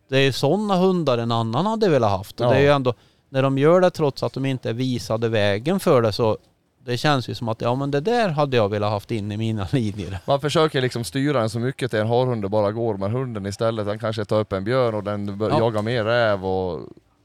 det 0.09 0.19
är 0.19 0.23
ju 0.23 0.33
sådana 0.33 0.77
hundar 0.77 1.19
en 1.19 1.33
annan 1.33 1.67
hade 1.67 1.89
velat 1.89 2.11
haft. 2.11 2.41
Och 2.41 2.47
Ja. 2.47 2.51
det 2.51 2.57
är 2.57 2.61
ju 2.61 2.69
ändå, 2.69 2.95
när 3.29 3.43
de 3.43 3.59
gör 3.59 3.81
det 3.81 3.91
trots 3.91 4.23
att 4.23 4.33
de 4.33 4.45
inte 4.47 4.73
visade 4.73 5.29
vägen 5.29 5.81
för 5.81 6.03
det 6.03 6.13
så 6.13 6.39
det 6.85 6.97
känns 6.99 7.29
ju 7.29 7.35
som 7.35 7.49
att 7.49 7.61
ja 7.61 7.75
men 7.75 7.91
det 7.91 8.01
där 8.01 8.29
hade 8.29 8.57
jag 8.57 8.69
velat 8.69 8.91
haft 8.91 9.11
in 9.11 9.33
i 9.33 9.37
mina 9.37 9.67
linjer. 9.73 10.19
Man 10.27 10.41
försöker 10.41 10.81
liksom 10.81 11.05
styra 11.05 11.41
den 11.41 11.51
så 11.51 11.59
mycket 11.59 11.91
till 11.91 12.01
en 12.01 12.07
harhund 12.09 12.51
bara 12.51 12.73
går, 12.73 12.97
men 12.97 13.11
hunden 13.13 13.47
istället 13.47 13.87
den 13.87 13.99
kanske 13.99 14.25
tar 14.25 14.41
upp 14.41 14.53
en 14.53 14.65
björn 14.65 14.95
och 14.95 15.05
den 15.05 15.39
Ja. 15.41 15.59
jagar 15.59 15.83
mer 15.83 16.05
räv 16.05 16.47
och 16.47 16.81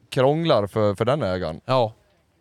krånglar 0.10 0.68
för, 0.68 0.95
för 0.95 1.05
den 1.05 1.24
ägaren. 1.24 1.62
Ja. 1.66 1.93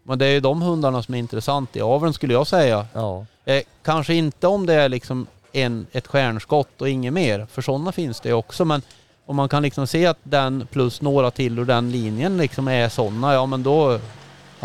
Men 0.03 0.19
det 0.19 0.27
är 0.27 0.31
ju 0.33 0.41
de 0.41 0.63
hundarna 0.63 1.03
som 1.03 1.15
är 1.15 1.19
intressant 1.19 1.77
i 1.77 1.81
aveln 1.81 2.13
skulle 2.13 2.33
jag 2.33 2.47
säga. 2.47 2.87
Ja. 2.93 3.27
Eh, 3.45 3.63
kanske 3.85 4.15
inte 4.15 4.47
om 4.47 4.67
det 4.67 4.75
är 4.75 4.89
liksom 4.89 5.27
en, 5.53 5.87
ett 5.93 6.07
stjärnskott 6.07 6.81
och 6.81 6.89
inget 6.89 7.13
mer, 7.13 7.47
för 7.51 7.63
sådana 7.63 7.93
finns 7.93 8.21
det 8.21 8.29
ju 8.29 8.35
också. 8.35 8.65
Men 8.65 8.83
om 9.27 9.37
man 9.37 9.49
kan 9.49 9.63
liksom 9.63 9.87
se 9.87 10.07
att 10.07 10.19
den 10.23 10.67
plus 10.73 11.01
några 11.03 11.31
till 11.31 11.59
ur 11.59 11.65
den 11.65 11.91
linjen 11.91 12.37
liksom 12.37 12.69
är 12.69 12.89
sådana, 12.89 13.35
ja 13.35 13.47
men 13.47 13.63
då 13.63 13.99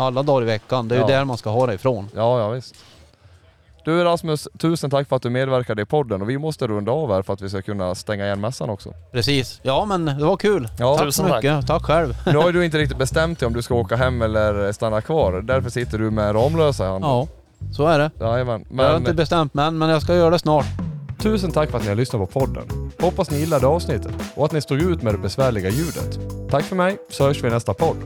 alla 0.02 0.22
dagar 0.22 0.42
i 0.42 0.44
veckan. 0.46 0.88
Det 0.88 0.94
är 0.94 1.00
Ja. 1.00 1.08
ju 1.08 1.14
där 1.14 1.24
man 1.24 1.36
ska 1.36 1.50
ha 1.50 1.66
det 1.66 1.74
ifrån. 1.74 2.08
Ja, 2.14 2.40
ja 2.40 2.48
visst. 2.48 2.74
Du 3.84 4.04
Rasmus, 4.04 4.48
tusen 4.58 4.90
tack 4.90 5.08
för 5.08 5.16
att 5.16 5.22
du 5.22 5.30
medverkade 5.30 5.82
i 5.82 5.84
podden 5.84 6.22
och 6.22 6.30
vi 6.30 6.38
måste 6.38 6.66
runda 6.66 6.92
av 6.92 7.12
här 7.12 7.22
för 7.22 7.32
att 7.32 7.40
vi 7.42 7.48
ska 7.48 7.62
kunna 7.62 7.94
stänga 7.94 8.24
igen 8.24 8.40
mässan 8.40 8.70
också. 8.70 8.92
Precis. 9.12 9.60
Ja 9.62 9.84
men 9.84 10.04
det 10.04 10.24
var 10.24 10.36
kul. 10.36 10.68
Ja, 10.78 10.96
tack 10.96 11.06
tusen 11.06 11.24
så 11.24 11.32
tack. 11.32 11.42
mycket. 11.44 11.66
Tack 11.66 11.82
själv. 11.84 12.14
Nu 12.26 12.36
har 12.36 12.46
ju 12.46 12.52
du 12.58 12.64
inte 12.64 12.78
riktigt 12.78 12.98
bestämt 12.98 13.38
dig 13.38 13.46
om 13.46 13.52
du 13.52 13.62
ska 13.62 13.74
åka 13.74 13.96
hem 13.96 14.22
eller 14.22 14.72
stanna 14.72 15.00
kvar. 15.00 15.32
Därför 15.40 15.70
sitter 15.70 15.98
du 15.98 16.10
med 16.10 16.34
Ramlösa 16.34 16.84
i 16.84 16.88
handen. 16.88 17.10
Ja, 17.10 17.26
så 17.72 17.86
är 17.86 17.98
det. 17.98 18.10
Jajamän. 18.20 18.64
Jag 18.76 18.84
har 18.84 18.96
inte 18.96 19.08
Men 19.10 19.16
bestämt 19.16 19.54
mig 19.54 19.66
än, 19.66 19.78
men 19.78 19.88
jag 19.88 20.02
ska 20.02 20.14
göra 20.14 20.30
det 20.30 20.38
snart. 20.38 20.66
tusen 21.22 21.52
tack 21.52 21.70
för 21.70 21.76
att 21.78 21.82
ni 21.84 21.88
har 21.88 21.96
lyssnat 21.96 22.32
på 22.32 22.40
podden. 22.40 22.90
Hoppas 23.00 23.30
ni 23.30 23.38
gillade 23.38 23.66
avsnittet 23.66 24.12
och 24.34 24.44
att 24.44 24.52
ni 24.52 24.60
stod 24.60 24.82
ut 24.82 25.02
med 25.02 25.14
det 25.14 25.18
besvärliga 25.18 25.68
ljudet. 25.70 26.18
Tack 26.50 26.64
för 26.64 26.76
mig, 26.76 26.98
så 27.10 27.24
hörs 27.26 27.42
vi 27.44 27.48
i 27.48 27.50
nästa 27.50 27.74
podd. 27.74 27.96